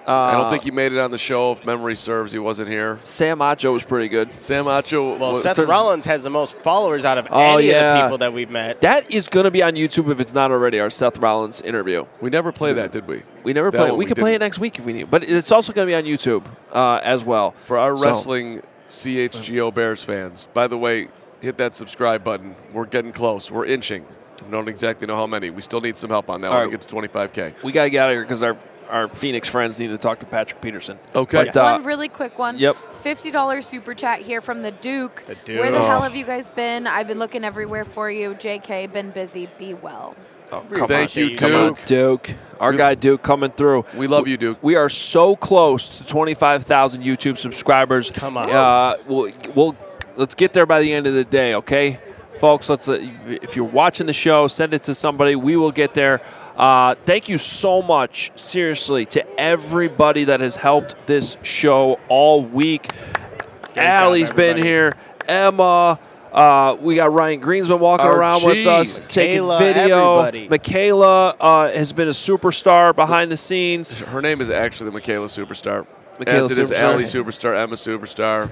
Uh, 0.09 0.13
I 0.21 0.31
don't 0.33 0.49
think 0.49 0.63
he 0.63 0.71
made 0.71 0.91
it 0.91 0.97
on 0.99 1.11
the 1.11 1.17
show. 1.17 1.51
If 1.51 1.65
memory 1.65 1.95
serves, 1.95 2.31
he 2.31 2.39
wasn't 2.39 2.69
here. 2.69 2.99
Sam 3.03 3.39
Acho 3.39 3.71
was 3.73 3.83
pretty 3.83 4.09
good. 4.09 4.29
Sam 4.41 4.65
Acho. 4.65 5.17
Well, 5.19 5.31
was, 5.33 5.43
Seth 5.43 5.57
terms- 5.57 5.69
Rollins 5.69 6.05
has 6.05 6.23
the 6.23 6.29
most 6.29 6.57
followers 6.57 7.05
out 7.05 7.17
of 7.17 7.27
Oh, 7.31 7.39
any 7.57 7.69
of 7.69 7.75
yeah. 7.75 7.95
the 7.97 8.03
people 8.03 8.17
that 8.19 8.33
we've 8.33 8.49
met. 8.49 8.81
That 8.81 9.11
is 9.13 9.27
going 9.27 9.43
to 9.43 9.51
be 9.51 9.61
on 9.63 9.73
YouTube 9.73 10.09
if 10.11 10.19
it's 10.19 10.33
not 10.33 10.51
already. 10.51 10.79
Our 10.79 10.89
Seth 10.89 11.17
Rollins 11.17 11.61
interview. 11.61 12.05
we 12.21 12.29
never 12.29 12.51
played 12.51 12.75
that, 12.77 12.91
did 12.91 13.07
we? 13.07 13.21
We 13.43 13.53
never 13.53 13.71
That 13.71 13.77
play. 13.77 13.87
it. 13.89 13.91
We 13.93 13.99
we 13.99 14.05
could 14.05 14.17
play 14.17 14.33
it 14.35 14.39
next 14.39 14.59
week 14.59 14.79
if 14.79 14.85
we 14.85 14.93
need. 14.93 15.11
But 15.11 15.23
it's 15.23 15.51
also 15.51 15.71
going 15.73 15.87
to 15.87 15.91
be 15.91 15.95
on 15.95 16.03
YouTube 16.03 16.45
uh, 16.73 16.99
as 17.03 17.23
well. 17.23 17.51
For 17.59 17.77
our 17.77 17.95
So- 17.95 18.03
wrestling 18.03 18.61
CHGO 18.89 19.73
Bears 19.73 20.03
fans, 20.03 20.47
by 20.53 20.67
the 20.67 20.77
way, 20.77 21.07
hit 21.41 21.57
that 21.57 21.75
subscribe 21.75 22.23
button. 22.23 22.55
We're 22.73 22.85
getting 22.85 23.11
close. 23.11 23.51
We're 23.51 23.65
inching. 23.65 24.05
We 24.45 24.51
don't 24.51 24.67
exactly 24.67 25.05
know 25.07 25.15
how 25.15 25.27
many. 25.27 25.49
We 25.51 25.61
still 25.61 25.81
need 25.81 25.97
some 25.97 26.09
help 26.09 26.29
on 26.29 26.41
that 26.41 26.47
All 26.47 26.53
when 26.53 26.61
right. 26.61 26.71
we 26.71 26.77
get 26.77 26.81
to 26.81 26.95
25K. 26.95 27.61
We 27.63 27.71
got 27.71 27.83
to 27.83 27.89
get 27.89 27.99
out 28.03 28.09
of 28.09 28.13
here 28.15 28.21
because 28.23 28.41
our 28.41 28.57
our 28.89 29.07
Phoenix 29.07 29.47
friends 29.47 29.79
need 29.79 29.87
to 29.87 29.97
talk 29.97 30.19
to 30.19 30.25
Patrick 30.25 30.61
Peterson. 30.61 30.97
Okay. 31.15 31.45
But, 31.45 31.57
uh, 31.57 31.73
One 31.77 31.83
really 31.85 32.07
quick 32.09 32.37
one. 32.39 32.57
Yep. 32.57 32.75
$50 33.03 33.63
super 33.65 33.93
chat 33.93 34.21
here 34.21 34.41
from 34.41 34.61
the 34.61 34.71
Duke. 34.71 35.23
The 35.27 35.35
Duke. 35.35 35.59
Where 35.61 35.71
the 35.71 35.77
Oh. 35.79 35.85
hell 35.85 36.01
have 36.01 36.15
you 36.15 36.25
guys 36.25 36.49
been? 36.49 36.87
I've 36.87 37.07
been 37.07 37.19
looking 37.19 37.43
everywhere 37.43 37.85
for 37.85 38.09
you. 38.11 38.33
JK, 38.35 38.87
been 38.87 39.11
busy. 39.11 39.47
Be 39.57 39.73
well. 39.73 40.15
oh, 40.51 40.63
come 40.73 40.87
Thank 40.87 41.15
on. 41.15 41.23
you, 41.29 41.37
Come 41.37 41.53
on, 41.55 41.67
Duke. 41.67 41.85
Duke. 41.85 42.29
Our 42.59 42.71
We- 42.71 42.77
guy 42.77 42.95
Duke 42.95 43.21
coming 43.21 43.51
through. 43.51 43.85
We 43.95 44.07
love 44.07 44.27
you, 44.27 44.35
Duke. 44.35 44.57
We 44.61 44.75
are 44.75 44.89
so 44.89 45.35
close 45.35 45.99
to 45.99 46.07
25,000 46.07 47.03
YouTube 47.03 47.37
subscribers. 47.37 48.09
Come 48.11 48.35
on. 48.35 48.49
Uh, 48.49 48.95
we'll, 49.07 49.29
we'll 49.55 49.75
let's 50.17 50.35
get 50.35 50.53
there 50.53 50.65
by 50.65 50.81
the 50.81 50.91
end 50.91 51.05
of 51.07 51.13
the 51.13 51.23
day, 51.23 51.53
okay, 51.55 51.99
folks. 52.39 52.69
Let's. 52.69 52.87
Uh, 52.87 52.97
if 53.41 53.55
you're 53.55 53.65
watching 53.65 54.07
the 54.07 54.13
show, 54.13 54.47
send 54.47 54.73
it 54.73 54.83
to 54.83 54.95
somebody. 54.95 55.35
We 55.35 55.55
will 55.57 55.71
get 55.71 55.93
there. 55.93 56.21
Uh, 56.55 56.95
thank 56.95 57.29
you 57.29 57.37
so 57.37 57.81
much, 57.81 58.31
seriously, 58.35 59.05
to 59.07 59.39
everybody 59.39 60.25
that 60.25 60.39
has 60.41 60.57
helped 60.57 60.95
this 61.07 61.37
show 61.43 61.99
all 62.09 62.43
week. 62.43 62.91
job, 63.73 63.77
Allie's 63.77 64.29
been 64.31 64.57
here. 64.57 64.93
Emma. 65.27 65.99
Uh, 66.31 66.77
we 66.79 66.95
got 66.95 67.11
Ryan 67.11 67.41
Greensman 67.41 67.79
walking 67.79 68.05
Our 68.05 68.19
around 68.19 68.45
with 68.45 68.67
us, 68.67 69.01
taking 69.07 69.41
Michaela, 69.41 69.57
video. 69.59 70.11
everybody. 70.19 70.47
Michaela 70.47 71.29
uh, 71.39 71.71
has 71.71 71.91
been 71.91 72.07
a 72.07 72.11
superstar 72.11 72.95
behind 72.95 73.31
the 73.31 73.37
scenes. 73.37 73.89
Her 73.99 74.21
name 74.21 74.39
is 74.39 74.51
actually 74.51 74.91
Michaela 74.91 75.25
Superstar. 75.25 75.87
Michaela 76.19 76.45
As 76.45 76.51
it 76.51 76.57
is 76.59 76.69
Superstar. 76.69 76.75
Allie 76.77 77.03
Superstar, 77.05 77.57
Emma 77.57 77.75
Superstar. 77.75 78.51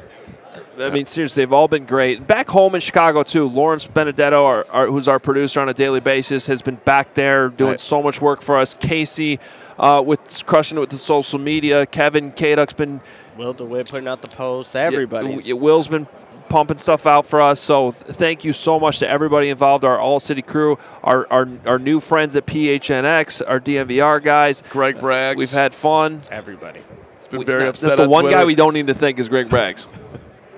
I 0.79 0.89
mean, 0.91 1.05
seriously, 1.07 1.41
they've 1.41 1.53
all 1.53 1.67
been 1.67 1.85
great. 1.85 2.27
Back 2.27 2.49
home 2.49 2.75
in 2.75 2.81
Chicago 2.81 3.23
too, 3.23 3.47
Lawrence 3.47 3.87
Benedetto, 3.87 4.45
our, 4.45 4.65
our, 4.71 4.85
who's 4.87 5.07
our 5.07 5.19
producer 5.19 5.59
on 5.59 5.69
a 5.69 5.73
daily 5.73 5.99
basis, 5.99 6.47
has 6.47 6.61
been 6.61 6.75
back 6.75 7.13
there 7.15 7.49
doing 7.49 7.71
Right. 7.71 7.79
so 7.81 8.01
much 8.03 8.21
work 8.21 8.41
for 8.41 8.57
us. 8.57 8.73
Casey, 8.73 9.39
uh, 9.79 10.03
with 10.05 10.45
crushing 10.45 10.77
it 10.77 10.81
with 10.81 10.89
the 10.91 10.97
social 10.97 11.39
media. 11.39 11.85
Kevin 11.85 12.31
Kaduk's 12.31 12.73
been 12.73 13.01
Will 13.37 13.53
DeWitt 13.53 13.89
putting 13.89 14.07
out 14.07 14.21
the 14.21 14.27
posts. 14.29 14.75
Everybody. 14.75 15.33
Yeah, 15.43 15.53
Will's 15.53 15.87
been 15.87 16.07
pumping 16.49 16.77
stuff 16.77 17.05
out 17.05 17.25
for 17.25 17.41
us. 17.41 17.59
So 17.59 17.91
thank 17.91 18.43
you 18.45 18.53
so 18.53 18.79
much 18.79 18.99
to 18.99 19.09
everybody 19.09 19.49
involved, 19.49 19.83
our 19.83 19.99
All 19.99 20.19
City 20.19 20.41
crew, 20.41 20.77
our, 21.03 21.27
our 21.31 21.47
our 21.65 21.77
new 21.79 21.99
friends 21.99 22.35
at 22.35 22.45
PHNX, 22.45 23.41
our 23.47 23.59
DMVR 23.59 24.23
guys. 24.23 24.63
Greg 24.69 24.97
Braggs. 24.97 25.37
We've 25.37 25.51
had 25.51 25.73
fun. 25.73 26.21
Everybody. 26.31 26.81
It's 27.15 27.27
been 27.27 27.39
We- 27.39 27.45
very 27.45 27.63
that's 27.63 27.81
the 27.81 28.03
on 28.03 28.09
one 28.09 28.25
guy 28.31 28.45
we 28.45 28.55
don't 28.55 28.73
need 28.73 28.87
to 28.87 28.93
thank 28.93 29.19
is 29.19 29.27
Greg 29.29 29.49
Braggs. 29.49 29.87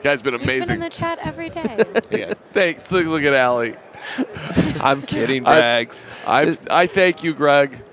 Guy's 0.01 0.21
been 0.21 0.39
He's 0.39 0.65
been 0.65 0.75
in 0.75 0.79
the 0.79 0.89
chat 0.89 1.19
every 1.21 1.49
day. 1.49 1.83
yes. 2.11 2.39
Thanks. 2.53 2.91
Look, 2.91 3.05
look 3.05 3.23
at 3.23 3.33
Allie. 3.33 3.75
I'm 4.81 5.01
kidding, 5.01 5.45
I- 5.45 5.59
Rags. 5.59 6.03
I 6.25 6.57
I 6.69 6.87
thank 6.87 7.23
you, 7.23 7.33
Greg. 7.33 7.83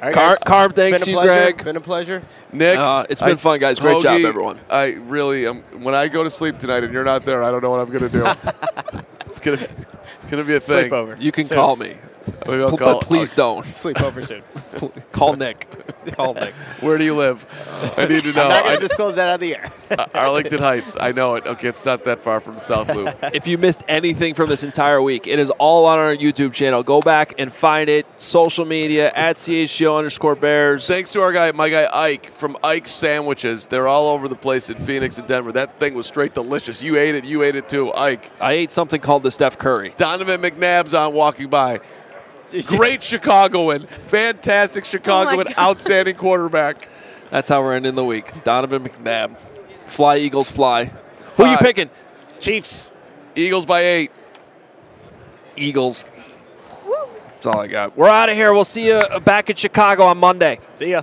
All 0.00 0.04
right, 0.04 0.14
Car- 0.14 0.68
Carb, 0.68 0.74
thanks 0.76 1.06
you, 1.08 1.14
pleasure. 1.14 1.34
Greg. 1.52 1.64
Been 1.64 1.76
a 1.76 1.80
pleasure. 1.80 2.22
Nick, 2.52 2.78
Uh, 2.78 3.04
it's 3.10 3.20
been 3.20 3.32
I- 3.32 3.34
fun, 3.36 3.58
guys. 3.58 3.80
Great 3.80 4.00
job, 4.02 4.20
everyone. 4.24 4.60
I 4.70 4.92
really 4.92 5.46
am. 5.46 5.62
When 5.82 5.94
I 5.94 6.06
go 6.08 6.22
to 6.22 6.30
sleep 6.30 6.58
tonight 6.58 6.84
and 6.84 6.92
you're 6.92 7.02
not 7.04 7.24
there, 7.24 7.42
I 7.42 7.50
don't 7.50 7.62
know 7.62 7.70
what 7.70 7.80
I'm 7.80 7.90
gonna 7.90 8.08
do. 8.08 8.24
it's 9.26 9.40
gonna, 9.40 9.58
it's 10.14 10.24
gonna 10.30 10.44
be 10.44 10.54
a 10.54 10.60
thing. 10.60 10.88
Sleepover. 10.90 11.20
You 11.20 11.32
can 11.32 11.46
Soon. 11.46 11.58
call 11.58 11.74
me, 11.76 11.96
Maybe 12.46 12.62
I'll 12.62 12.70
P- 12.70 12.76
call- 12.76 12.98
but 12.98 13.02
please 13.02 13.32
don't. 13.32 13.64
Sleepover 13.66 14.24
soon. 14.24 14.42
Call 15.12 15.34
Nick. 15.34 15.66
Call 16.12 16.34
Nick. 16.34 16.54
Where 16.80 16.96
do 16.98 17.04
you 17.04 17.14
live? 17.14 17.44
I 17.96 18.06
need 18.06 18.22
to 18.22 18.32
know. 18.32 18.42
I'm 18.44 18.48
not 18.48 18.60
I, 18.60 18.62
going 18.62 18.76
to 18.76 18.80
disclose 18.80 19.16
that 19.16 19.28
on 19.28 19.40
the 19.40 19.56
air. 19.56 19.72
Arlington 20.14 20.60
Heights. 20.60 20.96
I 21.00 21.12
know 21.12 21.34
it. 21.34 21.46
Okay, 21.46 21.68
it's 21.68 21.84
not 21.84 22.04
that 22.04 22.20
far 22.20 22.40
from 22.40 22.58
South 22.58 22.94
Loop. 22.94 23.16
If 23.34 23.46
you 23.46 23.58
missed 23.58 23.82
anything 23.88 24.34
from 24.34 24.48
this 24.48 24.62
entire 24.62 25.02
week, 25.02 25.26
it 25.26 25.38
is 25.38 25.50
all 25.50 25.86
on 25.86 25.98
our 25.98 26.14
YouTube 26.14 26.52
channel. 26.52 26.82
Go 26.82 27.00
back 27.00 27.34
and 27.38 27.52
find 27.52 27.88
it. 27.88 28.06
Social 28.18 28.64
media 28.64 29.12
at 29.14 29.36
CHGO 29.36 29.98
underscore 29.98 30.36
Bears. 30.36 30.86
Thanks 30.86 31.12
to 31.12 31.20
our 31.20 31.32
guy, 31.32 31.52
my 31.52 31.68
guy 31.68 31.88
Ike 31.92 32.26
from 32.26 32.56
Ike's 32.62 32.90
Sandwiches. 32.90 33.66
They're 33.66 33.88
all 33.88 34.08
over 34.08 34.28
the 34.28 34.36
place 34.36 34.70
in 34.70 34.78
Phoenix 34.78 35.18
and 35.18 35.26
Denver. 35.26 35.52
That 35.52 35.78
thing 35.80 35.94
was 35.94 36.06
straight 36.06 36.34
delicious. 36.34 36.82
You 36.82 36.96
ate 36.96 37.14
it. 37.14 37.24
You 37.24 37.42
ate 37.42 37.56
it 37.56 37.68
too, 37.68 37.92
Ike. 37.92 38.30
I 38.40 38.52
ate 38.52 38.70
something 38.70 39.00
called 39.00 39.22
the 39.24 39.30
Steph 39.30 39.58
Curry. 39.58 39.94
Donovan 39.96 40.40
McNabb's 40.40 40.94
on 40.94 41.12
walking 41.14 41.48
by. 41.48 41.80
Great 42.66 43.02
Chicagoan. 43.02 43.86
Fantastic 43.86 44.84
oh 44.84 44.86
Chicagoan. 44.86 45.44
God. 45.44 45.54
outstanding 45.58 46.16
quarterback. 46.16 46.88
That's 47.30 47.48
how 47.48 47.62
we're 47.62 47.74
ending 47.74 47.94
the 47.94 48.04
week. 48.04 48.44
Donovan 48.44 48.84
McNabb. 48.84 49.36
Fly, 49.86 50.18
Eagles, 50.18 50.50
fly. 50.50 50.86
Who 51.36 51.46
you 51.46 51.56
picking? 51.58 51.90
Chiefs. 52.40 52.90
Eagles 53.34 53.66
by 53.66 53.82
eight. 53.82 54.10
Eagles. 55.56 56.04
That's 57.28 57.46
all 57.46 57.60
I 57.60 57.66
got. 57.66 57.96
We're 57.96 58.08
out 58.08 58.28
of 58.28 58.34
here. 58.34 58.52
We'll 58.52 58.64
see 58.64 58.86
you 58.86 59.00
back 59.24 59.48
in 59.50 59.56
Chicago 59.56 60.04
on 60.04 60.18
Monday. 60.18 60.58
See 60.70 60.90
ya. 60.90 61.02